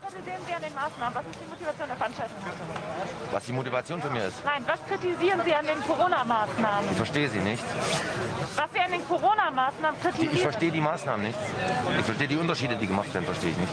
[0.00, 1.14] Kritisieren Sie an den Maßnahmen?
[1.14, 2.36] Was ist die Motivation der Veranstaltung?
[3.30, 4.44] Was die Motivation für mir ist.
[4.44, 6.90] Nein, was kritisieren Sie an den Corona-Maßnahmen?
[6.90, 7.64] Ich verstehe sie nicht.
[8.56, 10.34] Was Sie an den Corona-Maßnahmen kritisieren?
[10.34, 11.38] ich verstehe die Maßnahmen nicht.
[11.98, 13.72] Ich verstehe die Unterschiede, die gemacht werden, verstehe ich nicht.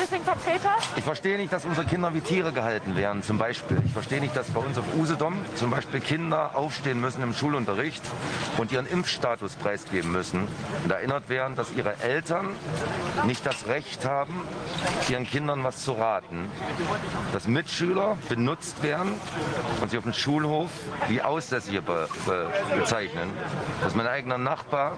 [0.00, 0.76] Deswegen konkreter?
[0.96, 3.82] Ich verstehe nicht, dass unsere Kinder wie Tiere gehalten werden, zum Beispiel.
[3.84, 8.02] Ich verstehe nicht, dass bei uns auf Usedom zum Beispiel Kinder aufstehen müssen im Schulunterricht
[8.56, 10.48] und ihren Impfstatus preisgeben müssen
[10.84, 12.48] und erinnert werden, dass ihre Eltern
[13.26, 14.42] nicht das Recht haben,
[15.10, 16.50] ihren Kindern was zu raten.
[17.32, 19.12] Dass Mitschüler benutzt werden
[19.82, 20.70] und sie auf dem Schulhof
[21.08, 23.30] wie Aussässige be be bezeichnen.
[23.82, 24.96] Dass mein eigener Nachbar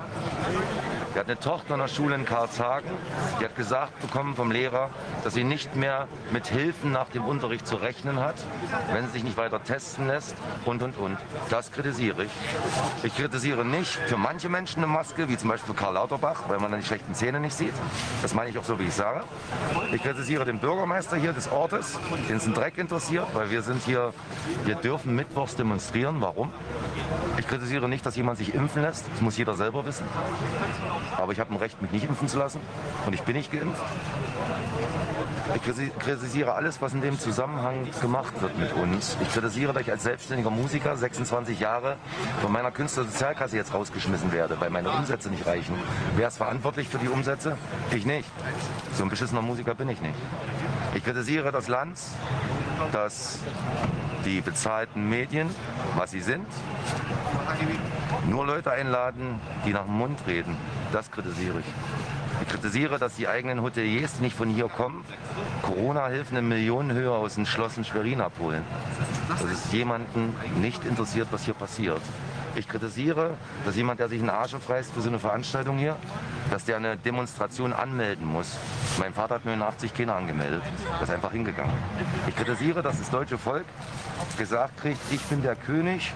[1.15, 2.91] der hat eine Tochter in der Schule in Karlshagen.
[3.39, 4.89] Die hat gesagt bekommen vom Lehrer,
[5.25, 8.37] dass sie nicht mehr mit Hilfen nach dem Unterricht zu rechnen hat,
[8.93, 11.19] wenn sie sich nicht weiter testen lässt und, und, und.
[11.51, 12.31] Das kritisiere ich.
[13.03, 16.71] Ich kritisiere nicht für manche Menschen eine Maske, wie zum Beispiel Karl Lauterbach, weil man
[16.71, 17.75] dann die schlechten Zähne nicht sieht.
[18.23, 19.23] Das meine ich auch so, wie ich sage.
[19.93, 23.83] Ich kritisiere den Bürgermeister hier des Ortes, den es ein Dreck interessiert, weil wir sind
[23.85, 24.13] hier,
[24.65, 26.21] wir dürfen mittwochs demonstrieren.
[26.21, 26.53] Warum?
[27.39, 29.05] Ich kritisiere nicht, dass jemand sich impfen lässt.
[29.13, 30.07] Das muss jeder selber wissen.
[31.17, 32.61] Aber ich habe ein Recht, mich nicht impfen zu lassen.
[33.07, 33.83] Und ich bin nicht geimpft.
[35.55, 35.63] Ich
[35.99, 39.17] kritisiere alles, was in dem Zusammenhang gemacht wird mit uns.
[39.21, 41.97] Ich kritisiere, dass ich als selbstständiger Musiker 26 Jahre
[42.41, 45.75] von meiner Künstlersozialkasse jetzt rausgeschmissen werde, weil meine Umsätze nicht reichen.
[46.17, 47.59] Wer ist verantwortlich für die Umsätze?
[47.91, 48.29] Ich nicht.
[48.95, 50.15] So ein beschissener Musiker bin ich nicht.
[50.95, 51.99] Ich kritisiere das Land,
[52.93, 53.39] dass
[54.25, 55.49] die bezahlten Medien,
[55.97, 56.47] was sie sind,
[58.29, 60.57] nur Leute einladen, die nach dem Mund reden.
[60.93, 61.67] Das kritisiere ich.
[62.43, 65.05] Ich kritisiere, dass die eigenen Hoteliers, die nicht von hier kommen,
[65.63, 68.65] Corona-Hilfen in Millionenhöhe aus den Schlossen Schwerin abholen.
[69.29, 72.03] Dass es jemanden nicht interessiert, was hier passiert.
[72.55, 75.97] Ich kritisiere, dass jemand, der sich einen Arsch aufreißt für so eine Veranstaltung hier,
[76.51, 78.59] dass der eine Demonstration anmelden muss.
[78.99, 80.63] Mein Vater hat 89 Kinder angemeldet.
[80.95, 81.73] Der ist einfach hingegangen.
[82.29, 83.65] Ich kritisiere, dass das deutsche Volk
[84.37, 86.13] gesagt kriegt, ich bin der König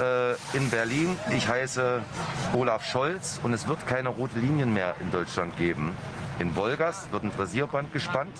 [0.00, 1.16] äh, in Berlin.
[1.30, 2.00] Ich heiße
[2.54, 5.94] Olaf Scholz und es wird keine roten Linien mehr in Deutschland geben.
[6.40, 8.36] In Wolgast wird ein Dressierband gespannt.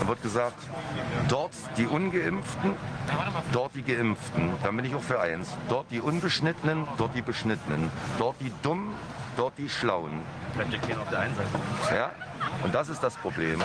[0.00, 0.58] Da wird gesagt,
[1.28, 2.74] dort die Ungeimpften,
[3.52, 4.50] dort die Geimpften.
[4.62, 5.48] Dann bin ich auch für eins.
[5.68, 7.90] Dort die Unbeschnittenen, dort die Beschnittenen.
[8.18, 8.90] Dort die Dummen,
[9.36, 10.22] dort die Schlauen.
[11.90, 12.10] Ja?
[12.62, 13.60] Und das ist das Problem.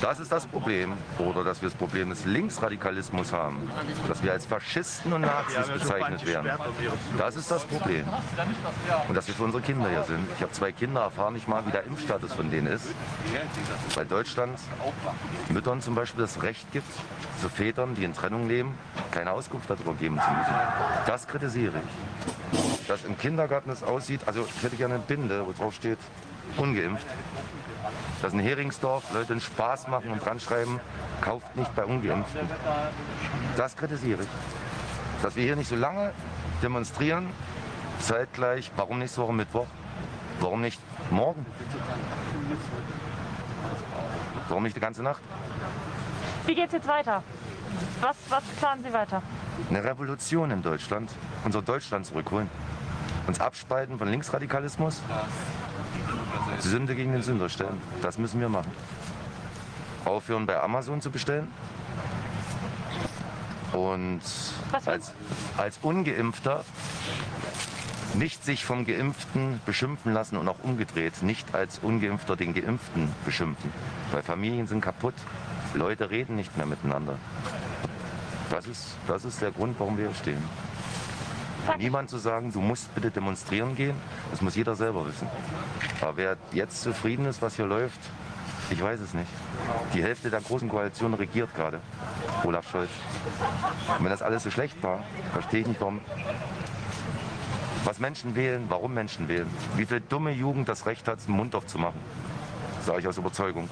[0.00, 0.92] Das ist das Problem.
[1.18, 3.70] Oder dass wir das Problem des Linksradikalismus haben.
[4.08, 6.50] Dass wir als Faschisten und Nazis bezeichnet werden.
[7.18, 8.04] Das ist das Problem.
[9.08, 10.26] Und dass wir für unsere Kinder hier sind.
[10.36, 12.86] Ich habe zwei Kinder, erfahre nicht mal, wie der Impfstatus von denen ist.
[13.94, 14.58] Weil Deutschland
[15.48, 16.92] Müttern zum Beispiel das Recht gibt,
[17.40, 18.76] zu Vätern, die in Trennung leben,
[19.10, 20.54] keine Auskunft darüber geben zu müssen.
[21.06, 22.88] Das kritisiere ich.
[22.88, 25.98] Dass im Kindergarten es aussieht, also ich gerne eine Binde, wo drauf steht,
[26.56, 27.06] ungeimpft.
[28.22, 30.80] Dass in Heringsdorf Leute einen Spaß machen und dran schreiben,
[31.20, 32.48] kauft nicht bei Ungeimpften.
[33.56, 34.28] Das kritisiere ich.
[35.22, 36.12] Dass wir hier nicht so lange
[36.62, 37.28] demonstrieren,
[38.00, 39.66] zeitgleich, warum nächste Woche Mittwoch?
[40.40, 41.44] Warum nicht morgen?
[44.48, 45.22] Warum nicht die ganze Nacht?
[46.46, 47.22] Wie geht's jetzt weiter?
[48.00, 49.22] Was, was planen Sie weiter?
[49.70, 51.10] Eine Revolution in Deutschland,
[51.44, 52.50] unser Deutschland zurückholen.
[53.26, 55.00] Uns abspalten von Linksradikalismus,
[56.58, 57.80] Sünde gegen den Sünder stellen.
[58.02, 58.70] Das müssen wir machen.
[60.04, 61.50] Aufhören bei Amazon zu bestellen.
[63.72, 64.20] Und
[64.84, 65.12] als,
[65.56, 66.64] als Ungeimpfter
[68.14, 73.72] nicht sich vom Geimpften beschimpfen lassen und auch umgedreht, nicht als Ungeimpfter den Geimpften beschimpfen.
[74.12, 75.14] Weil Familien sind kaputt,
[75.74, 77.16] Leute reden nicht mehr miteinander.
[78.50, 80.42] Das ist, das ist der Grund, warum wir hier stehen.
[81.78, 83.96] Niemand zu sagen, du musst bitte demonstrieren gehen,
[84.30, 85.28] das muss jeder selber wissen.
[86.00, 88.00] Aber wer jetzt zufrieden ist, was hier läuft,
[88.70, 89.30] ich weiß es nicht.
[89.92, 91.80] Die Hälfte der großen Koalition regiert gerade.
[92.44, 92.90] Olaf Scholz.
[93.98, 96.00] Und wenn das alles so schlecht war, verstehe ich nicht, warum.
[97.84, 99.48] Was Menschen wählen, warum Menschen wählen.
[99.76, 102.00] Wie viel dumme Jugend das Recht hat, den Mund aufzumachen.
[102.84, 103.68] Sage ich aus Überzeugung.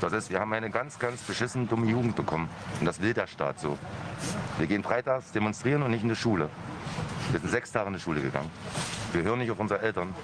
[0.00, 2.48] Das ist, wir haben eine ganz, ganz beschissen dumme Jugend bekommen.
[2.78, 3.78] Und das will der Staat so.
[4.58, 6.48] Wir gehen freitags demonstrieren und nicht in die Schule.
[7.32, 8.50] Wir sind sechs Tage in die Schule gegangen.
[9.12, 10.14] Wir hören nicht auf unsere Eltern.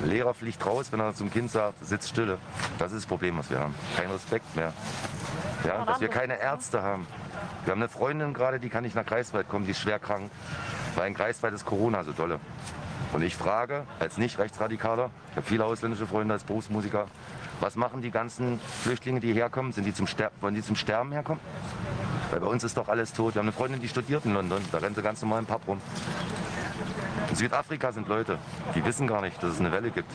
[0.00, 2.38] Ein Lehrer fliegt raus, wenn er zum Kind sagt, sitz stille.
[2.78, 3.74] Das ist das Problem, was wir haben.
[3.96, 4.72] Kein Respekt mehr.
[5.66, 7.08] Ja, dass wir keine Ärzte haben.
[7.64, 10.30] Wir haben eine Freundin gerade, die kann nicht nach Greifswald kommen, die ist schwer krank.
[10.94, 12.38] Weil in Greifswald ist Corona so dolle.
[13.12, 17.06] Und ich frage als Nicht-Rechtsradikaler, ich habe viele ausländische Freunde als Berufsmusiker,
[17.60, 19.72] was machen die ganzen Flüchtlinge, die herkommen?
[19.72, 20.06] Sind die zum
[20.40, 21.40] wollen die zum Sterben herkommen?
[22.30, 23.34] Weil bei uns ist doch alles tot.
[23.34, 25.60] Wir haben eine Freundin, die studiert in London, da rennt sie ganz normal im Pub
[25.66, 25.80] rum.
[27.32, 28.38] In Südafrika sind Leute,
[28.74, 30.12] die wissen gar nicht, dass es eine Welle gibt.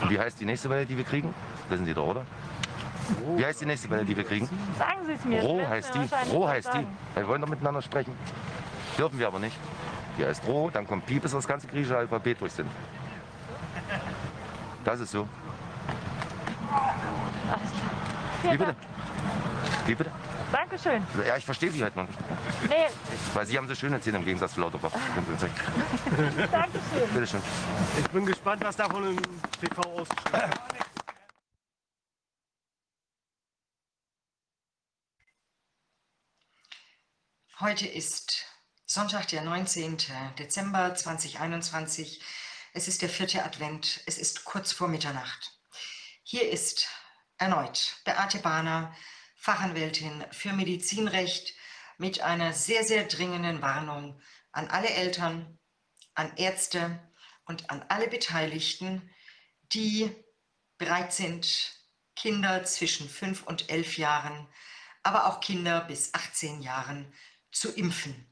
[0.00, 1.34] Und wie heißt die nächste Welle, die wir kriegen?
[1.68, 2.22] Wissen Sie doch, oder?
[3.34, 4.48] Wie heißt die nächste Welle, die wir kriegen?
[4.78, 5.42] Sagen Sie es mir.
[5.42, 6.30] Roh heißt die.
[6.32, 6.86] Roh heißt die.
[7.16, 8.16] Wir wollen doch miteinander sprechen.
[8.96, 9.58] Dürfen wir aber nicht.
[10.18, 12.70] Die heißt Roh, dann kommt Pi, bis wir das ganze griechische Alphabet durch sind.
[14.84, 15.26] Das ist so.
[18.44, 18.76] Wie bitte?
[19.86, 20.10] Wie bitte?
[20.50, 21.06] Dankeschön.
[21.24, 22.18] Ja, ich verstehe Sie halt noch nicht.
[22.68, 22.86] Nee,
[23.34, 24.90] Weil Sie haben so schöne Zähne im Gegensatz zu Lauterbach.
[26.50, 27.08] Dankeschön.
[27.14, 27.42] Bitte schön.
[28.00, 29.16] Ich bin gespannt, was davon im
[29.60, 30.86] TV ausgestrahlt wird.
[37.60, 38.44] Heute ist
[38.86, 39.96] Sonntag, der 19.
[40.38, 42.20] Dezember 2021.
[42.74, 44.02] Es ist der vierte Advent.
[44.06, 45.52] Es ist kurz vor Mitternacht.
[46.22, 46.88] Hier ist
[47.38, 48.94] erneut Beate Bahner,
[49.46, 51.54] Fachanwältin für Medizinrecht,
[51.98, 55.60] mit einer sehr, sehr dringenden Warnung an alle Eltern,
[56.16, 57.00] an Ärzte
[57.44, 59.08] und an alle Beteiligten,
[59.70, 60.10] die
[60.78, 61.80] bereit sind,
[62.16, 64.48] Kinder zwischen fünf und elf Jahren,
[65.04, 67.14] aber auch Kinder bis 18 Jahren
[67.52, 68.26] zu impfen.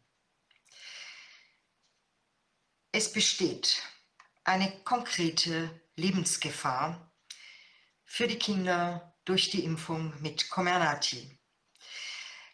[2.90, 3.84] Es besteht
[4.42, 7.12] eine konkrete Lebensgefahr
[8.04, 11.38] für die Kinder durch die Impfung mit Comirnaty.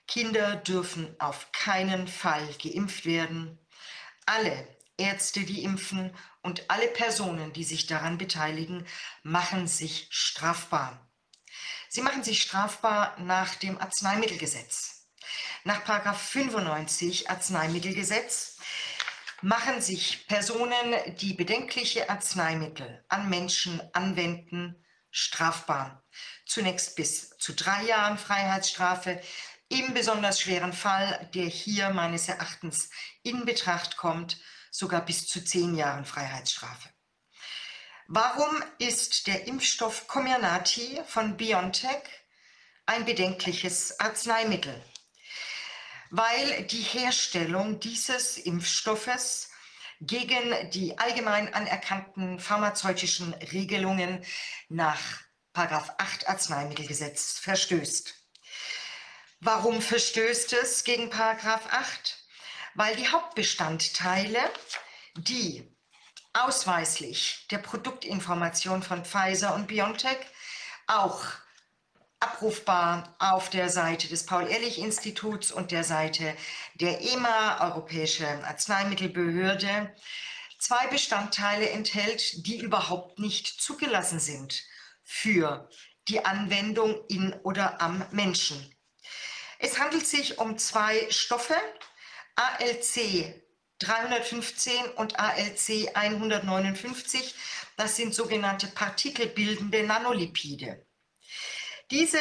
[0.07, 3.59] Kinder dürfen auf keinen Fall geimpft werden.
[4.27, 4.67] Alle
[4.99, 8.87] Ärzte, die impfen und alle Personen, die sich daran beteiligen,
[9.23, 11.11] machen sich strafbar.
[11.89, 15.09] Sie machen sich strafbar nach dem Arzneimittelgesetz.
[15.65, 18.59] Nach 95 Arzneimittelgesetz
[19.43, 24.80] machen sich Personen, die bedenkliche Arzneimittel an Menschen anwenden,
[25.11, 26.05] strafbar.
[26.47, 29.21] Zunächst bis zu drei Jahren Freiheitsstrafe,
[29.69, 32.91] im besonders schweren Fall, der hier meines Erachtens
[33.23, 34.39] in Betracht kommt,
[34.71, 36.89] sogar bis zu zehn Jahren Freiheitsstrafe.
[38.09, 42.03] Warum ist der Impfstoff Comirnaty von BioNTech
[42.87, 44.85] ein bedenkliches Arzneimittel?
[46.11, 49.50] Weil die Herstellung dieses Impfstoffes
[50.01, 54.25] gegen die allgemein anerkannten pharmazeutischen Regelungen
[54.69, 54.99] nach
[55.99, 58.15] 8 Arzneimittelgesetz verstößt.
[59.41, 61.11] Warum verstößt es gegen
[61.71, 62.19] 8?
[62.75, 64.39] Weil die Hauptbestandteile,
[65.17, 65.71] die
[66.33, 70.19] ausweislich der Produktinformation von Pfizer und BioNTech
[70.87, 71.25] auch
[72.21, 76.37] abrufbar auf der Seite des Paul-Ehrlich-Instituts und der Seite
[76.75, 79.95] der EMA, Europäische Arzneimittelbehörde,
[80.59, 84.63] zwei Bestandteile enthält, die überhaupt nicht zugelassen sind
[85.03, 85.69] für
[86.09, 88.75] die Anwendung in oder am Menschen.
[89.59, 91.57] Es handelt sich um zwei Stoffe,
[92.37, 93.43] ALC
[93.79, 97.35] 315 und ALC 159.
[97.77, 100.87] Das sind sogenannte partikelbildende Nanolipide.
[101.91, 102.21] Diese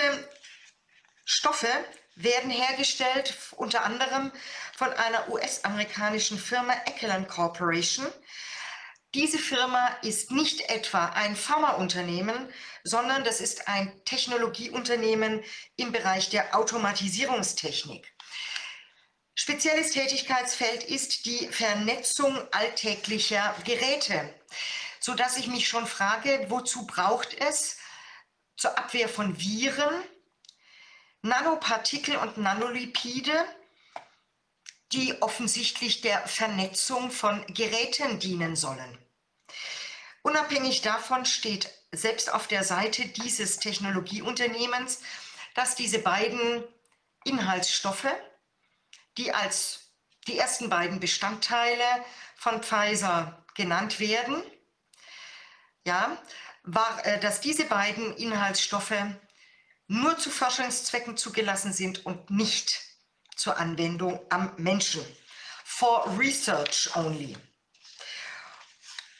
[1.26, 1.68] Stoffe
[2.16, 4.32] werden hergestellt unter anderem
[4.76, 8.08] von einer US-amerikanischen Firma Ekelon Corporation.
[9.14, 12.52] Diese Firma ist nicht etwa ein Pharmaunternehmen,
[12.84, 15.44] sondern das ist ein Technologieunternehmen
[15.76, 18.12] im Bereich der Automatisierungstechnik.
[19.36, 24.34] Spezielles Tätigkeitsfeld ist die Vernetzung alltäglicher Geräte,
[25.00, 27.79] so dass ich mich schon frage, wozu braucht es
[28.60, 30.04] zur Abwehr von Viren
[31.22, 33.46] Nanopartikel und Nanolipide,
[34.92, 38.98] die offensichtlich der Vernetzung von Geräten dienen sollen.
[40.24, 45.02] Unabhängig davon steht selbst auf der Seite dieses Technologieunternehmens,
[45.56, 46.64] dass diese beiden
[47.24, 48.14] Inhaltsstoffe,
[49.18, 49.92] die als
[50.28, 54.44] die ersten beiden Bestandteile von Pfizer genannt werden,
[55.86, 56.22] ja,
[56.74, 58.94] war, äh, dass diese beiden Inhaltsstoffe
[59.88, 62.80] nur zu Forschungszwecken zugelassen sind und nicht
[63.36, 65.04] zur Anwendung am Menschen.
[65.66, 67.36] For research only.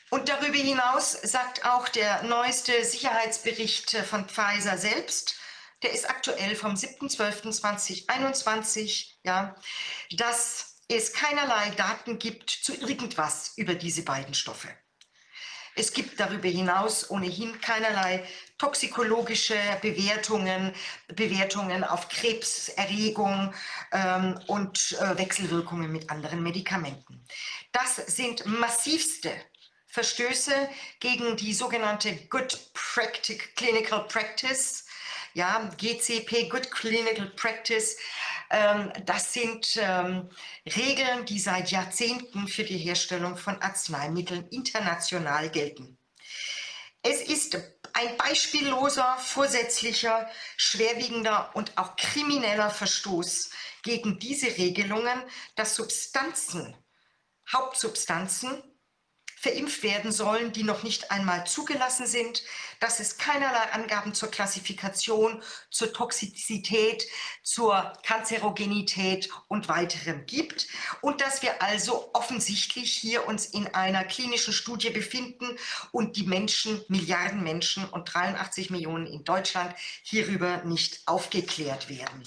[0.10, 5.36] Und darüber hinaus sagt auch der neueste Sicherheitsbericht von Pfizer selbst,
[5.84, 9.56] der ist aktuell vom 7.12.2021, ja,
[10.12, 14.70] dass es keinerlei Daten gibt zu irgendwas über diese beiden Stoffe.
[15.80, 18.26] Es gibt darüber hinaus ohnehin keinerlei
[18.58, 20.74] toxikologische Bewertungen,
[21.08, 23.54] Bewertungen auf Krebserregung
[23.94, 27.24] ähm, und äh, Wechselwirkungen mit anderen Medikamenten.
[27.72, 29.32] Das sind massivste
[29.88, 30.52] Verstöße
[31.00, 34.86] gegen die sogenannte Good Practic Clinical Practice,
[35.34, 37.98] ja, GCP, Good Clinical Practice,
[38.50, 40.30] ähm, das sind ähm,
[40.66, 45.98] Regeln, die seit Jahrzehnten für die Herstellung von Arzneimitteln international gelten.
[47.02, 47.58] Es ist
[47.94, 53.52] ein beispielloser, vorsätzlicher, schwerwiegender und auch krimineller Verstoß
[53.84, 55.24] gegen diese Regelungen,
[55.56, 56.76] dass Substanzen,
[57.52, 58.62] Hauptsubstanzen
[59.40, 62.44] verimpft werden sollen, die noch nicht einmal zugelassen sind,
[62.82, 67.08] dass es keinerlei Angaben zur Klassifikation, zur Toxizität,
[67.42, 70.68] zur Kanzerogenität und weiterem gibt
[71.02, 75.58] und dass wir also offensichtlich hier uns in einer klinischen Studie befinden
[75.94, 79.74] und die Menschen, Milliarden Menschen und 83 Millionen in Deutschland
[80.04, 82.24] hierüber nicht aufgeklärt werden.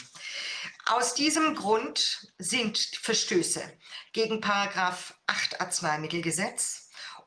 [0.86, 3.62] Aus diesem Grund sind Verstöße
[4.12, 6.81] gegen Paragraph 8 Arzneimittelgesetz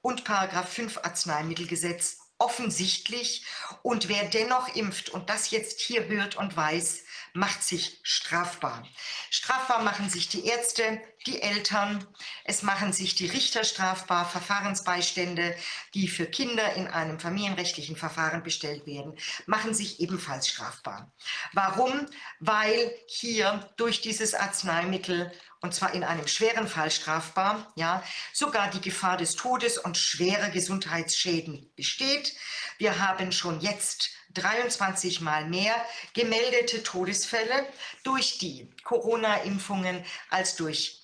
[0.05, 3.43] und Paragraph 5 Arzneimittelgesetz offensichtlich.
[3.81, 7.04] Und wer dennoch impft und das jetzt hier hört und weiß,
[7.35, 8.87] macht sich strafbar.
[9.29, 12.07] Strafbar machen sich die Ärzte, die Eltern,
[12.45, 15.55] es machen sich die Richter strafbar, Verfahrensbeistände,
[15.93, 21.11] die für Kinder in einem familienrechtlichen Verfahren bestellt werden, machen sich ebenfalls strafbar.
[21.51, 22.05] Warum?
[22.39, 28.03] Weil hier durch dieses Arzneimittel und zwar in einem schweren Fall strafbar, ja,
[28.33, 32.35] sogar die Gefahr des Todes und schwerer Gesundheitsschäden besteht.
[32.77, 35.73] Wir haben schon jetzt 23 Mal mehr
[36.13, 37.65] gemeldete Todesfälle
[38.03, 41.01] durch die Corona-Impfungen als durch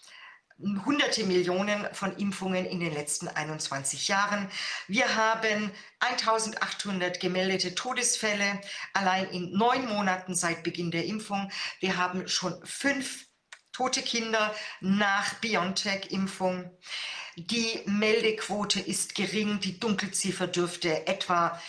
[0.85, 4.49] hunderte Millionen von Impfungen in den letzten 21 Jahren.
[4.87, 8.61] Wir haben 1800 gemeldete Todesfälle
[8.93, 11.51] allein in neun Monaten seit Beginn der Impfung.
[11.79, 13.25] Wir haben schon fünf
[13.71, 16.69] tote Kinder nach BioNTech-Impfung.
[17.37, 21.59] Die Meldequote ist gering, die Dunkelziffer dürfte etwa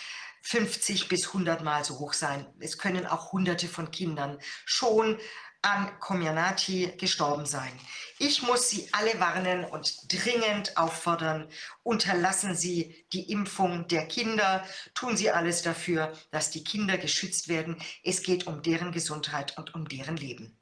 [0.43, 2.45] 50 bis 100 Mal so hoch sein.
[2.59, 5.17] Es können auch Hunderte von Kindern schon
[5.61, 7.71] an Comirnaty gestorben sein.
[8.19, 11.47] Ich muss Sie alle warnen und dringend auffordern,
[11.83, 17.81] unterlassen Sie die Impfung der Kinder, tun Sie alles dafür, dass die Kinder geschützt werden.
[18.03, 20.59] Es geht um deren Gesundheit und um deren Leben.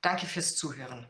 [0.00, 1.06] Danke fürs Zuhören.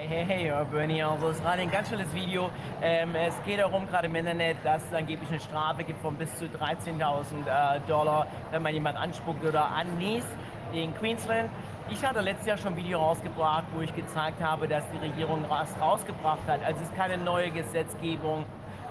[0.00, 2.48] Hey, hey, hey, Bernie, also es ist gerade ein ganz schnelles Video.
[2.80, 6.34] Ähm, es geht darum, gerade im Internet, dass es angeblich eine Strafe gibt von bis
[6.36, 10.26] zu 13.000 äh, Dollar, wenn man jemand anspuckt oder anniest
[10.72, 11.50] in Queensland.
[11.90, 15.44] Ich hatte letztes Jahr schon ein Video rausgebracht, wo ich gezeigt habe, dass die Regierung
[15.50, 16.64] was rausgebracht hat.
[16.64, 18.46] Also es ist keine neue Gesetzgebung.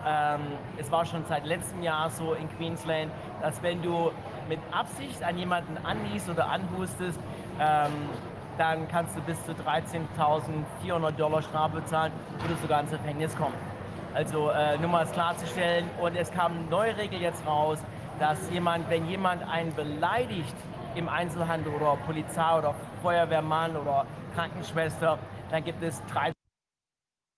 [0.06, 0.42] Ähm,
[0.78, 3.12] es war schon seit letztem Jahr so in Queensland,
[3.42, 4.12] dass wenn du
[4.48, 7.20] mit Absicht an jemanden anniest oder anhustest,
[7.60, 7.94] ähm,
[8.60, 12.12] dann kannst du bis zu 13.400 Dollar Strafe bezahlen
[12.44, 13.56] oder sogar ins Gefängnis kommen.
[14.14, 15.90] Also äh, nur mal es klarzustellen.
[16.02, 17.80] Und es kam eine neue Regel jetzt raus,
[18.20, 20.56] dass jemand, wenn jemand einen beleidigt
[20.96, 25.18] im Einzelhandel oder Polizei oder Feuerwehrmann oder Krankenschwester,
[25.52, 26.34] dann gibt es drei